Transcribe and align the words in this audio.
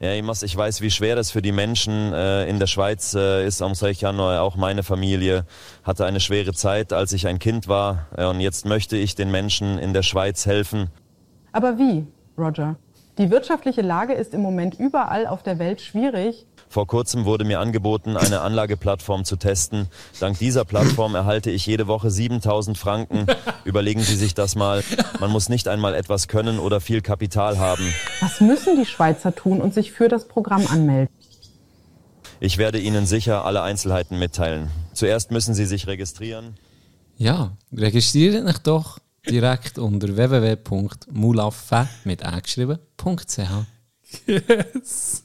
Ja, 0.00 0.12
Imas, 0.12 0.42
ich 0.42 0.56
weiß, 0.56 0.80
wie 0.80 0.90
schwer 0.90 1.16
es 1.18 1.30
für 1.30 1.40
die 1.40 1.52
Menschen 1.52 2.12
äh, 2.12 2.46
in 2.48 2.58
der 2.58 2.66
Schweiz 2.66 3.14
äh, 3.14 3.46
ist. 3.46 3.62
Am 3.62 3.74
6. 3.74 4.00
Januar 4.00 4.42
auch 4.42 4.56
meine 4.56 4.82
Familie 4.82 5.46
hatte 5.84 6.04
eine 6.04 6.18
schwere 6.18 6.52
Zeit, 6.52 6.92
als 6.92 7.12
ich 7.12 7.28
ein 7.28 7.38
Kind 7.38 7.68
war. 7.68 8.08
Äh, 8.16 8.26
und 8.26 8.40
jetzt 8.40 8.66
möchte 8.66 8.96
ich 8.96 9.14
den 9.14 9.30
Menschen 9.30 9.78
in 9.78 9.92
der 9.92 10.02
Schweiz 10.02 10.46
helfen. 10.46 10.90
Aber 11.52 11.78
wie, 11.78 12.06
Roger? 12.36 12.76
Die 13.18 13.30
wirtschaftliche 13.30 13.82
Lage 13.82 14.14
ist 14.14 14.34
im 14.34 14.42
Moment 14.42 14.78
überall 14.80 15.28
auf 15.28 15.44
der 15.44 15.60
Welt 15.60 15.80
schwierig. 15.80 16.46
Vor 16.68 16.86
kurzem 16.86 17.24
wurde 17.24 17.44
mir 17.44 17.60
angeboten, 17.60 18.16
eine 18.16 18.40
Anlageplattform 18.40 19.24
zu 19.24 19.36
testen. 19.36 19.88
Dank 20.20 20.38
dieser 20.38 20.64
Plattform 20.64 21.14
erhalte 21.14 21.50
ich 21.50 21.66
jede 21.66 21.86
Woche 21.86 22.10
7000 22.10 22.76
Franken. 22.76 23.26
Überlegen 23.64 24.00
Sie 24.00 24.16
sich 24.16 24.34
das 24.34 24.56
mal. 24.56 24.82
Man 25.20 25.30
muss 25.30 25.48
nicht 25.48 25.68
einmal 25.68 25.94
etwas 25.94 26.28
können 26.28 26.58
oder 26.58 26.80
viel 26.80 27.00
Kapital 27.00 27.58
haben. 27.58 27.92
Was 28.20 28.40
müssen 28.40 28.76
die 28.76 28.86
Schweizer 28.86 29.34
tun 29.34 29.60
und 29.60 29.74
sich 29.74 29.92
für 29.92 30.08
das 30.08 30.26
Programm 30.28 30.66
anmelden? 30.66 31.14
Ich 32.40 32.58
werde 32.58 32.78
Ihnen 32.78 33.06
sicher 33.06 33.44
alle 33.44 33.62
Einzelheiten 33.62 34.18
mitteilen. 34.18 34.68
Zuerst 34.92 35.30
müssen 35.30 35.54
Sie 35.54 35.66
sich 35.66 35.86
registrieren. 35.86 36.56
Ja, 37.16 37.56
registriert 37.72 38.44
euch 38.44 38.58
doch 38.58 38.98
direkt 39.28 39.78
unter 39.78 40.16
www.mulaffe 40.16 41.88
mit 42.04 42.22
angeschrieben.ch. 42.24 43.38
Yes. 44.26 45.24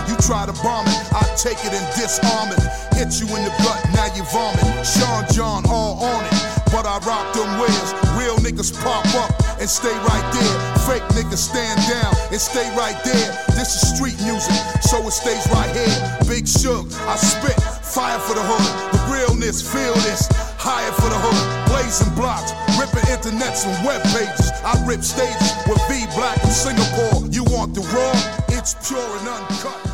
Try 0.21 0.45
to 0.45 0.53
bomb 0.63 0.85
it, 0.87 1.01
I 1.11 1.25
take 1.35 1.59
it 1.65 1.73
and 1.73 1.85
disarm 1.97 2.53
it. 2.53 2.61
Hit 2.95 3.19
you 3.19 3.27
in 3.35 3.43
the 3.43 3.51
gut, 3.65 3.81
now 3.91 4.07
you 4.15 4.23
vomit. 4.31 4.63
Sean 4.85 5.25
John 5.33 5.65
all 5.67 5.97
on 5.97 6.23
it, 6.23 6.35
but 6.71 6.85
I 6.85 7.01
rock 7.03 7.33
them 7.33 7.49
wares. 7.59 7.89
Real 8.15 8.37
niggas 8.39 8.71
pop 8.79 9.03
up 9.17 9.33
and 9.59 9.67
stay 9.67 9.91
right 10.07 10.27
there. 10.31 10.55
Fake 10.87 11.03
niggas 11.17 11.41
stand 11.51 11.81
down 11.89 12.13
and 12.31 12.39
stay 12.39 12.63
right 12.77 12.95
there. 13.03 13.27
This 13.57 13.75
is 13.75 13.97
street 13.97 14.15
music, 14.23 14.55
so 14.85 15.01
it 15.03 15.11
stays 15.11 15.43
right 15.51 15.73
here. 15.75 15.97
Big 16.29 16.47
Shook, 16.47 16.87
I 17.09 17.17
spit 17.17 17.59
fire 17.83 18.19
for 18.19 18.35
the 18.35 18.45
hood. 18.45 18.71
The 18.93 19.01
realness, 19.11 19.59
feel 19.59 19.95
this. 20.07 20.29
Higher 20.61 20.93
for 20.93 21.09
the 21.09 21.17
hood, 21.17 21.43
blazing 21.67 22.13
blocks, 22.15 22.53
ripping 22.79 23.09
internets 23.09 23.65
and 23.67 23.75
web 23.83 23.99
pages. 24.13 24.53
I 24.63 24.77
rip 24.87 25.01
stages 25.01 25.51
with 25.67 25.81
V 25.89 26.05
Black 26.15 26.37
in 26.43 26.51
Singapore. 26.51 27.27
You 27.27 27.43
want 27.51 27.73
the 27.73 27.81
raw? 27.91 28.13
It's 28.55 28.77
pure 28.87 29.01
and 29.01 29.27
uncut. 29.27 29.90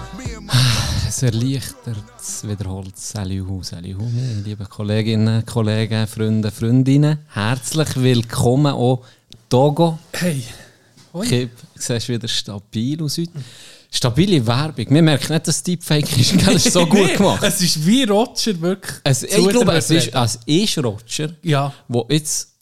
Es 1.08 1.24
erleichtert, 1.24 1.98
es 2.20 2.48
wiederholt 2.48 2.98
Salut, 2.98 3.66
Salut, 3.66 4.00
meine 4.00 4.42
lieben 4.46 4.68
Kolleginnen, 4.70 5.46
Kollegen, 5.46 6.08
Freunde, 6.08 6.52
Freundinnen. 6.52 7.20
Herzlich 7.34 7.96
willkommen 7.98 8.74
auch 8.74 9.04
Togo. 9.50 10.00
Hey. 10.14 10.44
Hoi. 11.14 11.26
Kip, 11.28 11.52
du 11.58 11.82
siehst 11.82 12.08
wieder 12.10 12.28
stabil 12.28 13.02
aus 13.02 13.18
heute. 13.18 13.32
Stabile 13.92 14.46
Werbung. 14.46 14.86
Wir 14.90 15.02
merken 15.02 15.34
nicht, 15.34 15.48
dass 15.48 15.64
Deepfake 15.64 16.18
ist. 16.18 16.34
Es 16.48 16.66
ist 16.66 16.74
so 16.74 16.86
gut 16.88 17.16
gemacht. 17.16 17.42
Es 17.44 17.62
ist 17.62 17.86
wie 17.86 18.04
Roger 18.04 18.60
wirklich. 18.62 18.98
Es, 19.04 19.24
ich 19.24 19.48
glaube, 19.50 19.74
es 19.74 19.90
ist, 19.90 20.14
es 20.14 20.40
ist 20.46 20.78
Roger, 20.78 21.30
Ja. 21.42 21.74
wo 21.88 22.06
jetzt 22.10 22.54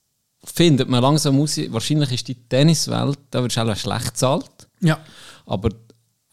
findet 0.44 0.88
man 0.88 1.02
langsam 1.02 1.39
aus, 1.41 1.57
wahrscheinlich 1.69 2.12
ist 2.12 2.28
die 2.28 2.35
Tenniswelt, 2.35 3.18
da 3.31 3.41
wird 3.41 3.57
auch 3.57 3.75
schlecht 3.75 4.06
gezahlt. 4.06 4.50
Ja. 4.81 5.00
Aber 5.47 5.69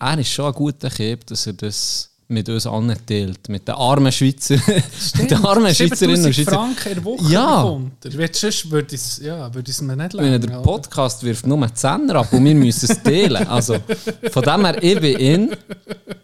er 0.03 0.19
ist 0.19 0.29
schon 0.31 0.47
ein 0.47 0.53
guter 0.53 0.91
Kip, 0.91 1.27
dass 1.27 1.47
er 1.47 1.53
das 1.55 2.09
mit 2.29 2.49
uns 2.49 2.67
anteilt. 2.67 3.49
Mit 3.51 3.69
den 3.69 3.75
armen 3.75 4.11
Schweizer. 4.11 4.55
mit 5.19 5.31
den 5.31 5.45
armen 5.45 5.75
Schweizerinnen 5.75 6.25
und 6.25 6.33
7000 6.33 6.35
Schweizer. 6.35 6.51
Franken 6.51 6.93
in 6.99 7.05
Woche 7.05 7.25
Ja. 7.33 7.63
bekommt 7.63 8.05
er. 8.07 8.19
Weil 8.19 8.35
Sonst 8.35 8.71
würde 8.71 8.95
es, 8.95 9.19
ja, 9.19 9.53
würde 9.55 9.71
es 9.71 9.81
mir 9.83 9.97
nicht 9.97 10.15
Wenn 10.15 10.25
länger. 10.25 10.39
der 10.39 10.57
Podcast 10.61 11.23
wirft 11.23 11.47
nur 11.47 11.67
die 11.67 11.75
Zehner 11.75 12.17
ab 12.17 12.33
und 12.33 12.45
wir 12.45 12.55
müssen 12.55 12.91
es 12.91 13.03
teilen. 13.03 13.47
Also 13.49 13.77
von 14.31 14.43
dem 14.43 14.65
her, 14.65 14.83
ich 14.83 14.99
bin 15.01 15.17
in. 15.19 15.57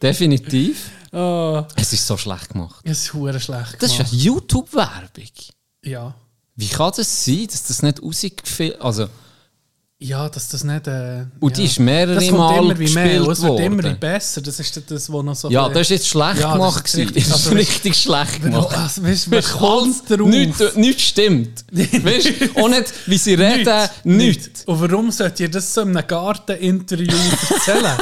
Definitiv. 0.02 0.90
Oh, 1.12 1.62
Es 1.76 1.92
ist 1.92 2.06
so 2.06 2.16
schlecht 2.16 2.50
gemacht. 2.50 2.80
es 2.84 2.98
ist 3.00 3.06
schlecht 3.08 3.76
Das 3.80 3.90
ist 3.90 3.96
gemacht. 3.98 4.12
eine 4.12 4.20
YouTube-Werbung. 4.22 5.24
Ja. 5.84 6.14
Wie 6.56 6.68
kann 6.68 6.92
das 6.96 7.24
sein, 7.24 7.46
dass 7.50 7.64
das 7.64 7.82
nicht 7.82 8.02
rausgefilmt 8.02 8.80
Also, 8.80 9.08
Ja, 10.00 10.28
dass 10.28 10.46
das 10.48 10.62
nicht. 10.62 10.86
Äh, 10.86 11.24
Und 11.40 11.56
ja. 11.56 11.56
die 11.56 11.64
ist 11.64 11.80
mehrere 11.80 12.14
das 12.14 12.26
kommt 12.26 12.38
Mal 12.38 12.58
immer 12.62 12.78
wie 12.78 12.88
mehr. 12.94 13.04
gespielt 13.04 13.26
und 13.26 13.32
Es 13.32 13.42
wird 13.42 13.58
immer 13.60 13.76
worden. 13.82 13.90
wie 13.90 13.98
besser. 13.98 14.40
Das 14.40 14.60
ist 14.60 14.82
das, 14.90 15.12
was 15.12 15.24
noch 15.24 15.34
so. 15.34 15.50
ja, 15.50 15.68
das 15.68 15.80
ist 15.82 15.90
jetzt 15.90 16.08
schlecht 16.08 16.38
Ja, 16.38 16.50
das 16.50 16.52
gemacht. 16.52 16.84
ist 16.86 16.92
gewesen. 16.92 17.06
richtig- 17.08 17.24
Das 17.28 17.40
ist 17.40 17.46
also, 17.46 17.56
richtig 17.56 17.96
schlecht 17.96 18.42
gemacht. 18.42 18.76
Also, 18.78 19.02
weißt 19.02 19.26
du, 19.26 19.30
man 19.30 19.42
kommt 19.42 20.10
drauf. 20.10 20.28
Nichts 20.28 20.76
nicht 20.76 21.00
stimmt. 21.00 21.64
weißt? 21.72 22.32
Auch 22.54 22.68
nicht, 22.68 22.92
wie 23.06 23.18
sie 23.18 23.34
reden, 23.34 23.88
nichts. 24.04 24.64
Und 24.66 24.80
warum 24.80 25.10
sollt 25.10 25.40
ihr 25.40 25.50
das 25.50 25.74
so 25.74 25.80
in 25.80 25.96
einem 25.96 26.06
Garteninterview 26.06 27.16
erzählen? 27.50 27.96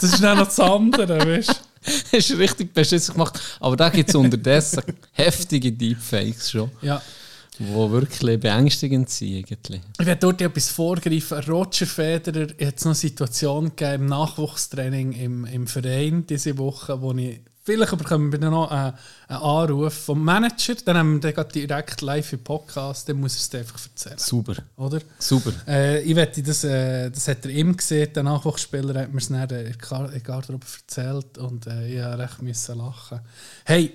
das 0.00 0.12
ist 0.14 0.22
dann 0.22 0.38
noch 0.38 0.46
das 0.46 0.58
andere, 0.58 1.18
weißt 1.26 1.48
du? 1.50 1.54
Das 2.12 2.28
ist 2.30 2.36
richtig 2.38 2.72
beschissen 2.74 3.12
gemacht. 3.14 3.38
Aber 3.58 3.74
da 3.76 3.88
gibt 3.88 4.08
es 4.10 4.14
unterdessen 4.14 4.82
heftige 5.12 5.70
Deepfakes 5.72 6.50
schon, 6.50 6.70
Ja. 6.82 7.00
Die 7.60 7.90
wirklich 7.90 8.40
beängstigend 8.40 9.10
sind. 9.10 9.36
Eigentlich. 9.36 9.80
Ich 10.00 10.06
werde 10.06 10.20
dort 10.20 10.40
etwas 10.40 10.70
vorgreifen. 10.70 11.38
Roger 11.40 11.86
Federer 11.86 12.48
hat 12.48 12.76
es 12.76 12.84
noch 12.84 12.90
eine 12.90 12.94
Situation 12.94 13.64
gegeben 13.76 14.02
im 14.02 14.06
Nachwuchstraining 14.06 15.12
im, 15.12 15.44
im 15.44 15.66
Verein 15.66 16.26
diese 16.26 16.56
Woche, 16.58 17.00
wo 17.00 17.12
ich 17.12 17.40
vielleicht 17.62 17.96
bekommen 17.96 18.32
wir 18.32 18.38
dann 18.38 18.52
noch 18.52 18.70
einen, 18.70 18.94
einen 19.28 19.42
Anruf 19.42 19.92
vom 19.92 20.24
Manager, 20.24 20.74
dann 20.84 20.96
haben 20.96 21.22
wir 21.22 21.32
den 21.32 21.68
direkt 21.68 22.00
live 22.00 22.32
im 22.32 22.42
Podcast, 22.42 23.08
dann 23.08 23.20
muss 23.20 23.34
er 23.34 23.38
es 23.38 23.50
dir 23.50 23.58
einfach 23.58 23.80
erzählen. 23.84 24.18
Super. 24.18 24.54
Oder? 24.76 25.00
Super. 25.18 25.52
Äh, 25.68 26.02
ich 26.02 26.16
wette, 26.16 26.42
das, 26.42 26.64
äh, 26.64 27.10
das 27.10 27.28
hat 27.28 27.44
er 27.44 27.50
ihm 27.50 27.76
gesehen, 27.76 28.12
der 28.12 28.22
Nachwuchsspieler 28.22 29.02
hat 29.02 29.12
mir 29.12 29.18
es 29.18 29.28
dann 29.28 29.42
in 29.42 29.48
der 29.48 29.72
Gar- 29.74 30.06
in 30.06 30.12
der 30.12 30.20
Garderobe 30.20 30.66
erzählt 30.80 31.38
und 31.38 31.66
äh, 31.66 31.88
ich 31.88 31.96
musste 31.98 32.18
recht 32.18 32.42
müssen 32.42 32.78
lachen. 32.78 33.20
Hey, 33.64 33.92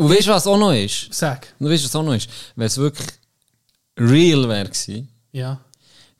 Und 0.00 0.08
weißt 0.10 0.28
du, 0.28 0.30
was 0.30 0.46
auch 0.46 0.56
noch 0.56 0.72
ist? 0.72 1.08
sag. 1.10 1.46
Und 1.58 1.68
weißt 1.70 1.82
du, 1.82 1.88
was 1.88 1.96
auch 1.96 2.02
noch 2.02 2.14
ist? 2.14 2.28
Wenn 2.56 2.66
es 2.66 2.78
wirklich 2.78 3.06
real 3.98 4.48
wäre 4.48 4.64
gewesen, 4.68 5.08
Ja. 5.32 5.60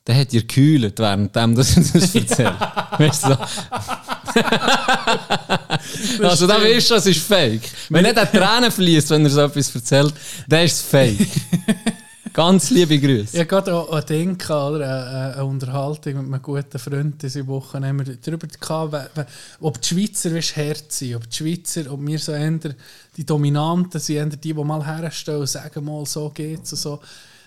dann 0.05 0.15
hätte 0.15 0.35
ihr 0.35 0.41
gekühlt, 0.43 0.99
während 0.99 1.35
dem 1.35 1.55
das 1.55 1.73
das 1.93 2.13
erzählt. 2.15 2.53
weißt 2.97 3.23
du? 3.23 3.29
so. 3.29 3.37
also 6.27 6.45
dann 6.47 6.61
weißt 6.63 6.91
du, 6.91 6.95
es 6.95 7.05
ist 7.07 7.21
fake. 7.25 7.61
Wenn 7.89 8.03
nicht 8.03 8.17
eine 8.17 8.29
Tränen 8.31 8.71
fließt, 8.71 9.09
wenn 9.09 9.23
er 9.25 9.31
so 9.31 9.41
etwas 9.41 9.73
erzählt, 9.73 10.13
dann 10.47 10.63
ist 10.65 10.73
es 10.73 10.81
fake. 10.83 11.27
Ganz 12.33 12.69
liebe 12.69 12.97
Grüße. 12.97 13.35
Ich 13.35 13.39
hatte 13.51 13.71
gerade 13.71 14.05
Ding, 14.05 14.37
gehabt, 14.37 14.75
oder? 14.75 15.33
Eine, 15.35 15.45
Unterhaltung 15.45 16.13
mit 16.13 16.33
einem 16.33 16.41
guten 16.41 16.79
Freund 16.79 17.21
diese 17.21 17.45
Woche. 17.45 17.81
Haben 17.81 18.05
wir 18.05 18.15
darüber 18.15 18.47
we- 19.15 19.27
ob 19.59 19.81
die 19.81 19.87
Schweizer 19.87 20.33
weißt, 20.33 20.55
hart 20.55 20.91
sind, 20.93 21.15
ob 21.15 21.29
die 21.29 21.35
Schweizer, 21.35 21.91
ob 21.91 22.05
wir 22.05 22.19
so 22.19 22.31
eher 22.31 22.59
die 23.17 23.25
Dominanten 23.25 23.99
sind, 23.99 24.15
eher 24.15 24.25
die, 24.27 24.37
die 24.37 24.53
mal 24.53 24.85
herstellen 24.85 25.41
und 25.41 25.47
sagen 25.49 25.83
mal, 25.83 26.05
so 26.05 26.29
geht's 26.29 26.71
und 26.71 26.79
so. 26.79 27.01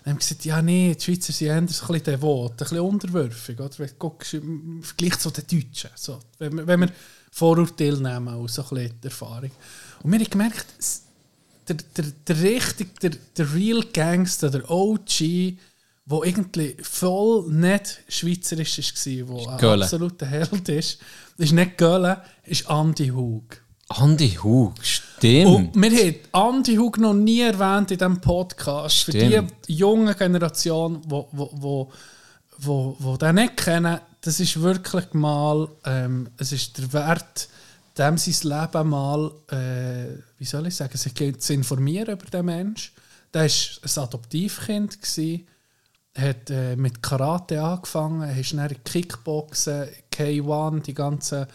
Dann 0.04 0.12
haben 0.12 0.16
wir 0.16 0.20
gesagt, 0.20 0.44
ja 0.44 0.60
nee, 0.60 0.94
die 0.94 1.02
Schweizer 1.02 1.32
sind 1.32 1.46
eher 1.46 1.56
ein 1.56 1.66
bisschen 1.66 2.02
devot, 2.02 2.50
ein 2.52 2.56
bisschen 2.56 2.80
unterwürfig. 2.80 3.58
Oder? 3.58 3.70
Wenn 3.78 3.88
du 3.88 3.94
guckst, 3.98 4.34
im 4.34 4.82
Vergleich 4.82 5.18
zu 5.18 5.30
den 5.30 5.46
Deutschen. 5.46 5.90
So. 5.94 6.18
Wenn, 6.38 6.58
wir, 6.58 6.66
wenn 6.66 6.80
wir 6.80 6.88
Vorurteile 7.30 8.00
nehmen, 8.02 8.28
auch 8.28 8.46
so 8.48 8.62
ein 8.62 8.68
bisschen 8.68 8.96
Erfahrung. 9.02 9.50
Und 10.02 10.12
wir 10.12 10.18
haben 10.18 10.30
gemerkt, 10.30 10.66
der, 11.68 11.76
der, 11.96 12.04
der 12.26 12.42
richtig, 12.42 13.00
der, 13.00 13.12
der 13.36 13.54
Real 13.54 13.82
Gangster, 13.92 14.50
der 14.50 14.70
OG, 14.70 15.18
der 16.06 16.18
irgendwie 16.22 16.76
voll 16.82 17.50
nicht 17.50 18.00
schweizerisch 18.08 18.78
war, 18.78 19.38
der 19.42 19.52
ein 19.52 19.58
Göhle. 19.58 19.84
absoluter 19.84 20.26
Held 20.26 20.68
ist, 20.68 20.98
ist 21.38 21.52
nicht 21.52 21.78
Gölle, 21.78 22.22
ist 22.44 22.68
Andy 22.68 23.08
Hug. 23.08 23.62
Andy 24.00 24.30
Hug, 24.42 24.74
stimmt. 24.82 25.74
Und 25.74 25.74
wir 25.74 25.90
haben 25.90 26.56
Andy 26.56 26.76
Hug 26.76 26.98
noch 26.98 27.14
nie 27.14 27.40
erwähnt 27.40 27.90
in 27.90 27.98
diesem 27.98 28.20
Podcast. 28.20 29.02
Für 29.02 29.12
Stimmt. 29.12 29.52
die 29.68 29.74
junge 29.74 30.14
Generation, 30.14 31.02
die 31.02 31.10
wo, 31.10 31.28
wo, 31.32 31.50
wo, 31.52 31.92
wo, 32.58 32.96
wo 32.98 33.16
den 33.16 33.36
nicht 33.36 33.56
kennen, 33.58 34.00
das 34.22 34.40
ist 34.40 34.60
wirklich 34.60 35.12
mal, 35.12 35.68
ähm, 35.84 36.28
es 36.38 36.52
ist 36.52 36.78
der 36.78 36.92
Wert, 36.92 37.48
dem 37.98 38.18
sein 38.18 38.50
Leben 38.50 38.88
mal, 38.88 39.30
äh, 39.50 40.18
wie 40.38 40.44
soll 40.44 40.66
ich 40.66 40.76
sagen, 40.76 40.96
sich 40.98 41.40
zu 41.40 41.54
informieren 41.54 42.14
über 42.14 42.26
den 42.26 42.46
Mensch. 42.46 42.92
Der 43.32 43.42
war 43.42 43.50
ein 43.50 44.02
Adoptivkind, 44.04 45.00
gewesen, 45.00 45.46
hat 46.16 46.50
äh, 46.50 46.76
mit 46.76 47.02
Karate 47.02 47.60
angefangen, 47.62 48.36
ist 48.38 48.52
dann 48.52 48.84
Kickboxen, 48.84 49.88
K1, 50.12 50.82
die 50.82 50.94
ganzen 50.94 51.46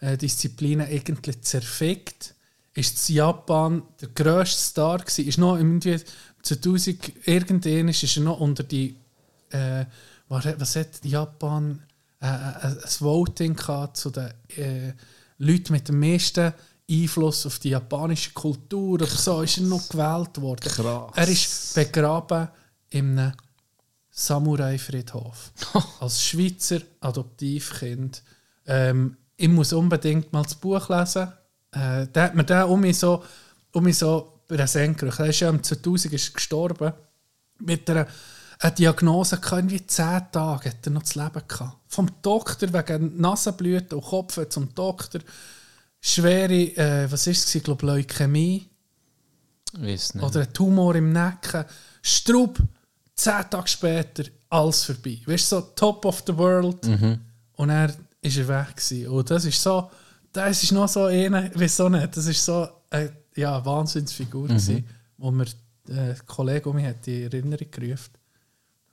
äh, 0.00 0.16
Disziplinen 0.16 0.88
irgendwie 0.90 1.40
zerfickt 1.40 2.34
ist 2.74 3.08
in 3.08 3.16
Japan 3.16 3.82
der 4.02 4.08
grösste 4.08 4.60
Star 4.62 4.98
gewesen. 4.98 5.26
Ist 5.26 5.38
noch 5.38 5.56
irgendwie 5.56 5.98
2000 6.42 7.26
irgendwann 7.26 7.88
ist 7.88 8.16
er 8.16 8.22
noch 8.22 8.40
unter 8.40 8.62
die 8.64 8.96
äh, 9.50 9.86
was, 10.28 10.44
hat- 10.44 10.60
was 10.60 10.76
hat 10.76 11.04
Japan 11.04 11.82
äh, 12.20 12.26
äh, 12.26 12.28
ein 12.28 12.78
Voting 13.00 13.56
gehabt 13.56 13.96
zu 13.96 14.10
den 14.10 14.30
Leuten 15.38 15.72
mit 15.72 15.88
dem 15.88 16.00
meisten 16.00 16.52
Einfluss 16.88 17.46
auf 17.46 17.58
die 17.58 17.70
japanische 17.70 18.32
Kultur 18.32 18.94
oder 18.94 19.06
so 19.06 19.42
ist 19.42 19.58
er 19.58 19.64
noch 19.64 19.88
gewählt 19.88 20.40
worden. 20.40 20.68
Krass. 20.68 21.12
Er 21.14 21.28
ist 21.28 21.74
begraben 21.74 22.48
in 22.90 23.18
einem 23.18 23.32
Samurai-Friedhof. 24.10 25.52
Als 26.00 26.22
Schweizer 26.22 26.80
Adoptivkind. 27.00 28.22
Ähm, 28.66 29.16
ich 29.36 29.48
muss 29.48 29.72
unbedingt 29.72 30.32
mal 30.32 30.42
das 30.42 30.54
Buch 30.54 30.88
lesen. 30.88 31.32
Äh, 31.72 32.06
da 32.12 32.22
hat 32.22 32.34
mir 32.34 32.44
der 32.44 32.68
um 32.68 32.80
mich 32.80 32.98
so, 32.98 33.22
um 33.72 33.84
mich 33.84 33.98
so 33.98 34.40
präsent 34.48 34.98
gemacht. 34.98 35.20
Er 35.20 35.26
ist 35.26 35.40
ja 35.40 35.50
im 35.50 35.62
2000 35.62 36.14
ist 36.14 36.34
gestorben. 36.34 36.92
Mit 37.58 37.88
einer, 37.90 38.06
einer 38.58 38.74
Diagnose 38.74 39.36
gehabt, 39.36 39.58
irgendwie 39.58 39.86
10 39.86 40.32
Tage 40.32 40.70
hat 40.70 40.86
er 40.86 40.92
noch 40.92 41.02
das 41.02 41.14
Leben 41.14 41.42
gehabt. 41.46 41.76
Vom 41.88 42.10
Doktor 42.22 42.72
wegen 42.72 43.20
Nasenblüten 43.20 43.98
und 43.98 44.04
Kopf 44.04 44.38
zum 44.48 44.74
Doktor. 44.74 45.20
Schwere, 46.00 46.76
äh, 46.76 47.10
was 47.10 47.26
ist 47.26 47.48
es, 47.48 47.54
ich 47.54 47.64
glaube 47.64 47.86
Leukämie 47.86 48.68
Weiss 49.72 50.14
nicht. 50.14 50.24
oder 50.24 50.40
ein 50.40 50.52
Tumor 50.52 50.94
im 50.94 51.12
Nacken. 51.12 51.64
Strub, 52.00 52.58
zehn 53.14 53.50
Tage 53.50 53.68
später, 53.68 54.24
alles 54.48 54.84
vorbei. 54.84 55.20
Weißt 55.26 55.52
du, 55.52 55.56
so 55.56 55.62
top 55.74 56.04
of 56.04 56.22
the 56.26 56.36
world. 56.36 56.86
Und 57.56 57.70
er 57.70 57.94
ist 58.22 58.36
er 58.36 58.48
weg. 58.48 58.76
Gewesen. 58.76 59.08
Und 59.08 59.30
das 59.30 59.44
ist 59.44 59.62
so, 59.62 59.90
das 60.32 60.62
ist 60.62 60.72
noch 60.72 60.88
so 60.88 61.04
eine, 61.04 61.50
wieso 61.54 61.88
nicht, 61.88 62.16
das 62.16 62.26
ist 62.26 62.44
so 62.44 62.68
eine 62.90 63.12
ja, 63.34 63.64
Wahnsinnsfigur, 63.64 64.48
mhm. 64.48 64.84
wo 65.18 65.30
mir 65.30 65.46
äh, 65.88 66.12
ein 66.12 66.26
Kollege 66.26 66.68
um 66.68 66.76
mich 66.76 66.86
hat 66.86 67.06
die 67.06 67.24
Erinnerung 67.24 67.70
gerufen. 67.70 68.12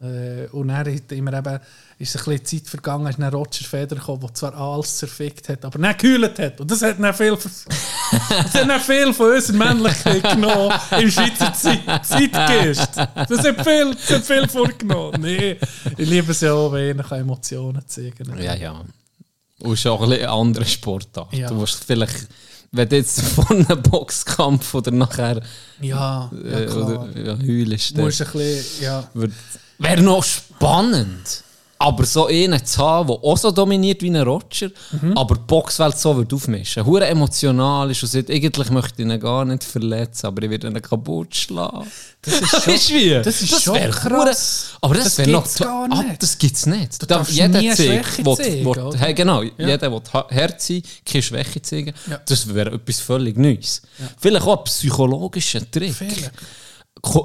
Äh, 0.03 0.47
und 0.51 0.67
dann 0.67 0.77
hat 0.77 1.11
immer 1.11 1.33
eben, 1.33 1.59
ist 1.97 2.17
ein 2.17 2.23
bisschen 2.25 2.45
Zeit 2.45 2.67
vergangen, 2.67 3.07
ist 3.07 3.19
dann 3.19 3.33
Roger 3.33 3.63
Federer 3.63 3.99
gekommen, 3.99 4.21
der 4.21 4.33
zwar 4.33 4.53
alles 4.55 4.97
zerfickt 4.97 5.47
hat, 5.47 5.63
aber 5.63 5.79
nicht 5.79 5.99
gehüllt 5.99 6.37
hat. 6.39 6.59
Und 6.59 6.69
das 6.69 6.81
hat 6.81 6.99
dann 6.99 7.13
viel, 7.13 7.31
das 7.37 8.53
hat 8.53 8.69
dann 8.69 8.81
viel 8.81 9.13
von 9.13 9.33
unserer 9.33 9.57
Männlichkeit 9.57 10.23
genommen 10.23 10.73
im 10.99 11.09
Schweizer 11.09 11.53
Zeit, 11.53 12.05
Zeitgeist. 12.05 12.97
Das 12.97 13.45
hat 13.45 13.67
viel, 13.67 13.95
das 13.95 14.09
hat 14.09 14.25
viel 14.25 14.47
vorgenommen. 14.49 15.21
Nee, 15.21 15.57
ich 15.97 16.09
liebe 16.09 16.31
es 16.31 16.41
ja 16.41 16.53
auch, 16.53 16.73
wenn 16.73 16.99
ich 16.99 17.11
Emotionen 17.11 17.87
zeigen 17.87 18.27
kann. 18.27 18.41
Ja, 18.41 18.55
ja. 18.55 18.83
Und 19.59 19.87
auch 19.87 20.01
ein 20.01 20.09
bisschen 20.09 20.25
eine 20.25 20.29
andere 20.29 20.65
Sportart. 20.65 21.33
Ja. 21.33 21.47
Du 21.47 21.55
musst 21.55 21.81
vielleicht, 21.81 22.27
wenn 22.73 22.89
du 22.89 22.97
jetzt 22.97 23.21
vor 23.21 23.49
einem 23.49 23.81
Boxkampf 23.81 24.73
oder 24.73 24.91
nachher 24.91 25.41
Ja, 25.79 26.29
ja 26.43 26.59
äh, 26.59 26.65
klar. 26.65 26.85
oder, 26.85 27.17
ja, 27.17 27.37
heulst, 27.37 27.95
musst 27.95 28.21
ein 28.21 28.31
bisschen, 28.33 28.83
ja. 28.83 29.09
Wäre 29.79 30.01
noch 30.01 30.23
spannend. 30.23 31.43
Aber 31.79 32.05
so 32.05 32.27
einen 32.27 32.65
zu 32.65 32.77
haben, 32.81 33.07
der 33.09 33.17
auch 33.17 33.37
so 33.37 33.51
dominiert 33.51 34.01
wie 34.01 34.09
ein 34.09 34.15
Roger, 34.15 34.69
Mhm. 34.93 35.17
aber 35.17 35.35
die 35.35 35.41
Boxwelt 35.45 35.97
so 35.97 36.15
wird 36.15 36.31
aufmischen. 36.33 36.85
Hure 36.85 37.05
emotional 37.07 37.91
ist 37.91 38.01
und 38.03 38.09
sagt, 38.09 38.29
eigentlich 38.31 38.69
möchte 38.69 39.01
ich 39.01 39.07
ihn 39.09 39.19
gar 39.19 39.43
nicht 39.43 39.65
verletzen, 39.65 40.27
aber 40.27 40.43
ich 40.43 40.49
werde 40.49 40.67
ihn 40.67 40.81
kaputt 40.81 41.35
schlagen. 41.35 41.85
Das 42.21 42.35
ist 42.35 42.53
Weißt 42.67 42.89
du 42.89 42.93
wie? 42.93 43.21
das 43.21 43.41
ist 43.41 43.61
schon 43.61 43.73
wär 43.73 43.89
krass. 43.89 44.05
hure- 44.05 44.77
Aber 44.79 44.95
das, 44.95 45.03
Das 45.03 45.17
wäre 45.17 45.31
noch 45.31 45.55
gar 45.55 45.89
Ah, 45.91 46.03
nicht. 46.03 46.23
das 46.23 46.37
gibt 46.37 46.55
es 46.55 46.65
nicht. 46.67 47.01
Du 47.01 47.05
Da- 47.05 47.17
darfst 47.17 47.33
jeder 47.33 47.47
nie 47.49 47.73
zeigt, 47.75 48.15
zeigen? 48.37 48.93
Hey, 48.97 49.13
genau, 49.13 49.41
jeder 49.43 49.91
will 49.91 50.01
ha- 50.13 50.27
Herz 50.29 50.67
sein, 50.67 50.83
keine 51.05 51.21
Schwäche 51.21 51.61
zeigen. 51.61 51.93
Ja. 52.09 52.21
Das 52.25 52.53
wäre 52.53 52.71
etwas 52.71 53.01
völlig 53.01 53.35
Neues. 53.35 53.81
Vielleicht 54.21 54.45
auch 54.47 54.59
ein 54.59 54.63
psychologischer 54.63 55.69
Trick. 55.69 55.93
Vielleicht. 55.93 56.31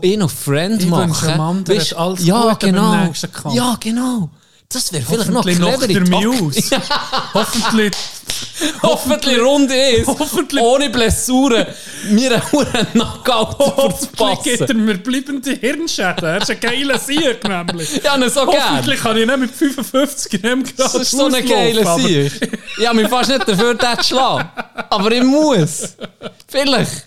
Eh 0.02 0.16
noch 0.16 0.30
Friend 0.30 0.88
machen. 0.88 1.66
Weisst, 1.68 1.94
alles 1.94 2.24
ja, 2.24 2.54
beim 2.54 2.58
genau. 2.58 3.12
Ja, 3.52 3.76
genau. 3.80 4.30
Das 4.70 4.92
wäre 4.92 5.02
vielleicht 5.02 5.30
noch 5.30 5.46
Hoffentlich 5.46 5.96
clevere. 6.04 6.26
Muse. 6.26 6.76
Hoffentlich. 7.34 7.92
Hoffentlich 8.82 9.38
Runde 9.40 9.74
ist. 9.74 10.06
Hoffentlich- 10.06 10.62
Ohne 10.62 10.90
Blessuren. 10.90 11.66
Mir 12.10 12.32
einen 12.32 12.52
hohen 12.52 12.66
Knockout 12.92 13.58
Hoffentlich 13.58 14.42
gibt 14.58 14.68
er 14.68 14.74
mir 14.76 14.98
bleibende 14.98 15.52
Hirnschäden. 15.52 16.22
Er 16.24 16.42
ist 16.42 16.50
ein 16.50 16.60
geiler 16.60 16.98
Sieg, 16.98 17.42
nämlich. 17.48 18.02
Ja, 18.04 18.18
nicht 18.18 18.34
so 18.34 18.44
gern. 18.46 18.62
Hoffentlich 18.72 19.00
kann 19.00 19.16
ich 19.16 19.26
nicht 19.26 19.38
mit 19.38 19.50
55 19.52 20.42
Gramm 20.42 20.64
Das 20.76 20.94
ist 20.94 21.10
so 21.12 21.26
ein 21.26 21.46
geiler 21.46 21.98
Sieg. 21.98 22.32
Ich 22.78 22.86
habe 22.86 23.00
mich 23.00 23.08
fast 23.08 23.30
nicht 23.30 23.48
dafür 23.48 23.78
zu 23.78 24.04
schlagen. 24.04 24.50
Aber 24.90 25.10
ich 25.12 25.22
muss. 25.22 25.94
Vielleicht. 26.48 27.06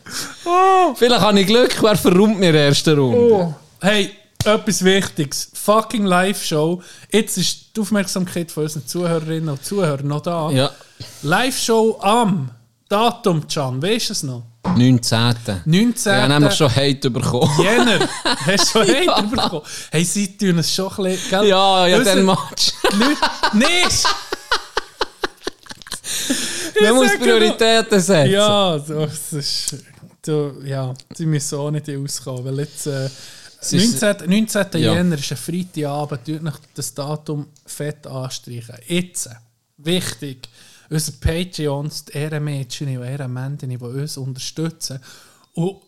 Vielleicht 0.95 1.21
habe 1.21 1.39
ich 1.39 1.47
Glück, 1.47 1.75
wer 1.81 1.95
verrummt 1.95 2.39
mir 2.39 2.47
in 2.49 2.53
der 2.53 2.65
ersten 2.67 2.97
Runde. 2.97 3.17
Oh. 3.17 3.53
Hey, 3.81 4.11
etwas 4.45 4.83
Wichtiges. 4.83 5.49
Fucking 5.53 6.05
Live-Show. 6.05 6.81
Jetzt 7.11 7.37
ist 7.37 7.75
die 7.75 7.81
Aufmerksamkeit 7.81 8.51
von 8.51 8.63
unseren 8.63 8.85
Zuhörerinnen 8.85 9.49
und 9.49 9.63
Zuhörern 9.65 10.07
noch 10.07 10.21
da. 10.21 10.49
Ja. 10.51 10.69
Live-Show 11.23 11.99
am 12.01 12.51
Datum, 12.87 13.47
Can, 13.47 13.81
weißt 13.81 14.09
du 14.09 14.13
es 14.13 14.23
noch? 14.23 14.43
19. 14.75 15.35
19. 15.65 16.13
Ich 16.13 16.19
habe 16.21 16.33
nämlich 16.33 16.53
schon 16.53 16.69
Hate 16.75 17.09
bekommen. 17.09 17.49
Jänner. 17.63 18.07
Hast 18.45 18.75
du 18.75 18.85
schon 18.85 18.87
Ja. 18.87 19.15
Hater 19.15 19.23
bekommen? 19.27 19.61
Hey, 19.91 20.03
sie 20.03 20.37
tun 20.37 20.59
es 20.59 20.73
schon 20.73 20.87
ein 20.89 21.03
bisschen... 21.03 21.29
Gell? 21.31 21.45
Ja, 21.49 21.87
ja, 21.87 21.99
den 21.99 22.25
Match. 22.25 22.71
Leute- 22.91 23.57
Nicht! 23.57 24.05
Man 26.81 26.95
muss 26.95 27.17
Prioritäten 27.19 27.99
setzen. 27.99 28.31
Ja, 28.31 28.77
das 28.77 29.33
ist... 29.33 29.75
Du, 30.23 30.61
ja, 30.63 30.93
sie 31.15 31.25
müssen 31.25 31.57
auch 31.57 31.71
nicht 31.71 31.89
auskommen, 31.89 32.45
weil 32.45 32.59
jetzt... 32.59 32.87
Äh, 32.87 33.09
Es 33.59 33.73
ist- 33.73 34.01
19. 34.01 34.29
19. 34.29 34.81
Ja. 34.81 34.93
Jänner 34.93 35.17
ist 35.17 35.31
ein 35.31 35.37
Freitagabend, 35.37 36.25
tut 36.25 36.43
noch 36.43 36.59
das 36.75 36.93
Datum 36.93 37.47
fett 37.65 38.05
anstreichen. 38.07 38.75
Jetzt, 38.87 39.29
wichtig, 39.77 40.47
unsere 40.89 41.17
Patreons, 41.17 42.05
die 42.05 42.17
Ehrenmädchen 42.17 42.97
und 42.97 43.03
Ehrenmänner, 43.03 43.57
die 43.57 43.77
uns 43.77 44.17
unterstützen 44.17 44.99
und 45.53 45.81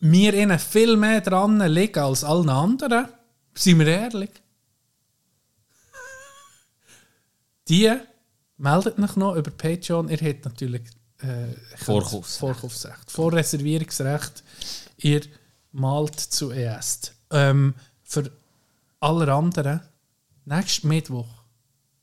wir 0.00 0.34
ihnen 0.34 0.58
viel 0.58 0.96
mehr 0.96 1.20
dran 1.20 1.58
liegen 1.72 1.98
als 2.00 2.22
allen 2.24 2.48
anderen, 2.48 3.08
sind 3.54 3.78
wir 3.78 3.86
ehrlich. 3.86 4.30
Die 7.68 7.90
meldet 8.56 8.98
euch 8.98 9.16
noch 9.16 9.36
über 9.36 9.50
Patreon. 9.50 10.08
Ihr 10.08 10.18
habt 10.18 10.44
natürlich 10.44 10.82
äh, 11.18 11.54
Vorkaufsrecht. 11.76 12.40
Vorkaufsrecht. 12.40 13.10
Vorreservierungsrecht. 13.10 14.42
Ihr 14.98 15.22
malt 15.72 16.18
zuerst. 16.18 17.14
Ähm, 17.30 17.74
für 18.02 18.30
alle 19.00 19.32
anderen, 19.32 19.80
nächsten 20.44 20.88
Mittwoch. 20.88 21.28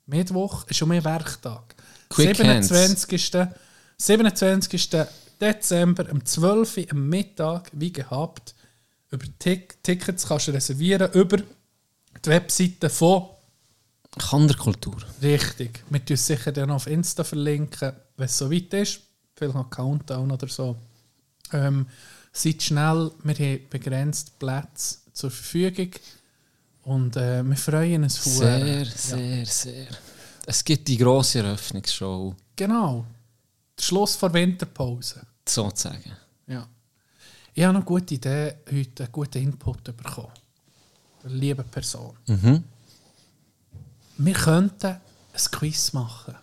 Mittwoch 0.05 0.67
ist 0.67 0.77
schon 0.77 0.89
mehr 0.89 1.03
Werktag. 1.03 1.75
Quick 2.09 2.35
27. 2.35 3.47
27. 3.97 4.89
Dezember 5.39 6.11
um 6.11 6.23
12 6.23 6.77
Uhr 6.77 6.85
am 6.91 7.09
Mittag, 7.09 7.71
wie 7.73 7.91
gehabt. 7.91 8.55
Über 9.09 9.25
Tick 9.39 9.81
Tickets 9.83 10.27
kannst 10.27 10.47
du 10.47 10.51
reservieren 10.51 11.11
über 11.13 11.37
die 11.37 12.29
Webseite 12.29 12.89
von 12.89 13.29
Kanderkultur. 14.17 14.97
Richtig. 15.21 15.83
Wir 15.89 16.03
tun 16.05 16.17
sicher 16.17 16.51
dann 16.51 16.71
auf 16.71 16.87
Insta 16.87 17.23
verlinken, 17.23 17.93
wenn 18.17 18.25
es 18.25 18.37
soweit 18.37 18.73
ist. 18.73 18.99
Vielleicht 19.35 19.55
noch 19.55 19.69
Countdown 19.69 20.31
oder 20.31 20.47
so. 20.47 20.75
Ähm, 21.51 21.87
seid 22.31 22.61
schnell, 22.61 23.11
wir 23.23 23.35
haben 23.35 23.59
begrenzt 23.69 24.37
Plätze 24.39 24.97
zur 25.13 25.31
Verfügung. 25.31 25.89
Und 26.83 27.15
äh, 27.15 27.43
wir 27.43 27.55
freuen 27.55 28.03
uns 28.03 28.21
Sehr, 28.23 28.85
verdammt. 28.85 28.97
sehr, 28.97 29.45
sehr. 29.45 29.87
Es 30.45 30.63
gibt 30.63 30.87
die 30.87 30.97
grosse 30.97 31.39
Eröffnungsshow, 31.39 32.35
Genau. 32.55 33.05
Der 33.77 33.83
Schluss 33.83 34.15
vor 34.15 34.31
Winterpause. 34.33 35.21
sozusagen. 35.47 36.11
Ja. 36.47 36.67
Ich 37.55 37.63
habe 37.63 37.73
noch 37.73 37.79
eine 37.81 37.85
gute 37.85 38.13
Idee, 38.15 38.55
heute 38.71 39.03
einen 39.03 39.11
guten 39.11 39.37
Input 39.43 39.83
bekommen. 39.95 40.31
Liebe 41.23 41.63
Person. 41.63 42.15
Mhm. 42.27 42.63
Wir 44.17 44.33
könnten 44.33 44.87
ein 44.87 45.51
Quiz 45.51 45.93
machen. 45.93 46.35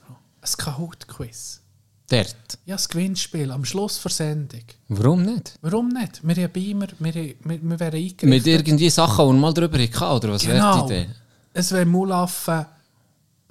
Ein 0.43 0.51
Kahoot-Quiz. 0.57 1.61
Dort. 2.09 2.59
Ja, 2.65 2.75
das 2.75 2.89
Gewinnspiel 2.89 3.53
am 3.53 3.65
Schluss 3.65 4.03
der 4.03 4.11
Sendung. 4.11 4.65
Warum 4.89 5.23
nicht? 5.23 5.57
Warum 5.63 5.89
nicht? 5.89 6.21
Wir 6.25 6.45
haben 6.45 6.53
Beamer, 6.53 6.89
wir, 6.99 7.15
wir, 7.15 7.37
wir 7.45 7.61
wären 7.63 7.95
eingerichtet. 7.95 8.29
Mit 8.29 8.47
irgendwie 8.47 8.91
Sachen, 8.91 9.29
die 9.29 9.33
wir 9.35 9.41
mal 9.41 9.55
drüber 9.55 9.79
hatten, 9.79 10.17
oder 10.17 10.31
was 10.31 10.43
genau. 10.43 10.89
wäre 10.89 10.89
die 10.89 10.95
Idee? 10.95 11.11
Es 11.53 11.71
wäre 11.71 11.87
Mulaffen 11.87 12.67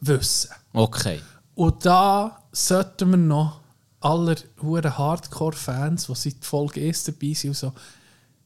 wissen. 0.02 0.50
Okay. 0.74 1.22
Und 1.56 1.86
da 1.86 2.44
sollten 2.52 3.12
wir 3.12 3.18
noch 3.18 3.62
aller 4.02 4.36
huren 4.62 4.98
Hardcore-Fans, 4.98 6.08
die 6.08 6.16
seit 6.16 6.44
Folge 6.44 6.82
1 6.82 7.06
dabei 7.06 7.34
sind, 7.34 7.52
und 7.52 7.58
so, 7.58 7.74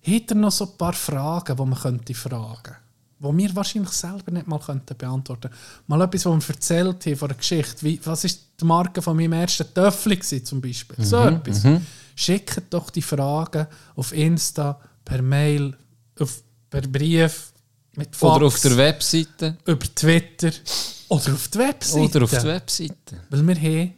er 0.03 0.35
noch 0.35 0.51
so 0.51 0.65
ein 0.65 0.77
paar 0.77 0.93
Fragen, 0.93 1.55
die 1.55 1.65
man 1.65 1.79
könnte 1.79 2.13
fragen 2.13 2.75
die 3.23 3.37
wir 3.37 3.55
wahrscheinlich 3.55 3.91
selber 3.91 4.31
nicht 4.31 4.47
mal 4.47 4.59
könnten 4.59 4.97
beantworten 4.97 5.49
Mal 5.87 6.01
etwas, 6.01 6.25
was 6.25 6.47
wir 6.47 6.55
erzählt 6.55 7.05
haben 7.05 7.15
von 7.15 7.27
der 7.29 7.37
Geschichte. 7.37 7.83
Wie, 7.83 7.99
was 8.03 8.23
war 8.23 8.31
die 8.59 8.65
Marke 8.65 9.01
von 9.01 9.15
meinem 9.15 9.33
ersten 9.33 9.73
Töffel 9.73 10.21
zum 10.21 10.61
Beispiel? 10.61 11.03
So 11.03 11.21
etwas. 11.23 11.63
schickt 12.15 12.63
doch 12.69 12.89
die 12.89 13.01
Fragen 13.01 13.67
auf 13.95 14.13
Insta, 14.13 14.79
per 15.05 15.21
Mail, 15.21 15.75
auf, 16.19 16.43
per 16.69 16.81
Brief, 16.81 17.53
mit 17.95 18.15
Fax, 18.15 18.35
Oder 18.35 18.47
auf 18.47 18.59
der 18.61 18.77
Webseite. 18.77 19.57
über 19.65 19.95
Twitter 19.95 20.51
oder 21.09 21.33
auf 21.33 21.47
die 21.47 21.59
Webseite. 21.59 21.99
Oder 22.17 22.23
auf 22.23 22.31
der 22.31 22.43
Webseite. 22.43 23.21
Weil 23.29 23.47
wir 23.47 23.55
haben 23.55 23.93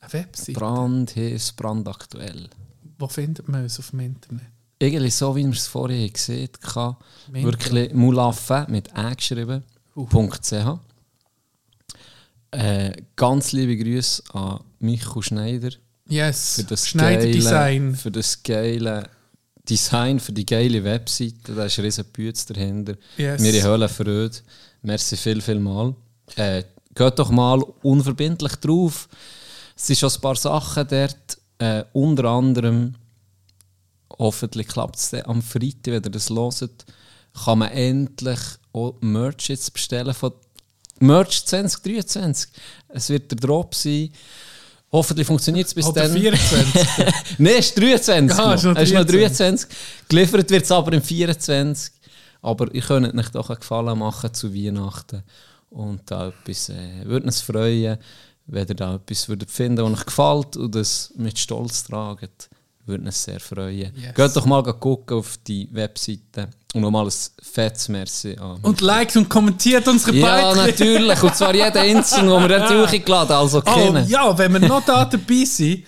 eine 0.00 0.12
Webseite. 0.12 0.52
Brandhiss, 0.52 1.52
brandaktuell. 1.52 2.50
Wo 2.98 3.08
findet 3.08 3.48
man 3.48 3.62
uns 3.62 3.78
auf 3.78 3.90
dem 3.90 4.00
Internet? 4.00 4.51
Irgendwie 4.82 5.10
so, 5.10 5.36
wie 5.36 5.44
wir 5.44 5.52
es 5.52 5.68
vorher 5.68 6.08
gesehen 6.08 6.48
haben. 6.74 6.96
Wirklich 7.30 7.94
Mulaffe 7.94 8.66
mit 8.68 8.88
Ä 8.96 9.14
geschrieben. 9.14 9.62
.ch. 9.94 10.78
Äh, 12.50 12.92
ganz 13.14 13.52
liebe 13.52 13.76
Grüße 13.76 14.24
an 14.32 14.60
Michael 14.80 15.22
Schneider 15.22 15.70
Yes, 16.08 16.56
für 16.56 16.64
das 16.64 16.88
Schneiderdesign. 16.88 17.84
geile, 17.84 17.96
für 17.96 18.10
das 18.10 18.42
geile 18.42 19.08
Design, 19.68 20.18
für 20.18 20.32
die 20.32 20.44
geile 20.44 20.82
Webseite. 20.82 21.54
Da 21.54 21.66
ist 21.66 21.78
riesen 21.78 22.04
Bütz 22.12 22.44
dahinter. 22.44 22.96
Yes. 23.16 23.40
Wir 23.40 23.62
Höhle 23.62 23.88
Freude. 23.88 24.32
Merci 24.82 25.16
viel, 25.16 25.40
viel 25.40 25.60
mal. 25.60 25.94
Äh, 26.34 26.64
geht 26.92 27.18
doch 27.20 27.30
mal 27.30 27.62
unverbindlich 27.82 28.56
drauf. 28.56 29.08
Es 29.76 29.86
sind 29.86 30.00
schon 30.00 30.10
ein 30.10 30.20
paar 30.20 30.36
Sachen 30.36 30.88
dort. 30.88 31.38
Äh, 31.58 31.84
unter 31.92 32.24
anderem, 32.24 32.96
hoffentlich 34.22 34.68
klappt 34.68 34.96
es 34.96 35.10
dann 35.10 35.26
am 35.26 35.42
Freitag, 35.42 35.86
wenn 35.86 36.04
ihr 36.04 36.10
das 36.10 36.30
hört, 36.30 36.84
kann 37.44 37.58
man 37.58 37.70
endlich 37.72 38.38
auch 38.72 38.96
Merch 39.00 39.48
jetzt 39.48 39.72
bestellen 39.72 40.14
von 40.14 40.32
Merch 41.00 41.44
2023. 41.46 42.50
Es 42.88 43.08
wird 43.08 43.30
der 43.30 43.38
Drop 43.38 43.74
sein. 43.74 44.10
Hoffentlich 44.92 45.26
funktioniert 45.26 45.66
es 45.66 45.74
bis 45.74 45.86
Oder 45.86 46.02
dann. 46.02 46.12
24. 46.12 46.86
Nein, 47.38 47.54
es 47.58 47.66
ist 47.66 47.78
23. 47.78 48.38
Ah, 48.38 48.44
noch. 48.44 48.54
ist 48.54 48.64
noch 48.64 48.76
Es 48.76 48.82
ist 48.90 48.94
noch 48.94 49.04
23. 49.04 49.68
23. 49.68 49.68
Geliefert 50.08 50.50
wird 50.50 50.64
es 50.64 50.70
aber 50.70 50.92
im 50.92 51.02
24. 51.02 51.92
Aber 52.42 52.74
ich 52.74 52.84
könnte 52.84 53.16
euch 53.16 53.28
doch 53.30 53.50
einen 53.50 53.60
Gefallen 53.60 53.98
machen 53.98 54.34
zu 54.34 54.54
Weihnachten. 54.54 55.22
Und 55.70 56.02
da 56.10 56.28
etwas, 56.28 56.68
äh, 56.68 57.04
würde 57.04 57.26
uns 57.26 57.40
freuen, 57.40 57.96
wenn 58.46 58.68
ihr 58.68 58.74
da 58.74 58.96
etwas 58.96 59.28
würdet 59.28 59.50
finden, 59.50 59.82
was 59.82 60.00
euch 60.00 60.06
gefällt 60.06 60.56
und 60.56 60.74
das 60.74 61.12
mit 61.16 61.38
Stolz 61.38 61.84
tragt. 61.84 62.50
Würde 62.84 63.04
uns 63.04 63.22
sehr 63.22 63.38
freuen. 63.38 63.92
Yes. 63.94 64.14
Geht 64.14 64.36
doch 64.36 64.44
mal 64.44 64.62
gucken 64.62 65.16
auf 65.18 65.38
die 65.46 65.68
Webseite 65.72 66.48
und 66.74 66.80
nochmal 66.80 67.06
ein 67.06 67.12
fettes 67.40 67.88
Merci 67.88 68.36
an. 68.36 68.58
Und 68.62 68.80
liked 68.80 69.16
und 69.16 69.28
kommentiert 69.28 69.86
unsere 69.86 70.16
ja, 70.16 70.52
Beiträge. 70.52 70.66
natürlich. 70.70 71.22
Und 71.22 71.36
zwar 71.36 71.54
jeden 71.54 71.76
einzelnen, 71.76 72.30
den 72.30 72.48
wir 72.48 72.58
dort 72.58 72.88
hochgeladen 72.92 73.36
also 73.36 73.58
Oh, 73.58 73.72
kennen. 73.72 74.08
ja, 74.08 74.36
wenn 74.36 74.52
wir 74.54 74.60
noch 74.60 74.84
da 74.84 75.04
dabei 75.04 75.44
sind, 75.44 75.84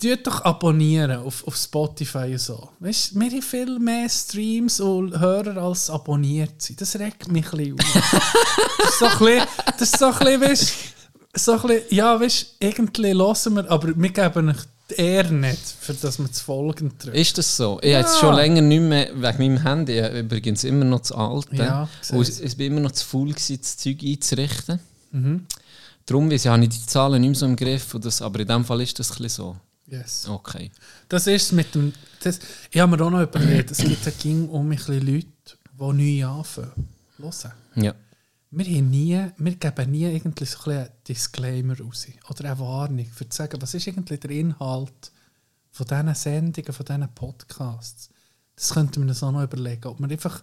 tut 0.00 0.26
doch 0.26 0.44
abonnieren 0.44 1.18
auf, 1.18 1.44
auf 1.46 1.56
Spotify 1.56 2.32
und 2.32 2.40
so. 2.40 2.68
Weißt, 2.78 3.18
wir 3.18 3.26
haben 3.30 3.42
viel 3.42 3.78
mehr 3.80 4.08
Streams 4.08 4.78
und 4.80 5.18
Hörer 5.18 5.56
als 5.56 5.90
abonniert 5.90 6.62
sind. 6.62 6.80
Das 6.80 6.96
regt 6.96 7.26
mich 7.30 7.52
ein 7.52 7.74
bisschen 7.74 7.80
auf. 7.80 8.22
das 8.78 8.88
ist 8.90 8.98
so 9.00 9.06
ein 9.06 9.18
bisschen, 9.18 9.48
das 9.78 9.82
ist 9.92 9.98
so 9.98 10.06
ein 10.06 10.18
bisschen, 10.18 10.40
weißt, 10.42 10.74
so 11.36 11.52
ein 11.52 11.62
bisschen, 11.62 11.82
ja, 11.96 12.20
weißt, 12.20 12.46
irgendwie 12.60 13.14
hören 13.14 13.56
wir, 13.56 13.70
aber 13.70 13.88
wir 13.96 14.10
geben 14.10 14.50
euch 14.50 14.56
die 14.90 14.94
Ehre 14.96 15.32
nicht, 15.32 15.60
für 15.80 15.94
das 15.94 16.18
wir 16.18 16.28
das 16.28 16.40
Folgen 16.40 16.92
drücken. 16.98 17.16
Ist 17.16 17.38
das 17.38 17.56
so? 17.56 17.78
Ich 17.82 17.94
habe 17.94 18.04
jetzt 18.04 18.18
schon 18.18 18.34
länger 18.34 18.60
nicht 18.60 18.80
mehr, 18.80 19.10
wegen 19.14 19.38
meinem 19.38 19.62
Handy, 19.62 19.98
ich 19.98 20.12
übrigens 20.12 20.64
immer 20.64 20.84
noch 20.84 21.00
das 21.00 21.12
alte. 21.12 21.56
Ja, 21.56 21.88
und 22.12 22.28
es 22.28 22.58
war 22.58 22.66
immer 22.66 22.80
noch 22.80 22.92
zu 22.92 23.06
faul, 23.06 23.30
gewesen, 23.30 23.58
das 23.60 23.76
Zeug 23.76 24.02
einzurichten. 24.02 24.80
Mhm. 25.12 25.46
Darum 26.06 26.30
weiss 26.30 26.44
ich, 26.44 26.50
habe 26.50 26.62
ich 26.62 26.68
die 26.68 26.86
Zahlen 26.86 27.20
nicht 27.20 27.30
mehr 27.30 27.38
so 27.38 27.46
im 27.46 27.56
Griff. 27.56 27.94
Und 27.94 28.04
das, 28.04 28.20
aber 28.20 28.40
in 28.40 28.48
dem 28.48 28.64
Fall 28.64 28.80
ist 28.82 28.98
das 28.98 29.10
ein 29.10 29.22
bisschen 29.22 29.28
so. 29.30 29.56
Yes. 29.86 30.26
Okay. 30.28 30.70
Das 31.08 31.26
ist 31.26 31.52
mit 31.52 31.74
dem. 31.74 31.92
Das, 32.22 32.38
ich 32.70 32.80
habe 32.80 32.96
mir 32.96 33.04
auch 33.04 33.10
noch 33.10 33.22
überlegt, 33.22 33.70
es 33.70 33.78
gibt 33.78 34.04
ja 34.04 34.12
ging 34.18 34.48
um 34.48 34.70
ein 34.70 34.76
bisschen 34.76 35.06
Leute, 35.06 35.26
die 35.72 36.20
neu 36.20 36.26
anfangen. 36.26 36.88
Hören. 37.18 37.52
Ja. 37.76 37.94
Wir, 38.56 38.66
haben 38.66 38.90
nie, 38.90 39.20
wir 39.36 39.54
geben 39.56 39.90
nie 39.90 40.04
irgendwie 40.04 40.44
so 40.44 40.70
ein 40.70 40.88
Disclaimer 41.08 41.78
raus. 41.78 42.06
Oder 42.30 42.44
eine 42.50 42.58
Warnung, 42.60 43.06
für 43.06 43.28
zu 43.28 43.36
sagen, 43.36 43.60
was 43.60 43.74
ist 43.74 43.88
eigentlich 43.88 44.20
der 44.20 44.30
Inhalt 44.30 45.12
von 45.72 45.86
diesen 45.86 46.14
Sendungen, 46.14 46.72
von 46.72 46.86
diesen 46.86 47.14
Podcasts. 47.14 48.10
Das 48.54 48.72
könnten 48.72 49.02
wir 49.02 49.08
uns 49.08 49.22
auch 49.22 49.32
noch 49.32 49.42
überlegen. 49.42 49.88
Ob 49.88 49.98
wir 49.98 50.08
einfach 50.08 50.42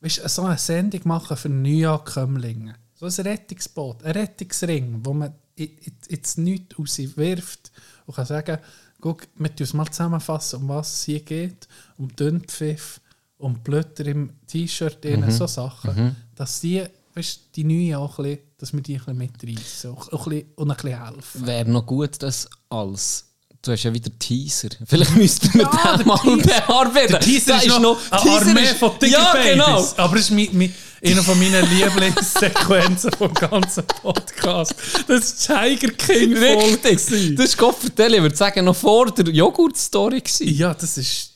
weißt, 0.00 0.26
so 0.28 0.42
eine 0.42 0.56
Sendung 0.56 1.02
machen 1.04 1.36
für 1.36 1.50
Neuankömmlinge. 1.50 2.76
So 2.94 3.06
ein 3.06 3.26
Rettungsboot, 3.26 4.04
ein 4.04 4.12
Rettungsring, 4.12 5.00
wo 5.04 5.12
man 5.12 5.34
jetzt 5.56 6.38
nichts 6.38 6.78
rauswirft 6.78 7.72
und 8.06 8.16
kann 8.16 8.26
sagen, 8.26 8.58
guck, 9.00 9.26
wir 9.36 9.54
tun 9.54 9.64
es 9.64 9.74
mal 9.74 9.90
zusammenfassen, 9.90 10.62
um 10.62 10.68
was 10.68 10.94
es 10.94 11.04
hier 11.04 11.20
geht, 11.20 11.68
um 11.98 12.08
Dünnpfiff, 12.14 13.00
um 13.36 13.58
Blötter 13.60 14.06
im 14.06 14.32
T-Shirt, 14.46 15.04
mhm. 15.04 15.30
so 15.30 15.46
Sachen. 15.46 16.16
Dass 16.34 16.60
die, 16.60 16.86
weißt, 17.14 17.40
die 17.56 17.64
Neuen 17.64 17.94
auch 17.96 18.18
ein 18.18 18.24
bisschen, 18.24 18.38
dass 18.58 18.72
wir 18.72 18.80
die 18.82 18.94
ein 18.94 18.98
bisschen 18.98 19.18
mitreißen 19.18 19.90
auch, 19.90 20.12
auch 20.12 20.26
ein 20.26 20.30
bisschen, 20.30 20.48
und 20.56 20.70
ein 20.70 20.76
bisschen 20.76 21.04
helfen. 21.04 21.46
Wäre 21.46 21.70
noch 21.70 21.86
gut, 21.86 22.22
das 22.22 22.48
als. 22.68 23.26
Du 23.62 23.72
hast 23.72 23.82
ja 23.82 23.92
wieder 23.92 24.10
Teaser. 24.18 24.70
Vielleicht 24.86 25.14
müssten 25.16 25.52
wir 25.52 25.62
Ja, 25.70 25.96
den 25.98 26.06
mal 26.06 26.16
Teaser- 26.16 26.66
bearbeiten. 26.66 27.12
Der 27.12 27.20
Teaser 27.20 27.58
Der 27.58 27.66
ist 27.66 27.78
noch 27.80 27.98
eine 28.10 28.22
Teaser 28.22 28.46
Armee 28.48 28.62
ist- 28.62 28.76
von 28.78 28.90
Ja, 28.92 28.96
Tigerbabies. 28.98 29.50
genau. 29.50 29.84
Aber 29.98 30.16
es 30.16 30.20
ist 30.22 30.30
mi, 30.30 30.48
mi, 30.52 30.72
eine 31.04 31.22
von 31.22 31.38
meinen 31.38 31.68
Lieblingssequenzen 31.68 33.12
vom 33.18 33.34
ganzen 33.34 33.84
Podcast. 33.86 34.74
Das 35.06 35.24
ist 35.24 35.46
Tiger 35.46 35.92
King 35.92 36.36
Richtig. 36.38 37.36
Das 37.36 37.46
ist 37.46 37.56
Kopfvertell. 37.58 38.14
Ich 38.14 38.22
würde 38.22 38.36
sagen, 38.36 38.64
noch 38.64 38.76
vor 38.76 39.10
der 39.10 39.26
Joghurt-Story. 39.28 40.22
Ja, 40.40 40.72
das 40.72 40.96
ist 40.96 41.29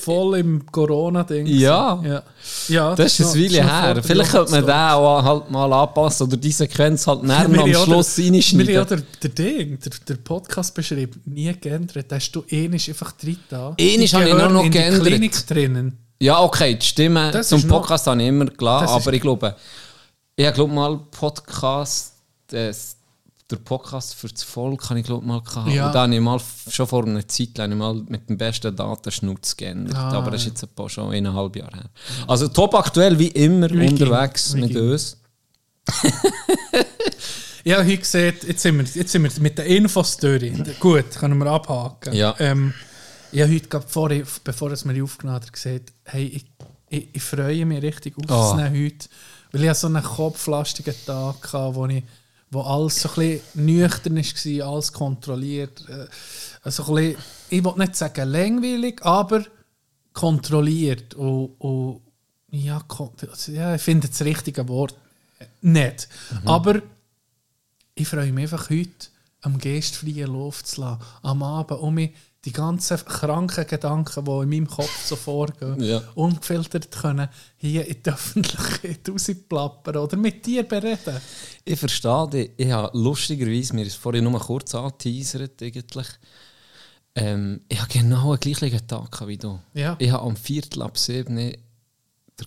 voll 0.00 0.38
im 0.38 0.64
Corona-Ding. 0.70 1.46
Ja. 1.46 2.00
ja. 2.04 2.22
ja 2.68 2.94
Das 2.94 3.20
ist 3.20 3.34
ein 3.34 3.40
Weile 3.42 3.64
her. 3.64 4.02
Vielleicht 4.02 4.30
könnte 4.30 4.50
man 4.52 4.64
den 4.66 4.70
auch 4.94 5.22
halt 5.22 5.50
mal 5.50 5.72
anpassen 5.72 6.26
oder 6.26 6.36
die 6.38 6.50
Sequenz 6.52 7.06
halt 7.06 7.22
näher 7.24 7.44
am 7.44 7.74
Schluss 7.74 8.14
der- 8.16 8.24
Wir 8.24 8.30
haben 8.30 8.34
ja 8.68 8.80
reinschneiden. 8.80 9.06
der, 9.22 9.30
Ding, 9.30 9.78
der, 9.80 9.92
der 10.08 10.14
Podcast 10.22 10.74
beschrieben, 10.74 11.20
nie 11.26 11.52
geändert. 11.60 12.06
Da 12.08 12.16
hast 12.16 12.32
du 12.32 12.44
ähnlich 12.48 12.88
einfach 12.88 13.12
drin 13.12 13.36
da. 13.48 13.74
Ähnlich 13.78 14.14
habe 14.14 14.24
ich 14.28 14.34
nur 14.34 14.48
noch 14.48 14.64
in 14.64 14.70
die 14.70 14.78
geändert. 14.78 15.06
Klinik 15.06 15.46
drinnen. 15.46 15.98
Ja, 16.20 16.40
okay, 16.42 16.76
die 16.76 16.86
Stimme 16.86 17.30
Das 17.30 17.48
zum 17.48 17.58
ist 17.58 17.66
noch- 17.66 17.80
Podcast 17.80 18.06
habe 18.06 18.22
ich 18.22 18.28
immer 18.28 18.46
ist- 18.84 18.90
aber 18.90 19.12
ich 19.12 19.20
glaube, 19.20 19.54
ich 20.36 20.52
glaube 20.54 20.72
mal 20.72 20.98
Podcast, 21.10 22.12
das, 22.46 22.93
der 23.50 23.56
Podcast 23.56 24.14
für 24.14 24.28
das 24.28 24.42
Volk 24.42 24.88
habe 24.88 25.00
ich 25.00 25.06
glaube 25.06 25.26
mal 25.26 25.42
gehabt. 25.42 25.70
Ja. 25.70 25.86
Und 25.88 25.94
da 25.94 26.02
habe 26.02 26.14
ich 26.14 26.20
mal 26.20 26.40
schon 26.68 26.86
vor 26.86 27.04
einer 27.04 27.26
Zeit 27.28 27.58
lang 27.58 27.76
mal 27.76 27.94
mit 28.08 28.28
dem 28.28 28.38
besten 28.38 28.74
Datenschnutz 28.74 29.56
geändert. 29.56 29.94
Ah, 29.94 30.12
aber 30.12 30.30
das 30.30 30.42
ist 30.42 30.46
jetzt 30.48 30.62
ein 30.64 30.74
paar 30.74 30.88
schon 30.88 31.12
eineinhalb 31.12 31.54
Jahre 31.56 31.76
her. 31.76 31.90
Also 32.26 32.48
top 32.48 32.74
aktuell 32.74 33.18
wie 33.18 33.28
immer 33.28 33.68
Wie 33.70 33.88
unterwegs 33.88 34.54
wie 34.54 34.60
mit 34.62 34.76
uns. 34.76 35.18
Ja, 37.66 37.78
heute 37.78 37.96
gesehen, 37.96 38.34
jetzt 38.46 38.60
sind 38.60 38.76
wir, 38.76 38.84
jetzt 38.84 39.10
sind 39.10 39.22
wir 39.22 39.30
mit 39.42 39.56
der 39.56 39.64
Infostory. 39.64 40.50
Gut, 40.78 41.12
können 41.12 41.38
wir 41.38 41.46
abhaken. 41.46 42.12
Ja. 42.12 42.34
Ähm, 42.38 42.74
ich 43.32 43.40
habe 43.40 43.54
heute, 43.54 43.68
gerade 43.68 43.88
vor, 43.88 44.10
bevor 44.44 44.70
es 44.70 44.84
mir 44.84 45.02
aufgenommen 45.02 45.36
hat, 45.36 45.50
gesagt, 45.50 45.94
hey, 46.04 46.26
ich, 46.26 46.44
ich, 46.90 47.08
ich 47.14 47.22
freue 47.22 47.64
mich 47.64 47.82
richtig 47.82 48.18
auf 48.18 48.24
Oh. 48.28 48.58
heute. 48.58 49.08
Weil 49.50 49.64
ich 49.64 49.74
so 49.74 49.86
einen 49.86 50.02
kopflastigen 50.02 50.94
Tag 51.06 51.52
hatte, 51.54 51.74
wo, 51.74 51.86
ich, 51.86 52.04
wo 52.54 52.62
alles 52.62 53.00
so 53.00 53.08
ein 53.10 53.14
bisschen 53.14 53.66
nüchtern 53.66 54.16
war, 54.16 54.68
alles 54.68 54.92
kontrolliert. 54.92 55.84
Äh, 55.88 56.06
Also 56.62 56.84
ein 56.84 56.94
bisschen, 56.94 57.22
ich 57.50 57.64
will 57.64 57.74
nicht 57.76 57.96
sagen 57.96 58.28
langweilig, 58.30 59.02
aber 59.04 59.44
kontrolliert. 60.12 61.14
Und, 61.14 61.54
und 61.58 62.00
ja, 62.50 62.82
also, 62.88 63.52
ja, 63.52 63.74
ich 63.74 63.82
finde 63.82 64.08
das 64.08 64.22
richtige 64.22 64.66
Wort 64.68 64.94
nicht. 65.60 66.08
Aber 66.44 66.80
ich 67.94 68.08
freue 68.08 68.32
mich 68.32 68.44
einfach 68.44 68.70
heute, 68.70 69.08
am 69.42 69.58
geistfreien 69.58 70.32
Luft 70.32 70.66
zu 70.66 70.80
lassen, 70.80 71.02
am 71.22 71.42
Abend, 71.42 71.80
um 71.80 71.94
mich 71.94 72.12
die 72.44 72.52
ganzen 72.52 72.98
kranken 72.98 73.66
Gedanken, 73.66 74.24
die 74.24 74.30
in 74.30 74.48
meinem 74.48 74.66
Kopf 74.68 75.06
so 75.06 75.16
vorgehen, 75.16 75.80
Ja. 75.82 76.02
ungefiltert 76.14 76.90
können, 76.90 77.28
hier 77.56 77.86
in 77.86 78.02
die 78.02 78.10
Öffentlichkeit 78.10 79.08
rausplappern 79.08 79.96
oder 79.96 80.16
mit 80.16 80.44
dir 80.44 80.62
bereden. 80.64 81.20
Ich 81.64 81.78
verstehe 81.78 82.28
dich. 82.28 82.50
Ich 82.56 82.70
habe 82.70 82.90
lustigerweise, 82.98 83.74
mir 83.74 83.86
ist 83.86 83.96
vorhin 83.96 84.24
nur 84.24 84.38
kurz 84.40 84.74
angeteasert 84.74 85.62
eigentlich. 85.62 86.06
Ähm, 87.14 87.60
ich 87.68 87.80
habe 87.80 87.92
genau 87.92 88.36
den 88.36 88.52
gleichen 88.52 88.86
Tag 88.86 89.26
wie 89.26 89.38
du. 89.38 89.58
Ja. 89.72 89.96
Ich 89.98 90.10
habe 90.10 90.24
am 90.24 90.36
Viertel 90.36 90.82
ab 90.82 90.98
7 90.98 91.34
den 91.36 91.56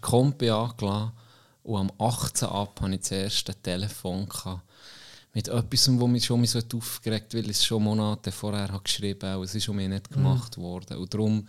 Kompi 0.01 0.49
angelassen 0.49 1.11
und 1.63 1.77
am 1.79 1.91
18 1.97 2.49
ab 2.49 2.81
hatte 2.81 2.93
ich 2.95 2.99
das 2.99 3.11
erste 3.11 3.55
Telefon 3.55 4.27
gehabt. 4.27 4.61
Mit 5.37 5.49
etwas, 5.49 5.87
wo 5.99 6.07
mich 6.07 6.25
schon 6.25 6.43
so 6.47 6.59
aufgeregt 6.75 7.35
weil 7.35 7.43
ich 7.43 7.57
es 7.57 7.63
schon 7.63 7.83
Monate 7.83 8.31
vorher 8.31 8.69
habe 8.69 8.81
geschrieben 8.81 9.29
habe. 9.29 9.43
Es 9.43 9.53
ist 9.53 9.69
um 9.69 9.75
mich 9.75 9.87
nicht 9.87 10.09
gemacht 10.09 10.57
worden. 10.57 10.97
Und 10.97 11.13
darum 11.13 11.47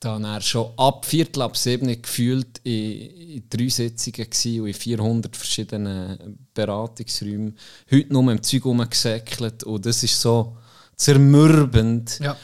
dann 0.00 0.24
er 0.24 0.40
schon 0.40 0.70
ab 0.78 1.04
Viertel 1.04 1.42
ab 1.42 1.54
sieben 1.54 2.00
gefühlt 2.00 2.62
in, 2.62 3.00
in 3.34 3.42
drei 3.50 3.68
Sitzungen 3.68 4.62
und 4.62 4.66
in 4.66 4.72
400 4.72 5.36
verschiedenen 5.36 6.38
Beratungsräumen. 6.54 7.54
Heute 7.90 8.10
nur 8.14 8.32
im 8.32 8.42
Zeug 8.42 8.64
rumgesäckelt 8.64 9.64
und 9.64 9.84
das 9.84 10.02
ist 10.02 10.18
so 10.18 10.56
zermürbend. 10.96 12.18
Ja. 12.18 12.34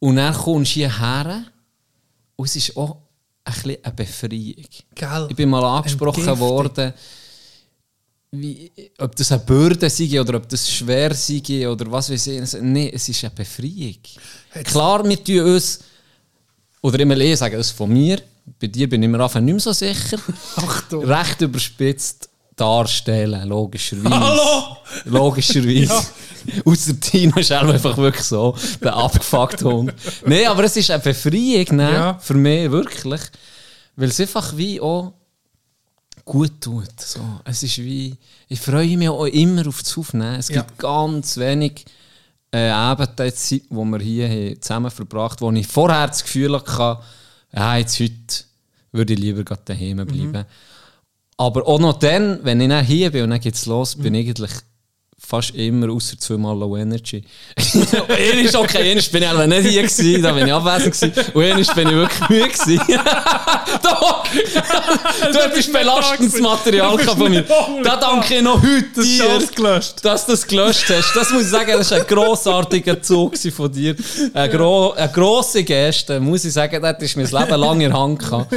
Und 0.00 0.16
dann 0.16 0.34
kommst 0.34 0.72
du 0.72 0.80
hierher 0.80 1.44
und 2.34 2.46
es 2.46 2.56
ist 2.56 2.76
auch 2.76 2.96
ein 3.44 3.54
bisschen 3.54 3.84
eine 3.84 3.94
Befreiung. 3.94 4.66
Gell? 4.92 5.26
Ich 5.30 5.36
bin 5.36 5.50
mal 5.50 5.62
angesprochen 5.62 6.36
worden, 6.40 6.92
wie, 8.32 8.70
ob 8.98 9.14
das 9.16 9.32
eine 9.32 9.42
Bürde 9.42 9.88
sei 9.88 10.20
oder 10.20 10.36
ob 10.36 10.48
das 10.48 10.70
schwer 10.70 11.14
sei 11.14 11.68
oder 11.68 11.90
was 11.90 12.10
weiß 12.10 12.26
ich. 12.26 12.60
Nein, 12.60 12.90
es 12.92 13.08
ist 13.08 13.24
eine 13.24 13.34
Befreiung. 13.34 13.96
Klar, 14.64 15.08
wir 15.08 15.22
tun 15.22 15.40
uns, 15.54 15.80
oder 16.82 17.00
immer 17.00 17.16
eher 17.16 17.36
sagen 17.36 17.56
das 17.56 17.70
von 17.70 17.92
mir, 17.92 18.20
bei 18.60 18.66
dir 18.68 18.88
bin 18.88 19.02
ich 19.02 19.08
mir 19.08 19.22
einfach 19.22 19.40
nicht 19.40 19.54
mehr 19.54 19.60
so 19.60 19.72
sicher, 19.72 20.18
Achtung. 20.56 21.04
recht 21.04 21.40
überspitzt 21.40 22.28
darstellen, 22.54 23.48
logischerweise. 23.48 24.18
Hallo! 24.18 24.76
Logischerweise. 25.04 26.06
Außer 26.64 26.98
Tino 27.00 27.36
ist 27.38 27.52
auch 27.52 27.68
einfach 27.68 27.96
wirklich 27.98 28.24
so, 28.24 28.56
der 28.82 28.94
abgefuckte 28.94 29.64
Hund. 29.64 29.92
Nein, 30.24 30.46
aber 30.46 30.64
es 30.64 30.76
ist 30.76 30.90
eine 30.90 31.02
Befreiung, 31.02 31.76
ne? 31.76 31.92
Ja. 31.92 32.18
Für 32.18 32.34
mich 32.34 32.70
wirklich. 32.70 33.20
Weil 33.96 34.08
es 34.08 34.20
einfach 34.20 34.56
wie 34.56 34.80
auch 34.80 35.12
gut 36.26 36.60
tut. 36.60 37.00
So. 37.00 37.20
Es 37.44 37.62
ist 37.62 37.78
wie, 37.78 38.14
ich 38.48 38.60
freue 38.60 38.96
mich 38.98 39.08
auch 39.08 39.24
immer 39.26 39.66
auf 39.66 39.80
das 39.82 39.96
Aufnehmen. 39.96 40.34
Es 40.34 40.48
Ja. 40.48 40.60
gibt 40.62 40.78
ganz 40.78 41.38
wenig 41.38 41.86
äh, 42.52 42.68
Abendzeiten, 42.68 43.38
die 43.48 43.62
wir 43.70 43.98
hier 44.28 44.60
zusammen 44.60 44.90
verbracht 44.90 45.40
haben, 45.40 45.54
wo 45.56 45.58
ich 45.58 45.66
vorher 45.66 46.06
das 46.08 46.22
Gefühl 46.24 46.54
hatte, 46.54 46.98
ja, 47.54 47.76
jetzt 47.78 47.98
heute 48.00 48.44
würde 48.92 49.12
ich 49.14 49.18
lieber 49.18 49.44
daheim 49.44 49.96
bleiben. 50.06 50.32
Mhm. 50.32 50.44
Aber 51.38 51.66
auch 51.66 51.78
noch 51.78 51.98
dann, 51.98 52.40
wenn 52.42 52.60
ich 52.60 52.68
dann 52.68 52.84
hier 52.84 53.10
bin 53.12 53.24
und 53.24 53.30
dann 53.30 53.40
geht's 53.40 53.66
los, 53.66 53.96
Mhm. 53.96 54.02
bin 54.02 54.14
ich 54.14 54.26
eigentlich 54.28 54.50
fast 55.18 55.54
immer 55.54 55.90
außer 55.90 56.18
zweimal 56.18 56.56
Low 56.58 56.76
Energy. 56.76 57.22
Einer 58.08 58.42
ist 58.42 58.54
okay, 58.54 58.92
einer 58.92 59.02
bin 59.10 59.22
ich 59.22 59.28
aber 59.28 59.46
nicht 59.46 59.66
hier 59.66 59.82
gewesen, 59.82 60.22
da 60.22 60.32
bin 60.32 60.46
ich 60.46 60.52
abwesend 60.52 60.94
gewesen. 60.94 61.32
Und 61.34 61.42
einer 61.42 61.54
bin 61.74 61.88
ich 61.88 61.94
wirklich 61.94 62.28
müde 62.28 62.48
gewesen. 62.48 62.80
Doch! 63.82 64.24
du 65.32 65.38
hättest 65.38 65.72
belastendes 65.72 66.40
Material 66.40 66.98
von 66.98 67.30
mir. 67.30 67.44
Da 67.82 67.96
danke 67.96 68.36
ich 68.36 68.42
noch 68.42 68.62
heute 68.62 68.84
Das 68.94 69.04
dir, 69.04 69.48
gelöscht. 69.54 70.04
dass 70.04 70.26
du 70.26 70.32
das 70.32 70.46
gelöscht 70.46 70.84
hast. 70.90 71.14
Das 71.16 71.30
muss 71.30 71.42
ich 71.42 71.48
sagen, 71.48 71.72
das 71.72 71.90
war 71.90 71.98
ein 71.98 72.06
grossartiger 72.06 73.02
Zug 73.02 73.36
von 73.38 73.72
dir. 73.72 73.96
Eine, 74.34 74.50
gro 74.50 74.92
eine 74.92 75.10
grosse 75.10 75.64
Geste, 75.64 76.20
muss 76.20 76.44
ich 76.44 76.52
sagen, 76.52 76.80
das 76.80 77.02
ist 77.02 77.16
mein 77.16 77.26
Leben 77.26 77.60
lang 77.60 77.80
in 77.80 77.90
der 77.90 77.98
Hand 77.98 78.18
gehabt. 78.18 78.52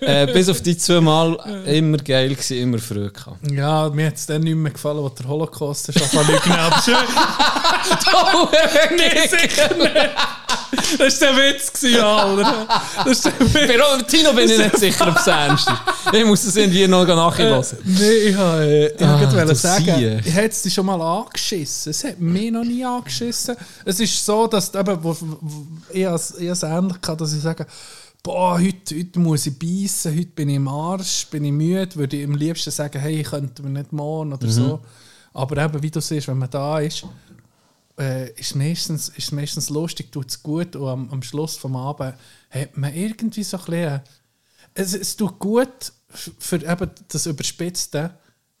Äh, 0.00 0.26
bis 0.32 0.48
auf 0.48 0.60
die 0.62 0.76
zwei 0.76 1.00
Mal 1.00 1.36
immer 1.66 1.98
geil 1.98 2.30
gewesen, 2.30 2.58
immer 2.58 2.78
früh 2.78 3.10
gehabt. 3.10 3.38
Ja, 3.50 3.90
mir 3.90 4.06
hat 4.06 4.14
es 4.14 4.26
dann 4.26 4.42
nicht 4.42 4.56
mehr 4.56 4.72
gefallen, 4.72 5.04
als 5.04 5.14
der 5.16 5.28
Holocaust 5.28 5.87
ist 5.96 6.12
lügen. 6.12 6.52
Aber 6.52 6.82
schön, 6.82 6.96
nee, 8.96 9.28
sicher 9.28 9.74
nicht. 9.76 10.10
Das 10.98 11.20
war 11.20 11.32
der 11.32 11.36
Witz, 11.54 11.72
gewesen, 11.72 12.00
Alter. 12.00 12.66
Das 13.04 13.06
ist 13.08 13.24
der 13.24 13.40
Witz. 13.40 13.52
Bei 13.52 14.02
Tino 14.02 14.32
bin 14.32 14.48
ich 14.50 14.58
nicht 14.58 14.76
sicher, 14.78 15.08
ob 15.08 15.16
es 15.16 15.26
ernst 15.26 15.68
ist. 15.68 16.14
Ich 16.14 16.24
muss 16.24 16.44
es 16.44 16.56
irgendwie 16.56 16.86
noch 16.86 17.06
nachhören. 17.06 17.64
Nee, 17.84 18.10
ich 18.28 18.36
habe 18.36 18.64
äh, 18.64 18.86
ich 18.94 19.02
Ah, 19.02 19.20
wollte 19.32 19.54
sagen, 19.54 20.22
ich 20.24 20.34
hätte 20.34 20.48
es 20.54 20.62
dich 20.62 20.74
schon 20.74 20.86
mal 20.86 21.00
angeschissen. 21.00 21.90
Es 21.90 22.04
hat 22.04 22.18
mich 22.18 22.50
noch 22.50 22.64
nie 22.64 22.84
angeschissen. 22.84 23.56
Es 23.84 24.00
ist 24.00 24.24
so, 24.24 24.46
dass 24.46 24.74
eben, 24.74 24.98
wo, 25.02 25.16
wo, 25.20 25.66
ich 25.92 26.04
es 26.04 26.34
ich 26.38 26.62
ähnlich 26.62 27.00
gehabt, 27.00 27.20
dass 27.20 27.32
ich 27.32 27.42
sage, 27.42 27.66
boah, 28.22 28.58
heute, 28.58 28.96
heute 28.98 29.18
muss 29.18 29.46
ich 29.46 29.58
beißen, 29.58 30.12
heute 30.16 30.26
bin 30.28 30.48
ich 30.48 30.56
im 30.56 30.68
Arsch, 30.68 31.26
bin 31.30 31.44
ich 31.44 31.52
müde, 31.52 31.96
würde 31.96 32.16
ich 32.16 32.24
am 32.24 32.34
liebsten 32.34 32.70
sagen, 32.70 32.98
hey, 33.00 33.22
könnten 33.22 33.62
wir 33.62 33.70
nicht 33.70 33.92
morgen 33.92 34.28
Mhm. 34.30 34.34
oder 34.34 34.48
so. 34.50 34.80
Aber 35.32 35.62
eben, 35.64 35.82
wie 35.82 35.90
du 35.90 36.00
siehst, 36.00 36.28
wenn 36.28 36.38
man 36.38 36.50
da 36.50 36.80
ist, 36.80 37.04
äh, 37.98 38.30
ist, 38.32 38.54
meistens, 38.54 39.08
ist 39.10 39.32
meistens 39.32 39.70
lustig, 39.70 40.12
tut 40.12 40.30
es 40.30 40.42
gut 40.42 40.76
und 40.76 40.88
am, 40.88 41.10
am 41.10 41.22
Schluss 41.22 41.56
vom 41.56 41.76
Abend 41.76 42.14
hat 42.50 42.76
man 42.76 42.94
irgendwie 42.94 43.42
so 43.42 43.58
ein 43.58 43.64
bisschen, 43.64 44.00
es, 44.74 44.94
es 44.94 45.16
tut 45.16 45.38
gut 45.38 45.92
für 46.08 46.56
eben 46.56 46.90
das 47.08 47.26
Überspitzte, 47.26 48.14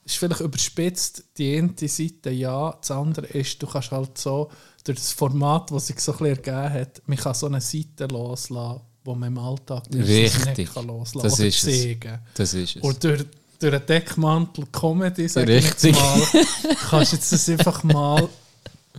ist 0.04 0.16
vielleicht 0.16 0.40
überspitzt 0.40 1.24
die 1.36 1.56
eine 1.56 1.74
Seite 1.88 2.30
ja, 2.30 2.72
das 2.80 2.90
andere 2.90 3.26
ist, 3.26 3.62
du 3.62 3.66
kannst 3.66 3.90
halt 3.90 4.18
so, 4.18 4.50
durch 4.84 4.98
das 4.98 5.12
Format, 5.12 5.70
das 5.70 5.88
sich 5.88 6.00
so 6.00 6.12
ein 6.12 6.18
bisschen 6.18 6.44
ergeben 6.44 6.72
hat, 6.72 7.02
man 7.06 7.18
kann 7.18 7.34
so 7.34 7.46
eine 7.46 7.60
Seite 7.60 8.06
loslassen, 8.06 8.80
wo 9.04 9.14
man 9.14 9.28
im 9.28 9.38
Alltag 9.38 9.84
Richtig. 9.92 10.56
nicht 10.56 10.74
kann 10.74 10.86
loslassen 10.86 11.28
Das 11.28 11.38
oder 11.38 11.48
ist 11.48 11.64
es. 11.64 11.96
Das 12.34 12.54
ist 12.54 12.76
es. 12.76 12.82
Und 12.82 13.04
durch, 13.04 13.24
durch 13.58 13.74
einen 13.74 13.86
Deckmantel 13.86 14.66
Comedy, 14.72 15.28
sag 15.28 15.48
ich 15.48 15.64
jetzt 15.64 15.84
Richtig. 15.84 16.00
mal, 16.00 16.44
kannst 16.90 17.12
du 17.12 17.16
jetzt 17.16 17.32
das 17.32 17.48
einfach 17.48 17.82
mal 17.84 18.28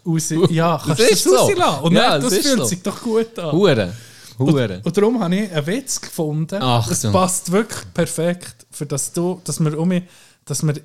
raus... 0.05 0.33
Ja, 0.49 0.81
kannst 0.83 0.99
Das 1.01 1.09
das 1.09 1.23
so. 1.23 1.35
rauslassen. 1.35 1.83
Und 1.83 1.93
Ja, 1.93 2.17
das 2.19 2.33
das 2.33 2.39
fühlt 2.45 2.57
so. 2.59 2.65
sich 2.65 2.81
doch 2.81 3.01
gut 3.01 3.37
an. 3.39 3.51
Hure. 3.51 3.93
Hure. 4.37 4.81
Und 4.83 4.95
darum 4.97 5.19
habe 5.21 5.35
ich 5.35 5.51
einen 5.51 5.67
Witz 5.67 5.99
gefunden. 5.99 6.59
Ach 6.61 6.87
das 6.87 7.01
so. 7.01 7.11
passt 7.11 7.51
wirklich 7.51 7.93
perfekt, 7.93 8.65
für 8.71 8.85
das 8.85 9.11
du, 9.11 9.41
dass 9.43 9.59
wir, 9.59 9.77
um 9.77 9.87
mich, 9.89 10.03
dass 10.45 10.63
wir 10.65 10.75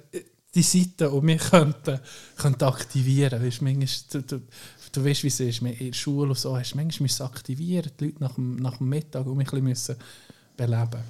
die 0.54 0.62
Seite 0.62 1.10
um 1.10 1.24
mich 1.24 1.40
könnten, 1.40 2.00
könnten 2.36 2.64
aktivieren. 2.64 3.44
Weißt, 3.44 3.62
manchmal, 3.62 3.88
du, 4.12 4.22
du, 4.22 4.40
du 4.92 5.04
weißt, 5.04 5.22
wie 5.24 5.28
es 5.28 5.40
ist. 5.40 5.62
In 5.62 5.76
der 5.78 5.92
Schule 5.92 6.30
und 6.30 6.38
so 6.38 6.56
hast 6.56 6.72
du 6.72 6.76
manchmal 6.76 7.28
aktivieren, 7.28 7.90
die 7.98 8.06
Leute 8.06 8.22
nach 8.22 8.34
dem, 8.34 8.56
nach 8.56 8.76
dem 8.78 8.88
Mittag 8.88 9.26
um 9.26 9.36
mich 9.36 9.48
ein 9.52 9.62
bisschen 9.64 9.64
müssen 9.64 9.96
beleben. 10.56 11.02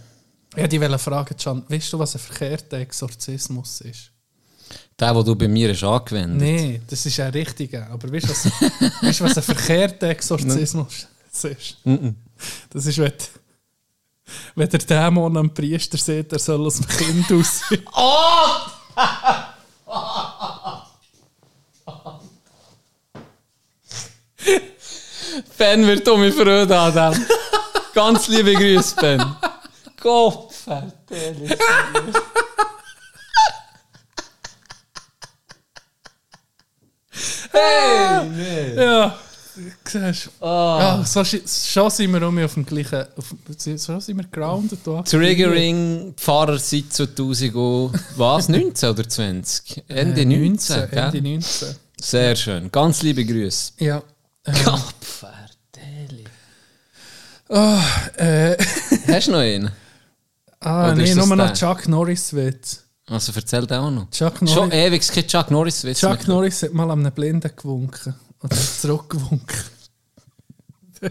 Ja, 0.56 0.68
die 0.68 0.80
wollen 0.80 0.98
fragen, 0.98 1.36
Can, 1.36 1.64
weißt 1.68 1.92
du, 1.92 1.98
was 1.98 2.14
ein 2.14 2.20
verkehrter 2.20 2.78
Exorzismus 2.78 3.80
ist? 3.80 4.10
Der, 4.98 5.12
den 5.12 5.24
du 5.24 5.34
bei 5.34 5.48
mir 5.48 5.70
hast 5.70 5.82
angewendet 5.82 6.40
Nein, 6.40 6.82
das 6.88 7.04
ist 7.04 7.18
ein 7.18 7.32
richtiger. 7.32 7.90
Aber 7.90 8.12
weißt 8.12 8.26
du, 8.26 8.30
was, 8.30 8.44
weißt, 9.02 9.20
was 9.22 9.36
ein 9.36 9.42
verkehrter 9.42 10.08
Exorzismus 10.08 11.08
ist? 11.42 11.76
Das 12.70 12.86
ist, 12.86 12.98
wenn, 12.98 13.12
wenn 14.54 14.68
der 14.68 14.78
Dämon 14.78 15.36
am 15.36 15.52
Priester 15.52 15.98
sieht, 15.98 16.32
er 16.32 16.38
soll 16.38 16.64
aus 16.66 16.76
dem 16.76 16.86
Kind 16.86 17.32
aussehen. 17.32 17.82
Ben 25.58 25.86
wird 25.86 26.08
um 26.08 26.20
mich 26.20 26.34
Freude 26.34 26.78
an 26.78 26.92
dem. 26.94 27.26
Ganz 27.94 28.28
liebe 28.28 28.52
Grüße, 28.54 28.96
Ben. 29.00 29.24
Gott, 30.04 30.52
verdammt. 30.52 30.92
Hey, 37.52 38.28
nee. 38.28 38.74
ja, 38.74 39.16
siehst 39.86 40.26
du. 40.40 40.44
Ah. 40.44 40.98
Ja, 40.98 41.04
so, 41.04 41.24
schon 41.24 41.90
sind 41.90 42.12
wir 42.12 42.26
um 42.26 42.38
auf 42.44 42.54
dem 42.54 42.66
gleichen. 42.66 43.04
Auf, 43.16 43.34
so 43.56 44.00
sind 44.00 44.16
wir 44.16 44.24
grounded. 44.24 44.80
da. 44.84 45.02
Triggering, 45.02 46.14
Pfarrer 46.16 46.58
seit 46.58 46.92
2000 46.92 47.54
und 47.54 47.92
was? 48.16 48.48
19 48.48 48.88
oder 48.90 49.08
20? 49.08 49.84
Ende 49.88 50.22
Äh, 50.22 50.24
19, 50.24 50.90
gell? 50.90 50.98
Ende 50.98 51.22
19. 51.22 51.76
Sehr 52.00 52.36
schön. 52.36 52.70
Ganz 52.72 53.02
liebe 53.02 53.24
Grüße. 53.24 53.72
Ja. 53.78 54.02
Gott, 54.64 54.94
verdammt. 55.00 55.50
Äh, 58.18 58.56
Hast 59.06 59.28
du 59.28 59.32
noch 59.32 59.38
einen? 59.38 59.70
Ah, 60.64 60.92
Oder 60.92 61.02
nee, 61.02 61.14
nur 61.14 61.36
noch? 61.36 61.52
Chuck 61.52 61.88
Norris-Witz. 61.88 62.84
Also 63.06 63.32
erzähl 63.34 63.66
den 63.66 63.78
auch 63.78 63.90
noch. 63.90 64.10
Chuck 64.10 64.38
Schon 64.38 64.68
Norris, 64.68 64.72
ewig 64.72 65.08
kein 65.08 65.26
Chuck 65.26 65.50
Norris 65.50 65.84
Witz 65.84 66.00
Chuck. 66.00 66.26
Norris 66.26 66.62
hat 66.62 66.72
mal 66.72 66.90
an 66.90 67.00
einem 67.00 67.12
Blinden 67.12 67.50
gewunken. 67.54 68.14
Hat 68.42 68.54
zurückgewunken. 68.54 69.58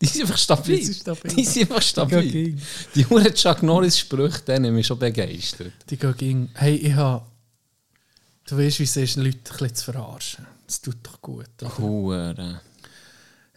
Die 0.00 0.06
sind 0.06 0.22
einfach 0.22 0.38
stabil. 0.38 0.78
Die 0.78 0.84
sind 0.84 0.96
stabil. 0.96 1.34
Die 1.34 1.44
sind 1.44 1.62
einfach 1.62 1.80
Die 1.82 1.86
stabil. 1.88 2.30
gehen 2.30 2.62
Die 2.94 3.06
Huren 3.06 3.34
Chuck 3.34 3.62
Norris 3.62 3.98
Sprüche, 3.98 4.40
den 4.40 4.64
haben 4.66 4.74
mich 4.74 4.86
schon 4.86 4.98
begeistert. 4.98 5.72
Die 5.90 5.98
gehen. 5.98 6.50
Hey, 6.54 6.76
ich 6.76 6.94
habe. 6.94 7.26
Du 8.46 8.56
weißt, 8.56 8.78
wie 8.78 8.84
es 8.84 8.96
ist, 8.96 9.16
Leute 9.16 9.36
ein 9.36 9.42
bisschen 9.42 9.74
zu 9.74 9.84
verarschen. 9.92 10.46
Das 10.66 10.80
tut 10.80 10.96
doch 11.02 11.20
gut. 11.20 11.48
Oder? 11.60 11.78
Huren. 11.78 12.60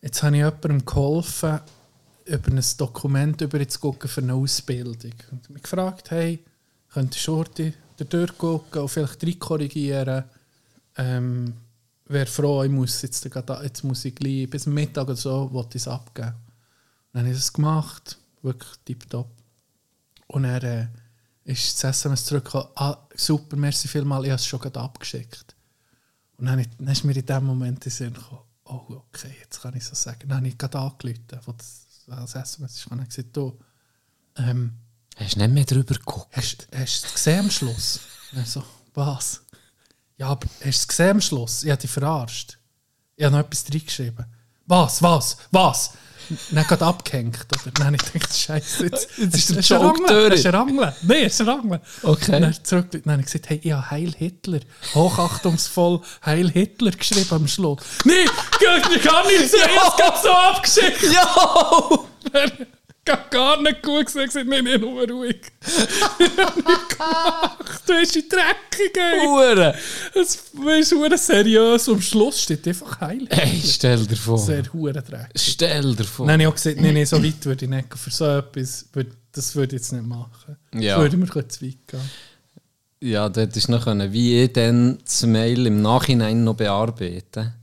Jetzt 0.01 0.23
habe 0.23 0.35
ich 0.35 0.43
jemandem 0.43 0.85
geholfen, 0.85 1.59
über 2.27 2.51
ein 2.51 2.63
Dokument 2.77 3.41
über 3.41 3.67
zu 3.67 3.79
gucken 3.79 4.09
für 4.09 4.21
eine 4.21 4.33
Ausbildung. 4.33 5.13
Und 5.31 5.49
mich 5.49 5.63
gefragt, 5.63 6.11
hey, 6.11 6.43
könntest 6.89 7.27
du 7.27 7.43
da 7.97 8.03
durchgucken 8.03 8.81
und 8.81 8.89
vielleicht 8.89 9.21
drei 9.21 9.33
korrigieren? 9.33 10.23
Ähm, 10.97 11.53
Wäre 12.09 12.25
froh, 12.25 12.63
ich 12.63 12.71
muss 12.71 13.01
jetzt, 13.01 13.25
jetzt 13.25 13.83
muss 13.83 14.05
ich 14.05 14.15
gleich 14.15 14.49
bis 14.49 14.65
Mittag 14.65 15.03
oder 15.03 15.15
so 15.17 15.51
wollte 15.51 15.77
es 15.77 15.89
abgeben. 15.89 16.35
Dann 17.11 17.23
habe 17.23 17.31
ich 17.31 17.37
das 17.37 17.51
gemacht, 17.51 18.17
wirklich 18.41 18.71
tipptopp. 18.85 19.29
Und 20.27 20.45
er 20.45 20.63
äh, 20.63 20.87
ist 21.43 21.83
das 21.83 21.97
SMS 21.97 22.25
zurückgekommen, 22.25 22.67
ah, 22.75 22.97
super, 23.13 23.57
merci 23.57 23.89
vielmals, 23.89 24.23
ich 24.23 24.31
habe 24.31 24.39
es 24.39 24.45
schon 24.45 24.59
gerade 24.59 24.79
abgeschickt. 24.79 25.55
Und 26.37 26.45
dann, 26.45 26.65
dann 26.77 26.87
ist 26.87 27.03
mir 27.03 27.15
in 27.15 27.25
dem 27.25 27.43
Moment 27.43 27.77
in 27.77 27.79
den 27.79 27.91
Sinn 27.91 28.13
gekommen, 28.13 28.41
oh, 28.65 28.85
okay, 28.89 29.35
jetzt 29.41 29.61
kann 29.61 29.75
ich 29.75 29.83
so 29.83 29.95
sagen. 29.95 30.29
Dann 30.29 30.37
habe 30.37 30.47
ich 30.47 30.57
gerade 30.57 30.79
angerufen, 30.79 31.25
das, 32.07 32.35
SMS 32.35 32.75
ist. 32.77 32.87
Und 32.87 32.97
dann 32.97 33.07
gesagt, 33.07 33.35
du, 33.35 33.59
ähm, 34.37 34.73
Hast 35.17 35.35
du 35.35 35.39
nicht 35.39 35.51
mehr 35.53 35.65
drüber 35.65 35.95
geguckt? 35.95 36.35
hast, 36.35 36.67
hast 36.75 37.03
du 37.03 37.07
es 37.07 37.13
gesehen 37.13 37.39
am 37.41 37.51
Schluss? 37.51 37.99
Ich 38.33 38.49
so, 38.49 38.61
was? 38.93 39.41
Ja, 40.17 40.27
aber 40.29 40.47
hast 40.47 40.63
du 40.63 40.69
es 40.69 40.87
gesehen 40.87 41.11
am 41.11 41.21
Schluss? 41.21 41.63
Ich 41.63 41.69
habe 41.71 41.81
dich 41.81 41.89
verarscht. 41.89 42.57
Ich 43.15 43.23
habe 43.23 43.35
noch 43.37 43.45
etwas 43.45 43.65
reingeschrieben. 43.71 44.25
was, 44.65 45.01
was, 45.01 45.37
was? 45.51 45.91
Dann 46.51 46.67
gerade 46.67 46.85
abgehängt, 46.85 47.45
oder? 47.51 47.71
Dann 47.73 47.85
habe 47.87 47.95
ich 47.97 48.11
gedacht, 48.11 48.35
Scheiße, 48.37 48.83
jetzt, 48.85 49.09
Jetzt 49.17 49.35
ist 49.35 49.49
der 49.71 49.79
Joke 49.79 50.01
durch. 50.07 50.33
ist 50.35 50.45
ein 50.45 50.55
Rangeln. 50.55 50.93
Nein, 51.03 51.23
ist 51.23 51.41
ein 51.41 51.49
Rangeln. 51.49 51.81
Okay. 52.03 52.35
Und 52.35 52.41
dann, 52.41 52.57
zurück, 52.63 52.87
dann 52.91 53.11
habe 53.11 53.21
ich 53.21 53.25
gesagt, 53.27 53.49
hey, 53.49 53.59
ich 53.63 53.71
habe 53.71 53.89
Heil 53.91 54.13
Hitler, 54.17 54.59
hochachtungsvoll 54.93 56.01
Heil 56.25 56.49
Hitler 56.49 56.91
geschrieben 56.91 57.27
am 57.31 57.47
Schluss. 57.47 57.79
Nein, 58.05 58.25
ich 58.95 59.01
kann 59.03 59.27
nicht 59.27 59.49
sehen, 59.49 59.61
es 59.87 59.95
gerade 59.95 60.19
so 60.21 60.31
abgeschickt. 60.31 61.03
Ja! 61.13 61.99
Ich 63.07 63.13
habe 63.13 63.29
gar 63.29 63.61
nicht 63.61 63.81
gut 63.83 64.05
gesagt, 64.05 64.27
gesagt, 64.27 64.49
nein, 64.49 64.65
nein, 64.65 64.81
nur 64.81 65.07
ruhig. 65.09 65.39
Ich 65.65 66.37
habe 66.37 66.61
nichts 66.61 66.97
gemacht. 66.97 67.81
Du 67.87 67.93
hast 67.93 68.15
die 68.15 68.27
Dreckig, 68.27 68.97
ey. 68.97 69.25
Hure! 69.25 69.73
Es 70.13 70.51
ist 70.79 70.91
hure 70.91 71.17
seriös. 71.17 71.87
Am 71.87 72.01
Schluss 72.01 72.41
steht 72.41 72.67
einfach 72.67 72.99
Heil 72.99 73.19
Hitler. 73.19 73.43
Ey, 73.43 73.61
stell 73.63 74.05
dir 74.05 74.17
vor. 74.17 74.37
Sehr 74.37 74.63
hure 74.73 75.01
dreckig. 75.01 75.41
Stell 75.41 75.95
dir 75.95 76.03
vor. 76.03 76.29
Habe 76.29 76.41
ich 76.41 76.47
auch 76.49 76.53
gesagt, 76.53 76.81
nein, 76.81 76.95
nein, 76.95 77.05
so 77.05 77.23
weit 77.23 77.45
würde 77.45 77.63
ich 77.63 77.71
nicht 77.71 77.89
gehen. 77.89 77.97
Für 77.97 78.11
so 78.11 78.25
etwas, 78.25 78.89
das 79.31 79.55
würde 79.55 79.77
ich 79.77 79.81
jetzt 79.81 79.93
nicht 79.93 80.05
machen. 80.05 80.57
Ja. 80.73 80.95
Das 80.95 81.03
würde 81.03 81.15
mir 81.15 81.27
zu 81.27 81.65
weit 81.65 81.87
gehen. 81.87 82.11
Ja, 82.99 83.29
dort 83.29 83.55
ist 83.55 83.69
noch 83.69 83.85
können, 83.85 84.11
wie 84.11 84.43
ich 84.43 84.51
dann 84.51 84.97
das 85.05 85.25
Mail 85.25 85.65
im 85.65 85.81
Nachhinein 85.81 86.43
noch 86.43 86.55
bearbeiten. 86.55 87.53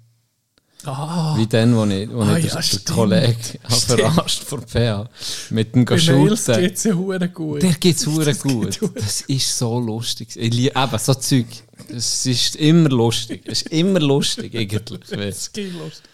Ah, 0.87 1.35
Wie 1.37 1.47
dann, 1.47 1.75
wo 1.77 1.85
ich, 1.85 2.11
wo 2.13 2.23
Ah, 2.23 2.37
ich 2.37 2.45
ja, 2.47 2.61
den, 2.61 2.85
den. 2.85 2.95
Kollegen 2.95 3.37
verarscht 3.69 4.43
vor 4.45 4.61
PH 4.61 5.09
mit 5.51 5.75
dem 5.75 5.85
Mails 5.85 5.89
Geschulten. 6.07 6.61
geht 6.61 6.77
es 6.77 6.85
ja 6.85 6.93
gut. 7.29 7.63
Der 7.63 7.71
Das 8.25 8.43
geht 8.43 8.43
gut. 8.43 8.81
hure- 8.81 8.93
Das 8.95 9.21
ist 9.23 9.59
so 9.59 9.79
lustig. 9.81 10.29
Ich 10.37 10.53
liebe 10.55 10.79
eben 10.79 10.99
so 10.99 11.15
Zeug. 11.15 11.47
Es 11.89 12.27
ist 12.27 12.57
immer 12.57 12.89
lustig. 12.91 13.43
Es 13.47 13.63
ist 13.63 13.73
immer 13.73 14.01
lustig 14.01 14.55
eigentlich. 14.57 15.01
Das 15.11 15.53
geht 15.53 15.73
lustig. 15.75 16.05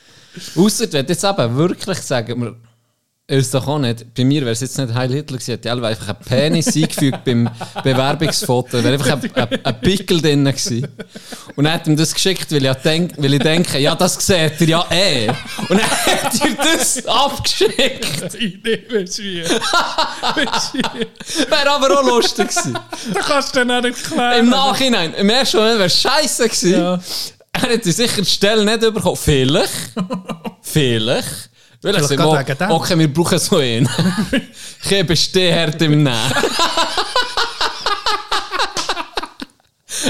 Ausser 0.57 0.93
wenn 0.93 1.07
jetzt 1.07 1.25
eben 1.25 1.57
wirklich 1.57 1.99
sagen 1.99 2.41
wir, 2.41 2.57
ist 3.39 3.55
doch 3.55 3.67
auch 3.69 3.79
nicht, 3.79 4.15
bei 4.15 4.25
mir 4.25 4.41
wäre 4.43 4.53
es 4.53 4.61
jetzt 4.61 4.77
nicht 4.79 4.93
Heil 4.93 5.13
Hitler 5.13 5.39
gewesen, 5.39 5.53
hätte 5.53 5.69
ich 5.69 5.73
einfach 5.73 6.09
einen 6.09 6.19
Penis 6.25 6.67
eingefügt 6.77 7.25
beim 7.25 7.49
Bewerbungsfoto, 7.83 8.83
wäre 8.83 8.95
einfach 8.95 9.13
ein, 9.13 9.31
ein, 9.35 9.65
ein 9.65 9.81
Pickel 9.81 10.21
drin 10.21 10.45
gewesen. 10.45 10.89
Und 11.57 11.65
dann 11.65 11.75
hat 11.75 11.87
ihm 11.87 11.97
das 11.97 12.13
geschickt, 12.13 12.51
weil 12.53 12.65
ich, 12.65 12.75
denk, 12.75 13.13
weil 13.17 13.35
ich 13.35 13.41
denke, 13.41 13.79
ja, 13.79 13.95
das 13.95 14.15
seht 14.15 14.61
ihr 14.61 14.69
ja 14.69 14.87
eh. 14.91 15.29
Und 15.69 15.71
dann 15.71 15.91
hat 15.91 16.41
er 16.41 16.65
das 16.65 17.07
abgeschickt. 17.07 18.35
Die 18.35 18.45
Idee 18.45 18.85
wäre 18.89 19.07
schwierig. 19.07 19.51
Wäre 21.49 21.71
aber 21.71 22.01
auch 22.01 22.07
lustig 22.07 22.49
gewesen. 22.49 22.79
Da 23.13 23.21
kannst 23.21 23.55
du 23.55 23.65
dann 23.65 23.83
nicht 23.83 23.97
erklären. 23.97 24.41
Im 24.41 24.51
Nachhinein, 24.51 25.15
im 25.15 25.31
ersten 25.31 25.59
Moment 25.59 25.79
wäre 25.79 25.87
es 25.87 26.01
scheiße 26.01 26.49
gewesen. 26.49 26.73
Ja. 26.73 27.01
Er 27.53 27.69
hätte 27.69 27.93
sicher 27.93 28.23
die 28.23 28.31
Stelle 28.31 28.65
nicht 28.65 28.81
bekommen. 28.81 29.17
Vielleicht. 29.17 29.93
Vielleicht. 30.63 31.50
Weil 31.83 31.97
oh, 31.97 32.11
wegen 32.11 32.59
dem. 32.59 32.71
okay, 32.71 32.99
wir 32.99 33.13
brauchen 33.13 33.39
so 33.39 33.57
einen. 33.57 33.89
ich 34.91 35.07
bestehe 35.07 35.55
hart 35.55 35.81
im 35.83 36.03
Nehmen. 36.03 36.33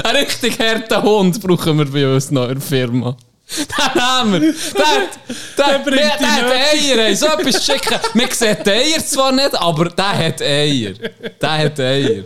Ein 0.03 0.15
richtig 0.15 0.59
harter 0.59 1.01
Hund 1.03 1.41
brauchen 1.41 1.77
wir 1.77 1.85
bei 1.85 2.13
uns 2.13 2.29
noch 2.31 2.47
in 2.49 2.55
der 2.55 2.61
Firma. 2.61 3.15
Den 3.57 4.01
haben 4.01 4.33
wir. 4.33 4.39
Der, 4.39 4.49
hat- 4.85 5.19
der, 5.57 5.67
der, 5.67 5.79
bringt 5.79 6.19
der, 6.19 6.31
hat 6.31 6.51
Eier. 6.51 6.97
ey. 7.05 7.15
So 7.15 7.25
etwas 7.27 7.65
schicken. 7.65 7.97
Man 8.13 8.29
sieht 8.31 8.65
die 8.65 8.69
Eier 8.71 9.05
zwar 9.05 9.31
nicht, 9.33 9.53
aber 9.59 9.89
der 9.89 10.17
hat 10.17 10.41
Eier. 10.41 10.93
Der 11.41 11.57
hat 11.57 11.79
Eier. 11.79 12.23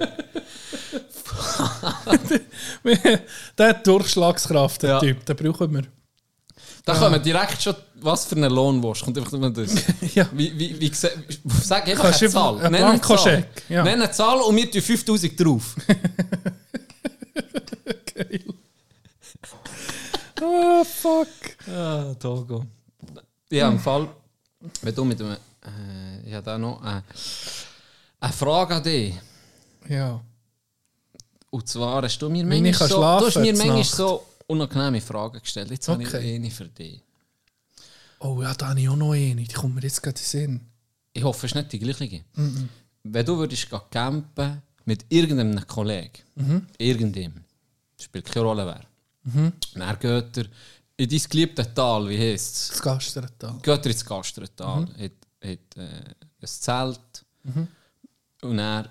der 3.57 3.67
hat 3.69 3.87
Durchschlagskraft, 3.87 4.83
der 4.83 4.89
Ja. 4.91 4.99
Typ. 4.99 5.25
Den 5.25 5.35
brauchen 5.35 5.73
wir. 5.73 5.83
Da 6.85 6.93
kommen 6.93 7.21
direkt 7.21 7.61
schon, 7.61 7.75
was 7.95 8.25
für 8.25 8.35
einen 8.35 8.51
Lohnwurst. 8.51 9.03
Kommt 9.03 9.17
einfach 9.17 9.31
nur 9.31 9.49
das. 9.49 9.73
Ja. 10.13 10.29
Wie, 10.31 10.57
wie, 10.57 10.79
wie, 10.79 10.91
sag 10.93 11.87
einfach 11.87 12.03
Kannst 12.03 12.21
eine 12.21 12.29
du 12.29 12.33
Zahl. 12.33 12.69
Nenn 12.69 12.83
eine 12.83 13.01
Zahl. 13.01 13.47
Ja. 13.67 13.83
Nenn 13.83 14.01
eine 14.01 14.11
Zahl 14.11 14.39
und 14.41 14.55
wir 14.55 14.69
tun 14.69 14.81
5000 14.81 15.39
drauf. 15.39 15.75
Geil. 18.15 18.45
Oh, 20.41 20.83
fuck. 20.83 21.27
ah, 21.75 22.13
Togo. 22.19 22.65
Ja, 23.49 23.69
im 23.69 23.79
Fall, 23.79 24.07
wenn 24.81 24.93
du 24.93 25.05
mit 25.05 25.19
einem, 25.19 25.33
äh, 25.33 26.27
ich 26.27 26.33
habe 26.33 26.43
da 26.45 26.57
noch 26.57 26.83
äh, 26.83 27.01
eine 28.19 28.33
Frage 28.33 28.75
an 28.75 28.83
dich. 28.83 29.15
Ja. 29.89 30.21
Und 31.49 31.67
zwar 31.67 32.03
hast 32.03 32.19
du 32.19 32.29
mir 32.29 32.45
manchmal 32.45 32.89
so, 32.89 32.97
du 32.97 33.25
hast 33.25 33.37
mir 33.37 33.55
manchmal 33.55 33.83
so 33.83 34.23
unangenehme 34.47 35.01
Fragen 35.01 35.39
gestellt. 35.39 35.71
Jetzt 35.71 35.87
habe 35.87 36.03
ich 36.03 36.09
Okay. 36.09 36.35
eine 36.35 36.51
für 36.51 36.65
dich. 36.67 37.01
Oh 38.19 38.41
ja, 38.41 38.53
da 38.53 38.69
habe 38.69 38.79
ich 38.79 38.89
auch 38.89 38.95
noch 38.95 39.11
eine. 39.13 39.35
Die 39.43 39.53
kommt 39.53 39.75
mir 39.75 39.81
jetzt 39.81 40.01
gerade 40.01 40.17
in 40.17 40.23
den 40.23 40.25
Sinn. 40.25 40.61
Ich 41.13 41.23
hoffe, 41.23 41.45
es 41.45 41.51
ist 41.51 41.55
nicht 41.55 41.71
die 41.73 41.79
gleiche. 41.79 42.23
Wenn 43.03 43.25
du 43.25 43.37
würdest 43.37 43.69
campen 43.91 44.61
mit 44.85 45.05
irgendeinem 45.09 45.65
Kollegen, 45.67 46.11
irgendeinem, 46.77 47.43
spielt 47.99 48.25
keine 48.25 48.45
Rolle 48.45 48.65
wer, 48.65 49.51
dann 49.73 49.99
geht 49.99 50.37
er 50.37 50.45
in 50.97 51.09
dein 51.09 51.21
geliebte 51.29 51.73
Tal, 51.73 52.07
wie 52.09 52.17
heisst 52.17 52.55
es? 52.55 52.67
Das 52.69 52.81
Gastretal. 52.81 53.57
Geht 53.61 53.85
er 53.85 53.91
ins 53.91 54.05
Gastretal, 54.05 54.87
hat, 54.87 55.11
hat 55.43 55.77
äh, 55.77 56.15
ein 56.41 56.47
Zelt 56.47 57.25
und 58.41 58.57
dann 58.57 58.85
äh, 58.85 58.89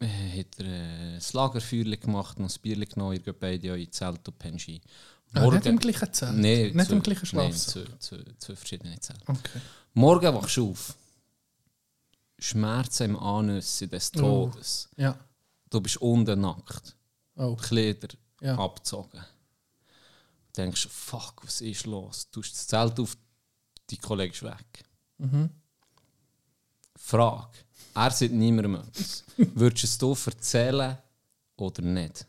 hat 0.00 0.58
er 0.60 0.66
äh, 0.66 1.14
ein 1.16 1.22
Lagerfeuer 1.32 1.96
gemacht, 1.96 2.38
noch 2.38 2.50
ein 2.50 2.60
Bier 2.62 2.84
genommen, 2.86 3.14
ihr 3.14 3.20
geht 3.20 3.38
beide 3.40 3.80
in 3.80 3.90
Zelt 3.92 4.26
und 4.28 4.38
pennt. 4.38 4.66
Ah, 5.32 5.50
nicht 5.50 5.66
im 5.66 5.78
gleichen 5.78 6.12
Zelt? 6.12 6.32
Nein, 6.36 6.72
Nicht 6.74 6.86
zwei- 6.86 6.92
im 6.96 7.02
gleichen 7.02 7.28
Nein, 7.36 7.52
Schlafsaal? 7.52 7.84
zwei, 7.98 8.16
zwei, 8.18 8.24
zwei 8.38 8.56
verschiedene 8.56 9.00
Zelte. 9.00 9.22
Okay. 9.26 9.60
Morgen 9.94 10.34
wachst 10.34 10.56
du 10.56 10.70
auf. 10.70 10.94
Schmerzen 12.38 13.04
im 13.10 13.18
Anüsse 13.18 13.88
des 13.88 14.10
Todes. 14.12 14.88
Ja. 14.96 15.18
Du 15.70 15.80
bist 15.80 15.96
unten 15.98 16.40
nackt. 16.40 16.94
Oh. 17.36 17.56
Kleider 17.56 18.08
Ja. 18.40 18.56
abgezogen. 18.58 19.18
Du 20.52 20.62
denkst, 20.62 20.88
fuck, 20.90 21.42
was 21.44 21.60
ist 21.62 21.86
los? 21.86 22.28
Du 22.30 22.42
hast 22.42 22.52
das 22.52 22.66
Zelt 22.66 23.00
auf, 23.00 23.16
die 23.90 23.96
Kollege 23.98 24.32
ist 24.34 24.42
weg. 24.42 24.84
Mhm. 25.18 25.50
Frage. 26.96 27.58
Er 28.04 28.10
sieht 28.10 28.32
niemandem 28.32 28.74
etwas. 28.76 29.24
Würdest 29.36 30.02
du 30.02 30.12
es 30.12 30.26
erzählen 30.26 30.98
oder 31.56 31.82
nicht? 31.82 32.26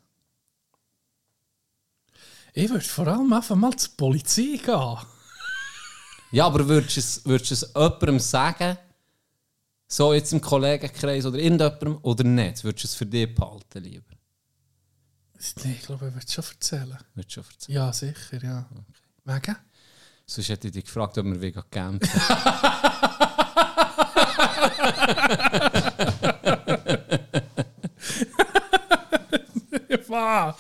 Ich 2.54 2.70
würde 2.70 2.86
vor 2.86 3.08
allem 3.08 3.34
einfach 3.34 3.56
mal 3.56 3.76
zur 3.76 3.92
Polizei 3.98 4.60
gehen. 4.64 4.98
Ja, 6.32 6.46
aber 6.46 6.68
würdest 6.68 6.96
du 6.96 7.00
es, 7.02 7.26
würdest 7.26 7.52
du 7.52 7.54
es 7.56 7.74
jemandem 7.76 8.20
sagen, 8.20 8.78
so 9.88 10.14
jetzt 10.14 10.34
im 10.34 10.42
Kollegenkreis 10.42 11.26
oder 11.26 11.38
irgendjemandem, 11.38 12.00
oder 12.02 12.24
nicht? 12.24 12.64
Würdest 12.64 12.86
du 12.86 12.88
es 12.88 12.96
für 12.96 13.06
dich 13.06 13.34
behalten, 13.36 13.84
lieber? 13.84 14.16
Nee, 15.64 15.74
ich 15.74 15.82
glaube, 15.86 16.08
ich 16.08 16.14
würde 16.14 16.26
es 16.26 16.34
schon 16.34 16.46
erzählen. 16.46 16.98
Würdest 17.14 17.34
schon 17.34 17.44
erzählen? 17.44 17.76
Ja, 17.76 17.94
sicher, 17.94 18.44
ja. 18.44 18.70
Wegen? 19.26 19.56
Sonst 20.26 20.50
hätte 20.50 20.68
ich 20.68 20.74
dich 20.74 20.86
gefragt, 20.86 21.18
ob 21.18 21.26
wir 21.26 21.40
wegen 21.40 21.64
campen. 21.70 22.10
Fuck! 30.08 30.56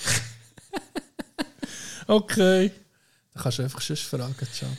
okay. 2.07 2.71
Dann 3.33 3.43
kannst 3.43 3.60
du 3.60 3.63
einfach 3.63 3.81
sonst 3.81 4.03
fragen, 4.03 4.36
Can. 4.38 4.77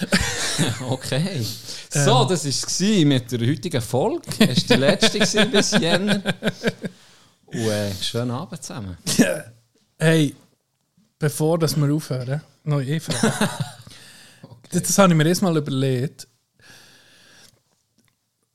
Okay. 0.88 1.44
So, 1.90 2.24
das 2.24 2.44
war 2.44 2.50
es 2.50 2.80
mit 3.04 3.32
der 3.32 3.40
heutigen 3.40 3.80
Folge. 3.80 4.22
Das 4.38 4.48
war 4.48 4.54
die 4.54 4.74
letzte 4.74 5.46
bis 5.46 5.72
Jänner. 5.72 6.22
Und 7.46 7.60
äh, 7.60 7.92
schönen 8.02 8.30
Abend 8.30 8.62
zusammen. 8.62 8.96
Hey, 9.98 10.34
bevor 11.18 11.58
dass 11.58 11.76
wir 11.76 11.92
aufhören, 11.92 12.42
noch 12.64 12.80
eine 12.80 13.00
Frage. 13.00 13.32
das, 14.70 14.82
das 14.82 14.98
habe 14.98 15.12
ich 15.12 15.16
mir 15.16 15.26
erstmal 15.26 15.56
überlegt. 15.56 16.28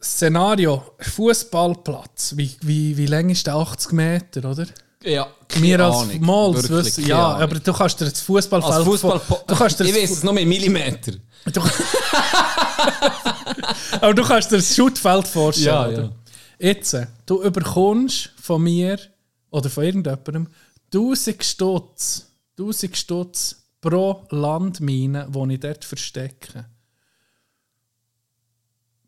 Szenario: 0.03 0.83
Fußballplatz. 0.99 2.33
Wie, 2.35 2.55
wie, 2.61 2.97
wie 2.97 3.05
lang 3.05 3.29
ist 3.29 3.47
der 3.47 3.55
80 3.55 3.91
Meter, 3.93 4.51
oder? 4.51 4.67
Ja, 5.03 5.27
Wir 5.55 5.79
als 5.79 5.95
Ahnung. 5.97 6.53
Wirklich 6.53 6.71
wissen, 6.85 7.05
ja, 7.07 7.27
Ahnung. 7.29 7.41
aber 7.41 7.59
du 7.59 7.73
kannst 7.73 7.99
dir 7.99 8.05
das 8.05 8.21
Fußballfeld 8.21 8.73
Als 8.73 8.85
Fußball 8.85 9.21
du 9.47 9.55
kannst 9.55 9.79
dir 9.79 9.85
Ich 9.85 9.95
weiß 9.95 10.11
es 10.11 10.23
noch 10.23 10.33
mit 10.33 10.47
Millimeter. 10.47 11.13
Du, 11.51 11.61
aber 14.01 14.13
du 14.13 14.23
kannst 14.23 14.49
dir 14.51 14.57
das 14.57 14.73
Schuttfeld 14.73 15.27
vorstellen. 15.27 15.91
Ja, 15.95 16.03
ja. 16.03 16.09
Jetzt, 16.57 16.95
du 17.25 17.43
überkommst 17.43 18.29
von 18.41 18.63
mir 18.63 18.97
oder 19.51 19.69
von 19.69 19.83
irgendjemandem 19.83 20.47
1000 20.93 21.43
Stutz, 21.43 22.27
1000 22.57 22.95
Stutz 22.95 23.55
pro 23.81 24.25
Landmine, 24.29 25.27
die 25.29 25.53
ich 25.53 25.59
dort 25.59 25.83
verstecke. 25.83 26.65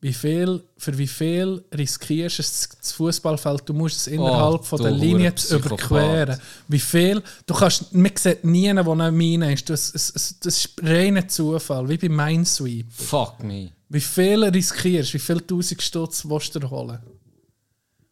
Wie 0.06 0.14
viel, 0.14 0.62
für 0.78 0.96
wie 1.00 1.08
viel 1.08 1.64
riskierst 1.76 2.38
du 2.38 2.44
das 2.80 2.92
Fußballfeld? 2.92 3.64
Du 3.66 3.74
musst 3.74 4.02
es 4.02 4.08
innerhalb 4.08 4.62
Oh, 4.62 4.64
von 4.64 4.80
der 4.84 4.92
Linie 4.92 5.34
überqueren. 5.50 6.40
Wie 6.68 6.80
viel, 6.80 7.24
du 7.48 7.56
kannst, 7.56 7.92
man 7.92 8.12
sieht 8.16 8.44
nie, 8.44 8.72
wo 8.86 8.92
eine 8.92 9.12
Mine 9.12 9.54
ist. 9.54 9.68
Das, 9.68 9.92
es, 9.96 10.36
das 10.40 10.58
ist 10.58 10.70
reiner 10.84 11.28
Zufall, 11.28 11.90
wie 11.90 11.98
beim 11.98 12.16
Minesweep. 12.18 12.86
Fuck 12.94 13.44
me. 13.44 13.72
Wie 13.90 14.00
viel 14.00 14.44
riskierst 14.44 15.10
du? 15.10 15.14
Wie 15.16 15.20
viel 15.20 15.42
Tausend 15.42 15.82
Stutz 15.82 16.24
willst 16.24 16.54
du 16.54 16.70
holen? 16.70 17.00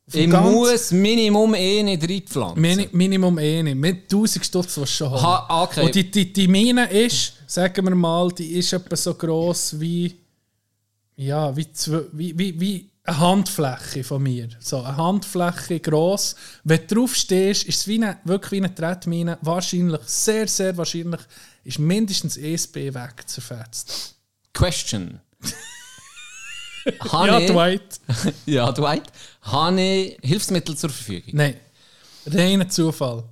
Auf 0.08 0.16
Ich 0.16 0.28
muss 0.28 0.92
Minimum 0.92 1.54
eh 1.54 1.84
nicht 1.84 2.10
reinpflanzen. 2.10 2.60
Mini 2.60 2.90
Minimum 2.92 3.38
eh 3.38 3.62
nicht. 3.62 3.78
Mit 3.78 4.12
1000 4.12 4.44
Stutz 4.44 4.78
willst 4.78 4.94
du 5.00 5.06
schon 5.06 5.12
holen. 5.12 5.22
Ha, 5.22 5.64
okay. 5.64 5.86
Und 5.86 5.94
die, 5.94 6.10
die, 6.10 6.34
die 6.34 6.48
Mine 6.48 6.90
ist, 6.90 7.34
sagen 7.46 7.86
wir 7.86 7.94
mal, 7.94 8.32
die 8.32 8.54
ist 8.54 8.74
etwa 8.74 8.96
so 8.96 9.14
gross 9.14 9.80
wie, 9.80 10.23
ja, 11.16 11.56
wie, 11.56 11.72
zwei, 11.72 12.02
wie, 12.12 12.38
wie, 12.38 12.60
wie 12.60 12.90
eine 13.06 13.20
Handfläche 13.20 14.04
von 14.04 14.24
mir. 14.24 14.50
So 14.60 14.82
eine 14.82 14.96
Handfläche 14.98 15.80
gross. 15.80 16.36
Wenn 16.64 16.88
du 16.88 16.96
drauf 16.96 17.16
stehst, 17.16 17.64
ist 17.66 17.80
es 17.82 17.88
wie 17.88 17.96
eine, 18.04 18.18
wirklich 18.24 18.52
wie 18.62 18.66
eine 18.66 18.74
Tretmine. 18.74 19.38
Wahrscheinlich, 19.42 20.02
sehr, 20.06 20.48
sehr 20.48 20.76
wahrscheinlich, 20.78 21.22
ist 21.64 21.80
mindestens 21.80 22.38
ESB 22.38 22.94
weg 22.94 23.24
zerfetzt. 23.28 24.16
Question. 24.54 25.20
Ja, 26.86 27.12
Habe 27.14 27.42
ich- 27.44 27.50
Dwight. 27.50 28.00
Ja, 28.46 28.70
Dwight. 28.72 29.04
Habe 29.44 29.80
ich 29.82 30.18
Hilfsmittel 30.22 30.76
zur 30.76 30.90
Verfügung? 30.90 31.30
Nein. 31.34 31.56
Reiner 32.26 32.68
Zufall. 32.68 33.24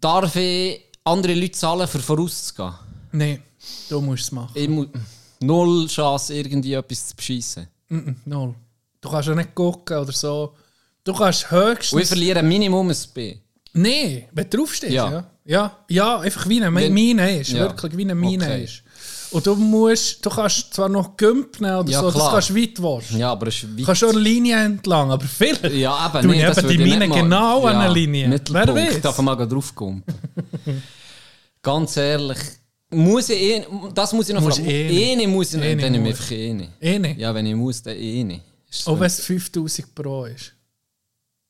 Darf 0.00 0.36
ich 0.36 0.82
andere 1.04 1.32
Leute 1.32 1.52
zahlen, 1.52 1.88
für 1.88 1.98
vorauszugehen? 1.98 2.74
Nein, 3.12 3.42
du 3.88 4.02
musst 4.02 4.24
es 4.24 4.32
machen. 4.32 4.52
Ich 4.54 4.68
mu 4.68 4.84
null 5.40 5.86
Chance, 5.88 6.34
irgendwie 6.34 6.74
etwas 6.74 7.08
zu 7.08 7.16
beschissen. 7.16 7.66
Mm-mm, 7.90 8.14
null. 8.26 8.54
Du 9.00 9.08
kannst 9.10 9.28
ja 9.28 9.34
nicht 9.34 9.54
gucken 9.54 9.98
oder 9.98 10.12
so. 10.12 10.54
Du 11.04 11.14
kannst 11.14 11.50
höchstens. 11.50 11.92
Und 11.92 12.02
ich 12.02 12.08
verliere 12.08 12.42
Minimum 12.42 12.90
ein 12.90 12.96
B. 13.14 13.36
Nein, 13.72 14.24
wenn 14.32 14.50
du 14.50 14.58
draufstehst, 14.58 14.92
Ja. 14.92 15.10
ja. 15.10 15.24
ja. 15.44 15.76
Ja, 15.88 16.18
einfach 16.20 16.48
wie 16.48 16.62
eine 16.62 16.74
Wenn- 16.74 16.92
Mine 16.92 17.40
ist. 17.40 17.52
Ja. 17.52 17.60
Wirklich 17.60 17.96
wie 17.96 18.02
eine 18.02 18.14
Mine 18.14 18.44
Okay. 18.44 18.64
ist. 18.64 18.82
Und 19.30 19.46
du 19.46 19.54
musst, 19.54 20.26
du 20.26 20.28
kannst 20.28 20.74
zwar 20.74 20.88
noch 20.88 21.16
Gümp 21.16 21.60
nehmen 21.60 21.76
oder 21.76 21.88
Ja, 21.90 22.00
so, 22.00 22.06
das 22.06 22.14
klar. 22.16 22.32
kannst 22.32 22.50
du 22.50 22.56
weit 22.56 22.82
waschen. 22.82 23.18
Ja, 23.18 23.30
aber 23.30 23.46
es 23.46 23.54
ist 23.54 23.62
Du 23.62 23.78
weit. 23.78 23.86
kannst 23.86 24.00
schon 24.00 24.10
eine 24.10 24.18
Linie 24.18 24.56
entlang, 24.64 25.10
aber 25.12 25.24
viel. 25.24 25.56
Ja, 25.78 26.06
eben, 26.12 26.22
Du 26.22 26.28
nee, 26.34 26.42
das 26.42 26.58
eben 26.58 26.68
die 26.68 26.78
Mine 26.78 27.08
genau 27.08 27.64
an 27.64 27.76
einer 27.76 27.92
Linie. 27.94 28.28
Mittelpunkt, 28.28 28.74
Wer 28.74 28.86
weiß? 28.94 29.00
darf 29.00 29.18
mal 29.20 29.36
drauf 29.36 29.72
kommen. 29.74 30.02
Ganz 31.62 31.96
ehrlich, 31.96 32.38
muss 32.90 33.28
ich 33.28 33.40
eh, 33.40 33.64
das 33.94 34.12
muss 34.12 34.28
ich 34.28 34.34
noch 34.34 34.42
Musst 34.42 34.58
fragen. 34.58 34.70
eh 34.70 35.16
nicht. 35.16 35.28
muss 35.28 35.54
ich 35.54 35.60
Eh 35.60 35.74
nicht, 35.74 35.76
nicht 35.76 35.84
dann 35.84 35.92
nehme 35.92 36.08
ich 36.10 36.14
einfach. 36.20 36.30
Eh 36.80 36.98
nicht. 36.98 37.18
Ja, 37.18 37.34
wenn 37.34 37.46
ich 37.46 37.54
muss, 37.54 37.82
dann 37.82 37.96
eh 37.96 38.24
nicht. 38.24 38.42
Ist 38.70 38.84
so. 38.84 38.92
Auch 38.92 39.00
wenn 39.00 39.06
es 39.06 39.20
5000 39.20 39.94
pro 39.94 40.24
ist. 40.26 40.52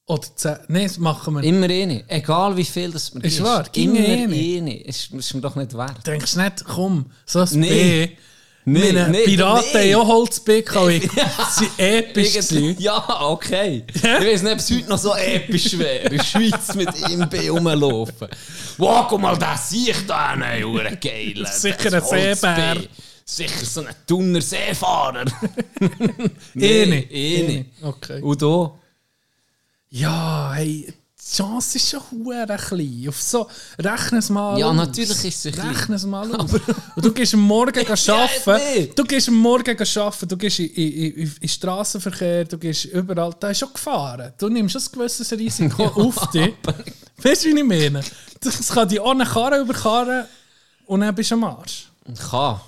Oder 0.06 0.26
10. 0.34 0.56
Nein, 0.68 0.82
das 0.84 0.98
machen 0.98 1.34
wir 1.34 1.40
nicht. 1.40 1.48
Immer 1.50 1.70
eh 1.70 1.86
nicht. 1.86 2.04
Egal 2.08 2.56
wie 2.56 2.64
viel 2.64 2.90
das 2.90 3.14
mir 3.14 3.22
Ist 3.24 3.42
wahr, 3.42 3.68
Immer 3.74 3.96
eh 4.00 4.26
nicht. 4.26 4.40
eh 4.40 4.60
nicht. 4.60 4.86
Ist, 4.86 5.12
ist 5.12 5.34
mir 5.34 5.40
doch 5.40 5.54
nicht 5.56 5.72
wert. 5.74 6.06
Denkst 6.06 6.34
du 6.34 6.40
nicht, 6.42 6.64
komm, 6.64 7.06
so 7.26 7.38
ein 7.40 7.48
Nee. 7.52 8.06
B. 8.06 8.12
Nee, 8.72 8.92
Meine 8.92 9.08
nee, 9.10 9.24
Piraten 9.24 9.68
nee. 9.72 9.92
haben 9.94 10.02
auch 10.02 10.06
Holz-B 10.06 10.62
gehabt. 10.62 11.02
Sie 11.56 11.68
episch 11.76 12.34
gewesen. 12.34 12.76
Ja, 12.78 13.22
okay. 13.22 13.84
Ich 13.92 14.02
weiß 14.02 14.42
nicht, 14.42 14.52
ob 14.52 14.58
es 14.58 14.70
heute 14.70 14.88
noch 14.88 14.98
so 14.98 15.14
episch 15.14 15.76
wäre, 15.76 16.04
in 16.08 16.16
der 16.16 16.24
Schweiz 16.24 16.74
mit 16.76 16.88
ihm 17.08 17.22
rumlaufen. 17.50 18.28
Wow, 18.78 19.06
guck 19.08 19.20
mal, 19.20 19.36
da 19.36 19.56
sehe 19.56 19.90
ich 19.90 20.06
da 20.06 20.28
einen, 20.28 20.62
Hure 20.64 20.96
geil. 21.00 21.44
Sicher 21.52 21.90
Das 21.90 22.10
ein. 22.12 22.34
Seebär. 22.36 22.76
Sicher 23.24 23.64
so 23.64 23.80
ein 23.80 23.94
Tunner 24.06 24.40
Seefahrer. 24.40 25.24
Eh 26.54 26.86
nicht. 26.86 27.10
Eh 27.12 27.42
nicht. 27.42 27.66
Okay. 27.82 28.20
Und 28.22 28.40
da? 28.40 28.72
Ja, 29.90 30.52
hey, 30.54 30.92
die 31.30 31.36
Chance 31.36 31.76
ist 31.76 31.88
schon 31.90 32.00
hure 32.10 32.56
klein. 32.56 33.04
Auf 33.08 33.20
so, 33.22 33.46
rechne 33.78 34.18
es 34.18 34.30
mal 34.30 34.58
Ja, 34.58 34.66
aus. 34.70 34.76
natürlich 34.76 35.24
ist 35.24 35.42
sie 35.42 35.52
klein. 35.52 35.68
Rechne 35.68 35.94
es 35.96 36.04
mal 36.04 36.34
aus. 36.34 36.52
Und 36.96 37.04
du 37.04 37.12
gehst 37.12 37.34
am 37.34 37.40
Morgen 37.40 37.86
arbeiten. 37.86 38.92
du 38.96 39.04
gehst 39.04 39.28
am 39.28 39.36
Morgen 39.36 39.76
arbeiten. 39.78 40.28
Du 40.28 40.36
gehst 40.36 40.58
in, 40.58 40.66
in, 40.66 41.12
in, 41.14 41.34
in 41.40 41.48
Straßenverkehr. 41.48 42.44
Du 42.46 42.58
gehst 42.58 42.86
überall. 42.86 43.34
Da 43.38 43.50
ist 43.50 43.58
schon 43.58 43.72
gefahren. 43.72 44.32
Du 44.38 44.48
nimmst 44.48 44.72
schon 44.72 44.82
ein 44.82 44.92
gewisses 44.92 45.30
Risiko 45.32 45.84
auf 45.94 46.30
dich. 46.30 46.52
Weißt 47.22 47.44
du, 47.44 47.48
wie 47.54 47.58
ich 47.60 47.64
meine? 47.64 48.02
Das 48.40 48.68
kann 48.68 48.88
dich 48.88 49.00
eine 49.00 49.24
Karre 49.24 49.60
überkarren 49.60 50.24
und 50.86 51.00
dann 51.00 51.14
bist 51.14 51.30
du 51.30 51.34
am 51.36 51.44
Arsch. 51.44 51.90
Kann. 52.30 52.60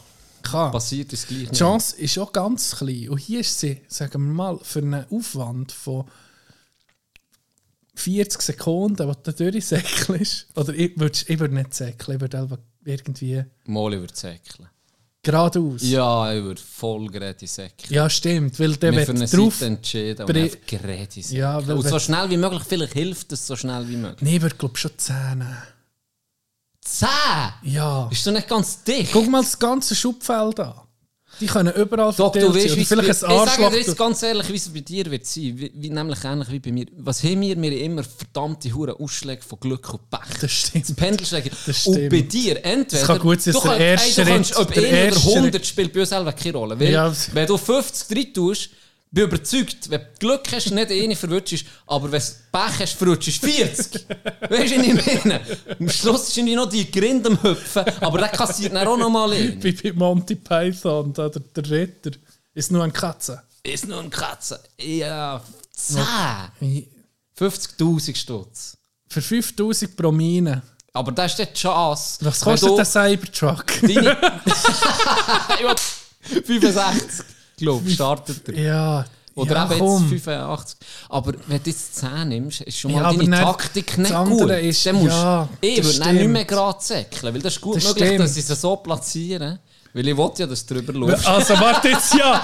Kann. 0.43 0.71
Passiert 0.73 1.13
das 1.13 1.27
gleich 1.27 1.49
Die 1.51 1.57
Chance 1.57 1.97
ist 1.97 2.19
auch 2.19 2.33
ganz 2.33 2.77
klein. 2.77 3.09
Und 3.09 3.19
hier 3.19 3.41
ist 3.41 3.59
sie, 3.59 3.81
sagen 3.89 4.25
wir 4.27 4.33
mal, 4.35 4.59
für 4.63 4.81
einen 4.81 5.07
Aufwand 5.11 5.73
von 5.73 6.05
40 8.03 8.43
Sekunden, 8.43 9.09
wo 9.09 9.13
du 9.15 9.33
durchsäckelst. 9.33 10.49
Oder 10.57 10.75
ich 10.75 10.99
würde 10.99 11.19
ich 11.27 11.41
würd 11.41 11.53
nicht 11.53 11.75
säckeln, 11.75 12.17
ich 12.17 12.21
würde 12.21 12.59
irgendwie 12.85 13.45
Mal 13.65 13.95
über 13.95 14.07
die 14.07 14.15
Säckle. 14.15 14.69
geradeaus. 15.23 15.83
Ja, 15.83 16.33
ich 16.33 16.43
würde 16.43 16.61
voll 16.61 17.07
gerade 17.09 17.47
Säckle. 17.47 17.95
Ja, 17.95 18.11
stimmt, 18.11 18.59
weil 18.59 18.77
der 18.77 18.93
Wir 18.93 19.07
für 19.07 19.13
eine 19.13 19.21
wird 19.21 19.35
drauf... 19.35 19.55
Seite 19.55 19.67
entschieden 19.67 20.25
und 20.25 20.37
einfach 20.37 20.67
gerade. 20.67 21.11
Ja, 21.31 21.67
weil 21.67 21.77
und 21.77 21.89
so 21.89 21.99
schnell 21.99 22.31
wie 22.31 22.37
möglich, 22.37 22.63
vielleicht 22.67 22.93
hilft 22.95 23.33
es 23.33 23.47
so 23.47 23.57
schnell 23.57 23.89
wie 23.89 23.97
möglich. 23.97 24.23
Nein, 24.23 24.35
ich 24.35 24.43
würde 24.43 24.57
glaube 24.57 24.77
schon 24.77 24.91
10 24.97 25.39
nehmen. 25.39 25.57
Zehn! 26.81 27.09
Ja. 27.63 28.09
Ist 28.11 28.27
doch 28.27 28.33
nicht 28.33 28.49
ganz 28.49 28.83
dick. 28.83 29.11
Guck 29.13 29.29
mal 29.29 29.43
das 29.43 29.57
ganze 29.59 29.95
Schubfeld 29.95 30.59
an. 30.59 30.75
Die 31.41 31.47
können 31.47 31.73
überall 31.75 32.13
Doch, 32.17 32.31
du 32.33 32.55
weißt, 32.55 32.77
wie 32.77 32.83
es 32.83 32.89
vielleicht 32.89 32.89
bei- 32.89 33.05
ein 33.05 33.11
Ich 33.11 33.17
sage 33.19 33.33
Arschloch. 33.35 33.71
dir 33.71 33.79
jetzt 33.79 33.97
ganz 33.99 34.23
ehrlich, 34.23 34.49
wie 34.51 34.55
es 34.57 34.69
bei 34.69 34.81
dir 34.81 35.11
wird 35.11 35.27
sein. 35.27 35.53
Wie, 35.57 35.73
wie, 35.75 35.91
nämlich 35.91 36.23
ähnlich 36.25 36.51
wie 36.51 36.59
bei 36.61 36.71
mir. 36.73 36.87
Was 36.99 37.23
haben 37.25 37.41
wir? 37.41 37.61
Wir 37.61 37.71
haben 37.71 37.79
immer 37.81 38.05
verdammte 38.05 38.73
Hure 38.75 39.01
Ausschläge 39.01 39.43
von 39.43 39.59
Glück 39.59 39.93
und 39.93 40.09
Pech. 40.11 40.39
Das 40.41 40.53
stimmt. 40.53 40.95
Pendelschläge. 40.97 41.51
Das 41.67 41.87
Und 41.87 41.95
stimmt. 41.95 42.11
bei 42.11 42.21
dir, 42.21 42.65
entweder. 42.65 43.01
Es 43.03 43.07
kann 43.07 43.19
gut 43.19 43.41
sein, 43.43 43.55
dass 43.55 43.63
der 43.63 43.79
erste 43.79 44.21
ey, 44.21 44.27
du 44.27 44.33
kannst, 44.33 44.51
Schritt- 44.55 44.59
ob 44.61 44.75
der 44.75 44.83
1 44.85 44.93
oder 44.93 44.99
erste 45.05 45.31
100 45.41 45.67
spielt 45.67 45.93
bei 45.93 46.01
uns 46.01 46.09
selber 46.11 46.33
keine 46.33 46.53
Rolle. 46.59 46.79
Weil, 46.79 46.93
Ja. 46.93 47.13
wenn 47.33 47.47
du 47.47 47.57
50 47.57 48.09
drin 48.09 48.35
tust, 48.35 48.71
bin 49.13 49.25
ich 49.25 49.29
überzeugt, 49.31 49.91
wenn 49.91 50.01
du 50.01 50.07
Glück 50.19 50.51
hast, 50.53 50.71
nicht 50.71 50.91
eine 50.91 51.15
verwutschst, 51.15 51.67
aber 51.87 52.11
wenn 52.11 52.21
du 52.21 52.27
Pech 52.51 52.81
hast, 52.81 52.95
verwutschst 52.95 53.45
40. 53.45 54.09
weißt 54.09 54.73
du, 54.73 54.79
was 54.79 55.07
ich 55.07 55.25
meine? 55.25 55.41
Am 55.79 55.89
Schluss 55.91 56.29
ist 56.29 56.39
irgendwie 56.39 56.57
noch 56.57 56.69
die 56.69 56.91
Grinde 56.91 57.29
am 57.29 57.43
Hüpfen, 57.43 57.85
aber 58.01 58.19
der 58.19 58.29
kassiert 58.29 58.75
dann 58.75 58.89
auch 58.89 58.97
noch 58.97 59.11
mal 59.11 59.31
ein. 59.33 59.63
Wie 59.63 59.73
bei 59.73 59.93
Monty 59.93 60.35
Python, 60.37 61.13
da, 61.13 61.29
der, 61.29 61.43
der 61.43 61.71
Ritter. 61.71 62.13
Ist 62.55 62.73
nur 62.73 62.83
eine 62.83 62.93
Katze. 62.93 63.43
Ist 63.63 63.87
nur 63.87 64.01
ein 64.01 64.09
Katze. 64.11 64.61
Ja, 64.81 65.43
10. 65.77 66.87
50.000 67.39 68.17
Stutz. 68.17 68.79
Für 69.09 69.21
5000 69.21 69.95
pro 69.95 70.11
Mine. 70.11 70.63
Aber 70.95 71.13
das 71.13 71.39
ist 71.39 71.51
die 71.51 71.61
Chance. 71.61 72.19
Was 72.25 72.41
kostet 72.41 72.69
du 72.69 72.77
der 72.77 72.85
Cybertruck? 72.85 73.67
Deine 73.83 74.17
65, 76.23 77.25
glaube 77.57 77.89
ich, 77.89 77.95
startet 77.95 78.49
er. 78.49 78.59
ja, 78.63 79.05
Oder 79.35 79.55
ja, 79.55 79.65
eben 79.71 79.79
komm. 79.79 80.11
jetzt 80.13 80.25
85. 80.25 80.79
Aber 81.09 81.33
wenn 81.47 81.63
du 81.63 81.71
jetzt 81.71 81.95
10 81.97 82.29
nimmst, 82.29 82.61
ist 82.63 82.79
schon 82.79 82.91
Ja, 82.93 82.97
mal 83.01 83.07
aber 83.07 83.19
deine 83.19 83.37
Taktik 83.37 83.99
nicht 83.99 84.15
gut. 84.15 84.51
ist- 84.51 84.87
dann 84.87 84.97
musst, 84.97 85.09
ja, 85.17 85.49
ich 85.61 85.85
würde 85.85 86.13
nicht 86.15 86.29
mehr 86.29 86.45
gerade 86.45 86.79
säckeln, 86.83 87.35
weil 87.35 87.41
das 87.43 87.55
ist 87.55 87.61
gut 87.61 87.77
Das 87.77 87.85
möglich, 87.85 88.05
stimmt. 88.07 88.21
dass 88.21 88.37
ich 88.37 88.45
sie 88.45 88.55
so 88.55 88.77
platzieren. 88.77 89.59
Weil 89.95 90.09
ich 90.09 90.17
will 90.17 90.31
ja, 90.39 90.47
dass 90.47 90.65
du 90.65 90.75
drüber 90.75 90.95
läufst. 90.95 91.27
Also 91.27 91.53
warte 91.61 91.89
jetzt, 91.89 92.15
ja. 92.15 92.43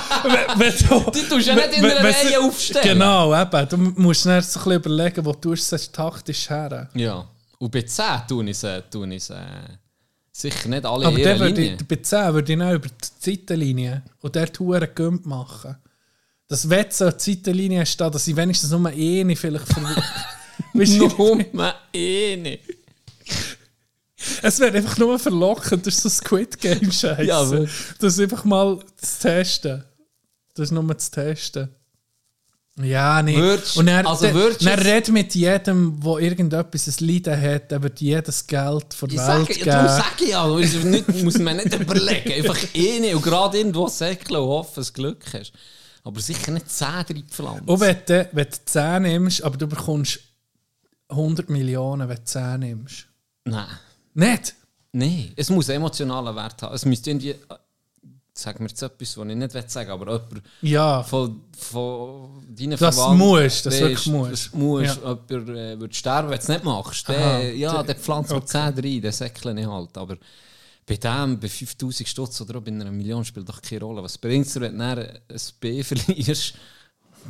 Wenn, 0.57 0.73
du, 0.87 1.11
Die 1.11 1.27
tust 1.27 1.47
ja 1.47 1.55
nicht 1.55 1.73
in 1.79 1.85
einer 1.85 2.05
Reihe 2.05 2.41
aufstellen. 2.43 2.85
Genau, 2.99 3.35
eben. 3.41 3.69
Du 3.71 3.77
musst 4.03 4.27
dann 4.27 4.43
so 4.43 4.61
ein 4.61 4.65
bisschen 4.65 4.73
überlegen, 4.95 5.25
wo 5.25 5.33
du 5.33 5.55
es 5.55 5.91
taktisch 5.91 6.51
her. 6.51 6.91
Ja. 6.95 7.25
Und 7.59 7.71
bei 7.73 7.81
10 7.83 8.05
tue 8.29 8.51
ich 8.51 8.59
sie 8.59 8.83
sicher 10.41 10.69
nicht 10.69 10.85
alle 10.85 11.07
Aber 11.07 11.19
ihrer 11.19 11.39
würde 11.41 11.63
ich, 11.63 11.87
bei 11.87 11.97
10 11.97 12.35
würde 12.35 12.53
ich 12.53 12.61
auch 12.61 12.75
über 12.75 12.89
die 12.89 13.31
Seitenlinie 13.31 14.03
und 14.21 14.37
dort 14.37 14.59
Huren 14.61 14.89
Gump 14.95 15.27
machen. 15.27 15.77
Das 16.47 16.69
Wett 16.71 16.93
so 16.93 17.11
die 17.11 17.35
Seitenlinie 17.35 17.85
steht, 17.85 18.15
dass 18.15 18.27
ich 18.27 18.37
wenigstens 18.37 18.71
nur 18.71 18.87
eine 18.87 19.37
vielleicht 19.37 19.67
ver... 19.67 19.83
Weisst 20.75 20.99
du, 20.99 21.09
Nummer 21.09 21.75
eine. 21.95 22.59
Es 24.43 24.59
wäre 24.59 24.77
einfach 24.77 24.99
nur 24.99 25.19
verlockend, 25.19 25.87
das 25.87 25.97
ist 25.97 26.03
so 26.03 26.09
Squid 26.09 26.59
Game 26.59 26.91
Scheiße. 26.93 27.25
Ja, 27.25 27.45
das 27.45 28.15
ist 28.15 28.21
einfach 28.21 28.45
mal 28.45 28.79
zu 28.97 29.21
testen. 29.21 29.85
Das 30.55 30.65
ist 30.65 30.73
nur 30.73 30.99
zu 30.99 31.11
testen. 31.11 31.69
Ja, 32.81 33.23
nee. 33.23 33.37
Würdest- 33.37 33.77
Und 33.77 33.89
er, 33.89 34.07
also 34.07 34.27
er 34.27 34.85
redet 34.85 35.09
mit 35.09 35.35
jedem, 35.35 36.01
der 36.01 36.19
irgendetwas 36.19 36.87
ein 37.01 37.07
Leiden 37.07 37.41
hat, 37.41 37.73
er 37.73 37.83
wird 37.83 38.01
jedes 38.01 38.47
Geld 38.47 38.95
von 38.95 39.09
der 39.09 39.19
sage, 39.19 39.49
Welt 39.49 39.59
ja, 39.59 39.65
darum 39.65 39.87
geben. 39.87 39.99
sage 39.99 40.25
ich 40.25 40.75
ja, 40.75 40.91
nicht, 40.91 41.25
muss 41.25 41.39
man 41.39 41.57
nicht 41.57 41.75
überlegen. 41.75 42.33
Einfach 42.33 42.59
eine 42.77 43.17
und 43.17 43.23
gerade 43.23 43.59
irgendwo 43.59 43.89
säckeln 43.89 44.41
und 44.41 44.47
hoffen, 44.49 44.75
dass 44.77 44.93
du 44.93 45.03
Glück 45.03 45.25
hast. 45.33 45.53
Aber 46.05 46.21
sicher 46.21 46.53
nicht 46.53 46.71
10 46.71 46.87
reinpflanzen. 46.89 47.69
Und 47.69 47.81
wenn 47.81 47.97
du, 48.07 48.29
wenn 48.33 48.47
du 48.49 48.57
10 48.65 49.03
nimmst, 49.03 49.43
aber 49.43 49.57
du 49.57 49.67
bekommst 49.67 50.21
100 51.09 51.51
Millionen, 51.51 52.09
wenn 52.09 52.17
du 52.17 52.25
10 52.25 52.61
nimmst. 52.61 53.07
Nein. 53.45 53.67
Nicht? 54.15 54.55
Nein, 54.93 55.33
es 55.37 55.51
muss 55.51 55.69
einen 55.69 55.77
emotionalen 55.79 56.35
Wert 56.37 56.63
haben. 56.63 56.75
Es 56.75 56.85
müsste 56.85 57.11
irgendwie 57.11 57.35
sag 58.41 58.61
mir 58.61 58.69
jetzt 58.69 58.83
etwas, 58.83 59.17
was 59.17 59.29
ich 59.29 59.35
nicht 59.37 59.71
sagen 59.71 59.91
aber 59.91 60.13
jemand 60.13 60.43
Ja, 60.63 61.03
von, 61.03 61.43
von 61.57 62.45
deinen 62.49 62.79
Das 62.79 62.97
Verwandten, 62.97 63.19
musst, 63.19 63.67
das 63.67 63.81
wirklich 63.81 64.07
musst. 64.07 64.33
Das 64.33 64.53
musst, 64.55 64.97
Ja. 64.97 65.19
jemand 65.29 65.31
äh, 65.31 65.81
würde 65.81 65.95
sterben, 65.95 66.29
wenn 66.31 66.37
du 66.37 66.43
es 66.43 66.49
nicht 66.49 66.65
machst. 66.65 67.09
Der, 67.09 67.55
ja, 67.57 67.83
der 67.83 67.97
pflanzt 67.97 68.31
mir 68.31 68.37
Okay. 68.37 68.47
10 68.47 68.61
rein, 68.85 69.01
der 69.03 69.13
säckle 69.13 69.61
ich 69.61 69.67
halt. 69.67 69.99
Aber 69.99 70.17
bei 70.87 70.97
dem, 70.97 71.39
bei 71.41 71.49
5000 71.49 72.09
Stutz 72.09 72.41
oder 72.41 72.61
bei 72.61 72.71
einer 72.71 72.91
Million 72.91 73.25
spielt 73.25 73.49
doch 73.49 73.61
keine 73.61 73.81
Rolle. 73.83 74.03
Was 74.03 74.17
bringt 74.17 74.47
es 74.47 74.53
dir, 74.53 74.61
wenn 74.61 74.79
du 74.79 74.85
ein 74.85 75.41
B 75.61 75.83
verlierst 75.83 76.55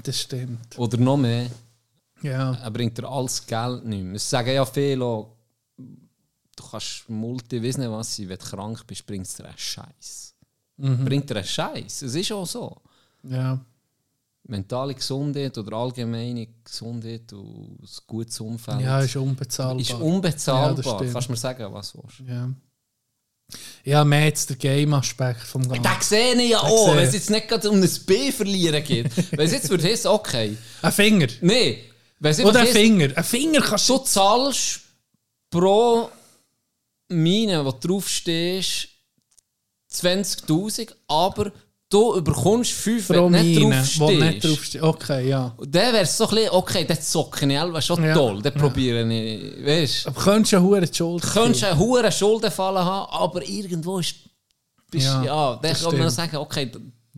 das 0.03 0.21
stimmt. 0.21 0.79
oder 0.79 0.97
noch 0.99 1.17
mehr? 1.17 1.47
Ja. 2.23 2.53
Er 2.55 2.71
bringt 2.71 2.99
dir 2.99 3.09
alles 3.09 3.47
Geld 3.47 3.85
nicht 3.85 4.05
mehr. 4.05 4.17
Es 4.17 4.29
sagen 4.29 4.53
ja 4.53 4.65
viele, 4.67 5.05
auch, 5.05 5.37
du 5.77 6.65
kannst 6.71 7.09
Multi, 7.09 7.61
nicht 7.61 7.79
was 7.91 8.17
sein, 8.17 8.29
wenn 8.29 8.39
du 8.39 8.45
krank 8.45 8.87
bist, 8.87 9.07
bringt 9.07 9.27
es 9.27 9.35
dir 9.37 9.47
einen 9.47 9.57
Scheiß. 9.57 10.28
Mhm. 10.79 11.05
Bringt 11.05 11.29
dir 11.29 11.37
einen 11.37 11.45
Scheiß. 11.45 12.03
Es 12.03 12.15
ist 12.15 12.33
auch 12.33 12.47
so. 12.47 12.77
Ja. 13.25 13.59
mentale 14.45 14.95
Gesundheit 14.95 15.59
oder 15.59 15.77
allgemeine 15.77 16.49
Gesundheit 16.65 17.33
und 17.33 17.79
ein 17.83 17.89
gutes 18.07 18.41
Umfeld 18.41 18.81
ja, 18.81 19.01
ist 19.01 19.17
unbezahlbar. 19.17 19.81
ist 19.81 19.91
Ja, 19.91 19.97
unbezahlbar. 19.97 20.95
stimmt. 20.97 21.13
Kannst 21.13 21.29
du 21.29 21.33
mir 21.33 21.37
sagen, 21.37 21.73
was 21.73 21.93
du 21.93 22.03
willst? 22.03 22.21
Ja. 22.27 22.49
Ja, 23.85 24.05
mehr 24.05 24.27
jetzt 24.27 24.51
der 24.51 24.57
Game-Aspekt 24.57 25.41
vom 25.41 25.67
Ganzen. 25.67 25.83
Den 25.83 26.01
sehe 26.03 26.35
ich 26.35 26.51
ja 26.51 26.61
auch, 26.61 26.95
wenn 26.95 27.05
es 27.05 27.15
jetzt 27.15 27.31
nicht 27.31 27.49
gerade 27.49 27.71
um 27.71 27.81
ein 27.81 27.91
B 28.07 28.31
verlieren 28.31 28.85
geht. 28.85 29.11
wenn 29.33 29.47
es 29.47 29.53
jetzt 29.53 29.71
würde 29.71 29.85
heißen, 29.85 30.11
okay. 30.11 30.57
Ein 30.83 30.93
Finger. 30.93 31.29
Nein, 31.41 31.77
Oder 32.21 32.61
ein 32.61 32.67
Finger. 32.67 33.17
Ein 33.17 33.25
Finger 33.25 33.61
kannst 33.63 33.89
du 33.89 33.97
du... 33.99 34.05
zahlst 34.05 34.81
pro 35.51 36.11
Mine, 37.09 37.65
du 37.65 37.73
draufstehst, 37.73 38.88
20'000, 39.93 40.93
aber 41.09 41.53
du 41.91 42.17
überkommst 42.17 42.73
5, 42.73 43.07
Pro 43.09 43.15
wenn 43.33 43.33
du 43.33 43.39
nicht 43.39 43.63
draufstehst. 43.63 44.75
nicht. 44.75 44.83
Okay, 44.83 45.29
ja. 45.31 45.55
Und 45.57 45.75
dann 45.75 45.93
wäre 45.93 46.03
es 46.05 46.17
so 46.17 46.29
ein 46.29 46.35
bisschen, 46.35 46.51
okay, 46.51 46.85
dann 46.87 47.01
zocke 47.01 47.47
ich 47.47 47.85
schon 47.85 48.05
Ja. 48.05 48.15
toll, 48.15 48.43
dann 48.43 48.55
probiere 48.55 49.03
ich, 49.13 49.65
weißt 49.67 50.05
du. 50.07 50.09
Aber 50.11 50.21
könntest 50.21 50.53
du 50.53 50.75
eine 50.75 50.87
Schuld 50.93 51.25
Du 51.25 51.29
könntest 51.29 51.65
einen 51.65 51.79
hohen 51.79 52.13
Schuldenfall 52.13 52.79
haben, 52.79 53.11
aber 53.11 53.43
irgendwo 53.49 53.99
ist, 53.99 54.15
bist, 54.91 55.07
Ja, 55.07 55.25
ja, 55.25 55.53
dann 55.63 55.73
das 55.73 55.83
kann 55.83 55.99
man 55.99 56.11
sagen, 56.11 56.37
okay, 56.37 56.71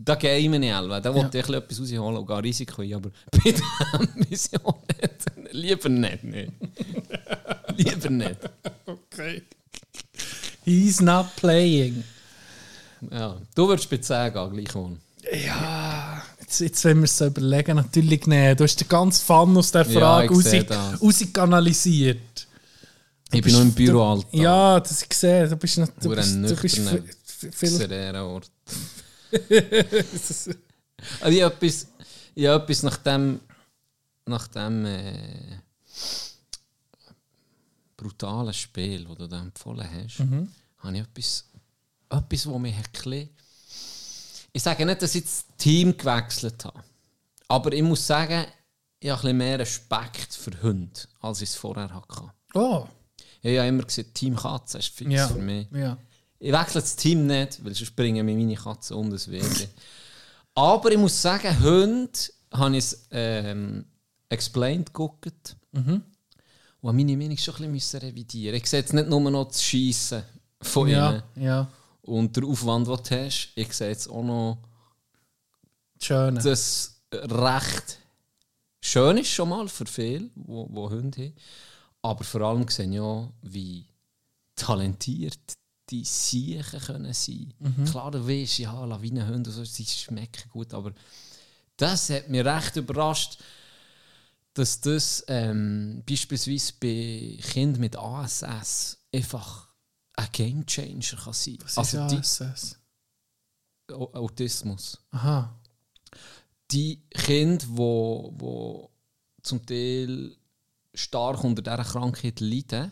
da, 0.03 0.15
game 0.15 0.53
ich 0.55 0.69
selber, 0.71 0.99
da 1.01 1.13
wollte 1.13 1.37
ich 1.37 1.45
ein 1.45 1.61
bisschen 1.61 1.61
etwas 1.61 1.79
rausholen 1.81 2.17
und 2.17 2.25
gar 2.25 2.41
Risiko 2.43 2.81
ein, 2.81 2.93
aber 2.93 3.09
bei 3.31 3.51
der 3.51 4.09
Mission 4.29 4.61
nicht. 4.87 5.53
Lieber 5.53 5.89
nicht, 5.89 6.23
nicht. 6.23 6.51
Lieber 7.75 8.09
nicht. 8.09 8.39
Okay. 8.85 9.43
He's 10.63 11.01
not 11.01 11.27
playing. 11.35 12.03
Ja, 13.09 13.37
du 13.55 13.67
würdest 13.67 13.89
bei 13.89 13.97
10 13.97 14.33
gehen, 14.33 14.51
gleich 14.53 14.75
wohl. 14.75 14.97
Ja, 15.45 16.21
jetzt, 16.39 16.59
jetzt 16.59 16.83
wenn 16.85 16.97
wir 16.97 17.05
es 17.05 17.17
so 17.17 17.25
überlegen, 17.27 17.75
natürlich 17.75 18.25
nicht. 18.27 18.59
Du 18.59 18.63
hast 18.63 18.75
den 18.79 18.87
ganzen 18.87 19.25
Fun 19.25 19.57
aus 19.57 19.71
der 19.71 19.87
Ja, 19.87 19.99
Frage 19.99 20.25
ich 20.25 20.31
raus, 20.31 20.43
sehe 20.43 20.63
das. 20.63 21.01
rauskanalisiert. 21.01 22.47
Ich 23.33 23.41
bin 23.41 23.53
noch 23.53 23.61
im 23.61 23.71
Büro, 23.71 24.03
Alter. 24.03 24.27
Ja, 24.31 24.79
das 24.79 25.03
ich 25.03 25.13
sehe. 25.13 25.47
Du 25.47 25.55
bist, 25.55 25.77
nicht, 25.77 25.93
du 26.01 26.09
Hure 26.09 26.17
bist, 26.17 26.35
du 26.35 26.55
bist 26.55 27.55
viel... 27.55 28.15
Ort. 28.15 28.51
Also 31.19 31.35
ich 31.35 31.41
habe 31.41 31.55
etwas, 31.55 31.87
ich 32.35 32.45
habe 32.45 32.63
etwas 32.63 32.83
nach 32.83 32.97
dem, 32.97 33.39
nach 34.27 34.47
dem 34.49 34.85
äh, 34.85 35.57
brutalen 37.97 38.53
Spiel, 38.53 39.05
das 39.05 39.17
du 39.17 39.27
da 39.27 39.39
empfohlen 39.41 39.87
hast, 39.91 40.19
habe 40.19 40.95
ich 40.95 41.01
etwas, 41.01 41.45
etwas, 42.11 42.43
das 42.43 42.59
mich 42.59 42.75
ein 42.75 42.83
bisschen... 42.91 43.29
Ich 44.53 44.63
sage 44.63 44.85
nicht, 44.85 45.01
dass 45.01 45.15
ich 45.15 45.23
das 45.23 45.45
Team 45.57 45.97
gewechselt 45.97 46.65
habe, 46.65 46.83
aber 47.47 47.71
ich 47.71 47.83
muss 47.83 48.05
sagen, 48.05 48.45
ich 48.99 49.09
habe 49.09 49.29
ein 49.29 49.37
mehr 49.37 49.59
Respekt 49.59 50.33
für 50.33 50.51
Hunde, 50.61 50.99
als 51.21 51.41
ich 51.41 51.49
es 51.49 51.55
vorher 51.55 51.93
hatte. 51.93 52.31
Oh, 52.53 52.85
Ich 53.41 53.45
habe 53.45 53.55
ja 53.55 53.65
immer 53.65 53.83
gesagt, 53.83 54.13
Team 54.13 54.35
Katze 54.35 54.79
ist 54.79 54.89
fix 54.89 55.09
ja. 55.09 55.27
für 55.27 55.39
mich. 55.39 55.67
ja. 55.71 55.97
Ich 56.37 56.51
wechsle 56.51 56.81
das 56.81 56.95
Team 56.95 57.27
nicht, 57.27 57.63
weil 57.63 57.73
sonst 57.75 57.95
bringen 57.95 58.25
mir 58.25 58.35
meine 58.35 58.55
Katzen 58.55 58.97
um 58.97 59.09
das 59.11 59.29
WG. 59.29 59.67
Aber 60.55 60.91
ich 60.91 60.97
muss 60.97 61.21
sagen, 61.21 61.59
Hunde 61.59 62.11
habe 62.51 62.77
ich 62.77 62.95
ähm, 63.11 63.85
Explained 64.27 64.87
geguckt. 64.87 65.55
Und 66.81 66.87
habe 66.87 66.97
meine 66.97 67.15
Meinung 67.15 67.37
schon 67.37 67.55
ein 67.55 67.71
bisschen 67.71 67.99
revidieren 67.99 68.55
Ich 68.55 68.67
sehe 68.67 68.79
jetzt 68.79 68.93
nicht 68.93 69.07
nur 69.07 69.21
noch 69.29 69.47
das 69.47 69.63
Schiessen 69.63 70.23
von 70.61 70.87
ihnen 70.87 70.97
Ja, 70.97 71.23
ja. 71.35 71.67
Und 72.11 72.35
der 72.35 72.43
Aufwand, 72.43 72.87
den 72.87 72.97
du 72.97 73.25
hast. 73.25 73.51
Ich 73.55 73.71
sehe 73.73 73.89
jetzt 73.89 74.09
auch 74.09 74.23
noch 74.23 74.57
Schön. 76.01 76.35
das 76.35 77.01
recht 77.13 77.99
schön 78.81 79.17
ist 79.17 79.29
schon 79.29 79.49
mal 79.49 79.67
für 79.69 79.85
viele, 79.85 80.29
wo, 80.35 80.67
wo 80.69 80.89
Hunde 80.89 81.21
haben. 81.21 81.33
Aber 82.01 82.23
vor 82.23 82.41
allem 82.41 82.67
sehen 82.67 82.93
ja, 82.93 83.31
wie 83.43 83.85
talentiert 84.55 85.39
die 85.89 86.03
Siechen 86.03 86.79
können 86.79 87.13
sein. 87.13 87.53
Klar, 87.89 88.11
du 88.11 88.27
weißt, 88.27 88.59
ja, 88.59 88.85
Lawinenhunde 88.85 89.49
und 89.49 89.55
so, 89.55 89.63
sie 89.63 89.85
schmecken 89.85 90.49
gut, 90.49 90.73
aber 90.73 90.93
das 91.77 92.09
hat 92.09 92.29
mich 92.29 92.43
recht 92.43 92.75
überrascht, 92.75 93.37
dass 94.53 94.81
das 94.81 95.23
ähm, 95.27 96.03
beispielsweise 96.07 96.73
bei 96.79 97.37
Kindern 97.41 97.81
mit 97.81 97.95
ASS 97.95 98.97
einfach 99.13 99.70
ein 100.21 100.29
Gamechanger 100.31 101.21
kann 101.23 101.33
sein. 101.33 101.57
Was 101.63 101.77
also 101.77 102.05
ist 102.05 102.79
die 103.89 103.93
Autismus 103.93 104.97
Aha. 105.11 105.59
die 106.71 107.01
Kinder, 107.09 107.65
wo, 107.69 108.33
wo 108.37 108.89
zum 109.41 109.65
Teil 109.65 110.35
stark 110.93 111.43
unter 111.43 111.61
dieser 111.61 111.83
Krankheit 111.83 112.39
leiden, 112.39 112.91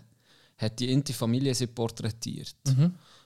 hat 0.57 0.79
die 0.79 0.91
eine 0.91 1.03
Familie 1.05 1.55
sie 1.55 1.67
porträtiert. 1.67 2.55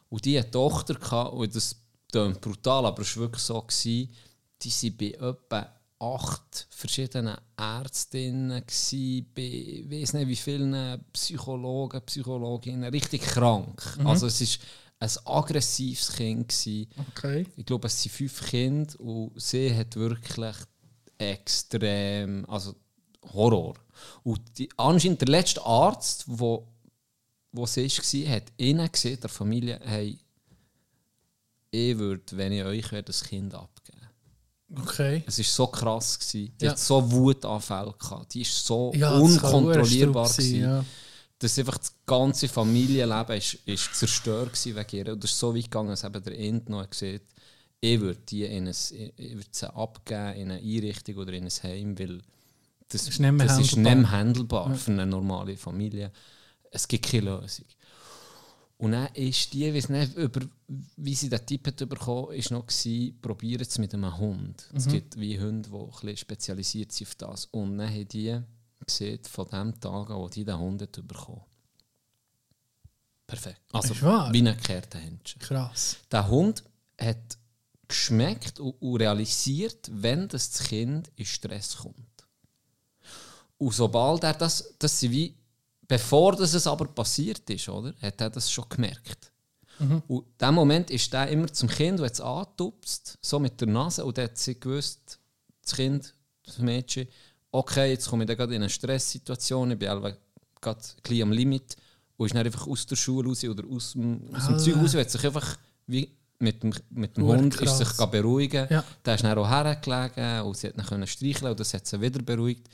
Und 0.09 0.25
die 0.25 0.37
eine 0.37 0.49
Tochter 0.51 1.33
und 1.33 1.55
das 1.55 1.75
klingt 2.11 2.41
brutal, 2.41 2.85
aber 2.85 3.01
es 3.01 3.15
war 3.15 3.23
wirklich 3.23 3.43
so, 3.43 3.59
gewesen, 3.61 4.13
die 4.61 4.69
waren 4.69 4.97
bei 4.97 5.27
etwa 5.29 5.79
acht 6.03 6.67
verschiedenen 6.69 7.37
Ärztinnen, 7.55 8.61
gewesen, 8.65 9.25
bei 9.33 9.83
weiß 9.87 10.13
nicht 10.13 10.27
wie 10.27 10.35
vielen 10.35 11.03
Psychologen, 11.13 12.01
Psychologinnen, 12.05 12.91
richtig 12.91 13.21
krank. 13.21 13.97
Also 14.03 14.27
es 14.27 14.41
war 14.41 14.57
ein 14.99 15.09
aggressives 15.25 16.13
Kind. 16.13 16.49
Gewesen. 16.49 16.87
Okay. 17.09 17.45
Ich 17.55 17.65
glaube, 17.65 17.87
es 17.87 18.01
sind 18.01 18.11
fünf 18.11 18.45
Kinder 18.49 18.99
und 18.99 19.41
sie 19.41 19.73
hat 19.75 19.95
wirklich 19.95 20.55
extrem, 21.17 22.45
also 22.49 22.75
Horror. 23.33 23.75
Und 24.23 24.41
die, 24.57 24.69
anscheinend 24.77 25.21
der 25.21 25.29
letzte 25.29 25.65
Arzt, 25.65 26.25
wo, 26.27 26.67
wo 27.51 27.65
sie 27.65 27.87
war, 27.87 28.35
hat 28.35 28.51
ihnen 28.57 28.91
gesehen, 28.91 29.19
der 29.21 29.29
Familie, 29.29 29.79
hey, 29.83 30.17
ich 31.71 31.97
würde, 31.97 32.23
wenn 32.37 32.51
ich 32.51 32.63
euch 32.63 32.91
wäre, 32.91 33.03
das 33.03 33.23
Kind 33.23 33.53
abgeben. 33.53 33.72
Okay. 34.81 35.23
Es 35.27 35.38
war 35.38 35.45
so 35.45 35.67
krass. 35.67 36.17
Gewesen. 36.19 36.53
Die 36.59 36.65
Ja. 36.65 36.71
hat 36.71 36.79
so 36.79 37.12
Wutanfälle 37.12 37.93
gehabt. 37.99 38.33
Die 38.33 38.41
ist 38.41 38.65
so 38.65 38.91
Ja, 38.95 39.12
das 39.12 39.21
unkontrollierbar. 39.21 40.27
sein, 40.27 40.45
gewesen 40.45 40.62
ja. 40.62 40.86
dass 41.39 41.59
einfach 41.59 41.77
das 41.77 41.93
ganze 42.05 42.47
Familienleben 42.47 43.38
ist, 43.38 43.53
ist 43.65 43.93
zerstört 43.95 44.53
gewesen 44.53 44.75
wegen 44.75 44.95
ihr. 45.07 45.13
Und 45.13 45.23
das 45.23 45.31
ist 45.31 45.39
so 45.39 45.55
weit 45.55 45.63
gegangen, 45.65 45.89
dass 45.89 46.03
eben 46.03 46.23
der 46.23 46.39
End 46.39 46.69
noch 46.69 46.89
gesagt 46.89 47.21
ich 47.86 47.99
würde 47.99 48.19
die 48.29 48.45
in 48.45 48.65
ein, 48.67 48.69
ich 48.69 49.33
würde 49.36 49.45
sie 49.51 49.75
abgeben 49.75 50.33
in 50.36 50.51
eine 50.51 50.62
Einrichtung 50.62 51.17
oder 51.17 51.33
in 51.33 51.43
ein 51.43 51.49
Heim, 51.63 51.99
weil 51.99 52.21
das, 52.88 53.09
ist 53.09 53.19
nicht 53.19 53.31
mehr 53.31 53.45
das 53.45 53.59
ist 53.59 53.75
nicht 53.75 53.86
handelbar. 53.86 53.95
mehr 53.95 54.12
handelbar 54.12 54.75
für 54.75 54.91
eine 54.91 55.05
normale 55.05 55.57
Familie. 55.57 56.09
Es 56.71 56.88
gibt 56.88 57.05
keine 57.05 57.23
Lösung. 57.31 57.65
Und 58.83 58.91
dann 58.91 59.07
ist 59.13 59.53
die, 59.53 59.73
weiss 59.73 59.87
nicht, 59.87 60.13
über, 60.17 60.41
wie 60.97 61.15
sie 61.15 61.29
den 61.29 61.45
Tipp 61.45 61.67
hat 61.67 61.77
bekommen 61.87 62.33
ist 62.33 62.51
noch 62.51 62.67
gewesen, 62.67 63.17
probieren 63.21 63.61
es 63.61 63.77
mit 63.77 63.93
einem 63.93 64.17
Hund. 64.17 64.69
Es 64.73 64.89
gibt 64.89 65.17
wie 65.17 65.39
Hunde, 65.39 65.69
die 65.69 65.73
ein 65.73 65.89
bisschen 65.89 66.17
spezialisiert 66.17 66.91
sind 66.91 67.07
auf 67.07 67.15
das. 67.15 67.45
Und 67.45 67.77
dann 67.77 67.89
haben 67.89 68.07
die 68.09 68.37
gesehen, 68.85 69.23
von 69.23 69.47
dem 69.47 69.79
Tag 69.79 70.09
an, 70.09 70.17
wo 70.17 70.27
die 70.27 70.43
den 70.43 70.59
Hund 70.59 70.81
hat 70.81 71.07
bekommen. 71.07 71.45
Perfekt. 73.25 73.61
Also 73.71 73.95
wie 73.95 74.39
ein 74.39 74.57
gekehrter 74.57 74.99
Händchen. 74.99 75.39
Krass. 75.39 75.99
Der 76.11 76.27
Hund 76.27 76.61
hat 76.99 77.38
geschmeckt 77.88 78.59
und, 78.59 78.73
und 78.81 78.97
realisiert, 78.97 79.89
wenn 79.93 80.27
das 80.27 80.61
Kind 80.61 81.09
in 81.15 81.25
Stress 81.25 81.77
kommt. 81.77 81.95
Und 83.57 83.73
sobald 83.73 84.25
er 84.25 84.34
das, 84.34 84.73
das 84.77 84.99
sind 84.99 85.13
wie, 85.13 85.38
bevor 85.88 86.36
das 86.36 86.53
es 86.53 86.67
aber 86.67 86.86
passiert 86.88 87.49
ist, 87.49 87.69
oder, 87.69 87.93
hat 88.01 88.21
er 88.21 88.29
das 88.29 88.51
schon 88.51 88.65
gemerkt. 88.69 89.31
Und 90.07 90.25
in 90.27 90.38
dem 90.39 90.53
Moment 90.53 90.89
ist 90.91 91.13
er 91.13 91.27
immer 91.27 91.51
zum 91.51 91.67
Kind, 91.67 91.99
das 91.99 92.13
es 92.13 92.21
antupst, 92.21 93.17
so 93.21 93.39
mit 93.39 93.59
der 93.59 93.67
Nase, 93.67 94.05
und 94.05 94.17
dann 94.17 94.25
hat 94.25 94.38
sie 94.38 94.59
gewusst, 94.59 95.19
das 95.63 95.75
Kind, 95.75 96.13
das 96.45 96.59
Mädchen, 96.59 97.07
okay, 97.51 97.89
jetzt 97.91 98.07
komme 98.07 98.23
ich 98.23 98.27
dann 98.27 98.38
gerade 98.38 98.55
in 98.55 98.61
eine 98.61 98.69
Stresssituation, 98.69 99.71
ich 99.71 99.79
bin 99.79 99.89
gerade 99.89 100.17
ein 100.65 100.75
bisschen 101.01 101.21
am 101.23 101.31
Limit, 101.31 101.75
und 102.15 102.27
ist 102.27 102.36
dann 102.36 102.45
einfach 102.45 102.67
aus 102.67 102.86
der 102.86 102.95
Schule 102.95 103.27
raus 103.27 103.43
oder 103.43 103.63
aus 103.67 103.93
dem, 103.93 104.21
aus 104.34 104.45
dem 104.45 104.55
Ah. 104.55 104.57
Zeug 104.59 104.75
raus, 104.77 104.93
und 104.93 104.99
hat 105.01 105.09
sich 105.11 105.25
einfach 105.25 105.57
wie 105.88 106.15
mit 106.39 106.61
dem, 106.61 106.73
mit 106.91 107.17
dem 107.17 107.23
Hund 107.25 107.57
krass. 107.57 107.79
ist 107.81 107.95
sich 107.97 108.05
beruhigen. 108.07 108.67
Ja. 108.69 108.84
Der 109.05 109.15
ist 109.15 109.23
dann 109.23 109.38
auch 109.38 109.49
hergelegen 109.49 110.41
und 110.41 110.57
sie 110.57 110.67
hat 110.67 110.91
ihn 110.91 111.07
streicheln 111.07 111.51
und 111.51 111.59
das 111.59 111.73
hat 111.73 111.88
sie 111.88 111.99
wieder 111.99 112.21
beruhigt. 112.21 112.69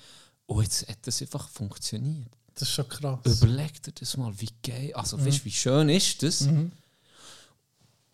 Und 0.47 0.63
jetzt 0.63 0.87
hat 0.89 0.97
das 1.03 1.21
einfach 1.21 1.47
funktioniert. 1.49 2.31
Das 2.59 2.67
ist 2.67 2.75
schon 2.75 2.89
krass. 2.89 3.19
Überleg 3.41 3.81
dir 3.83 3.91
das 3.93 4.17
mal, 4.17 4.33
wie 4.37 4.49
geil, 4.61 4.91
also 4.93 5.17
Mhm. 5.17 5.25
weißt, 5.25 5.45
wie 5.45 5.51
schön 5.51 5.89
ist 5.89 6.21
das? 6.23 6.47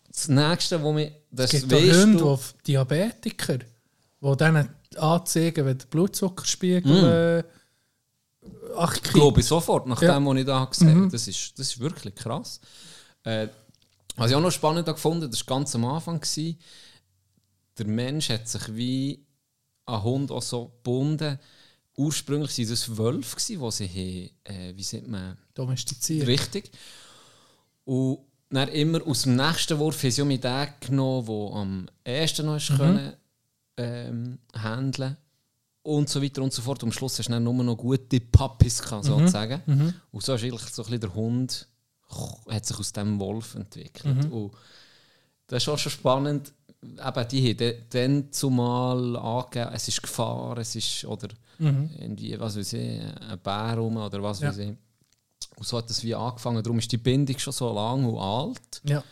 Das 0.08 0.28
nächste, 0.28 0.82
wo 0.82 0.92
mir 0.92 1.12
das 1.30 1.52
Es 1.52 1.60
gibt 1.68 1.72
Hunde, 1.72 2.16
du, 2.16 2.36
die 2.60 2.72
Diabetiker, 2.72 3.58
die 3.58 4.36
dann 4.38 4.68
anzeigen, 4.96 5.66
wenn 5.66 5.76
der 5.78 5.86
Blutzuckerspiegel 5.86 7.44
äh, 7.44 7.44
ach, 8.76 8.94
glaube 9.02 9.40
ich 9.40 9.46
sofort, 9.46 9.86
nach 9.86 10.00
Ja. 10.00 10.14
dem, 10.14 10.26
was 10.26 10.36
ich 10.38 10.46
da 10.46 10.64
gesehen 10.64 10.96
habe. 10.96 11.08
Das 11.10 11.26
ist, 11.28 11.58
das 11.58 11.68
ist 11.68 11.80
wirklich 11.80 12.14
krass. 12.14 12.60
Äh, 13.24 13.48
was 14.16 14.30
ich 14.30 14.36
auch 14.36 14.40
noch 14.40 14.52
spannend 14.52 14.86
gefunden 14.86 15.30
das 15.30 15.40
war 15.46 15.56
ganz 15.58 15.74
am 15.74 15.84
Anfang. 15.84 16.20
Gewesen, 16.20 16.58
der 17.76 17.86
Mensch 17.86 18.30
hat 18.30 18.48
sich 18.48 18.74
wie 18.74 19.26
ein 19.86 20.02
Hund 20.02 20.30
auch 20.30 20.42
so 20.42 20.66
gebunden. 20.66 21.38
Ursprünglich 21.96 22.58
waren 22.58 22.68
das 22.68 22.96
Wölfe, 22.96 23.36
die 23.36 23.70
sie 23.70 23.88
haben, 24.44 24.54
äh, 24.54 24.76
wie 24.76 24.82
sagt 24.82 25.08
man, 25.08 25.36
domestiziert. 25.54 26.26
Richtig. 26.26 26.70
Und 27.84 28.18
dann 28.50 28.68
immer 28.68 29.04
aus 29.06 29.22
dem 29.22 29.36
nächsten 29.36 29.78
Wurf 29.78 30.02
haben 30.02 30.10
sie 30.10 30.22
auch 30.22 30.26
mit 30.26 30.44
den 30.44 30.68
genommen, 30.80 31.26
der 31.26 31.56
am 31.56 31.88
ersten 32.04 32.46
noch 32.46 32.70
mhm. 32.70 32.76
können, 32.76 33.12
ähm, 33.78 34.38
handeln 34.54 35.16
und 35.82 36.08
so 36.08 36.22
weiter 36.22 36.42
und 36.42 36.52
so 36.52 36.62
fort. 36.62 36.82
Und 36.82 36.90
am 36.90 36.92
Schluss 36.92 37.18
hast 37.18 37.28
du 37.28 37.32
dann 37.32 37.44
nur 37.44 37.54
noch 37.54 37.76
gute 37.76 38.20
Puppies, 38.20 38.82
gehabt, 38.82 39.04
sozusagen. 39.04 39.62
Und 40.10 40.22
so 40.22 40.34
ist 40.34 40.44
eigentlich 40.44 40.62
so 40.62 40.82
ein 40.82 40.86
bisschen 40.86 41.00
der 41.00 41.14
Hund 41.14 41.68
hat 42.48 42.64
sich 42.66 42.78
aus 42.78 42.92
dem 42.92 43.18
Wolf 43.18 43.54
entwickelt. 43.54 44.30
Und 44.30 44.52
das 45.46 45.62
ist 45.62 45.68
auch 45.68 45.78
schon 45.78 45.92
spannend. 45.92 46.52
Eben, 46.92 47.28
die 47.28 47.54
haben 47.54 47.84
dann 47.90 48.32
zumal 48.32 49.16
angegeben, 49.16 49.70
es 49.74 49.88
ist 49.88 50.02
Gefahr, 50.02 50.56
es 50.58 50.74
ist, 50.76 51.04
oder 51.04 51.28
irgendwie, 51.58 52.38
was 52.38 52.56
weiß 52.56 52.72
ich, 52.74 53.00
ein 53.00 53.38
Bär 53.42 53.74
rum 53.78 53.96
oder 53.96 54.22
was 54.22 54.40
Ja. 54.40 54.48
weiß 54.48 54.58
ich. 54.58 54.68
Und 55.56 55.66
so 55.66 55.78
hat 55.78 55.88
das 55.88 56.02
wie 56.02 56.14
angefangen. 56.14 56.62
Darum 56.62 56.78
ist 56.78 56.92
die 56.92 56.98
Bindung 56.98 57.38
schon 57.38 57.52
so 57.52 57.72
lang 57.72 58.04
und 58.04 58.18
alt. 58.18 58.82
Ja. 58.84 59.02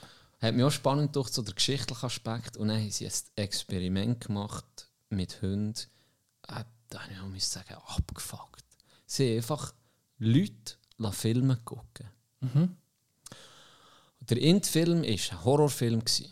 Hat 0.41 0.55
mich 0.55 0.63
auch 0.65 0.71
spannend 0.71 1.17
durch 1.17 1.29
so 1.31 1.41
der 1.41 1.55
geschichtliche 1.55 2.05
Aspekt. 2.05 2.59
Und 2.59 2.69
dann 2.69 2.79
haben 2.81 2.91
sie 2.91 3.07
ein 3.07 3.13
Experiment 3.37 4.21
gemacht 4.27 4.89
mit 5.09 5.41
Hunden. 5.41 5.75
Äh, 6.49 6.65
da 6.91 7.01
habe 7.01 7.35
ich 7.37 7.49
sagen, 7.49 7.75
abgefuckt. 7.87 8.63
Sie 9.07 9.31
haben 9.31 9.37
einfach 9.39 9.73
Leute 10.19 10.75
Filme 11.13 11.57
gucken. 11.65 12.09
Der 14.21 14.37
Int-Film 14.39 15.03
war 15.03 15.09
ein 15.09 15.45
Horrorfilm. 15.45 16.01
gewesen. 16.05 16.31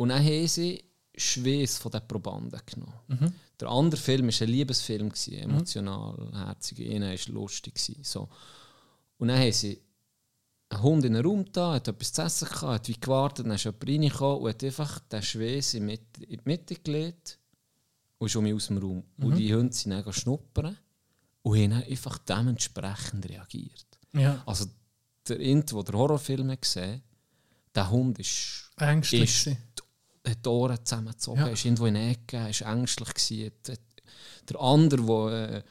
Und 0.00 0.08
dann 0.08 0.24
haben 0.24 0.48
sie 0.48 0.82
Schweiß 1.14 1.76
von 1.76 1.92
den 1.92 2.08
Probanden 2.08 2.58
genommen. 2.64 3.34
Der 3.60 3.68
andere 3.68 4.00
Film 4.00 4.28
war 4.28 4.40
ein 4.40 4.48
Liebesfilm, 4.48 5.10
gewesen, 5.10 5.34
emotional, 5.34 6.30
herzig, 6.32 6.90
einer 6.90 7.10
war 7.10 7.34
lustig. 7.34 7.78
So. 8.02 8.26
Und 9.18 9.28
dann 9.28 9.38
haben 9.38 9.52
sie 9.52 9.78
einen 10.70 10.82
Hund 10.82 11.04
in 11.04 11.14
einen 11.14 11.26
Raum 11.26 11.44
da, 11.52 11.74
hat 11.74 11.88
etwas 11.88 12.14
zu 12.14 12.22
essen 12.22 12.48
gehabt, 12.48 12.62
hat 12.62 12.88
wie 12.88 12.98
gewartet, 12.98 13.44
dann 13.44 13.52
ist 13.52 13.64
jemand 13.64 13.86
reingekommen 13.86 14.38
und 14.40 14.48
hat 14.48 14.64
einfach 14.64 15.00
den 15.00 15.22
Schweiß 15.22 15.74
in, 15.74 15.88
die 15.88 16.40
Mitte- 16.44 16.76
gelegt 16.76 17.38
und 18.16 18.28
ist 18.28 18.36
um 18.36 18.44
mich 18.44 18.54
aus 18.54 18.68
dem 18.68 18.78
Raum. 18.78 19.04
Und 19.18 19.36
die 19.36 19.54
Hunde 19.54 19.74
sind 19.74 19.90
dann 19.90 20.12
schnuppern 20.14 20.78
und 21.42 21.58
haben 21.58 21.72
einfach 21.74 22.16
dementsprechend 22.16 23.28
reagiert. 23.28 23.98
ja. 24.14 24.42
Also 24.46 24.64
der 25.28 25.40
Int, 25.40 25.70
der 25.72 25.82
den 25.82 25.94
Horrorfilm 25.94 26.50
hat 26.50 26.62
gesehen 26.62 27.02
der 27.74 27.90
Hund 27.90 28.18
ist, 28.18 28.70
Ängstlich. 28.78 29.46
ist. 29.46 29.56
Hat 30.26 30.44
die 30.44 30.48
Ohren 30.48 30.78
zusammengezogen, 30.84 31.40
Ja. 31.40 31.46
ist 31.48 31.64
irgendwo 31.64 31.86
in 31.86 31.94
der 31.94 32.10
Ecke, 32.10 32.48
ist 32.48 32.60
ängstlich 32.62 33.14
gewesen. 33.14 33.52
Der 34.48 34.60
andere, 34.60 35.02
der 35.06 35.64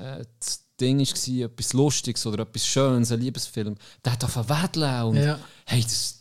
äh, 0.00 0.20
äh, 0.20 0.24
das 0.40 0.60
Ding 0.80 0.98
war, 0.98 1.44
etwas 1.46 1.72
Lustiges 1.72 2.26
oder 2.26 2.42
etwas 2.42 2.66
Schönes, 2.66 3.12
ein 3.12 3.20
Liebesfilm, 3.20 3.76
der 4.04 4.12
hat 4.12 4.24
auf 4.24 4.36
Wedeln 4.36 5.02
und 5.04 5.16
Ja. 5.16 5.38
hey, 5.66 5.82
das 5.82 5.92
ist 5.92 6.20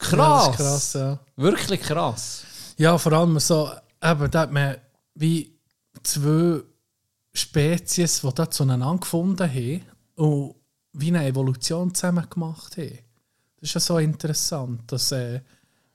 Ja, 0.00 0.08
krass. 0.08 0.44
das 0.46 0.50
ist 0.52 0.56
krass, 0.58 0.92
ja. 0.94 1.18
Wirklich 1.36 1.80
krass. 1.80 2.42
Ja, 2.76 2.96
vor 2.98 3.12
allem 3.12 3.38
so, 3.40 3.70
eben, 4.02 4.30
da 4.30 4.40
hat 4.40 4.52
man 4.52 4.76
wie 5.14 5.56
zwei 6.02 6.62
Spezies, 7.32 8.20
die 8.20 8.34
da 8.34 8.50
zueinander 8.50 8.98
gefunden 8.98 9.48
haben 9.48 9.82
und 10.16 10.54
wie 10.92 11.08
eine 11.08 11.26
Evolution 11.26 11.94
zusammen 11.94 12.28
gemacht 12.28 12.76
haben. 12.76 12.98
Das 13.60 13.70
ist 13.70 13.74
ja 13.74 13.80
so 13.80 13.98
interessant, 13.98 14.90
dass, 14.90 15.12
äh, 15.12 15.40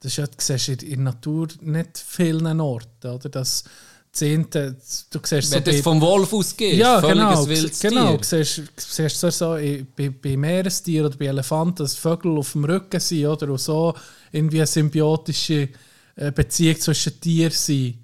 das 0.04 0.16
ja, 0.18 0.26
du 0.28 0.34
siehst 0.38 0.68
in 0.70 0.80
in 0.80 0.89
der 0.89 1.14
Natur 1.14 1.47
nicht 1.62 1.97
vielen 1.97 2.60
Orten, 2.60 3.08
oder? 3.08 3.30
Das 3.30 3.64
Zehnte, 4.12 4.76
du 5.10 5.20
siehst 5.24 5.49
so 5.49 5.56
Wenn 5.56 5.64
du 5.64 5.70
bei- 5.72 5.76
jetzt 5.76 5.84
vom 5.84 5.99
Wolf 6.01 6.32
ausgehst, 6.34 6.78
ja, 6.78 6.99
genau. 7.01 7.47
wildes 7.47 7.80
genau. 7.80 8.18
Tier. 8.18 8.43
Siehst, 8.43 8.62
siehst 8.78 9.20
so, 9.20 9.30
so 9.32 9.58
i- 9.58 9.84
bei, 9.95 10.10
bei 10.10 10.38
Meerestieren 10.38 11.08
oder 11.08 11.18
bei 11.18 11.26
Elefanten, 11.26 11.78
dass 11.78 11.95
Vögel 11.95 12.38
auf 12.38 12.51
dem 12.51 12.66
Rücken 12.66 12.99
sind 12.99 13.26
oder 13.26 13.49
und 13.49 13.60
so 13.60 13.93
irgendwie 14.32 14.60
eine 14.60 14.68
symbiotische 14.68 15.70
äh, 16.16 16.32
Beziehung 16.32 16.80
zwischen 16.80 17.20
Tieren 17.20 17.51
sind. 17.51 17.97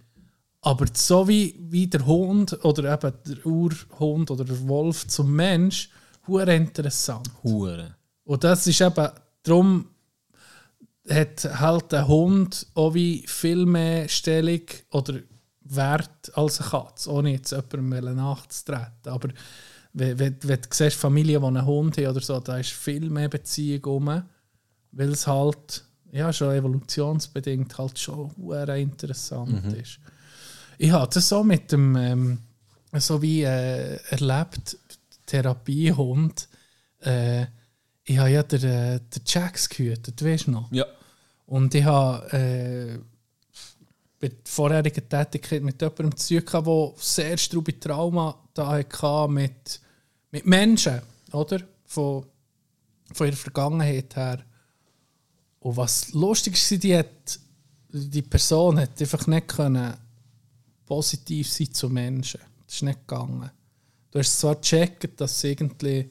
Aber 0.62 0.88
so 0.94 1.28
wie, 1.28 1.56
wie 1.70 1.86
der 1.88 2.06
Hund 2.06 2.58
oder 2.66 2.92
eben 2.92 3.14
der 3.28 3.46
Urhund 3.46 4.32
oder 4.32 4.44
der 4.46 4.68
Wolf 4.68 5.08
zum 5.08 5.32
Mensch, 5.32 5.90
hure 6.28 6.56
interessant. 6.56 7.30
Hure. 7.44 7.96
Und 8.26 8.44
das 8.44 8.66
ist 8.66 8.82
eben, 8.82 9.10
darum 9.44 9.86
hat 11.08 11.46
halt 11.60 11.94
ein 11.94 12.08
Hund 12.08 12.68
auch 12.76 12.94
wie 12.94 13.24
viel 13.28 13.66
mehr 13.66 14.08
Stellung 14.10 14.62
oder 14.92 15.16
Wert 15.62 16.36
als 16.36 16.60
eine 16.62 16.70
Katze, 16.70 17.12
ohne 17.12 17.32
jetzt 17.32 17.52
jemandem 17.52 18.16
nachzutreten. 18.16 19.12
Aber 19.12 19.30
wenn, 19.94 20.20
wenn, 20.20 20.38
wenn 20.44 20.62
du 20.62 20.68
siehst, 20.72 20.98
Familien, 20.98 21.42
die 21.42 21.48
einen 21.48 21.66
Hund 21.66 21.98
haben 21.98 22.08
oder 22.08 22.22
so, 22.22 22.40
da 22.40 22.58
ist 22.58 22.72
viel 22.72 23.10
mehr 23.10 23.30
Beziehung 23.30 23.84
rum, 23.86 24.24
weil 24.92 25.10
es 25.10 25.28
halt 25.28 25.86
ja, 26.12 26.34
schon 26.34 26.56
evolutionsbedingt 26.56 27.78
halt 27.78 28.00
schon 28.00 28.32
interessant 28.76 29.74
ist. 29.74 30.00
Ich 30.78 30.92
habe 30.92 31.10
das 31.14 31.30
so 31.30 31.44
mit 31.44 31.72
dem, 31.72 31.96
ähm, 31.96 32.40
so 32.94 33.22
wie 33.22 33.44
äh, 33.44 34.00
erlebt, 34.10 34.78
Therapiehund, 35.26 36.48
äh, 37.02 37.46
ich 38.10 38.18
habe 38.18 38.32
ja 38.32 38.42
den, 38.42 38.64
äh, 38.64 39.00
den 39.00 39.22
Jax 39.24 39.70
gehütet, 39.70 40.24
weißt 40.24 40.48
du 40.48 40.52
noch? 40.52 40.72
Ja. 40.72 40.86
Und 41.46 41.76
ich 41.76 41.84
habe 41.84 42.32
äh, 42.32 42.98
bei 44.20 44.30
der 44.30 44.38
vorherigen 44.46 45.08
Tätigkeit 45.08 45.62
mit 45.62 45.80
jemandem 45.80 46.18
zu 46.18 46.40
tun 46.40 46.46
gehabt, 46.46 46.68
der 46.68 46.94
sehr 46.98 47.38
strube 47.38 47.80
Trauma 47.80 48.36
da 48.56 48.70
hatte 48.70 49.32
mit, 49.32 49.80
mit 50.32 50.46
Menschen, 50.46 51.02
oder? 51.32 51.62
Von, 51.86 52.26
von 53.14 53.28
ihrer 53.28 53.36
Vergangenheit 53.36 54.16
her. 54.16 54.44
Und 55.60 55.78
was 55.78 56.12
lustig 56.12 56.56
war, 56.56 56.78
die, 56.80 56.98
hat, 56.98 57.40
die 57.90 58.22
Person 58.24 58.80
hat 58.80 59.00
einfach 59.00 59.28
nicht 59.28 59.48
können 59.50 59.94
positiv 60.88 61.48
sein 61.48 61.72
zu 61.72 61.90
Menschen. 61.90 62.42
Das 62.66 62.76
ist 62.76 62.82
nicht 62.82 63.08
gegangen. 63.08 63.52
Du 64.10 64.18
hast 64.18 64.40
zwar 64.40 64.56
gecheckt, 64.56 65.22
dass 65.22 65.40
sie 65.40 65.50
irgendwie 65.50 66.10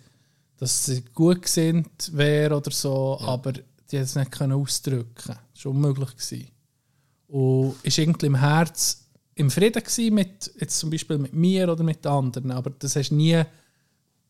dass 0.59 0.84
sie 0.84 1.02
gut 1.14 1.46
sind 1.46 1.88
wäre 2.12 2.56
oder 2.56 2.70
so, 2.70 3.18
aber 3.20 3.52
die 3.52 3.98
hat 3.98 4.04
es 4.04 4.16
nicht 4.16 4.32
können 4.32 4.52
ausdrücken. 4.52 5.36
Das 5.54 5.64
war 5.64 5.72
unmöglich. 5.72 6.11
Gewesen. 6.11 6.48
Und 7.28 7.76
ist 7.82 7.98
irgendwie 7.98 8.26
im 8.26 8.34
Herz 8.36 9.09
im 9.38 9.50
Frieden 9.50 9.82
gewesen 9.82 10.14
mit, 10.14 10.52
jetzt 10.59 10.78
zum 10.78 10.90
Beispiel 10.90 11.16
mit 11.16 11.32
mir 11.32 11.70
oder 11.70 11.84
mit 11.84 12.04
anderen, 12.04 12.50
aber 12.50 12.70
das 12.70 12.96
hast 12.96 13.11
du 13.11 13.14
nie, 13.14 13.40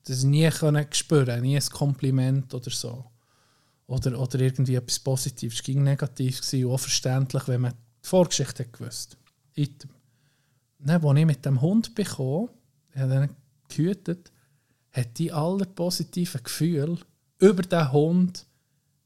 das 0.04 0.22
nie 0.22 0.48
können 0.50 0.86
spüren, 0.92 1.40
nie 1.40 1.56
ein 1.56 1.66
Kompliment 1.70 2.52
oder 2.52 2.70
so. 2.70 3.06
Oder, 3.86 4.20
oder 4.20 4.38
irgendwie 4.38 4.74
etwas 4.74 4.98
Positives. 4.98 5.54
Es 5.54 5.62
ging 5.62 5.82
negativ 5.82 6.42
gewesen, 6.42 6.70
auch 6.70 6.76
verständlich, 6.76 7.48
wenn 7.48 7.62
man 7.62 7.72
die 7.72 8.08
Vorgeschichte 8.08 8.64
hat 8.64 8.72
gewusst. 8.74 9.16
Item. 9.54 9.88
Dann, 10.78 11.02
als 11.02 11.18
ich 11.18 11.26
mit 11.26 11.44
dem 11.46 11.60
Hund 11.62 11.94
bekam, 11.94 12.50
ich 12.94 13.00
habe 13.00 13.14
ihn 13.14 13.30
gehütet, 13.68 14.30
hat 14.92 15.18
die 15.18 15.32
alle 15.32 15.66
positiven 15.66 16.42
Gefühle 16.42 16.98
über 17.38 17.62
den 17.62 17.92
Hund 17.92 18.46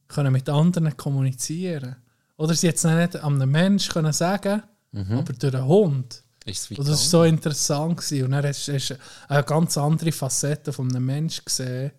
können 0.08 0.32
mit 0.32 0.48
anderen 0.48 0.96
kommunizieren. 0.96 1.96
Oder 2.36 2.54
sie 2.54 2.66
jetzt 2.66 2.84
nicht 2.84 3.16
an 3.16 3.40
einem 3.40 3.50
Menschen 3.50 3.92
können 3.92 4.12
sagen, 4.12 4.62
aber 4.92 5.32
durch 5.32 5.54
einen 5.54 5.66
Hund. 5.66 6.22
Ist 6.44 6.70
das 6.76 6.88
war 6.88 6.96
so 6.96 7.22
interessant. 7.22 7.98
Gewesen. 7.98 8.24
Und 8.24 8.30
dann 8.32 8.44
hast 8.44 8.66
du 8.66 8.98
eine 9.28 9.44
ganz 9.44 9.78
andere 9.78 10.12
Facette 10.12 10.72
von 10.72 10.90
einem 10.90 11.06
Menschen 11.06 11.44
gesehen, 11.44 11.92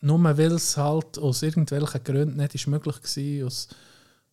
nur 0.00 0.22
weil 0.22 0.52
es 0.52 0.76
halt 0.76 1.18
aus 1.18 1.42
irgendwelchen 1.42 2.02
Gründen 2.02 2.36
nicht 2.36 2.54
ist 2.54 2.66
möglich 2.66 2.96
war, 2.96 3.46
aus, 3.46 3.68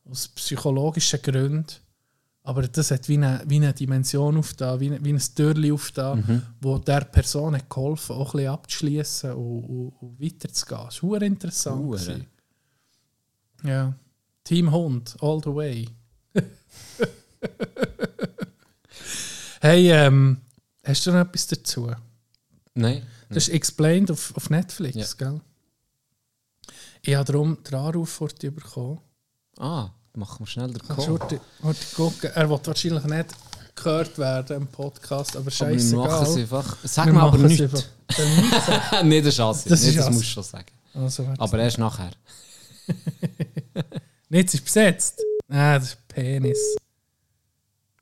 aus 0.10 0.28
psychologischen 0.30 1.22
Gründen. 1.22 1.66
Aber 2.46 2.68
das 2.68 2.92
hat 2.92 3.10
wie 3.10 3.16
eine, 3.18 3.42
wie 3.48 3.56
eine 3.56 3.74
Dimension 3.74 4.38
aufgetan, 4.38 4.80
wie, 4.80 5.04
wie 5.04 5.14
ein 5.14 5.20
Türchen 5.36 5.72
aufgetan, 5.74 6.44
wo 6.62 6.78
der 6.78 7.02
Person 7.02 7.56
hat 7.56 7.68
geholfen 7.68 8.16
auch 8.16 8.34
ein 8.36 8.38
bisschen 8.38 8.50
abzuschließen 8.54 9.34
und, 9.34 9.64
und, 9.64 9.90
und 10.00 10.22
weiterzugehen. 10.22 10.86
Das 10.86 11.02
war 11.02 11.22
interessant. 11.24 11.84
Gewesen. 11.84 12.28
Ja. 13.64 13.96
Team 14.44 14.72
Hund, 14.72 15.18
all 15.22 15.42
the 15.44 15.50
way. 15.56 15.90
hey, 19.62 19.92
ähm, 19.92 20.38
hast 20.84 21.08
du 21.08 21.12
noch 21.12 21.22
etwas 21.22 21.48
dazu? 21.48 21.92
Nein. 22.76 23.02
Das 23.30 23.48
ist 23.48 23.54
Explained 23.56 24.12
auf, 24.12 24.36
auf 24.38 24.52
Netflix, 24.52 24.96
Ja. 24.96 25.08
gell? 25.30 25.42
Ich 27.02 27.16
habe 27.16 27.26
darum 27.26 27.58
den 27.64 27.74
Anruf 27.76 28.10
vor 28.10 28.28
dir 28.30 28.52
bekommen. 28.52 29.00
Ah, 29.58 29.90
machen 30.18 30.40
wir 30.40 30.48
schnell 30.48 30.68
den 30.72 30.82
Call. 30.82 31.20
gucken? 31.96 32.32
Er 32.34 32.50
wird 32.50 32.68
wahrscheinlich 32.68 33.04
nicht 33.04 33.36
gehört 33.76 34.18
werden 34.18 34.58
im 34.58 34.68
Podcast, 34.68 35.36
aber 35.36 35.52
Aber 35.52 35.70
wir 35.72 35.98
machen 35.98 36.24
es 36.28 36.36
einfach. 36.38 36.78
Sag 36.84 37.06
Wir 37.08 37.14
mir 37.14 37.22
aber 37.24 37.38
nichts. 37.38 37.72
sagen. 37.72 39.10
Nein, 39.10 39.24
das 39.24 39.34
ist 39.34 39.40
Asi. 39.40 39.70
Das 39.70 39.84
ist 39.84 39.98
das 39.98 40.10
musst 40.10 40.22
du 40.22 40.26
schon 40.26 40.44
sagen. 40.44 40.66
Also. 40.94 41.28
Aber 41.38 41.60
erst 41.60 41.78
nachher. 41.78 42.12
Jetzt 44.30 44.54
ist 44.54 44.64
besetzt. 44.64 45.22
Ah, 45.50 45.78
das 45.80 45.90
ist 45.90 46.08
Penis. 46.08 46.76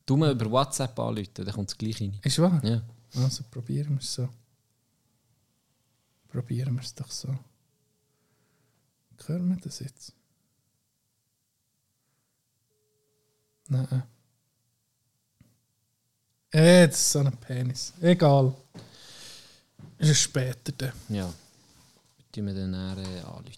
Du 0.06 0.18
mal 0.18 0.32
über 0.32 0.50
WhatsApp 0.52 0.98
anrufen, 1.00 1.30
dann 1.36 1.52
kommt 1.54 1.70
es 1.70 1.78
gleich 1.78 2.02
rein. 2.02 2.20
Ist 2.24 2.40
wahr? 2.40 2.60
Ja. 2.64 2.82
Also 3.16 3.44
probieren 3.50 3.92
wir 3.92 4.00
es 4.00 4.14
so. 4.14 4.28
Probieren 6.28 6.74
wir 6.76 6.82
es 6.82 6.94
doch 6.94 7.10
so. 7.12 7.30
Hören 9.26 9.50
wir 9.50 9.58
das 9.58 9.80
jetzt? 9.80 10.14
Nein. 13.74 14.04
Äh, 16.52 16.88
das 16.88 17.00
ist 17.00 17.12
so 17.12 17.20
ein 17.20 17.36
Penis. 17.38 17.94
Egal. 18.02 18.54
Ist 19.98 20.10
es 20.10 20.20
später 20.20 20.72
dann. 20.78 20.94
Ja. 21.10 21.34
Die 22.36 22.46
wir 22.46 22.54
dann 22.54 22.72
näher 22.72 22.98
äh, 22.98 23.20
anrufen. 23.22 23.58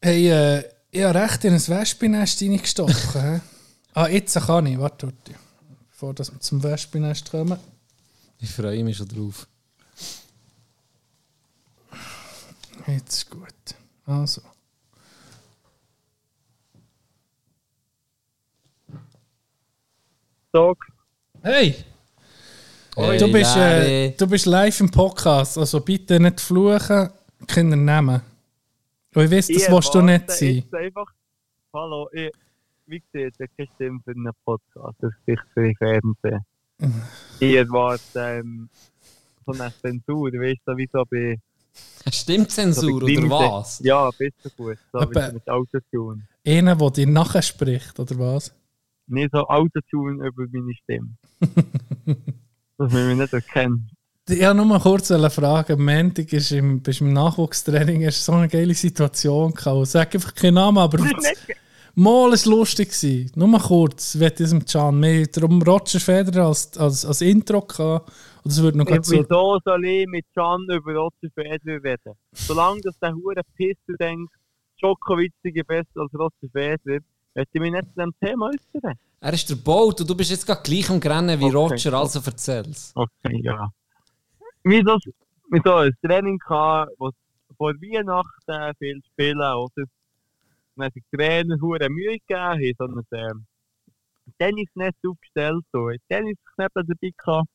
Hey, 0.00 0.30
äh, 0.30 0.64
ich 0.90 1.02
habe 1.02 1.18
recht 1.18 1.44
in 1.44 1.52
ein 1.52 1.68
Wespennest 1.68 2.40
reingestochen. 2.40 3.12
hä? 3.12 3.40
ah, 3.92 4.08
jetzt 4.08 4.34
kann 4.34 4.66
ich. 4.66 4.78
Warte, 4.78 5.08
warte. 5.08 5.34
Bevor 5.90 6.14
dass 6.14 6.32
wir 6.32 6.40
zum 6.40 6.62
Wespennest 6.62 7.30
kommen. 7.30 7.58
Ich 8.38 8.50
freue 8.50 8.82
mich 8.82 8.96
schon 8.96 9.08
drauf. 9.08 9.46
Jetzt 12.86 13.16
ist 13.18 13.30
gut. 13.30 13.52
Also. 14.06 14.40
Tag. 20.52 20.76
Hey! 21.42 21.74
Hey, 22.96 23.18
du, 23.18 23.30
bist, 23.30 23.54
äh, 23.56 24.10
du 24.12 24.26
bist 24.26 24.46
live 24.46 24.80
im 24.80 24.90
Podcast, 24.90 25.58
also 25.58 25.80
bitte 25.80 26.18
nicht 26.18 26.40
fluchen, 26.40 27.10
Kinder 27.46 27.76
nehmen. 27.76 28.22
Und 29.14 29.24
ich 29.24 29.30
weiß, 29.30 29.46
das 29.48 29.56
Ich 29.56 29.70
willst 29.70 29.94
du 29.94 30.00
nicht 30.00 30.30
sein. 30.30 30.64
Einfach, 30.72 31.06
hallo, 31.72 32.08
ich, 32.12 32.32
wie 32.86 33.02
gesagt, 33.12 33.36
ich 33.40 33.50
keine 33.56 33.68
Stimme 33.74 34.00
für 34.04 34.10
einen 34.12 34.30
Podcast, 34.44 34.96
das 35.00 35.12
ist 35.12 35.28
nicht 35.28 35.42
für 35.52 35.62
den 35.62 35.76
Fernsehen. 35.76 36.44
ich 37.40 37.54
erwarte 37.54 38.18
ähm, 38.18 38.70
so 39.46 39.52
eine 39.52 39.72
Zensur, 39.82 40.32
weißt 40.32 40.60
du, 40.64 40.76
wie 40.76 40.88
so 40.90 41.04
bei, 41.10 41.38
so 42.04 42.10
Stimmzensur 42.10 43.00
bei 43.00 43.18
oder 43.18 43.30
was? 43.30 43.80
Ja, 43.84 44.10
besser 44.10 44.50
gut, 44.56 44.78
so 44.92 44.98
Aber- 44.98 45.28
wie 45.28 45.34
mit 45.34 45.48
Autotune. 45.48 46.26
Einer, 46.46 46.74
der 46.74 46.90
dir 46.90 47.06
nachher 47.06 47.42
spricht, 47.42 48.00
oder 48.00 48.18
was? 48.18 48.52
Nicht 49.08 49.30
so 49.32 49.46
Autotune 49.46 50.26
über 50.26 50.44
meine 50.52 50.74
Stimme. 50.74 51.16
Dass 52.76 52.92
man 52.92 53.08
mich 53.08 53.18
nicht 53.18 53.32
erkennt. 53.32 53.90
Ich 54.28 54.40
wollte 54.40 54.54
nur 54.56 54.66
mal 54.66 54.80
kurz 54.80 55.08
fragen. 55.08 55.72
Am 55.72 55.84
Montag 55.84 56.32
ist 56.32 56.52
im, 56.52 56.82
bist 56.82 57.00
im 57.00 57.14
Nachwuchstraining 57.14 58.04
hast 58.04 58.24
so 58.24 58.32
eine 58.32 58.48
geile 58.48 58.74
Situation 58.74 59.54
gehabt. 59.54 59.86
Sag 59.86 60.14
einfach 60.14 60.34
keinen 60.34 60.54
Namen, 60.54 60.78
aber 60.78 60.98
Das 60.98 61.32
ist 61.32 61.46
mal 61.94 62.32
ist 62.32 62.44
lustig 62.44 62.88
gewesen. 62.90 63.32
Nur 63.36 63.48
mal 63.48 63.60
kurz, 63.60 64.14
ich 64.14 64.20
will 64.20 64.30
diesem 64.30 64.64
Can. 64.64 65.00
Wir 65.02 65.22
haben 65.22 65.32
darum 65.32 65.62
Roger 65.62 65.98
Federer 65.98 66.46
als, 66.46 66.76
als, 66.76 67.06
als 67.06 67.22
Intro 67.22 67.62
gehabt. 67.62 68.12
Und 68.44 68.52
das 68.52 68.62
wird 68.62 68.76
noch 68.76 68.84
gerade 68.84 69.02
so... 69.02 69.16
Wieso 69.16 69.58
soll 69.64 69.84
ich 69.86 70.06
mit 70.06 70.26
Can 70.34 70.66
über 70.70 70.92
Roger 70.92 71.30
Federer 71.34 71.82
reden? 71.82 72.12
Solange 72.32 72.82
dass 72.82 72.98
der 72.98 73.14
hure 73.14 73.40
Pisser 73.56 73.96
denkt, 73.98 74.32
Djokovic 74.78 75.32
sei 75.42 75.62
besser 75.66 76.00
als 76.02 76.14
Roger 76.14 76.48
Federer, 76.52 77.00
möchte 77.34 77.50
ich 77.52 77.60
mich 77.60 77.72
nicht 77.72 77.86
zu 77.94 78.00
dem 78.00 78.12
Thema 78.20 78.46
äußern. 78.46 78.94
Er 79.20 79.32
ist 79.32 79.50
der 79.50 79.56
Boot 79.56 80.00
und 80.00 80.08
du 80.08 80.14
bist 80.14 80.30
jetzt 80.30 80.46
gerade 80.46 80.62
gleich 80.62 80.88
am 80.90 80.98
Rennen 80.98 81.38
wie 81.40 81.44
Okay. 81.44 81.56
Roger, 81.56 81.94
also 81.94 82.20
erzähl's. 82.24 82.92
Okay, 82.94 83.40
ja. 83.42 83.68
Wir 84.62 84.84
wir 85.50 85.62
so 85.64 85.74
ein 85.74 85.94
Training 86.02 86.38
gehabt, 86.38 86.92
wo 86.98 87.10
vor 87.56 87.72
Weihnachten 87.74 88.76
viel 88.78 89.00
spielen, 89.12 89.40
oder? 89.40 89.84
Dann 90.76 90.86
hat 90.86 90.94
sich 90.94 91.02
der 91.12 91.18
Trainer 91.18 91.56
hure 91.60 91.88
Mühe 91.88 92.18
gegeben, 92.18 92.38
haben 92.38 92.74
so 92.78 92.84
ein 92.84 93.04
ähm, 93.12 93.46
Tennisnetz 94.38 94.96
aufgestellt, 95.06 95.64
so 95.72 95.86
ein 95.86 95.98
Tennisknäppel 96.08 96.84
dabei 96.84 97.12
gehabt. 97.16 97.48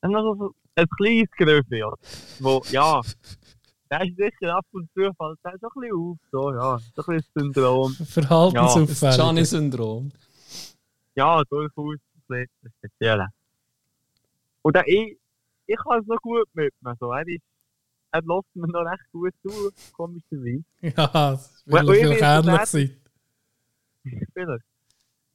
Und 0.00 0.12
dann 0.12 0.22
so 0.22 0.54
ein 0.74 0.86
kleines 0.96 1.30
Gröfe, 1.32 1.76
ja. 1.76 1.92
Wo, 2.40 2.62
ja, 2.70 3.00
der 3.92 4.06
ist 4.06 4.16
sicher 4.16 4.56
ab 4.56 4.64
und 4.72 4.88
zu, 4.94 5.12
fällt 5.12 5.38
der 5.44 5.58
so 5.60 5.68
ein 5.68 5.80
bisschen 5.80 5.92
auf, 5.92 6.18
so, 6.30 6.52
ja, 6.52 6.78
so 6.78 7.02
ein 7.02 7.16
bisschen 7.16 7.52
Syndrom. 7.52 7.94
Das 7.98 8.10
Verhaltensauffällig. 8.10 9.16
Gianni-Syndrom. 9.16 10.12
Ja, 11.14 11.42
durchaus 11.44 11.76
ein 11.76 11.98
bisschen 12.26 12.48
speziell. 12.78 13.26
Und 14.62 14.76
dann, 14.76 14.84
ich, 14.86 15.18
ich 15.66 15.76
kann 15.76 16.00
es 16.00 16.06
noch 16.06 16.16
gut 16.22 16.48
mit 16.54 16.72
mir. 16.80 16.96
So. 16.98 17.12
Er, 17.12 17.28
ist, 17.28 17.42
er 18.12 18.22
lässt 18.22 18.56
mir 18.56 18.68
noch 18.68 18.90
recht 18.90 19.12
gut 19.12 19.34
zu, 19.42 19.70
komischerweise. 19.92 20.64
Ja, 20.80 21.06
das 21.12 21.62
will 21.66 21.90
ich 21.90 22.00
vielleicht 22.00 22.22
weiß, 22.22 22.74
ähnlich 22.74 22.96
sein. 24.04 24.24
Spieler. 24.30 24.58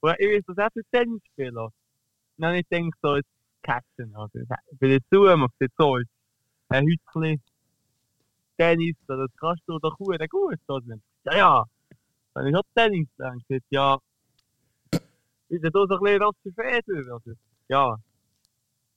Und 0.00 0.16
ich 0.18 0.36
weiß, 0.36 0.44
dass 0.48 0.56
er 0.58 0.70
für 0.72 0.82
Tennis 0.90 1.22
spielt. 1.32 1.56
Und 1.56 1.72
dann 2.38 2.54
ich 2.56 2.68
gedacht, 2.68 2.90
so, 3.02 3.16
jetzt 3.16 3.28
catchen. 3.62 4.16
Also, 4.16 4.40
bei 4.80 4.88
der 4.88 5.00
Zu 5.12 5.36
macht 5.36 5.54
jetzt 5.60 5.76
so 5.78 6.00
ein 6.70 6.86
Hütchen 6.86 7.40
Tennis, 8.58 8.96
das 9.06 9.30
kannst 9.40 9.62
du 9.66 9.78
doch 9.78 9.96
gut, 9.96 10.18
gut. 10.30 10.58
Oder? 10.66 10.96
Ja, 11.24 11.36
ja. 11.36 11.64
Dann 12.34 12.46
ich 12.46 12.56
auch 12.56 12.62
Tennis 12.74 13.08
gedacht. 13.16 13.36
Ich 13.38 13.48
gesagt, 13.48 13.66
ja, 13.70 13.98
ist 15.48 15.64
ja 15.64 15.70
da 15.70 15.86
so 15.86 15.94
ein 15.94 16.00
bisschen 16.00 16.22
Roger 16.22 16.52
Federer? 16.54 17.16
Oder? 17.16 17.34
Ja. 17.68 17.96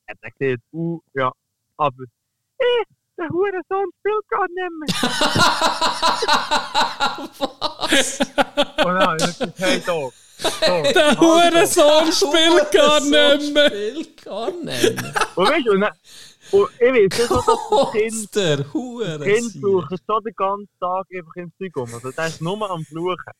Er 0.05 0.15
hat 0.15 0.37
gesagt, 0.37 0.63
uh, 0.73 0.99
ja, 1.13 1.31
aber, 1.77 2.03
eh, 2.59 2.83
der 3.17 3.29
Hurensohn 3.29 3.89
spielt 3.99 4.27
gar 4.29 4.47
nicht 4.47 4.71
mehr. 4.79 4.87
Und 8.77 8.93
dann 8.93 9.07
habe 9.07 9.17
ich 9.17 9.25
gesagt, 9.25 9.59
hey. 9.59 9.79
So, 9.79 10.11
Der. 10.61 11.19
Hurensohn 11.19 12.11
spielt 12.11 12.71
gar 12.71 12.99
nicht 12.99 13.53
mehr. 13.53 13.69
Spielt 13.69 14.23
gar 14.23 14.51
nicht 14.51 14.65
mehr. 14.65 15.13
Und 15.35 15.49
weißt 15.49 15.67
du, 15.67 15.77
und, 16.51 16.69
ich 16.79 16.87
weiß 16.87 16.93
nicht, 16.93 17.19
dass 17.19 17.29
das 17.29 17.45
Kind, 17.91 18.13
Monster, 18.13 18.73
Hure. 18.73 19.19
das 19.19 19.27
Kind 19.27 19.51
fluchen 19.53 19.97
so 20.07 20.19
den 20.19 20.33
ganzen 20.35 20.69
Tag 20.79 21.05
einfach 21.15 21.35
im 21.35 21.51
Zeug 21.57 21.77
um. 21.77 21.93
Also 21.93 22.11
der 22.11 22.27
ist 22.27 22.41
nur 22.41 22.69
am 22.69 22.83
Fluchen. 22.85 23.33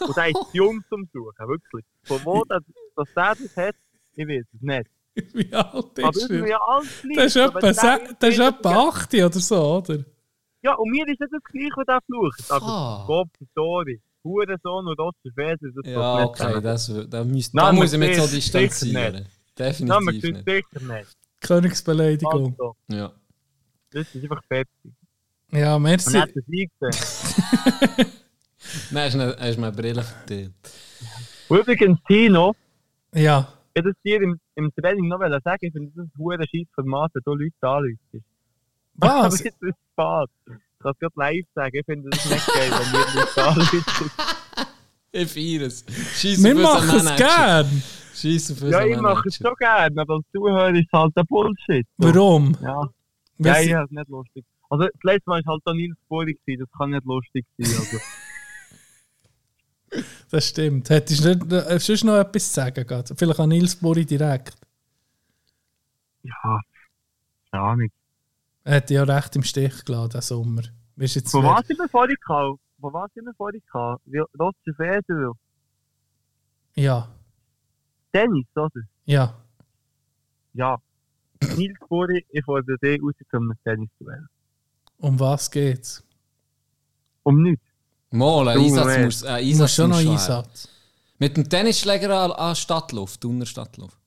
Und 0.00 0.16
der 0.16 0.28
ist 0.28 0.36
jung 0.52 0.82
zum 0.88 1.06
Fluchen, 1.08 1.48
wirklich. 1.48 1.84
Von 2.04 2.24
wo 2.24 2.44
das, 2.44 2.62
dass 2.96 3.08
der 3.14 3.34
das 3.46 3.56
hat, 3.56 3.74
ich 4.16 4.26
weiß 4.28 4.44
es 4.54 4.60
nicht. 4.62 4.90
Wie 5.34 5.52
alt 5.54 5.98
ist 5.98 6.22
das 6.22 6.30
er? 6.30 6.48
ja. 6.48 6.58
Das 7.14 7.26
ist 7.26 7.36
etwa, 7.36 7.60
der 7.60 7.72
das 8.18 8.30
ist 8.30 8.38
etwa 8.40 8.88
8 8.88 9.14
oder 9.14 9.30
so, 9.40 9.76
oder? 9.76 10.04
Ja, 10.62 10.74
und 10.74 10.90
mir 10.90 11.06
ist 11.06 11.20
das 11.20 11.28
das 11.30 11.42
gleich, 11.44 11.70
wenn 11.76 11.84
der 11.86 12.00
flucht. 12.06 12.50
Aber 12.50 12.66
Ah. 12.66 13.04
Gott, 13.06 13.28
sorry. 13.54 14.00
Hurensohn 14.24 14.88
und 14.88 14.98
Roger 14.98 15.30
Federer, 15.34 15.56
das 15.74 15.86
Ja, 15.86 16.24
okay, 16.24 16.60
das, 16.62 16.90
da, 17.10 17.22
müsst, 17.24 17.54
Nein, 17.54 17.66
da 17.66 17.72
muss 17.72 17.92
ich 17.92 17.98
mich 17.98 18.16
so 18.18 18.26
distanzieren. 18.26 18.94
Nein, 19.12 19.26
Definitiv 19.58 20.22
tut 20.22 20.32
nicht. 20.32 20.44
sicher 20.46 20.94
nicht. 20.94 21.16
Königsbeleidigung. 21.46 22.54
Also, 22.58 22.76
Ja. 22.88 23.12
das 23.90 24.14
ist 24.14 24.22
einfach 24.24 24.42
fertig. 24.44 24.72
Ja, 25.52 25.76
Und 25.76 25.82
merci. 25.82 26.12
dann 26.12 26.22
hat 26.22 26.30
er. 26.34 26.42
Nein, 28.90 29.04
hast 29.04 29.14
du 29.14 29.36
hast 29.38 29.58
mir 29.58 29.66
eine 29.68 29.76
Brille 29.76 30.02
verteilt. 30.02 30.52
Und 31.48 31.58
übrigens, 31.58 31.98
Tino, 32.08 32.54
Ja. 33.14 33.48
Ich 33.76 33.82
wollte 33.82 33.92
das 33.94 34.02
dir 34.04 34.22
im, 34.22 34.38
im 34.54 34.72
Training 34.76 35.08
noch 35.08 35.18
sagen, 35.20 35.58
ich 35.66 35.72
finde 35.72 35.90
das 35.96 36.04
ein 36.06 36.12
hohes 36.16 36.46
Scheißformat, 36.48 37.10
wenn 37.14 37.22
du 37.24 37.34
Leute 37.34 37.54
anläutest. 37.60 38.24
Aber 39.00 39.26
Was? 39.26 39.40
jetzt 39.42 39.60
ist 39.60 39.62
es 39.62 39.74
spät. 39.92 40.30
Ich 40.46 40.82
kann 40.82 40.92
es 40.92 40.98
gerade 41.00 41.14
live 41.16 41.46
sagen, 41.56 41.76
ich 41.76 41.84
finde 41.84 42.10
das 42.10 42.24
nicht 42.30 42.46
geil, 42.46 42.70
wenn 42.70 42.92
wir 42.92 43.20
Leute 43.20 43.44
anläutest. 43.44 44.12
Ich 45.10 45.28
feiere 45.32 45.66
es. 45.66 45.84
Scheiß 46.20 46.42
Wir 46.44 46.54
machen 46.54 46.96
es 47.06 47.16
gern. 47.16 47.82
Scheiß 48.14 48.52
auf 48.52 48.70
Ja, 48.70 48.84
ich 48.84 49.00
mache 49.00 49.28
es 49.28 49.36
schon 49.36 49.54
gerne, 49.58 50.00
aber 50.00 50.14
als 50.14 50.24
Zuhörer 50.32 50.70
ist 50.70 50.86
es 50.86 50.92
halt 50.92 51.12
ein 51.16 51.26
Bullshit. 51.26 51.86
Warum? 51.96 52.56
Ja, 52.62 52.88
ja 53.38 53.60
ich 53.60 53.74
habe 53.74 53.84
es 53.84 53.90
nicht 53.90 54.08
lustig. 54.08 54.44
Also 54.70 54.84
das 54.84 55.02
letzte 55.02 55.30
Mal 55.30 55.42
war 55.44 55.52
halt 55.54 55.62
auch 55.64 55.74
Nils 55.74 55.96
Bohrig, 56.08 56.38
das 56.46 56.68
kann 56.76 56.90
nicht 56.90 57.04
lustig 57.04 57.46
sein. 57.58 57.76
Also. 57.78 57.98
Das 60.28 60.48
stimmt. 60.48 60.90
Hättest 60.90 61.24
du 61.24 61.28
nicht, 61.28 61.52
äh, 61.52 61.78
sonst 61.78 62.02
noch 62.02 62.18
etwas 62.18 62.48
zu 62.48 62.54
sagen? 62.54 62.84
gerade? 62.84 63.14
Vielleicht 63.14 63.38
an 63.38 63.48
Nils 63.48 63.76
Bori 63.76 64.04
direkt. 64.04 64.56
ja, 66.24 66.60
keine 67.52 67.62
Ahnung. 67.62 67.88
Er 68.64 68.76
hat 68.76 68.90
ja 68.90 69.04
recht 69.04 69.36
im 69.36 69.44
Stich 69.44 69.84
gelassen, 69.84 70.10
diesen 70.10 70.22
Sommer. 70.22 70.62
Jetzt 70.96 71.30
Von 71.30 71.44
was 71.44 71.64
sind 71.66 71.78
wir 71.78 71.88
vorhin 71.88 72.16
gehabt? 72.16 72.58
Von 72.80 72.92
was 72.92 73.12
sind 73.12 73.26
wir 73.26 73.34
vorhin 73.34 73.62
Roger 74.36 74.74
Federer. 74.76 75.32
Ja, 76.74 77.13
Tennis, 78.14 78.46
oder? 78.54 78.82
ja. 79.06 79.34
Ja. 80.56 80.78
Nils 81.56 81.76
Buri, 81.88 82.24
ich 82.30 82.44
fordere 82.44 82.78
dich 82.78 83.02
raus 83.02 83.12
zu 83.30 83.36
einem 83.36 83.52
Tennisduell. 83.64 84.24
Um 84.98 85.18
was 85.18 85.50
geht's? 85.50 86.02
Um 87.24 87.42
nichts. 87.42 87.64
Mal, 88.10 88.48
ein 88.48 88.58
Du, 88.58 88.64
Einsatz 88.64 88.98
muss, 89.04 89.24
ein 89.24 89.28
Du 89.42 89.48
Einsatz 89.48 89.58
musst 89.60 89.74
schon 89.74 89.90
noch 89.90 90.02
muss. 90.02 90.12
Einsatz. 90.12 90.68
Mit 91.18 91.36
dem 91.36 91.48
Tennisschläger 91.48 92.10
an, 92.20 92.30
an 92.32 92.54
Stadtluft, 92.54 93.20
Thuner 93.20 93.46
Stadtluft. 93.46 93.98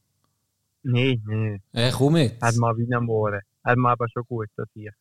Nein, 0.84 1.22
nein. 1.28 1.62
Äh, 1.74 1.92
komm 1.92 2.14
mit. 2.14 2.42
Hat 2.42 2.56
mal 2.56 2.76
wie 2.78 2.94
am 2.96 3.10
Ohren. 3.10 3.42
Hat 3.64 3.78
man 3.78 3.92
aber 3.92 4.08
schon 4.10 4.24
gut, 4.24 4.48
das 4.56 4.70
hier. 4.74 4.94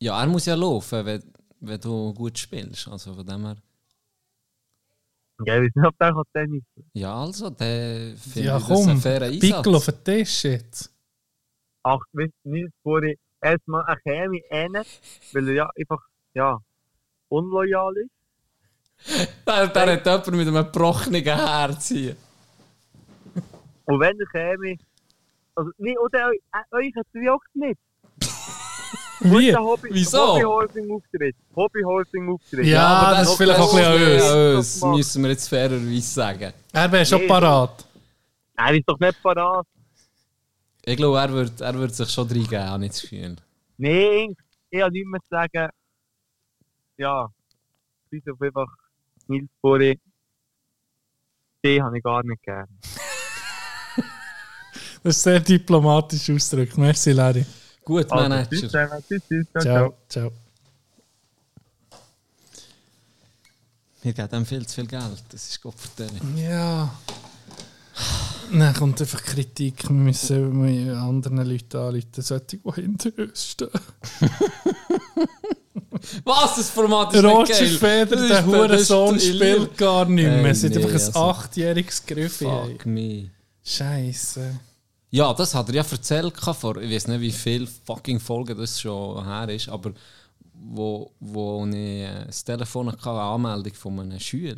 Ja, 0.00 0.20
er 0.22 0.26
muss 0.26 0.46
ja 0.46 0.54
laufen, 0.54 1.04
wenn, 1.04 1.22
wenn 1.60 1.80
du 1.80 2.14
gut 2.14 2.38
spielst. 2.38 2.88
Also 2.88 3.12
von 3.14 3.26
dem 3.26 3.44
her. 3.44 3.56
Ja, 5.44 5.56
ich 5.56 5.62
weiß 5.62 5.74
nicht, 5.74 5.86
ob 5.86 5.98
der 5.98 6.22
Tennis 6.32 6.62
Ja, 6.92 7.14
also, 7.22 7.50
der 7.50 8.14
Ja, 8.34 8.56
ich 8.58 8.66
das 8.66 8.66
komm. 8.66 8.88
ein 8.90 8.96
fairer 8.98 9.24
Einsatz. 9.26 9.40
Pickel 9.40 9.74
auf 9.74 9.84
den 9.86 10.04
Tisch 10.04 10.44
jetzt. 10.44 10.94
Ach, 11.82 11.98
Buri, 12.84 13.18
erstmal 13.40 13.84
er 13.88 13.96
käme 14.00 14.38
rein, 14.50 14.72
weil 15.32 15.48
er 15.48 15.54
ja 15.54 15.70
einfach, 15.76 16.02
ja, 16.34 16.58
unloyal 17.28 17.94
ist. 17.96 18.10
Der, 19.46 19.66
der 19.66 19.92
hat 19.96 20.06
jemand 20.06 20.26
mit 20.28 20.46
einem 20.48 20.54
gebrochenen 20.64 21.24
Herz 21.24 21.88
hier. 21.88 22.14
Und 23.84 23.98
wenn 23.98 24.18
er 24.20 24.26
käme, 24.26 24.76
also, 25.56 25.70
nee, 25.78 25.98
oder 25.98 26.28
eu- 26.28 26.76
euch 26.78 26.94
hat 26.94 27.06
er 27.14 27.22
juckt 27.22 27.54
nicht. 27.54 27.80
Wie? 29.24 29.54
Hobby, 29.56 29.88
Wieso? 29.92 30.34
Hobbyhorsing-Auftritt. 30.34 31.36
Hobbyhorsing-Auftritt. 31.54 32.66
Ja, 32.66 32.86
aber 32.86 33.16
das 33.18 33.30
ist 33.30 33.36
vielleicht 33.36 33.60
auch 33.60 33.74
ein 33.74 33.98
bisschen 33.98 34.22
an 34.30 34.56
uns. 34.56 34.80
Das 34.80 34.90
müssen 34.90 35.22
wir 35.22 35.30
jetzt 35.30 35.48
fairerweise 35.48 36.00
sagen. 36.00 36.52
Er 36.72 36.92
wäre 36.92 37.06
schon 37.06 37.20
Nee. 37.20 37.26
parat. 37.28 37.84
Er 38.56 38.74
ist 38.74 38.88
doch 38.88 38.98
nicht 38.98 39.22
parat. 39.22 39.66
Ich 40.84 40.96
glaube, 40.96 41.18
er 41.18 41.32
wird, 41.32 41.60
er 41.60 41.74
wird 41.74 41.94
sich 41.94 42.10
schon 42.10 42.26
reingeben, 42.28 42.64
habe 42.64 42.84
ich 42.84 42.90
das 42.90 43.02
Gefühl. 43.02 43.36
Nein, 43.78 44.34
ich 44.70 44.82
habe 44.82 44.92
nichts 44.92 45.08
mehr 45.10 45.20
zu 45.20 45.28
sagen. 45.30 45.70
Ja, 46.96 47.28
bis 48.10 48.22
auf 48.28 48.40
einfach 48.40 48.66
Nils 49.28 49.48
Buri. 49.60 49.98
Den 51.64 51.82
habe 51.82 51.96
ich 51.98 52.02
gar 52.02 52.22
nicht 52.24 52.42
gern. 52.42 52.66
Das 55.04 55.16
ist 55.16 55.22
sehr 55.24 55.40
diplomatisch 55.40 56.30
ausgedrückt. 56.30 56.78
Merci, 56.78 57.10
Larry. 57.10 57.44
Gut, 57.84 58.10
Also, 58.12 58.28
Manager. 58.28 58.48
tschüss, 58.50 58.72
tschüss, 59.08 59.22
tschüss, 59.28 59.46
ciao, 59.52 59.62
ciao. 59.62 59.94
Ciao. 60.08 60.32
Wir 64.02 64.12
geben 64.12 64.34
ihm 64.36 64.46
viel 64.46 64.66
zu 64.66 64.74
viel 64.76 64.86
Geld. 64.86 65.22
Das 65.30 65.48
ist 65.48 65.60
Gott 65.60 65.74
vertellen. 65.78 66.36
Ja. 66.36 66.92
Dann 68.52 68.74
kommt 68.74 69.00
einfach 69.00 69.22
Kritik. 69.22 69.84
Wir 69.84 69.90
müssen 69.92 70.62
wir 70.64 70.96
anderen 70.96 71.38
Leuten 71.48 71.76
anrufen, 71.76 72.06
solche, 72.22 72.44
die 72.56 72.60
hinter 72.74 73.10
uns 73.18 73.46
stehen. 73.50 73.68
Was? 76.24 76.56
Das 76.56 76.68
Format 76.70 77.14
ist 77.14 77.22
Roger 77.24 77.60
nicht 77.62 77.80
geil. 77.80 78.06
Feder, 78.06 78.28
der 78.28 78.38
ist- 78.40 78.46
Hurensohn, 78.46 79.20
spielt 79.20 79.78
gar 79.78 80.04
nicht 80.06 80.24
mehr. 80.26 80.44
Es 80.46 80.62
ist 80.64 80.76
einfach 80.76 80.90
ein 80.94 81.16
achtjähriges 81.22 82.04
Griff. 82.04 82.38
Fuck 82.38 82.86
me. 82.86 83.30
Scheiße. 83.64 84.58
Ja, 85.14 85.32
das 85.34 85.54
hat 85.54 85.68
er 85.68 85.74
ja 85.74 85.84
erzählt 85.88 86.32
vor, 86.58 86.76
ich 86.78 86.90
weiß 86.90 87.06
nicht, 87.08 87.20
wie 87.20 87.30
viele 87.30 87.66
fucking 87.86 88.18
Folgen 88.18 88.56
das 88.56 88.80
schon 88.80 89.22
her 89.24 89.46
ist, 89.50 89.68
aber 89.68 89.92
wo, 90.54 91.10
wo 91.20 91.66
ich 91.66 91.74
äh, 91.76 92.24
das 92.26 92.42
Telefon 92.42 92.90
hatte, 92.90 93.10
eine 93.10 93.20
Anmeldung 93.20 93.74
von 93.74 94.00
einem 94.00 94.18
Schüler. 94.18 94.56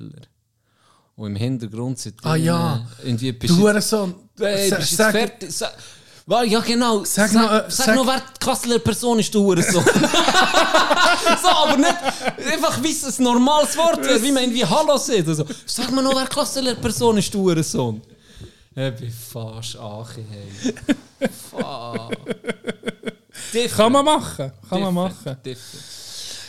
Und 1.17 1.27
im 1.31 1.37
Hintergrund 1.37 1.99
sind 1.99 2.15
Ah, 2.25 2.37
ja. 2.37 2.87
irgendwie 3.03 3.33
bist 3.33 3.53
Du 3.53 3.59
Hurensohn. 3.63 4.15
Hey, 4.39 4.69
Sa- 4.71 4.77
bist 4.77 4.91
jetzt 4.93 4.97
sag- 4.99 5.13
fertig? 5.13 5.51
Sa 5.53 5.71
Wa- 6.27 6.43
ja, 6.45 6.61
genau. 6.61 7.05
Sag 7.05 7.31
sag, 7.31 7.43
noch, 7.43 7.53
äh, 7.53 7.65
sag, 7.69 7.87
sag- 7.87 7.97
noch, 7.97 8.07
wer 8.07 8.19
die 8.21 8.39
Kasseler 8.45 8.79
Person 8.79 9.19
ist, 9.19 9.35
du 9.35 9.43
Hurensohn. 9.43 9.85
so, 11.43 11.49
aber 11.49 11.77
nicht 11.77 11.95
einfach, 12.53 12.81
wie 12.83 12.93
es 12.93 13.19
ein 13.19 13.25
normales 13.25 13.77
Wort 13.77 14.01
wie 14.23 14.31
man 14.33 14.45
irgendwie 14.45 14.65
Hallo 14.65 14.97
sagt. 14.97 15.27
Also, 15.29 15.45
sag 15.67 15.91
mir 15.91 16.03
noch, 16.03 16.15
wer 16.15 16.25
die 16.25 16.35
Kasseler 16.35 16.75
Person 16.77 17.19
ist, 17.19 17.33
du 17.35 17.41
Hurensohn. 17.41 18.01
Ich 18.77 18.95
bin 18.97 19.11
fast 19.11 19.77
Achi, 19.77 20.25
hey. 20.29 20.75
Fuck. 21.31 22.13
Kann 23.77 23.93
man 23.93 24.05
machen. 24.05 24.53
Kann 24.69 24.81
man 24.81 24.95
machen. 24.95 25.37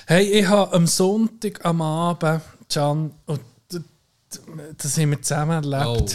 Hey, 0.08 0.24
ich 0.40 0.48
habe 0.48 0.74
am 0.74 0.88
Sonntag 0.88 1.64
am 1.64 1.82
Abend, 1.82 2.42
Can, 2.70 3.12
und 3.26 3.42
das 4.78 4.98
haben 4.98 5.12
wir 5.12 5.22
zusammen 5.22 5.64
erlebt. 5.64 5.88
Oh. 6.02 6.06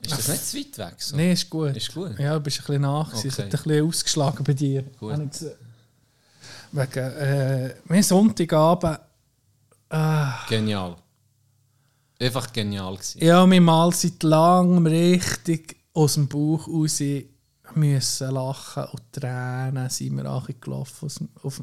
Ist 0.00 0.18
das 0.18 0.28
nicht 0.28 0.46
zu 0.46 0.58
weit 0.58 0.78
weg? 0.92 0.94
So? 1.02 1.16
Nein, 1.16 1.30
ist 1.32 1.50
gut. 1.50 1.76
Ist 1.76 1.94
gut? 1.94 2.18
Ja, 2.18 2.34
du 2.34 2.40
bist 2.40 2.58
ein 2.60 2.66
bisschen 2.66 2.82
nach. 2.82 3.12
Es 3.12 3.18
Okay. 3.20 3.30
hat 3.30 3.40
ein 3.40 3.50
bisschen 3.50 3.88
ausgeschlagen 3.88 4.44
bei 4.44 4.52
dir. 4.52 4.82
Gut. 4.98 5.18
Ich. 5.34 5.46
Wegen, 6.72 7.12
äh, 7.92 8.02
Sonntagabend, 8.02 9.00
Genial. 10.48 10.96
Einfach 12.18 12.52
genial 12.52 12.94
gewesen. 12.94 13.22
ja, 13.22 13.48
wir 13.50 13.60
mal 13.60 13.92
seit 13.92 14.22
langem 14.22 14.86
richtig 14.86 15.76
aus 15.92 16.14
dem 16.14 16.28
Bauch 16.28 16.66
raus 16.66 17.00
müssen 17.74 18.30
lachen 18.30 18.84
und 18.84 19.12
Tränen 19.12 19.90
sind 19.90 20.14
mir 20.14 20.26
angelaufen 20.26 21.06
aus 21.06 21.14
dem- 21.16 21.28
auf, 21.42 21.62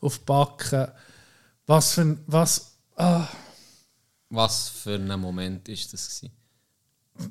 auf 0.00 0.20
Backen. 0.20 0.88
Was 1.66 1.92
für 1.92 2.00
ein, 2.02 2.22
was, 2.26 2.76
ah, 2.96 3.26
Was 4.30 4.68
für 4.68 4.94
ein 4.96 5.20
Moment 5.20 5.68
ist 5.68 5.92
das 5.92 6.08
gewesen? 6.20 6.34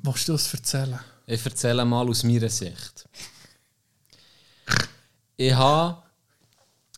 willst 0.02 0.28
du 0.28 0.32
das 0.32 0.52
erzählen? 0.52 0.98
Ich 1.26 1.44
erzähle 1.44 1.84
mal 1.84 2.08
aus 2.08 2.24
meiner 2.24 2.48
Sicht. 2.48 3.08
Ich 5.36 5.52
habe 5.54 6.02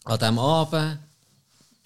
an 0.04 0.18
diesem 0.18 0.38
Abend 0.38 0.98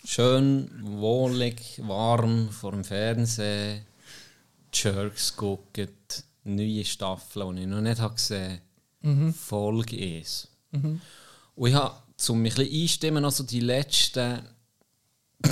schön 0.05 0.71
wohlig, 0.83 1.81
warm 1.83 2.51
vor 2.51 2.73
dem 2.73 2.85
Fernsehen 2.85 3.85
Jerks 4.73 5.35
geguckt, 5.35 6.25
neue 6.45 6.85
Staffeln, 6.85 7.57
die 7.57 7.63
ich 7.63 7.69
noch 7.69 7.81
nicht 7.81 8.17
gesehen 8.17 8.61
habe. 9.03 9.33
Folge 9.33 9.97
1. 9.97 10.49
Und 11.55 11.69
ich 11.69 11.75
habe, 11.75 11.95
um 12.29 12.43
mich 12.43 12.53
ein 12.53 12.65
bisschen 12.65 12.83
einstimmen, 12.83 13.25
also 13.25 13.45
die 13.45 13.61
letzten 13.61 14.43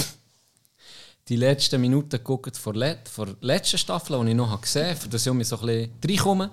die 1.28 1.36
letzten 1.36 1.80
Minuten 1.80 2.10
geguckt 2.10 2.56
vor, 2.56 2.74
let, 2.74 3.08
vor 3.08 3.26
der 3.26 3.36
letzten 3.40 3.78
Staffel, 3.78 4.22
die 4.24 4.30
ich 4.30 4.36
noch 4.36 4.60
gesehen 4.60 4.90
habe, 4.90 4.96
für 4.96 5.08
das 5.08 5.26
ich 5.26 5.32
mich 5.32 5.48
so 5.48 5.58
ein 5.60 5.66
bisschen 5.66 5.92
reinkomme. 6.04 6.50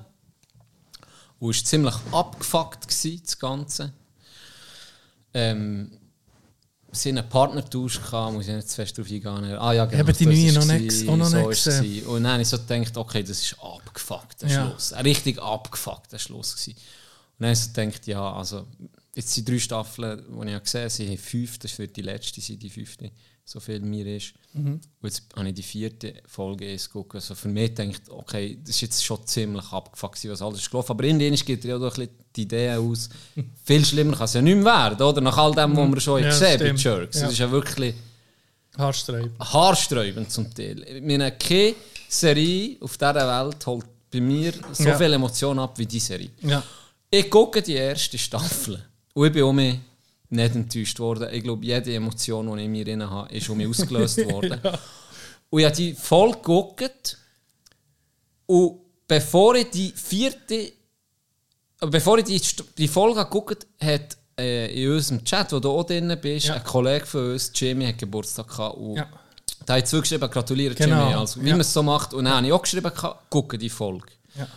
Und 1.39 1.51
es 1.51 1.61
war 1.61 1.65
ziemlich 1.65 1.95
abgefuckt, 2.11 2.87
gewesen, 2.87 3.21
das 3.23 3.39
Ganze. 3.39 3.93
Ähm, 5.33 5.91
sie 6.91 7.09
hatten 7.09 7.17
einen 7.19 7.29
Partnertausch, 7.29 8.01
gehabt, 8.01 8.33
muss 8.33 8.47
ich 8.47 8.55
nicht 8.55 8.69
zu 8.69 8.75
fest 8.75 8.97
darauf 8.97 9.11
eingehen. 9.11 9.57
Ah 9.57 9.73
ja, 9.73 9.85
genau. 9.85 10.01
Eben 10.03 10.17
die 10.17 10.25
das 10.25 10.65
neue 10.67 10.77
ist 10.85 11.05
noch 11.05 11.13
auch 11.13 11.17
noch 11.17 11.49
ist 11.49 11.63
gesehen. 11.63 11.83
gewesen. 11.83 12.07
Und 12.07 12.23
dann 12.23 12.31
habe 12.33 12.41
ich 12.41 12.47
so 12.47 12.57
gedacht, 12.57 12.97
okay, 12.97 13.23
das 13.23 13.39
ist 13.41 13.55
abgefuckt, 13.61 14.41
der 14.41 14.49
Ja. 14.49 14.67
Schluss. 14.69 14.93
Ein 14.93 15.05
richtig 15.05 15.41
abgefuckter 15.41 16.19
Schluss 16.19 16.55
gewesen. 16.55 16.71
Und 16.77 16.79
dann 17.39 17.49
habe 17.49 17.53
ich 17.53 17.59
so 17.59 17.71
gedacht, 17.73 18.07
ja, 18.07 18.33
also, 18.33 18.67
jetzt 19.15 19.33
sind 19.33 19.47
drei 19.49 19.59
Staffeln, 19.59 20.23
die 20.29 20.51
ich 20.51 20.63
gesehen 20.63 20.81
habe, 20.81 20.89
sie 20.89 21.07
haben 21.07 21.17
fünf, 21.17 21.57
das 21.59 21.77
wird 21.77 21.95
die 21.95 22.01
letzte 22.01 22.41
sein, 22.41 22.59
die 22.59 22.69
fünfte, 22.69 23.11
so 23.49 23.59
viel 23.59 23.79
mir 23.79 24.05
ist. 24.17 24.33
Und 24.53 24.81
jetzt 25.01 25.23
habe 25.35 25.47
ich 25.49 25.53
die 25.55 25.63
vierte 25.63 26.13
Folge 26.27 26.65
erst 26.65 26.87
geguckt. 26.87 27.15
Also 27.15 27.33
für 27.35 27.47
mich 27.47 27.73
denkt, 27.73 28.01
okay, 28.09 28.57
das 28.61 28.75
ist 28.75 28.81
jetzt 28.81 29.03
schon 29.03 29.25
ziemlich 29.25 29.65
abgefuckt, 29.71 30.23
was 30.29 30.41
alles 30.41 30.59
ist 30.59 30.69
gelaufen. 30.69 30.91
Aber 30.91 31.03
in 31.03 31.17
denen 31.19 31.35
geht 31.35 31.63
ja 31.65 31.75
ein 31.75 31.81
bisschen 31.81 32.09
die 32.35 32.41
Idee 32.43 32.71
aus, 32.73 33.09
viel 33.63 33.83
schlimmer 33.85 34.15
kann 34.15 34.25
es 34.25 34.33
ja 34.33 34.41
nicht 34.41 34.55
mehr 34.55 34.65
werden, 34.65 35.01
oder? 35.01 35.21
Nach 35.21 35.37
all 35.37 35.53
dem, 35.53 35.75
was 35.75 35.89
wir 35.93 36.01
schon 36.01 36.21
Ja, 36.23 36.29
gesehen 36.29 36.59
haben 36.59 36.75
bei. 36.75 36.81
Jerks. 36.81 37.15
Ja. 37.17 37.21
Das 37.23 37.31
ist 37.31 37.39
ja 37.39 37.51
wirklich 37.51 37.95
Haarsträub. 38.77 39.31
haarsträubend 39.39 40.31
zum 40.31 40.53
Teil. 40.53 41.01
Meine 41.03 41.31
keine 41.37 41.75
Serie 42.07 42.77
auf 42.81 42.97
dieser 42.97 43.15
Welt 43.45 43.65
holt 43.65 43.85
bei 44.11 44.21
mir 44.21 44.53
so 44.73 44.83
Ja. 44.83 44.97
viele 44.97 45.15
Emotionen 45.15 45.59
ab 45.59 45.77
wie 45.77 45.85
die 45.85 45.99
Serie. 45.99 46.29
Ja. 46.41 46.63
Ich 47.11 47.29
gucke 47.29 47.61
die 47.61 47.73
erste 47.73 48.17
Staffel 48.17 48.83
und 49.13 49.27
ich 49.27 49.33
bin 49.33 49.43
um 49.43 49.55
mich 49.55 49.79
nicht 50.29 50.55
enttäuscht 50.55 50.99
worden. 50.99 51.29
Ich 51.33 51.43
glaube, 51.43 51.65
jede 51.65 51.93
Emotion, 51.93 52.47
die 52.47 52.59
ich 52.59 52.65
in 52.65 52.71
mir 52.71 52.85
drin 52.85 53.09
habe, 53.09 53.33
ist 53.33 53.49
um 53.49 53.57
mich 53.57 53.67
ausgelöst 53.67 54.17
worden. 54.31 54.59
Und 55.49 55.59
ich 55.59 55.65
habe 55.65 55.75
die 55.75 55.93
Folge 55.93 56.37
geguckt 56.37 57.17
und 58.45 58.79
bevor 59.07 59.55
ich 59.55 59.69
die 59.71 59.91
vierte, 59.95 60.71
bevor 61.79 62.17
ich 62.19 62.25
die, 62.25 62.41
die 62.77 62.87
Folge 62.87 63.23
geguckt 63.23 63.65
hat 63.81 64.17
äh, 64.39 64.83
in 64.83 64.91
unserem 64.91 65.23
Chat, 65.23 65.51
wo 65.51 65.59
du 65.59 65.71
auch 65.71 65.83
drin 65.83 66.15
bist, 66.21 66.47
Ja. 66.47 66.55
ein 66.55 66.63
Kollege 66.63 67.05
von 67.05 67.31
uns, 67.33 67.51
Jimmy, 67.55 67.87
hat 67.87 67.97
Geburtstag 67.97 68.47
gehabt 68.47 68.77
und 68.77 68.97
Ja. 68.97 69.07
da 69.65 69.75
hat 69.77 69.87
zurückgeschrieben, 69.87 70.29
gratuliere 70.29 70.75
Genau. 70.75 71.03
Jimmy, 71.07 71.13
also, 71.15 71.41
wie 71.41 71.47
Ja. 71.47 71.53
man 71.53 71.61
es 71.61 71.73
so 71.73 71.81
macht. 71.83 72.13
Und 72.13 72.25
dann 72.25 72.35
habe 72.35 72.47
ich 72.47 72.53
auch 72.53 72.61
geschrieben, 72.61 72.91
gucke 73.29 73.57
die 73.57 73.69
Folge. 73.69 74.07
Ja. 74.35 74.47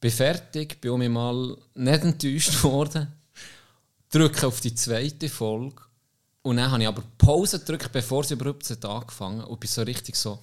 Bin 0.00 0.10
fertig, 0.10 0.80
bin 0.80 0.90
um 0.90 1.12
mal 1.12 1.56
nicht 1.74 2.02
enttäuscht 2.04 2.62
worden. 2.64 3.12
Drücke 4.14 4.46
auf 4.46 4.60
die 4.60 4.74
zweite 4.74 5.28
Folge 5.28 5.82
Und 6.42 6.58
dann 6.58 6.70
habe 6.70 6.82
ich 6.82 6.88
aber 6.88 7.02
Pause 7.18 7.58
gedrückt, 7.58 7.90
bevor 7.90 8.22
sie 8.22 8.34
überhaupt 8.34 8.70
hat 8.70 8.84
angefangen 8.84 9.42
und 9.42 9.58
bin 9.58 9.68
so 9.68 9.82
richtig 9.82 10.14
so 10.14 10.38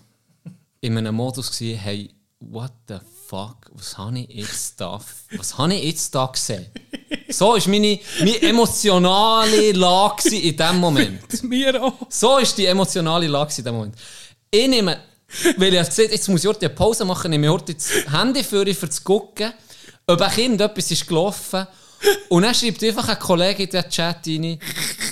in 0.82 0.98
einem 0.98 1.16
Modus 1.16 1.52
gewesen, 1.52 1.80
hey, 1.80 2.14
what 2.42 2.74
the 2.90 2.98
fuck, 3.28 3.72
was 3.74 3.98
habe 3.98 4.20
ich 4.20 4.30
jetzt 4.30 4.82
da, 4.82 5.00
was 5.38 5.58
habe 5.58 5.76
ich 5.76 5.86
jetzt 5.86 6.14
da 6.14 6.26
gesehen? 6.26 6.66
So 7.30 7.56
ist 7.56 7.68
meine, 7.68 7.98
meine 8.20 8.42
emotionale 8.42 9.72
Lage 9.72 10.36
in 10.36 10.58
dem 10.58 10.78
Moment. 10.78 11.44
Mir 11.44 11.82
auch. 11.82 11.94
So 12.10 12.40
ist 12.40 12.58
die 12.58 12.66
emotionale 12.66 13.28
Lage 13.28 13.54
in 13.60 13.64
dem 13.64 13.76
Moment. 13.76 13.96
Ich 14.50 14.68
nehme, 14.68 15.00
weil 15.56 15.74
ich 15.74 15.88
gesehen, 15.88 16.12
jetzt 16.12 16.28
muss 16.28 16.44
ich 16.44 16.50
heute 16.50 16.66
eine 16.66 16.76
Pause 16.76 17.06
machen, 17.06 17.32
nehme 17.32 17.48
ich 17.48 17.54
heute 17.54 17.74
das 17.74 17.90
Handy 18.12 18.44
für, 18.44 18.66
für 18.74 18.90
zu 18.90 19.02
gucken, 19.02 19.54
ob 20.08 20.20
ein 20.20 20.32
Kind 20.32 20.60
etwas 20.60 20.92
ist 20.92 21.08
gelaufen. 21.08 21.68
Und 22.30 22.44
dann 22.44 22.56
schreibt 22.56 22.84
einfach 22.84 23.08
ein 23.10 23.20
Kollege 23.20 23.64
in 23.64 23.70
den 23.70 23.90
Chat 23.90 24.28
rein, 24.28 24.60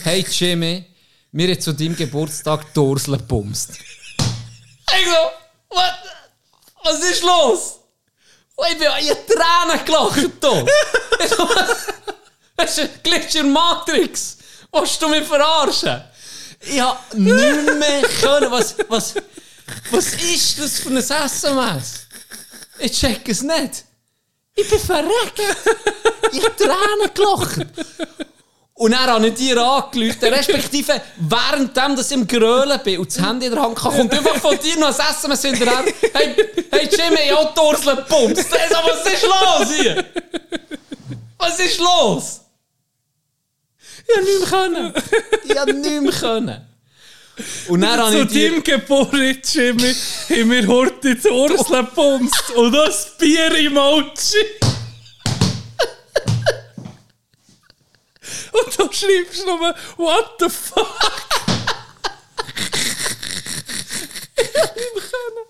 hey 0.03 0.25
Jimmy, 0.29 0.85
mir 1.31 1.51
hat 1.51 1.61
zu 1.61 1.73
deinem 1.73 1.95
Geburtstag 1.95 2.65
Ursula 2.75 3.17
bumst. 3.17 3.71
Ich 3.71 5.05
so, 5.05 5.31
what? 5.69 5.93
Was 6.83 6.99
ist 6.99 7.23
los? 7.23 7.79
Und 8.55 8.67
ich 8.71 8.77
bin 8.77 8.87
in 8.87 9.15
Tränen 9.27 9.85
gelacht 9.85 10.15
hier. 10.15 10.65
Das 12.55 12.77
ist 12.77 12.79
ein 12.79 12.89
Glitch 13.03 13.35
in 13.35 13.43
der 13.43 13.53
Matrix. 13.53 14.37
Willst 14.71 15.01
du 15.01 15.07
mich 15.07 15.23
verarschen? 15.25 16.03
Ich 16.59 16.81
hab 16.81 17.13
nicht 17.13 17.29
mehr 17.29 18.01
können. 18.21 18.51
Was, 18.51 18.75
was, 18.89 19.15
was 19.91 20.13
ist 20.15 20.59
das 20.59 20.79
für 20.79 20.89
ein 20.89 20.97
SMS? 20.97 22.07
Ich 22.79 22.91
check 22.91 23.27
es 23.29 23.41
nicht. 23.41 23.85
Ich 24.55 24.69
bin 24.69 24.79
verreckt. 24.79 25.39
Ich 26.31 26.43
hab 26.43 26.57
Tränen 26.57 27.13
gelacht. 27.13 27.67
Und 28.79 28.91
dann 28.91 29.07
habe 29.07 29.27
ich 29.27 29.33
dir 29.33 29.61
angerufen, 29.61 30.33
respektive 30.33 31.01
währenddem, 31.17 31.97
dass 31.97 32.11
ich 32.11 32.17
im 32.17 32.25
Grölen 32.25 32.79
bin 32.81 32.99
und 32.99 33.09
das 33.13 33.21
Handy 33.21 33.47
in 33.47 33.51
der 33.51 33.61
Hand 33.61 33.83
habe, 33.83 33.97
kommt 33.97 34.13
einfach 34.13 34.37
von 34.37 34.57
dir 34.57 34.77
noch 34.77 34.87
ein 34.87 35.05
SMS 35.11 35.41
hinterher. 35.41 35.83
Hey, 36.13 36.35
hey 36.71 36.89
Jimmy, 36.89 37.19
ich 37.25 37.35
habe 37.35 37.51
die 37.53 37.59
Ursula 37.59 37.95
gepumpt. 37.95 38.37
Was 38.37 39.13
ist 39.13 39.23
los 39.23 39.73
hier? 39.75 40.05
Was 41.37 41.59
ist 41.59 41.79
los? 41.79 42.41
Ich 44.07 44.15
habe 44.15 44.25
nicht 44.25 44.39
mehr 44.39 44.49
können. 44.49 44.93
Ich 45.43 45.57
habe 45.57 45.73
nicht 45.73 46.01
mehr 46.01 46.13
können. 46.13 46.67
Und 47.67 47.81
dann 47.81 47.99
habe 47.99 48.11
Zu 48.11 48.21
ich 48.21 48.27
dir... 48.29 48.49
deinem 48.49 48.63
Geburt, 48.63 49.53
Jimmy, 49.53 49.93
haben 50.29 50.51
wir 50.51 50.67
heute 50.67 51.15
die 51.15 51.29
Ursula 51.29 51.81
gepumpt 51.81 52.49
und 52.55 52.71
das 52.71 53.17
Bier-Emoji. 53.17 54.45
Und 58.51 58.77
du 58.77 58.91
schreibst 58.91 59.45
nur, 59.45 59.59
what 59.97 60.35
the 60.39 60.49
fuck? 60.49 60.87
ich 64.35 64.61
hab 64.61 64.75
nicht 64.75 64.93
können. 64.93 65.45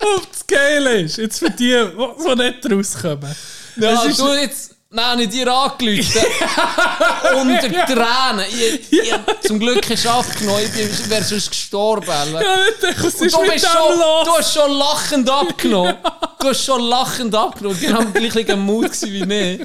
Und 0.00 0.28
das 0.30 0.46
Geile 0.46 1.00
ist, 1.00 1.16
jetzt 1.18 1.38
für 1.38 1.50
die, 1.50 1.72
die 1.72 2.34
nicht 2.36 2.70
rauskommen. 2.70 3.34
Ja, 3.76 4.04
du 4.04 4.34
jetzt... 4.34 4.69
Nein, 4.92 5.20
ich 5.20 5.28
dir 5.28 5.46
angerufen. 5.46 6.20
Unter 7.40 7.86
Tränen. 7.86 8.44
Ich, 8.50 8.92
ich 8.92 9.12
hab 9.12 9.40
zum 9.40 9.60
Glück 9.60 9.86
geschafft 9.86 10.40
genommen. 10.40 10.62
Ich 10.64 11.08
wäre 11.08 11.22
sonst 11.22 11.48
gestorben. 11.50 12.08
Ja, 12.08 12.56
denke, 12.82 13.00
du, 13.00 13.08
bist 13.08 13.68
schon, 13.68 13.98
du 14.24 14.30
hast 14.36 14.52
schon 14.52 14.72
lachend 14.72 15.30
abgenommen. 15.30 15.94
Du 16.40 16.48
hast 16.48 16.64
schon 16.64 16.80
lachend 16.82 17.32
abgenommen. 17.32 17.78
Genau 17.80 18.00
im 18.00 18.12
gleichen 18.12 18.58
Mut 18.60 18.90
wie 19.02 19.22
ich. 19.22 19.60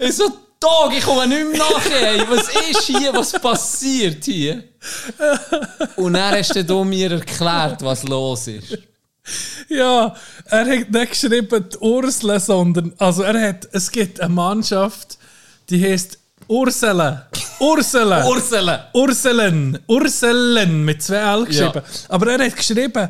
Ich 0.00 0.16
so, 0.16 0.28
Tag, 0.58 0.96
ich 0.96 1.04
komme 1.04 1.28
nicht 1.28 1.52
mehr 1.52 1.58
nachher. 1.58 2.28
Was 2.28 2.48
ist 2.48 2.82
hier? 2.82 3.14
Was 3.14 3.32
passiert 3.32 4.24
hier? 4.24 4.64
Und 5.94 6.14
dann 6.14 6.34
hast 6.36 6.52
du 6.52 6.84
mir 6.84 7.12
erklärt, 7.12 7.80
was 7.82 8.02
los 8.02 8.48
ist. 8.48 8.78
Ja, 9.68 10.14
er 10.46 10.58
hat 10.60 10.90
nicht 10.90 11.10
geschrieben 11.10 11.64
die 11.72 11.78
Ursula, 11.78 12.38
sondern 12.38 12.92
also 12.98 13.22
er 13.22 13.48
hat, 13.48 13.68
es 13.72 13.90
gibt 13.90 14.20
eine 14.20 14.32
Mannschaft, 14.34 15.18
die 15.70 15.82
heißt 15.82 16.18
Ursula. 16.46 17.26
Ursula. 17.58 18.26
Ursula. 18.28 18.88
Urselen. 18.92 19.78
Urselen 19.88 20.84
mit 20.84 21.02
zwei 21.02 21.16
L 21.16 21.46
geschrieben. 21.46 21.72
Ja. 21.74 21.82
Aber 22.08 22.32
er 22.32 22.44
hat 22.44 22.56
geschrieben 22.56 23.08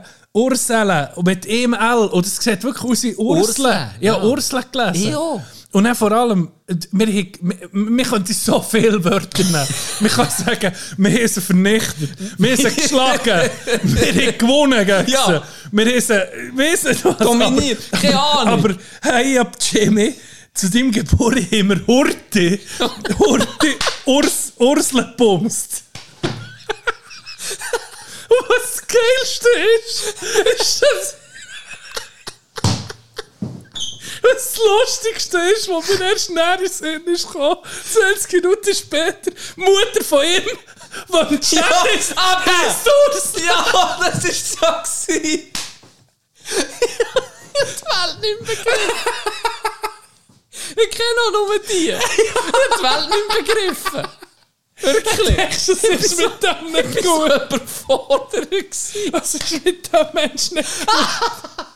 und 1.17 1.27
mit 1.27 1.49
einem 1.49 1.75
L. 1.75 2.09
Und 2.13 2.27
es 2.27 2.37
sieht 2.37 2.63
wirklich 2.63 2.85
aus 2.85 3.03
wie 3.03 3.17
Ursula. 3.17 3.49
Ursula, 3.49 3.91
Ja, 4.01 4.17
ja. 4.17 4.23
Ursula 4.23 4.63
gelesen. 4.71 5.11
Ja. 5.11 5.45
Und 5.75 5.83
dann 5.85 5.97
vor 5.97 6.13
allem, 6.13 6.51
wir, 6.93 7.07
haben- 7.09 7.33
wir, 7.41 7.57
wir 7.73 8.05
können 8.05 8.27
so 8.27 8.63
viele 8.63 9.03
Wörter 9.05 9.43
nehmen. 9.43 9.67
Man 9.99 10.11
kann 10.11 10.29
sagen, 10.31 10.73
wir 10.97 11.11
haben 11.11 11.27
sie 11.29 11.41
vernichtet, 11.41 12.11
wir 12.39 12.53
haben 12.53 12.57
sie 12.63 12.75
geschlagen, 12.81 13.51
wir 13.83 14.07
haben 14.29 14.39
gewonnen 14.39 14.87
gegen 14.87 15.11
Ja. 15.11 15.27
sie. 15.27 15.41
Wir 15.73 15.87
haben 15.87 16.01
sie, 16.01 16.15
weiss 16.57 16.85
nicht 16.85 17.05
was. 17.05 17.17
Dominiert. 17.19 17.81
Aber, 17.91 18.01
Keine 18.01 18.21
Ahnung. 18.23 18.53
Aber 18.65 18.77
hey, 19.03 19.37
ab 19.39 19.57
Jimmy, 19.73 20.15
zu 20.55 20.71
deinem 20.71 20.93
Geburt 20.93 21.39
haben 21.39 21.69
wir 21.71 21.87
Horti, 21.89 22.61
Horti, 23.19 23.75
Urs, 24.05 24.53
Ursula 24.57 25.13
bumst. 25.17 25.83
Was 28.29 28.77
das 28.77 28.87
Geilste 28.87 29.49
ist, 29.81 30.15
ist 30.61 30.83
das... 30.83 31.17
Das 34.35 34.57
Lustigste 34.57 35.39
ist, 35.55 35.69
was 35.69 35.89
mir 35.89 36.11
erst 36.11 36.31
näher 36.31 36.59
in 36.61 36.69
Sinn 36.71 37.05
ist 37.07 37.27
gekommen, 37.27 37.59
20 37.93 38.33
Minuten 38.33 38.75
später, 38.75 39.31
Mutter 39.57 40.03
von 40.05 40.25
ihm, 40.25 40.43
die 41.09 41.35
im 41.35 41.41
Chat 41.41 41.53
Ja, 41.53 41.85
ist, 41.95 42.15
Ursula. 42.15 43.67
Ja, 43.73 44.11
das 44.11 44.25
ist 44.25 44.53
so 44.53 44.67
gewesen. 44.67 45.53
Ich 47.57 47.61
hab 47.61 47.77
die 47.77 47.85
Welt 47.85 48.21
nicht 48.21 48.39
begriffen. 48.41 48.93
Ich 50.77 50.91
kenne 50.91 51.21
auch 51.27 51.33
nur 51.33 51.59
die. 51.61 51.91
Ich 51.91 52.35
hab 52.35 52.79
die 52.79 52.83
Welt 52.83 53.09
nicht 53.11 53.29
begriffen. 53.47 54.09
Wirklich. 54.81 55.37
Das 55.37 55.69
ist 55.69 56.19
mit 56.19 56.43
dem 56.43 56.73
nicht 56.73 56.99
Ich 56.99 57.07
war 57.07 57.39
gut. 57.39 57.51
so 57.51 57.57
überfordert. 57.57 58.69
Was 59.13 59.35
ist 59.35 59.65
mit 59.65 59.93
dem 59.93 60.07
Menschen 60.13 60.55
nicht 60.57 60.69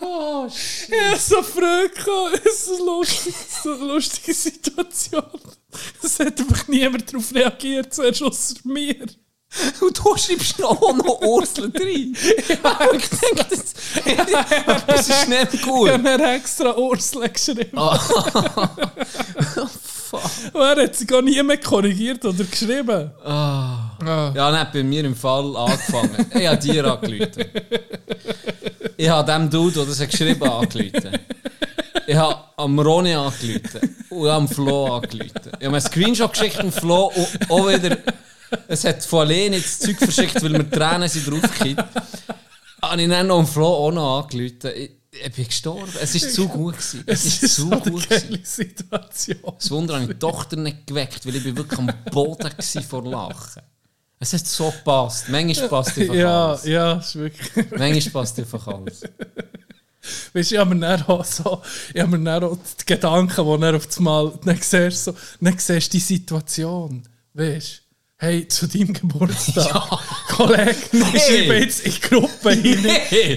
Oh, 0.00 0.46
Ich 0.88 1.00
habe 1.10 1.18
so 1.18 1.42
Freude 1.42 1.90
gehabt. 1.90 2.40
Es 2.46 2.62
ist 2.62 2.68
eine 2.70 2.84
lustige, 2.84 3.36
so 3.62 3.72
eine 3.72 3.84
lustige 3.92 4.34
Situation. 4.34 5.24
Es 6.02 6.18
hat 6.20 6.38
einfach 6.40 6.68
niemand 6.68 7.12
darauf 7.12 7.34
reagiert, 7.34 7.92
zuerst 7.94 8.22
außer 8.22 8.54
mir. 8.64 9.06
Und 9.80 9.98
du 9.98 10.16
schreibst 10.16 10.58
noch 10.58 10.82
auch 10.82 10.94
noch 10.94 11.20
Ursel 11.22 11.72
rein. 11.74 12.16
ich 12.36 12.46
denke, 12.46 13.46
das, 13.48 13.74
das 14.86 15.08
ist 15.08 15.28
nicht 15.28 15.54
Ich 15.54 15.62
gut. 15.62 15.88
habe 15.90 16.02
mir 16.02 16.34
extra 16.34 16.76
Ursula 16.76 17.28
geschrieben. 17.28 17.76
Ah. 17.78 17.98
Fuck. 20.10 20.22
Und 20.52 20.60
er 20.60 20.82
hat 20.84 20.96
sie 20.96 21.06
gar 21.06 21.22
nie 21.22 21.42
mehr 21.42 21.58
korrigiert 21.58 22.24
oder 22.24 22.44
geschrieben. 22.44 23.10
Ja, 24.04 24.30
dann 24.32 24.58
hat 24.60 24.72
bei 24.72 24.82
mir 24.82 25.04
im 25.04 25.14
Fall 25.16 25.56
angefangen. 25.56 26.26
Ich 26.34 26.46
habe 26.46 26.58
dir 26.58 26.84
angerufen. 26.84 27.44
Ich 28.96 29.08
habe 29.08 29.30
dem 29.32 29.50
Dude, 29.50 29.74
der 29.74 29.84
das 29.86 30.00
hat 30.00 30.10
geschrieben 30.10 30.42
angerufen. 30.42 31.18
Ich 32.06 32.14
habe 32.16 32.36
am 32.56 32.78
Ronny 32.78 33.14
angerufen. 33.14 33.96
Und 34.10 34.28
am 34.28 34.48
Flo 34.48 34.96
angerufen. 34.96 35.30
Ich 35.34 35.52
habe 35.52 35.58
mir 35.60 35.66
einen 35.68 35.80
Screenshot 35.80 36.32
geschickt 36.32 36.58
am 36.60 36.72
Flo 36.72 37.12
und 37.14 37.50
auch 37.50 37.68
wieder... 37.68 37.98
Es 38.68 38.84
hat 38.84 39.02
von 39.04 39.20
alleine 39.26 39.58
das 39.60 39.80
Zeug 39.80 39.98
verschickt, 39.98 40.40
weil 40.42 40.50
mir 40.50 40.70
Tränen 40.70 41.08
sind 41.08 41.28
draufgekippt. 41.28 41.84
Habe 42.80 43.02
ich 43.02 43.08
dann 43.08 43.26
noch 43.26 43.40
am 43.40 43.46
Flo 43.46 43.66
auch 43.66 43.90
noch 43.90 44.22
angerufen. 44.22 44.70
Ich, 44.76 44.90
ich 45.10 45.32
bin 45.32 45.46
gestorben. 45.46 45.92
Es 46.00 46.14
war 46.22 46.30
zu 46.30 46.48
gut. 46.48 46.74
Gewesen. 46.74 47.02
Es 47.06 47.24
Es 47.24 47.42
ist 47.42 47.54
zu 47.56 47.62
so 47.62 47.70
eine 47.72 47.80
gut. 47.90 48.08
gewesen. 48.08 48.28
geile 48.30 48.44
Situation. 48.44 49.54
Das 49.58 49.70
Wunder 49.70 49.94
habe 49.94 50.04
ich 50.04 50.10
die 50.10 50.18
Tochter 50.18 50.56
nicht 50.56 50.86
geweckt, 50.86 51.26
weil 51.26 51.36
ich 51.36 51.42
bin 51.42 51.56
wirklich 51.56 51.78
am 51.78 51.90
Boden 52.12 52.44
war 52.56 52.82
vor 52.82 53.04
Lachen. 53.04 53.62
Es 54.18 54.32
hat 54.32 54.46
so 54.46 54.70
gepasst. 54.70 55.28
Manchmal 55.28 55.68
passt 55.68 55.98
einfach 55.98 56.14
Ja, 56.14 56.46
alles. 56.48 56.64
ja, 56.64 56.92
ist 56.94 57.16
wirklich. 57.16 57.70
Manchmal 57.76 58.22
passt 58.22 58.38
einfach 58.38 58.66
alles. 58.66 59.02
Weißt 60.32 60.50
du, 60.50 60.54
ich 60.54 60.60
habe 60.60 60.74
mir 60.74 60.80
dann 60.80 61.02
auch 61.02 61.24
so, 61.24 61.62
ich 61.92 62.00
habe 62.00 62.16
mir 62.16 62.24
dann 62.24 62.44
auch 62.44 62.56
die 62.80 62.86
Gedanken, 62.86 63.44
die 63.60 63.64
er 63.66 63.76
auf 63.76 63.86
das 63.86 63.98
Mal, 64.00 64.32
dann 64.44 64.56
siehst 64.60 65.04
so, 65.04 65.14
dann 65.40 65.58
siehst 65.58 65.92
du 65.92 65.96
die 65.96 66.00
Situation, 66.00 67.02
weißt 67.34 67.78
du, 67.78 67.85
hey, 68.18 68.48
zu 68.48 68.66
deinem 68.66 68.92
Geburtstag, 68.94 69.66
Ja. 69.74 70.00
Kollege, 70.28 70.74
ich 70.92 71.22
schreibe 71.22 71.54
jetzt 71.56 71.80
in 71.80 71.92
die 71.92 72.00
Gruppe 72.00 72.48
rein, 72.48 72.60
Nee! 72.62 73.36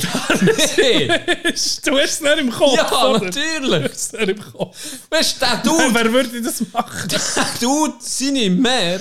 nee! 0.78 1.08
du 1.08 1.98
hast 1.98 2.12
es 2.14 2.22
nicht 2.22 2.38
im 2.40 2.52
Kopf, 2.52 2.76
Ja, 2.76 3.06
oder? 3.08 3.26
natürlich! 3.26 3.84
Du 3.84 3.90
hast 3.90 4.14
es 4.14 4.20
nicht 4.20 4.30
im 4.30 4.52
Kopf. 4.54 4.78
Weißt 5.10 5.36
du, 5.42 5.46
der 5.46 5.58
Dude, 5.58 5.94
Wer 5.94 6.14
würde 6.14 6.42
das 6.42 6.62
machen? 6.72 7.10
der 7.10 7.20
Dude, 7.60 7.94
seine 8.00 8.50
Mehr 8.50 9.00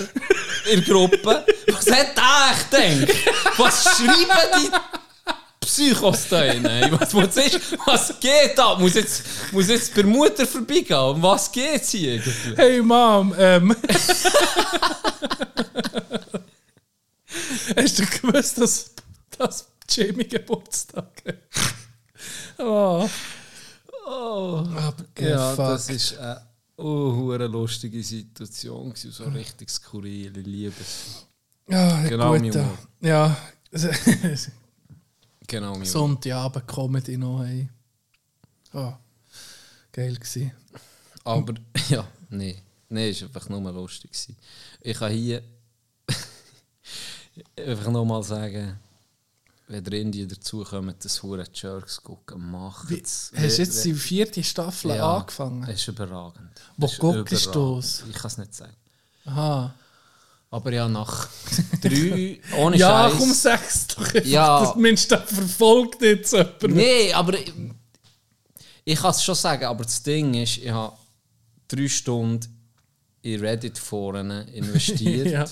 in 0.71 0.83
der 0.83 0.93
Gruppe, 0.93 1.45
was 1.67 1.85
hat 1.91 2.17
der 2.17 2.51
echt 2.51 3.05
gedacht? 3.07 3.17
Was 3.57 3.83
schreiben 3.83 4.61
die 4.61 4.69
Psychos 5.69 6.27
da 6.29 6.41
ey. 6.45 6.91
Was, 6.91 7.13
was, 7.13 7.37
ist, 7.37 7.77
was 7.85 8.19
geht 8.19 8.57
da? 8.57 8.75
Muss 8.75 8.95
jetzt, 8.95 9.23
muss 9.51 9.67
jetzt 9.67 9.93
bei 9.93 10.01
Mutter 10.03 10.47
vorbeigehen? 10.47 10.97
Um 10.97 11.21
was 11.21 11.51
geht's 11.51 11.91
hier 11.91 12.13
eigentlich? 12.13 12.57
Hey 12.57 12.81
Mom, 12.81 13.35
ähm. 13.37 13.75
Hast 17.77 17.99
du 17.99 18.05
gewusst, 18.05 18.57
dass, 18.57 18.91
dass 19.37 19.67
Jamie 19.87 20.27
Geburtstag 20.27 21.21
hat? 21.27 21.35
Oh. 22.57 23.07
Oh. 24.07 24.63
Aber 24.75 24.95
Ja, 25.19 25.53
fuck. 25.55 25.65
das 25.67 25.89
ist 25.89 26.17
eine 26.17 26.41
oh, 26.77 27.35
lustige 27.35 28.01
Situation. 28.03 28.91
So 28.95 29.23
richtig 29.25 29.69
skurril. 29.69 30.35
Ich 30.35 30.45
liebe 30.47 30.73
es. 30.81 31.27
Ja, 31.67 32.01
Genau, 32.07 32.35
gut. 32.35 32.55
Humor. 32.55 32.77
Ja. 33.01 33.37
Genau, 35.49 35.75
mein 35.75 35.85
Sonntagabend 35.85 36.67
Comedy 36.67 37.17
noch, 37.17 37.43
hey. 37.43 37.67
Oh. 38.73 38.93
Geil 39.91 40.15
gewesen. 40.15 40.51
Aber 41.23 41.53
ja, 41.89 42.07
nee. 42.29 42.61
Nee, 42.87 43.09
es 43.09 43.21
war 43.21 43.27
einfach 43.29 43.49
nur 43.49 43.71
lustig. 43.71 44.11
gewesen. 44.11 44.37
Ich 44.81 44.97
kann 44.97 45.11
hier 45.11 45.43
einfach 47.57 47.91
nochmal 47.91 48.23
sagen, 48.23 48.79
wenn 49.67 49.85
ihr 49.85 49.93
Indien 49.93 50.29
dazukommt, 50.29 51.03
das 51.03 51.21
Hure 51.21 51.45
Jerks 51.53 52.01
gucken, 52.01 52.49
macht 52.51 52.91
es. 52.91 53.31
hast 53.35 53.57
du 53.57 53.61
jetzt 53.63 53.85
die 53.85 53.93
vierte 53.93 54.43
Staffel 54.43 54.91
Ja, 54.91 55.17
angefangen? 55.17 55.63
Es 55.63 55.81
ist 55.81 55.87
überragend. 55.87 56.49
Wo 56.77 56.85
Es 56.87 56.97
guckst 56.97 57.53
du 57.55 57.75
das? 57.75 58.03
Ich 58.07 58.15
kann 58.15 58.27
es 58.27 58.37
nicht 58.37 58.53
sagen. 58.53 58.75
Aha. 59.25 59.73
Aber 60.51 60.71
ja, 60.73 60.87
nach 60.87 61.29
drei, 61.81 62.39
ohne 62.57 62.75
Ja, 62.77 63.09
Scheiß. 63.09 63.19
komm, 63.19 63.33
sag's 63.33 63.87
doch 63.87 63.99
einfach. 64.13 64.25
Ja. 64.25 64.63
Das 64.65 64.75
Mensch, 64.75 65.07
da 65.07 65.19
verfolgt 65.19 66.01
jetzt 66.01 66.33
jemand. 66.33 66.63
Nee, 66.69 67.13
aber 67.13 67.37
ich, 67.39 67.53
ich 68.83 68.99
kann 68.99 69.11
es 69.11 69.23
schon 69.23 69.35
sagen, 69.35 69.65
aber 69.65 69.83
das 69.83 70.01
Ding 70.01 70.33
ist, 70.33 70.57
ich 70.57 70.69
habe 70.71 70.95
drei 71.67 71.87
Stunden 71.87 72.47
in 73.21 73.39
Reddit-Foren 73.39 74.31
investiert. 74.49 75.27
Ja. 75.31 75.45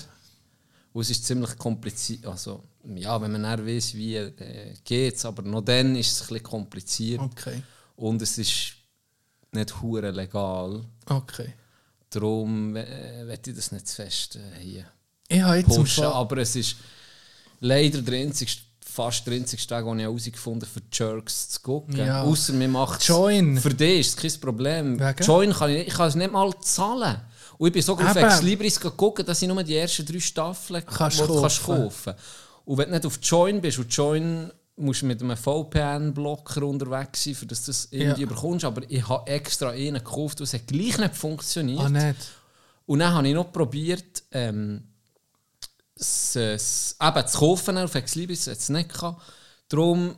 Und 0.94 1.02
es 1.02 1.10
ist 1.10 1.26
ziemlich 1.26 1.56
kompliziert. 1.56 2.26
Also, 2.26 2.64
ja, 2.96 3.20
wenn 3.20 3.30
man 3.30 3.42
dann 3.44 3.64
weiss, 3.64 3.94
wie 3.94 4.16
äh, 4.16 4.74
geht 4.82 5.14
es, 5.14 5.24
aber 5.24 5.42
noch 5.42 5.60
dann 5.60 5.94
ist 5.94 6.10
es 6.12 6.22
ein 6.22 6.28
bisschen 6.28 6.42
kompliziert. 6.42 7.20
Okay. 7.20 7.62
Und 7.94 8.20
es 8.22 8.36
ist 8.38 8.72
nicht 9.52 9.80
hure 9.80 10.10
legal. 10.10 10.82
Okay. 11.06 11.52
Darum 12.10 12.74
äh, 12.76 13.26
werde 13.26 13.50
ich 13.50 13.56
das 13.56 13.72
nicht 13.72 13.86
zu 13.86 13.96
fest 13.96 14.36
äh, 14.36 14.60
hier 14.60 14.86
Ich 15.28 15.40
habe 15.42 15.56
jetzt 15.56 15.68
pushen. 15.68 16.04
Aber 16.04 16.38
es 16.38 16.56
ist 16.56 16.76
leider 17.60 18.00
der 18.00 18.20
einzigste, 18.20 18.62
fast 18.80 19.26
der 19.26 19.34
einzige 19.34 19.66
Tag, 19.66 19.84
den 19.84 19.98
ich 19.98 20.04
herausgefunden 20.04 20.68
habe, 20.68 20.80
für 20.80 20.82
Jerks 20.90 21.50
zu 21.50 21.60
gucken. 21.60 21.96
Ja. 21.96 22.22
Außer 22.22 22.52
mir 22.54 22.68
macht 22.68 23.02
Join. 23.04 23.58
Für 23.58 23.74
dich 23.74 24.00
ist 24.00 24.24
es 24.24 24.32
kein 24.32 24.40
Problem. 24.40 24.98
Wegen? 24.98 25.24
Join 25.24 25.52
kann 25.52 25.70
ich, 25.70 25.88
ich 25.88 25.94
kann 25.94 26.08
es 26.08 26.14
nicht 26.14 26.32
mal 26.32 26.52
zahlen. 26.60 27.20
Und 27.58 27.66
ich 27.66 27.72
bin 27.72 27.82
sogar 27.82 28.10
auf. 28.10 28.16
Ex 28.16 28.42
Libris 28.42 28.80
geguckt, 28.80 29.28
dass 29.28 29.42
ich 29.42 29.48
nur 29.48 29.62
die 29.62 29.76
ersten 29.76 30.06
drei 30.06 30.20
Staffeln 30.20 30.84
Kannst 30.86 31.18
kaufen. 31.18 31.64
kaufen 31.64 32.14
Und 32.64 32.78
wenn 32.78 32.88
du 32.88 32.94
nicht 32.94 33.06
auf 33.06 33.18
Join 33.22 33.60
bist, 33.60 33.78
und 33.78 33.92
Join 33.94 34.50
musst 34.78 35.02
du 35.02 35.06
mit 35.06 35.22
einem 35.22 35.36
VPN-Blocker 35.36 36.62
unterwegs 36.62 37.24
sein, 37.24 37.34
für 37.34 37.46
dass 37.46 37.64
du 37.64 37.70
das 37.70 37.88
irgendwie 37.90 38.22
Ja. 38.22 38.28
bekommst. 38.28 38.64
Aber 38.64 38.82
ich 38.88 39.06
habe 39.08 39.30
extra 39.30 39.70
einen 39.70 40.02
gekauft, 40.02 40.40
es 40.40 40.54
hat 40.54 40.66
gleich 40.66 40.98
nicht 40.98 41.14
funktioniert. 41.16 41.80
Ah, 41.80 41.88
nicht? 41.88 42.16
Und 42.86 43.00
dann 43.00 43.12
habe 43.12 43.28
ich 43.28 43.34
noch 43.34 43.52
probiert, 43.52 44.22
ähm, 44.32 44.84
es, 45.94 46.36
es, 46.36 46.96
eben 47.02 47.26
zu 47.26 47.38
kaufen 47.38 47.76
auf 47.78 47.94
Exlibris, 47.94 48.46
hat 48.46 48.58
es 48.58 48.68
nicht 48.68 48.92
gehabt. 48.92 49.20
Darum 49.68 50.16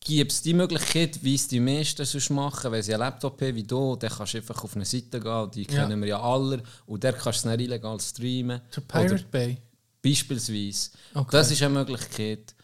gibt 0.00 0.32
es 0.32 0.40
die 0.42 0.54
Möglichkeit, 0.54 1.22
wie 1.22 1.34
es 1.34 1.46
die 1.46 1.60
meisten 1.60 2.04
sonst 2.06 2.30
machen, 2.30 2.72
wenn 2.72 2.82
sie 2.82 2.94
einen 2.94 3.00
Laptop 3.00 3.40
haben 3.42 3.54
wie 3.54 3.62
du, 3.62 3.96
dann 3.96 4.10
kannst 4.10 4.32
du 4.32 4.38
einfach 4.38 4.64
auf 4.64 4.74
eine 4.74 4.86
Seite 4.86 5.20
gehen, 5.20 5.50
die 5.50 5.62
Ja. 5.64 5.82
kennen 5.84 6.00
wir 6.00 6.08
ja 6.08 6.20
alle, 6.22 6.62
und 6.86 7.04
der 7.04 7.12
kannst 7.12 7.26
du 7.26 7.48
es 7.48 7.52
dann 7.52 7.60
illegal 7.60 8.00
streamen. 8.00 8.62
Der 8.74 8.80
Pirate 8.80 9.14
Oder 9.14 9.24
Bay. 9.24 9.58
beispielsweise. 10.02 10.90
Okay. 11.14 11.28
Das 11.32 11.50
ist 11.50 11.62
eine 11.62 11.74
Möglichkeit. 11.74 12.54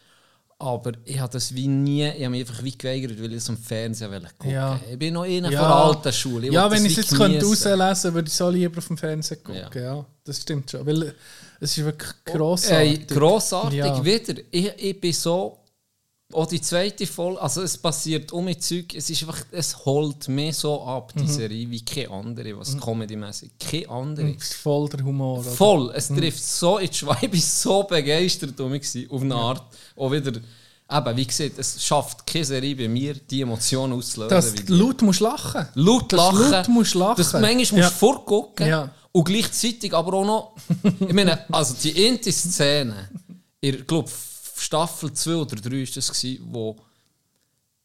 Aber 0.59 0.91
ich 1.05 1.19
habe 1.19 1.31
das 1.31 1.53
wie 1.53 1.67
nie, 1.67 2.03
ich 2.07 2.15
habe 2.23 2.29
mich 2.29 2.41
einfach 2.49 2.63
wie 2.63 2.75
geweigert, 2.75 3.11
weil 3.21 3.29
ich 3.31 3.37
es 3.37 3.49
am 3.49 3.57
Fernsehen 3.57 4.11
wollte 4.11 4.25
gucken. 4.39 4.51
Ja. 4.51 4.79
Ich 4.91 4.97
bin 4.97 5.13
noch 5.13 5.21
einer 5.21 5.51
Ja. 5.51 5.59
von 5.59 5.67
der 5.69 5.75
alten 5.77 6.13
Schule. 6.13 6.47
Ich 6.47 6.53
ja, 6.53 6.71
wenn 6.71 6.83
ich 6.83 6.97
es 6.97 7.09
jetzt 7.09 7.15
könnte 7.15 7.45
rauslesen 7.45 8.13
würde 8.15 8.27
ich 8.27 8.33
so 8.33 8.49
lieber 8.49 8.79
auf 8.79 8.87
dem 8.87 8.97
Fernsehen 8.97 9.43
gucken. 9.43 9.61
Ja. 9.75 9.81
Ja. 9.81 10.05
das 10.23 10.41
stimmt 10.41 10.71
schon. 10.71 10.83
Weil 10.85 11.13
es 11.59 11.77
ist 11.77 11.85
wirklich 11.85 12.09
Ey, 12.25 12.33
grossartig. 12.33 13.07
grossartig, 13.07 13.77
Ja. 13.79 14.03
wieder. 14.03 14.33
Ich, 14.49 14.71
ich 14.77 14.99
bin 14.99 15.13
so. 15.13 15.56
Auch 16.33 16.45
die 16.45 16.59
zweite 16.59 17.07
Folge, 17.07 17.41
also 17.41 17.61
es 17.61 17.77
passiert 17.77 18.33
um 18.33 18.43
mit 18.43 18.61
Zeug, 18.61 18.93
es 18.93 19.09
ist 19.09 19.21
einfach, 19.23 19.45
es 19.49 19.85
holt 19.85 20.27
mir 20.27 20.51
so 20.51 20.83
ab, 20.83 21.13
Mhm. 21.15 21.21
die 21.21 21.27
Serie, 21.31 21.69
wie 21.71 21.85
keine 21.85 22.11
andere, 22.11 22.57
was 22.57 22.77
Comedy-mäßig. 22.77 23.51
Keine 23.57 23.87
andere. 23.89 24.31
Es 24.37 24.43
ist 24.51 24.53
voll 24.55 24.89
der 24.89 25.05
Humor. 25.05 25.39
oder? 25.39 25.49
Voll, 25.51 25.91
es 25.95 26.09
Mhm. 26.09 26.17
trifft 26.17 26.43
so 26.43 26.79
in 26.79 26.89
die 26.89 26.93
Schweibe, 26.95 27.27
ich 27.37 27.43
war 27.43 27.49
so 27.79 27.83
begeistert 27.83 28.59
um 28.59 28.71
mich, 28.71 29.09
auf 29.09 29.21
eine 29.21 29.35
Art. 29.35 29.63
Auch 29.95 30.11
wieder, 30.11 30.33
eben, 30.35 31.17
wie 31.17 31.25
gesagt, 31.27 31.59
es 31.59 31.81
schafft 31.85 32.27
keine 32.27 32.43
Serie 32.43 32.75
bei 32.75 32.89
mir, 32.89 33.13
die 33.13 33.39
Emotionen 33.41 33.93
auszulösen. 33.93 34.29
Dass 34.29 34.53
du 34.53 34.73
laut 34.75 35.01
musst 35.03 35.21
lachen. 35.21 35.65
laut 35.75 36.11
dass 36.11 36.17
lachen. 36.19 36.51
laut 36.51 36.67
musst 36.67 36.93
lachen. 36.95 37.15
Dass 37.17 37.31
du 37.31 37.39
manchmal 37.39 37.79
Ja. 37.81 37.87
musst 37.87 37.99
vorgucken 37.99 38.67
Ja. 38.67 38.89
und 39.13 39.23
gleichzeitig 39.23 39.93
aber 39.93 40.13
auch 40.17 40.25
noch. 40.25 40.55
ich 40.99 41.13
meine, 41.13 41.39
also 41.53 41.73
die 41.81 41.97
erste 41.97 42.33
Szene, 42.33 43.07
ich 43.61 43.87
glaube, 43.87 44.09
Staffel 44.59 45.13
2 45.13 45.35
oder 45.35 45.55
3 45.55 45.71
war 45.71 45.87
das, 45.95 46.07
gewesen, 46.11 46.47
wo 46.51 46.75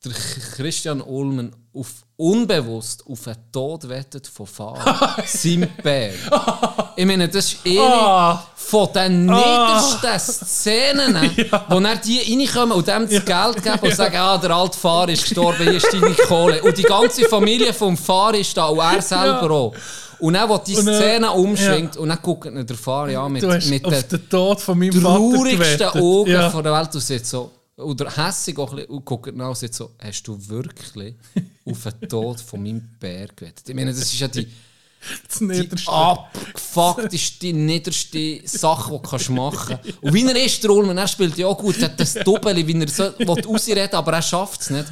der 0.05 0.13
Christian 0.57 1.01
Ulmen 1.01 1.55
auf, 1.73 1.89
unbewusst 2.17 3.05
auf 3.07 3.27
einen 3.29 3.53
Tod 3.53 3.89
wettet 3.89 4.27
von 4.27 4.47
Fahrer. 4.47 5.17
Sein 5.27 5.69
Bär. 5.83 6.13
Ich 6.95 7.07
meine, 7.07 7.27
das 7.27 7.55
ist 7.55 7.59
eine 7.65 7.81
Ah. 7.81 8.47
von 8.55 8.93
den 8.93 9.25
niedersten 9.25 10.19
Szenen, 10.19 11.15
wo 11.71 11.81
dann 11.81 11.99
die 12.05 12.19
reinkommen 12.21 12.77
und 12.77 12.87
dem 12.87 13.09
das 13.09 13.25
Geld 13.25 13.63
geben 13.65 13.79
und 13.81 13.97
sagen, 13.97 14.17
ah, 14.17 14.37
der 14.37 14.51
alte 14.51 14.79
Fahrer 14.79 15.09
ist 15.09 15.23
gestorben, 15.23 15.63
hier 15.63 15.79
ist 15.79 15.91
deine 15.91 16.15
Kohle. 16.15 16.63
Und 16.63 16.77
die 16.77 16.83
ganze 16.83 17.27
Familie 17.31 17.73
vom 17.73 17.97
Fahrer 17.97 18.35
ist 18.37 18.55
da 18.55 18.67
und 18.67 18.79
er 18.79 19.01
selber 19.01 19.51
auch. 19.51 19.75
Und 20.23 20.35
dann, 20.35 20.49
wo 20.49 20.57
die 20.59 20.77
Und, 20.77 20.85
Szene 20.85 21.33
umschwingt 21.33 21.97
und 21.97 22.09
dann 22.09 22.19
guckt 22.23 22.47
ihn 22.47 22.65
der 22.65 22.77
Fahrer 22.77 23.23
an 23.23 23.33
mit, 23.33 23.43
mit 23.43 23.85
den 23.85 24.05
den 24.09 24.29
Tod 24.29 24.61
von 24.61 24.79
meinem 24.79 25.03
traurigsten. 25.03 25.89
Augen 25.89 26.31
ja. 26.31 26.49
von 26.49 26.63
der 26.63 26.73
Welt 26.73 26.95
und 26.95 27.01
sagt 27.01 27.27
so, 27.27 27.51
oder 27.77 28.09
hässig 28.09 28.57
auch 28.57 28.71
ein 28.71 28.77
bisschen, 28.77 28.91
und 28.93 29.05
guckt 29.05 29.35
nach 29.35 29.49
und 29.49 29.59
sagt 29.59 29.75
so, 29.75 29.91
hast 29.99 30.23
du 30.23 30.39
wirklich 30.49 31.17
auf 31.67 31.83
den 31.83 32.09
Tod 32.09 32.41
von 32.41 32.63
meinem 32.63 32.89
Bär 33.01 33.27
gewettet? 33.35 33.69
Ich 33.69 33.75
meine, 33.75 33.93
das 33.93 34.03
ist 34.03 34.21
ja 34.21 34.29
die, 34.29 34.47
Das 35.29 35.39
die 35.39 35.45
Niederste. 35.47 35.91
abgefuckteste, 35.91 37.53
niederste 37.53 38.41
Sache, 38.45 39.01
die 39.03 39.25
du 39.25 39.33
machen 39.33 39.79
kannst. 39.83 40.03
Und 40.03 40.15
wie 40.15 40.25
er 40.25 40.45
ist, 40.45 40.63
der 40.63 40.71
Ulmen, 40.71 40.97
er 40.97 41.09
spielt 41.09 41.37
ja 41.37 41.49
auch 41.49 41.59
gut, 41.59 41.79
er 41.79 41.87
hat 41.87 41.99
das 41.99 42.15
Doppel, 42.15 42.65
wie 42.65 42.81
er 42.81 42.89
so 42.89 43.05
rausreden 43.27 43.93
aber 43.95 44.13
er 44.13 44.23
schafft 44.23 44.61
es 44.61 44.71
nicht. 44.71 44.87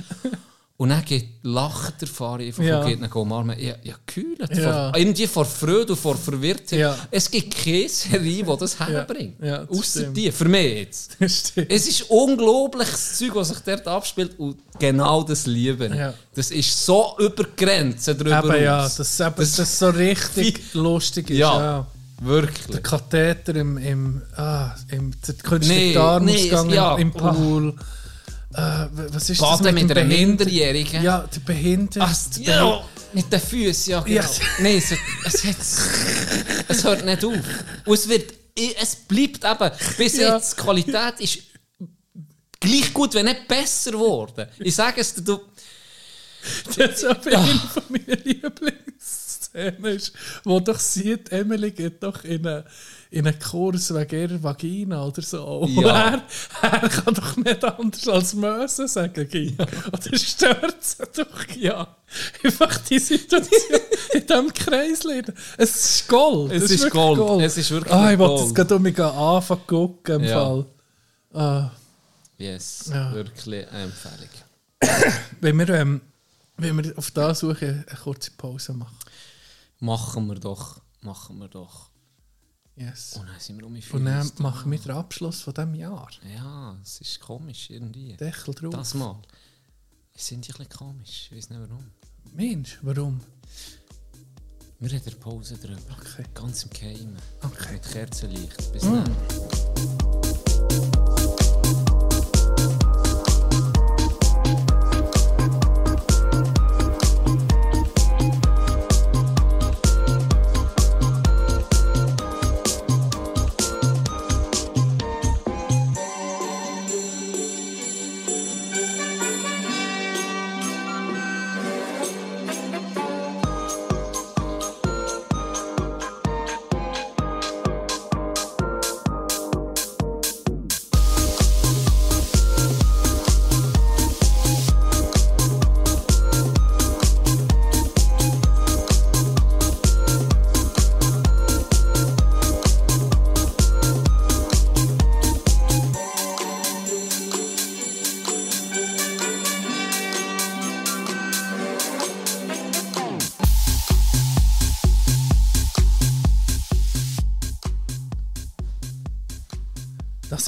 Und 0.80 0.88
dann 0.88 1.04
geht, 1.04 1.28
lacht 1.42 2.00
der 2.00 2.08
Fahrer 2.08 2.40
einfach 2.40 2.62
Ja. 2.62 2.80
und 2.80 2.86
geht 2.86 3.02
dann 3.02 3.12
umarmen. 3.12 3.54
Ja, 3.60 3.74
ja, 3.82 3.96
kühlt. 4.06 4.38
Ja. 4.56 4.90
Vor, 4.90 4.98
irgendwie 4.98 5.26
vor 5.26 5.44
Freude 5.44 5.92
und 5.92 5.98
vor 5.98 6.16
Verwirrtheit. 6.16 6.78
Ja. 6.80 6.96
Es 7.10 7.30
gibt 7.30 7.54
keine 7.54 7.86
Serie, 7.86 8.42
die 8.42 8.56
das 8.58 8.78
herbringt. 8.88 9.34
Ja, 9.42 9.64
Außer 9.68 10.04
die, 10.04 10.32
für 10.32 10.46
mich 10.46 10.74
jetzt. 10.78 11.18
Es 11.20 11.86
ist 11.86 12.08
unglaubliches 12.08 13.18
Zeug, 13.18 13.34
was 13.34 13.48
sich 13.48 13.58
dort 13.58 13.86
abspielt 13.86 14.38
und 14.38 14.56
genau 14.78 15.22
das 15.22 15.44
liebe 15.44 15.84
ich. 15.84 15.94
Ja. 15.96 16.14
Das 16.34 16.50
ist 16.50 16.86
so 16.86 17.14
über 17.18 17.44
Grenzen 17.54 18.16
drüber 18.16 18.54
Eben, 18.54 18.64
ja, 18.64 18.82
dass 18.84 19.20
eben, 19.20 19.34
das, 19.36 19.56
das 19.56 19.78
so 19.78 19.90
richtig 19.90 20.62
lustig 20.72 21.28
ist. 21.28 21.36
Ja. 21.36 21.60
Ja. 21.60 21.86
Der 22.20 22.26
Wirklich. 22.26 22.82
Katheter 22.82 23.54
im, 23.54 23.76
im, 23.76 24.22
ah, 24.34 24.70
im 24.88 25.12
der 25.26 25.34
künstliche 25.34 25.88
Nee, 25.88 25.92
Darmausgang 25.92 26.66
nee, 26.68 27.02
im, 27.02 27.08
im 27.08 27.12
Pool. 27.12 27.74
Äh, 28.54 28.86
was 29.12 29.30
ist 29.30 29.40
das 29.40 29.48
Baden 29.60 29.74
mit, 29.74 29.90
dem 29.90 29.96
einer 29.96 30.04
Minderjährigen. 30.06 31.02
Ja, 31.02 31.20
der 31.32 31.40
Behinderte. 31.40 32.00
Ach, 32.02 32.16
ja, 32.38 32.84
mit 33.12 33.32
den 33.32 33.40
Füßen, 33.40 33.90
ja, 33.92 34.00
genau. 34.00 34.20
Ja. 34.20 34.30
Nein, 34.60 34.76
es, 34.78 34.92
es, 35.24 35.44
hat's- 35.44 35.88
es 36.68 36.84
hört 36.84 37.04
nicht 37.04 37.24
auf. 37.24 37.34
Und 37.84 37.94
es, 37.94 38.08
wird, 38.08 38.32
es 38.80 38.96
bleibt 38.96 39.44
eben, 39.44 39.70
bis 39.96 40.16
Ja. 40.16 40.34
jetzt, 40.36 40.56
die 40.58 40.62
Qualität 40.62 41.14
ist 41.20 41.38
gleich 42.58 42.92
gut, 42.92 43.14
wenn 43.14 43.26
nicht 43.26 43.46
besser 43.48 43.92
geworden. 43.92 44.46
Ich 44.58 44.74
sage 44.74 45.00
es 45.00 45.14
dir, 45.14 45.22
du, 45.22 45.40
Das 46.76 46.88
ist 46.96 47.04
aber 47.04 47.38
eine 47.38 47.46
von 47.72 47.82
meinen 47.88 48.22
Lieblingsszenen, 48.24 50.02
wo 50.44 50.60
doch 50.60 50.78
sieht, 50.78 51.30
Emily 51.32 51.70
geht 51.70 52.02
doch 52.02 52.24
in 52.24 52.46
einen, 52.46 52.64
in 53.10 53.26
einen 53.26 53.38
Kurs 53.40 53.92
wegen 53.92 54.20
ihrer 54.30 54.42
Vagina 54.42 55.04
oder 55.04 55.20
so. 55.22 55.66
Ja. 55.70 56.22
er, 56.62 56.72
er 56.82 56.88
kann 56.88 57.14
doch 57.14 57.36
nicht 57.36 57.64
anders 57.64 58.06
als 58.08 58.34
Möse 58.34 58.86
sagen. 58.86 59.28
Ja. 59.32 59.66
Oder 59.92 60.16
stört 60.18 60.82
sie 60.84 61.02
doch, 61.16 61.46
ja. 61.56 61.96
Einfach 62.44 62.78
die 62.78 62.98
Situation 63.00 63.80
in 64.14 64.26
diesem 64.26 64.54
Kreis 64.54 65.02
lernen. 65.04 65.34
Es 65.58 65.74
ist 66.00 66.08
Gold. 66.08 66.52
Es 66.52 66.62
Es 66.64 66.70
ist 66.70 66.80
wirklich 66.82 66.92
Gold. 67.18 67.42
Es 67.44 67.56
ist 67.56 67.70
wirklich 67.70 67.92
ah, 67.94 68.12
ich 68.12 68.18
wollte 68.18 68.34
Gold. 68.34 68.44
jetzt 68.46 68.54
gerade 68.54 68.76
um 68.76 68.82
mich 68.82 68.98
anfangen 69.00 69.66
gucken 69.66 70.14
im 70.16 70.24
Ja. 70.24 70.34
Fall. 70.44 70.66
Ah, 71.32 71.70
Yes, 72.38 72.90
Ja. 72.94 73.12
wirklich 73.12 73.68
eine 73.70 73.82
Empfehlung. 73.84 74.28
Wenn 75.42 75.58
wir, 75.58 75.68
ähm, 75.70 76.00
wenn 76.56 76.82
wir 76.82 76.96
auf 76.96 77.10
das 77.10 77.40
suchen, 77.40 77.84
eine 77.86 77.98
kurze 78.02 78.30
Pause 78.30 78.72
machen. 78.72 78.96
Machen 79.80 80.26
wir 80.28 80.36
doch, 80.36 80.80
machen 81.02 81.38
wir 81.38 81.48
doch. 81.48 81.89
Yes. 82.80 83.12
Und 83.18 83.28
dann 83.28 83.38
sind 83.38 83.58
wir 83.58 83.66
um 83.66 83.74
die 83.74 83.84
Und 83.92 84.06
dann 84.06 84.30
machen 84.38 84.72
wir 84.72 84.78
den 84.78 84.92
Abschluss 84.92 85.42
von 85.42 85.52
diesem 85.52 85.74
Jahr. 85.74 86.08
Ja, 86.34 86.78
es 86.82 86.98
ist 87.02 87.20
komisch 87.20 87.68
irgendwie. 87.68 88.16
Deckel 88.16 88.54
drauf. 88.54 88.72
Das 88.72 88.94
mal. 88.94 89.20
Es 90.14 90.26
sind 90.28 90.38
ein 90.38 90.52
bisschen 90.52 90.68
komisch, 90.70 91.28
ich 91.30 91.36
weiß 91.36 91.50
nicht 91.50 91.60
warum. 91.60 91.84
Mensch, 92.32 92.78
warum? 92.80 93.20
Wir 94.78 94.88
haben 94.98 95.02
eine 95.06 95.16
Pause 95.16 95.58
drüber. 95.58 95.78
Okay. 95.98 96.24
Ganz 96.32 96.62
im 96.62 96.70
Geheimen. 96.70 97.16
Okay. 97.42 97.72
Mit 97.74 97.82
Kerzenlicht. 97.82 98.72
Bis 98.72 98.82
Mm. 98.84 99.04
dann. 99.04 99.16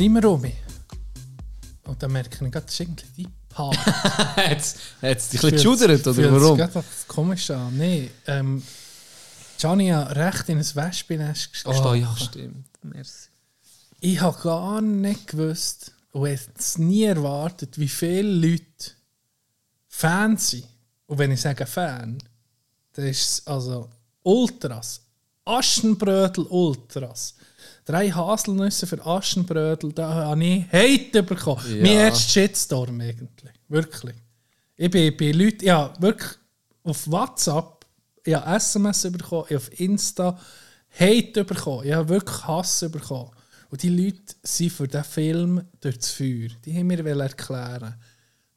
Sind 0.03 0.15
wir, 0.15 0.25
Romy. 0.25 0.53
Und 1.85 2.03
dann 2.03 2.13
merke 2.13 2.45
ich 2.45 2.51
gerade, 2.51 2.67
das 2.67 2.75
ist 2.75 2.81
irgendwie 2.81 3.07
die 3.19 3.29
Paar. 3.49 3.73
Hat 3.77 4.59
es 4.59 4.75
dich 5.29 5.45
ein 5.45 5.51
bisschen 5.51 5.51
geschudert, 5.51 6.07
oder 6.07 6.33
warum? 6.33 6.59
Das 6.59 6.75
ist 6.75 7.09
komisch 7.09 7.51
an. 7.51 7.77
Nein, 7.77 8.11
ähm, 8.27 8.63
Gianni 9.59 9.89
hat 9.89 10.17
recht 10.17 10.49
in 10.49 10.59
ein 10.59 10.75
Wespennest 10.75 11.53
gestochen. 11.53 11.87
Oh 11.87 11.95
ja, 11.95 12.17
stimmt. 12.17 12.67
Merci. 12.83 13.29
Ich 14.01 14.21
habe 14.21 14.41
gar 14.43 14.81
nicht 14.81 15.29
gewusst 15.29 15.93
und 16.11 16.27
hätte 16.27 16.51
es 16.59 16.79
nie 16.79 17.05
erwartet, 17.05 17.79
wie 17.79 17.89
viele 17.89 18.49
Leute 18.49 18.93
Fans 19.87 20.51
sind. 20.51 20.67
Und 21.07 21.19
wenn 21.19 21.31
ich 21.31 21.41
sage 21.41 21.67
Fan, 21.67 22.19
dann 22.95 23.07
ist 23.07 23.23
es 23.23 23.47
also 23.47 23.89
Ultras. 24.25 25.01
Aschenbrödel 25.45 26.47
Ultras. 26.47 27.35
Drei 27.85 28.11
Haselnüsse 28.11 28.87
für 28.87 29.05
Aschenbrödel, 29.05 29.93
da 29.93 30.15
habe 30.15 30.45
ich 30.45 30.73
Hate 30.73 31.23
bekommen. 31.23 31.63
Ja. 31.69 31.83
Mein 31.83 31.93
erster 31.93 32.31
Shitstorm 32.31 33.01
eigentlich. 33.01 33.53
Wirklich. 33.69 34.17
Ich 34.77 34.91
bin 34.91 35.17
bei 35.17 35.33
Leuten, 35.33 35.65
ja, 35.65 35.93
wirklich 35.99 36.31
auf 36.85 37.11
WhatsApp, 37.11 37.87
ich 38.25 38.35
habe 38.35 38.57
SMS 38.57 39.03
bekommen, 39.11 39.47
ich 39.49 39.57
auf 39.57 39.81
Insta 39.81 40.39
Hate 40.99 41.45
bekommen, 41.45 41.87
ich 41.87 41.93
habe 41.93 42.09
wirklich 42.09 42.47
Hass 42.47 42.85
bekommen. 42.91 43.31
Und 43.71 43.83
die 43.83 43.89
Leute 43.89 44.35
sind 44.43 44.71
für 44.71 44.87
diesen 44.87 45.05
Film 45.05 45.63
durch 45.81 45.97
das 45.97 46.11
Feuer. 46.11 46.49
Die 46.65 46.77
haben 46.77 46.87
mir 46.87 47.05
erklären, 47.05 47.95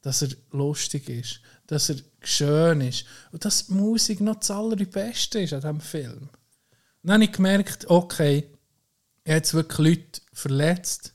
dass 0.01 0.21
er 0.21 0.29
lustig 0.51 1.09
ist, 1.09 1.39
dass 1.67 1.89
er 1.89 1.95
schön 2.21 2.81
ist 2.81 3.05
und 3.31 3.43
dass 3.43 3.67
die 3.67 3.73
Musik 3.73 4.19
noch 4.21 4.35
das 4.35 4.51
allerbeste 4.51 5.39
ist 5.39 5.53
an 5.53 5.61
diesem 5.61 5.79
Film. 5.79 6.29
Und 6.29 6.29
dann 7.03 7.13
habe 7.13 7.23
ich 7.23 7.31
gemerkt, 7.31 7.89
okay, 7.89 8.49
ich 9.25 9.31
habe 9.31 9.37
jetzt 9.37 9.53
wirklich 9.55 9.77
Leute 9.79 10.21
verletzt, 10.33 11.13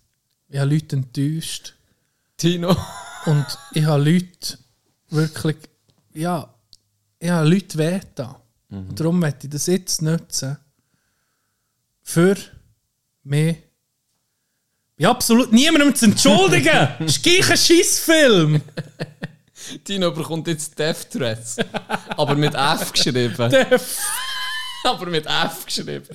ich 0.49 0.59
habe 0.59 0.75
Leute 0.75 0.97
enttäuscht. 0.97 1.75
Tino. 2.37 2.77
Und 3.25 3.47
ich 3.73 3.85
habe 3.85 4.03
Leute 4.03 4.59
wirklich, 5.11 5.57
ja, 6.13 6.53
ich 7.21 7.31
habe 7.31 7.49
Leute 7.49 7.79
wehgetan. 7.79 8.35
Und 8.69 8.99
darum 8.99 9.19
möchte 9.19 9.47
ich 9.47 9.53
das 9.53 9.67
jetzt 9.67 10.03
nutzen, 10.03 10.57
für 12.03 12.37
mich 13.23 13.57
bei 14.99 15.07
absolut 15.09 15.53
niemandem 15.53 15.95
zu 15.95 16.07
entschuldigen. 16.07 16.89
Es 16.99 17.17
ist 17.17 17.23
gleich 17.23 17.51
ein 17.51 17.57
Scheissfilm. 17.57 18.63
Tino 19.85 20.11
bekommt 20.11 20.49
jetzt 20.49 20.79
Death 20.79 21.11
Threats. 21.11 21.57
aber 22.17 22.35
mit 22.35 22.55
F 22.55 22.93
geschrieben. 22.93 23.35
aber 24.85 25.07
mit 25.07 25.27
F 25.27 25.65
geschrieben. 25.65 26.09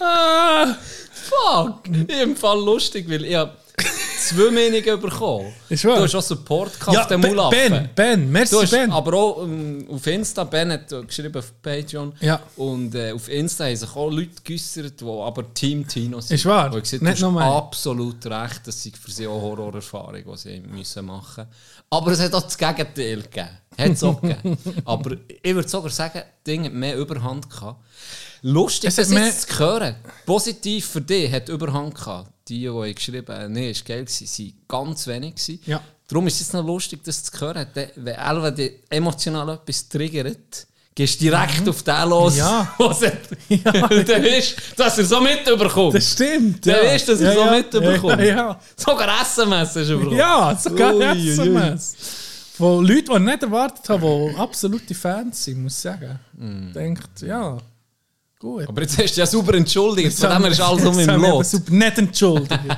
Ah, 0.00 0.76
Fuck! 1.12 1.88
Im 2.08 2.36
Fall 2.36 2.58
lustig, 2.62 3.08
weil 3.08 3.24
ich 3.24 3.34
habe 3.34 3.56
zwei 4.18 4.50
Meinungen 4.50 5.00
bekommen. 5.00 5.52
Ist 5.68 5.84
wahr? 5.84 5.96
Du 5.96 6.02
hast 6.02 6.14
auch 6.14 6.22
Support 6.22 6.78
gehabt 6.78 6.96
ja, 6.96 7.04
den 7.06 7.20
Mulaffen. 7.20 7.70
Ben, 7.70 7.90
Ben, 7.94 8.30
merci 8.32 8.54
Du 8.54 8.62
hast 8.62 8.70
Ben. 8.70 8.90
aber 8.90 9.14
auch 9.14 9.42
ähm, 9.42 9.86
auf 9.90 10.06
Insta, 10.06 10.44
Ben 10.44 10.72
hat 10.72 10.88
geschrieben 11.06 11.36
auf 11.36 11.52
Patreon. 11.62 12.12
Ja. 12.20 12.40
Und 12.56 12.94
äh, 12.94 13.12
auf 13.12 13.28
Insta 13.28 13.64
haben 13.64 13.76
sich 13.76 13.96
auch 13.96 14.10
Leute 14.10 14.30
geäußert, 14.42 15.00
die 15.00 15.04
aber 15.04 15.54
Team 15.54 15.86
Tino 15.86 16.20
sind. 16.20 16.36
Ist 16.36 16.46
wahr. 16.46 16.72
Wo 16.72 16.76
ich 16.76 16.84
gesagt, 16.84 17.02
Nicht 17.02 17.22
du 17.22 17.34
hast 17.34 17.56
absolut 17.56 18.26
recht, 18.26 18.66
das 18.66 18.84
ist 18.84 18.96
für 18.96 19.10
sie 19.10 19.26
auch 19.26 19.40
Horrorerfahrung, 19.40 20.22
die 20.24 20.36
sie 20.36 20.60
müssen 20.60 21.06
machen 21.06 21.46
Aber 21.90 22.12
es 22.12 22.20
hat 22.20 22.34
auch 22.34 22.42
das 22.42 22.56
Gegenteil 22.56 23.22
gegeben. 23.22 23.48
Hat 23.78 23.90
es 23.90 24.02
auch 24.02 24.20
gegeben. 24.20 24.56
Aber 24.84 25.16
ich 25.42 25.54
würde 25.54 25.68
sogar 25.68 25.90
sagen, 25.90 26.18
das 26.24 26.44
Ding 26.46 26.64
hat 26.64 26.72
mehr 26.72 26.96
Überhand 26.96 27.48
gehabt. 27.50 27.80
Lustig, 28.42 28.88
Es 28.88 28.96
das 28.96 29.08
mehr- 29.08 29.26
jetzt 29.26 29.50
zu 29.52 29.58
hören. 29.58 29.94
Positiv 30.26 30.86
für 30.86 31.00
dich 31.00 31.32
hat 31.32 31.48
Überhand 31.48 31.94
gehabt. 31.94 32.30
Die, 32.48 32.60
die 32.68 32.88
ich 32.90 32.96
geschrieben 32.96 33.34
haben, 33.34 33.52
nee, 33.52 33.70
ist 33.70 33.86
geil 33.86 34.04
gewesen, 34.04 34.28
waren 34.28 34.52
ganz 34.68 35.06
wenig. 35.06 35.34
gewesen. 35.36 35.60
Ja. 35.64 35.80
Darum 36.06 36.26
ist 36.26 36.38
es 36.42 36.52
noch 36.52 36.62
lustig, 36.64 37.00
das 37.02 37.24
zu 37.24 37.40
hören. 37.40 37.66
Wenn 37.72 38.14
Elva 38.14 38.50
dich 38.50 38.72
emotional 38.90 39.48
etwas 39.48 39.88
triggert, 39.88 40.66
gehst 40.94 41.18
du 41.20 41.24
direkt 41.24 41.66
auf 41.66 41.82
den 41.82 42.08
los, 42.10 42.34
Mhm. 42.34 42.38
Ja. 42.40 42.74
was 42.78 43.00
er, 43.00 43.12
dann 44.04 44.22
weißt 44.24 44.56
du, 44.58 44.76
dass 44.76 44.98
er 44.98 45.04
so 45.06 45.20
mitbekommt. 45.22 45.94
Das 45.94 46.12
stimmt. 46.12 46.66
Dann 46.66 46.84
ja. 46.84 46.96
du, 46.98 47.12
dass 47.12 47.20
er 47.22 47.28
ja, 47.28 47.34
so 47.34 47.40
ja. 47.46 47.50
mitbekommt. 47.56 48.20
Ja, 48.20 48.24
ja. 48.26 48.60
Sogar 48.76 49.22
SMS 49.22 49.74
hast 49.74 49.88
du 49.88 49.98
bekommen. 49.98 50.16
Ja, 50.18 50.54
sogar 50.62 50.94
Ui, 50.94 51.02
ui, 51.02 51.40
ui. 51.48 51.78
Von 52.56 52.84
Leuten, 52.86 53.06
die 53.06 53.12
ich 53.14 53.18
nicht 53.20 53.42
erwartet 53.42 53.88
habe, 53.88 54.30
die 54.30 54.36
absolute 54.36 54.94
Fans 54.94 55.42
sind, 55.44 55.60
muss 55.62 55.72
ich 55.74 55.78
sagen. 55.80 56.20
Denkt, 56.72 57.20
ja, 57.22 57.58
gut. 58.38 58.68
Aber 58.68 58.80
jetzt 58.82 58.96
hast 58.96 59.16
du 59.16 59.20
ja 59.20 59.26
super 59.26 59.54
entschuldigt, 59.54 60.16
von 60.16 60.30
Jetzt 60.30 60.36
dem 60.36 60.42
her 60.42 60.50
ist 60.52 60.60
alles 60.60 60.84
um 60.84 60.98
im 60.98 61.20
Lot. 61.20 61.46
super 61.46 61.72
nicht 61.72 61.98
entschuldigt. 61.98 62.60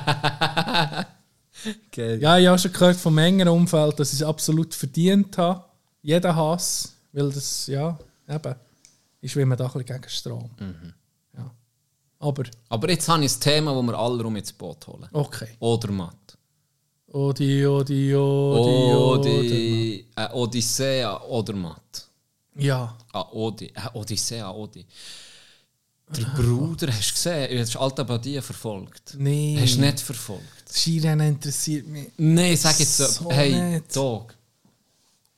Geil. 1.91 2.19
ja, 2.21 2.37
ich 2.37 2.47
habe 2.47 2.57
schon 2.59 2.71
gehört 2.73 2.95
vom 2.97 3.17
engeren 3.17 3.49
Umfeld, 3.49 3.99
dass 3.99 4.13
ich 4.13 4.21
es 4.21 4.25
absolut 4.25 4.73
verdient 4.73 5.37
habe. 5.37 5.63
Jeder 6.01 6.35
Hass, 6.35 6.93
weil 7.11 7.31
das, 7.31 7.67
ja, 7.67 7.97
eben, 8.29 8.55
ich 9.21 9.31
schwimme 9.31 9.55
da 9.55 9.65
ein 9.65 9.73
bisschen 9.73 9.85
gegen 9.99 10.09
Strom. 10.09 10.49
Mhm. 10.59 10.93
Ja. 11.37 11.51
Aber, 12.19 12.43
Aber 12.69 12.89
jetzt 12.89 13.07
habe 13.09 13.23
ich 13.25 13.35
ein 13.35 13.39
Thema, 13.39 13.73
das 13.75 13.83
wir 13.83 13.97
alle 13.97 14.23
um 14.23 14.35
ins 14.35 14.53
Boot 14.53 14.87
holen. 14.87 15.07
okay. 15.13 15.49
Oder 15.59 15.91
Matt. 15.91 16.26
Odi, 17.11 17.65
Odi, 17.65 18.13
Odi, 18.15 18.93
Odi. 18.93 20.05
Äh, 20.15 20.29
Odyssea 20.33 21.21
oder 21.23 21.53
Matt. 21.53 22.07
Ja, 22.55 22.97
Ah, 23.13 23.25
Odi. 23.31 23.67
Äh, 23.67 23.89
Odyssea, 23.97 24.51
Odi. 24.51 24.85
Der 26.09 26.23
Bruder, 26.35 26.87
hast 26.93 27.09
du 27.09 27.13
gesehen? 27.13 27.59
Hast 27.59 27.75
du 27.75 27.79
Alta 27.79 28.03
Badia 28.03 28.41
verfolgt? 28.41 29.15
nee. 29.17 29.57
Hast 29.59 29.75
du 29.75 29.81
nicht 29.81 29.99
verfolgt? 29.99 30.69
Skirennen 30.71 31.27
interessiert 31.35 31.85
mich. 31.87 32.09
Nein, 32.17 32.55
sag 32.55 32.79
jetzt 32.79 32.97
so. 32.97 33.05
So 33.05 33.31
hey, 33.31 33.53
nicht. 33.71 33.95
Dog. 33.95 34.33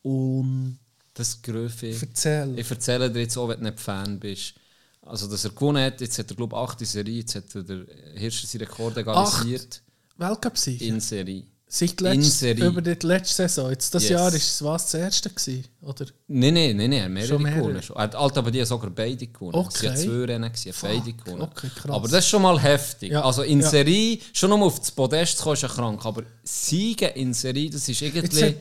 Und 0.04 0.78
das 1.14 1.42
Gröfe. 1.42 1.88
Erzähl. 1.90 2.58
Ich 2.58 2.70
erzähle 2.70 3.12
dir 3.12 3.22
jetzt 3.22 3.38
auch, 3.38 3.48
wenn 3.50 3.60
du 3.60 3.66
nicht 3.66 3.80
Fan 3.80 4.20
bist. 4.20 4.54
Also, 5.02 5.28
dass 5.28 5.44
er 5.44 5.52
gewonnen 5.52 5.84
hat, 5.84 6.02
jetzt 6.02 6.20
hat 6.20 6.30
er, 6.30 6.36
glaube 6.36 6.56
ich, 6.56 6.62
achte 6.62 6.86
Serie, 6.86 7.20
jetzt 7.20 7.36
hat 7.36 7.54
er 7.56 7.64
der 7.64 7.86
Hirscher 8.16 8.48
seine 8.48 8.64
Rekord 8.66 8.98
egalisiert 8.98 9.82
Weltcup-Sieg? 10.18 10.82
in 10.82 11.00
Serie. 11.00 11.44
Seit 11.72 12.02
In 12.02 12.20
letzt, 12.22 12.42
über 12.42 12.82
die 12.82 12.98
letzte 13.06 13.48
Saison. 13.48 13.70
Jetzt 13.70 13.94
das 13.94 14.02
Yes. 14.02 14.10
Jahr 14.12 14.34
ist 14.34 14.44
es 14.56 14.64
was 14.64 14.86
das 14.90 14.94
erste 15.02 15.30
gewesen, 15.30 15.66
oder? 15.84 16.08
Nein, 16.28 16.56
nein, 16.56 16.76
nein, 16.76 16.90
nein, 16.90 17.14
mehrere 17.14 17.28
Schon 17.30 17.44
mehrere? 17.44 17.60
gewonnen. 17.62 17.84
Schon. 17.84 17.96
Er 17.96 18.02
hat 18.04 18.16
Alter, 18.16 18.38
aber 18.40 18.50
die 18.50 18.60
haben 18.60 18.66
sogar 18.66 18.90
beide 18.90 19.28
gewonnen. 19.28 19.54
Okay. 19.54 19.96
Sie 19.96 20.06
zwei 20.08 20.26
Rennen, 20.26 20.46
haben 20.52 20.74
beide 20.82 21.14
gewonnen. 21.14 21.42
okay, 21.44 21.70
krass. 21.76 21.92
Aber 21.92 22.08
das 22.08 22.20
ist 22.26 22.30
schon 22.30 22.42
mal 22.42 22.60
heftig. 22.60 23.12
Ja, 23.12 23.22
Also 23.24 23.44
in 23.44 23.62
ja. 23.62 23.70
Serie, 23.70 24.18
schon 24.34 24.52
um 24.52 24.64
auf 24.64 24.80
das 24.80 24.90
Podest 24.90 25.38
zu 25.38 25.44
kommen, 25.44 25.54
ist 25.54 25.62
ja 25.62 25.68
krank. 25.68 26.04
Aber 26.04 26.24
Siegen 26.44 27.10
in 27.10 27.36
Serie, 27.36 27.70
das 27.70 27.88
ist 27.88 28.02
irgendwie 28.02 28.44
hat- 28.46 28.56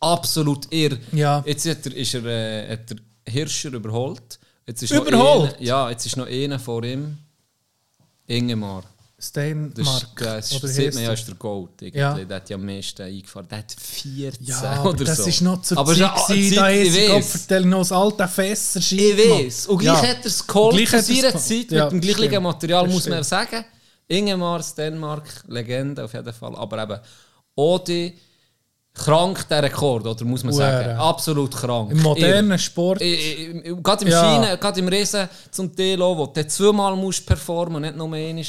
absolut 0.00 0.72
irr. 0.72 0.96
Ja. 1.12 1.42
Jetzt 1.46 1.68
hat 1.68 1.84
er, 1.84 1.94
ist 1.94 2.14
er, 2.14 2.24
äh, 2.24 2.72
hat 2.72 2.88
der 2.88 2.96
Hirscher 3.28 3.74
überholt. 3.74 4.38
Jetzt 4.66 4.82
ist 4.82 4.90
Überholt? 4.92 5.12
Noch 5.12 5.52
einer, 5.52 5.62
ja, 5.62 5.90
jetzt 5.90 6.06
ist 6.06 6.16
noch 6.16 6.26
einer 6.26 6.58
vor 6.58 6.82
ihm. 6.82 7.18
Ingemar. 8.26 8.84
Das, 9.22 9.28
Steinmark. 9.28 10.16
das 10.16 10.52
oder 10.56 10.66
sieht 10.66 10.94
man 10.94 11.04
ja, 11.04 11.12
ist 11.12 11.28
der 11.28 11.36
Gold. 11.36 11.70
Irgendwie. 11.80 11.98
Ja. 12.00 12.14
Der 12.14 12.36
hat 12.36 12.50
ja 12.50 12.56
am 12.56 12.66
meisten 12.66 13.02
eingefahren. 13.02 13.46
Der 13.48 13.58
hat 13.58 13.72
14 13.78 14.44
Ja, 14.44 14.82
oder 14.82 15.04
das 15.04 15.18
so. 15.18 15.26
ist 15.26 15.40
noch 15.42 15.62
zur 15.62 15.78
aber 15.78 15.92
Zeit, 15.92 15.98
ja- 16.00 16.14
gewesen, 16.26 16.56
da 16.56 16.62
Zeit, 16.62 16.86
ist 16.86 16.96
weiss. 17.10 17.30
vertellen 17.30 17.68
noch 17.70 17.78
das 17.78 17.92
alte 17.92 18.26
Fässer 18.28 18.80
Ich 18.80 19.16
weiß. 19.30 19.66
Und 19.68 19.78
gleich 19.78 20.02
Ja. 20.02 20.08
hat 20.08 20.18
er 20.22 20.26
es 20.26 20.44
geholt 20.44 20.88
zu 20.88 20.96
er's 20.96 21.06
seiner. 21.06 21.36
Zeit 21.38 21.70
Ja, 21.70 21.84
mit 21.84 21.92
dem 21.92 22.00
gleichen 22.00 22.24
stimmt. 22.30 22.42
Material, 22.42 22.84
Das 22.84 22.92
muss 22.92 23.04
man 23.08 23.18
ja 23.18 23.24
stimmt. 23.24 23.50
sagen. 23.50 23.64
Ingemar, 24.08 24.62
Stenmark, 24.62 25.44
Legende 25.46 26.04
auf 26.04 26.12
jeden 26.12 26.32
Fall. 26.32 26.56
Aber 26.56 26.82
eben, 26.82 26.98
Odi, 27.54 28.18
krank 28.92 29.48
der 29.48 29.62
Rekord, 29.62 30.04
oder 30.04 30.24
muss 30.24 30.42
man 30.42 30.52
sagen. 30.52 30.98
Absolut 30.98 31.54
krank. 31.56 31.92
Im 31.92 32.02
modernen 32.02 32.58
Sport. 32.58 32.98
Gerade 32.98 34.04
im 34.04 34.10
Ja. 34.10 34.34
Schienen, 34.42 34.58
gerade 34.60 34.80
im 34.80 34.88
Riesen 34.88 35.28
zum 35.50 35.74
Telo, 35.74 36.18
wo 36.18 36.26
du 36.26 36.46
zweimal 36.46 36.96
musst 36.96 37.24
performen 37.24 37.82
nicht 37.82 37.96
nur 37.96 38.12
einmal. 38.12 38.44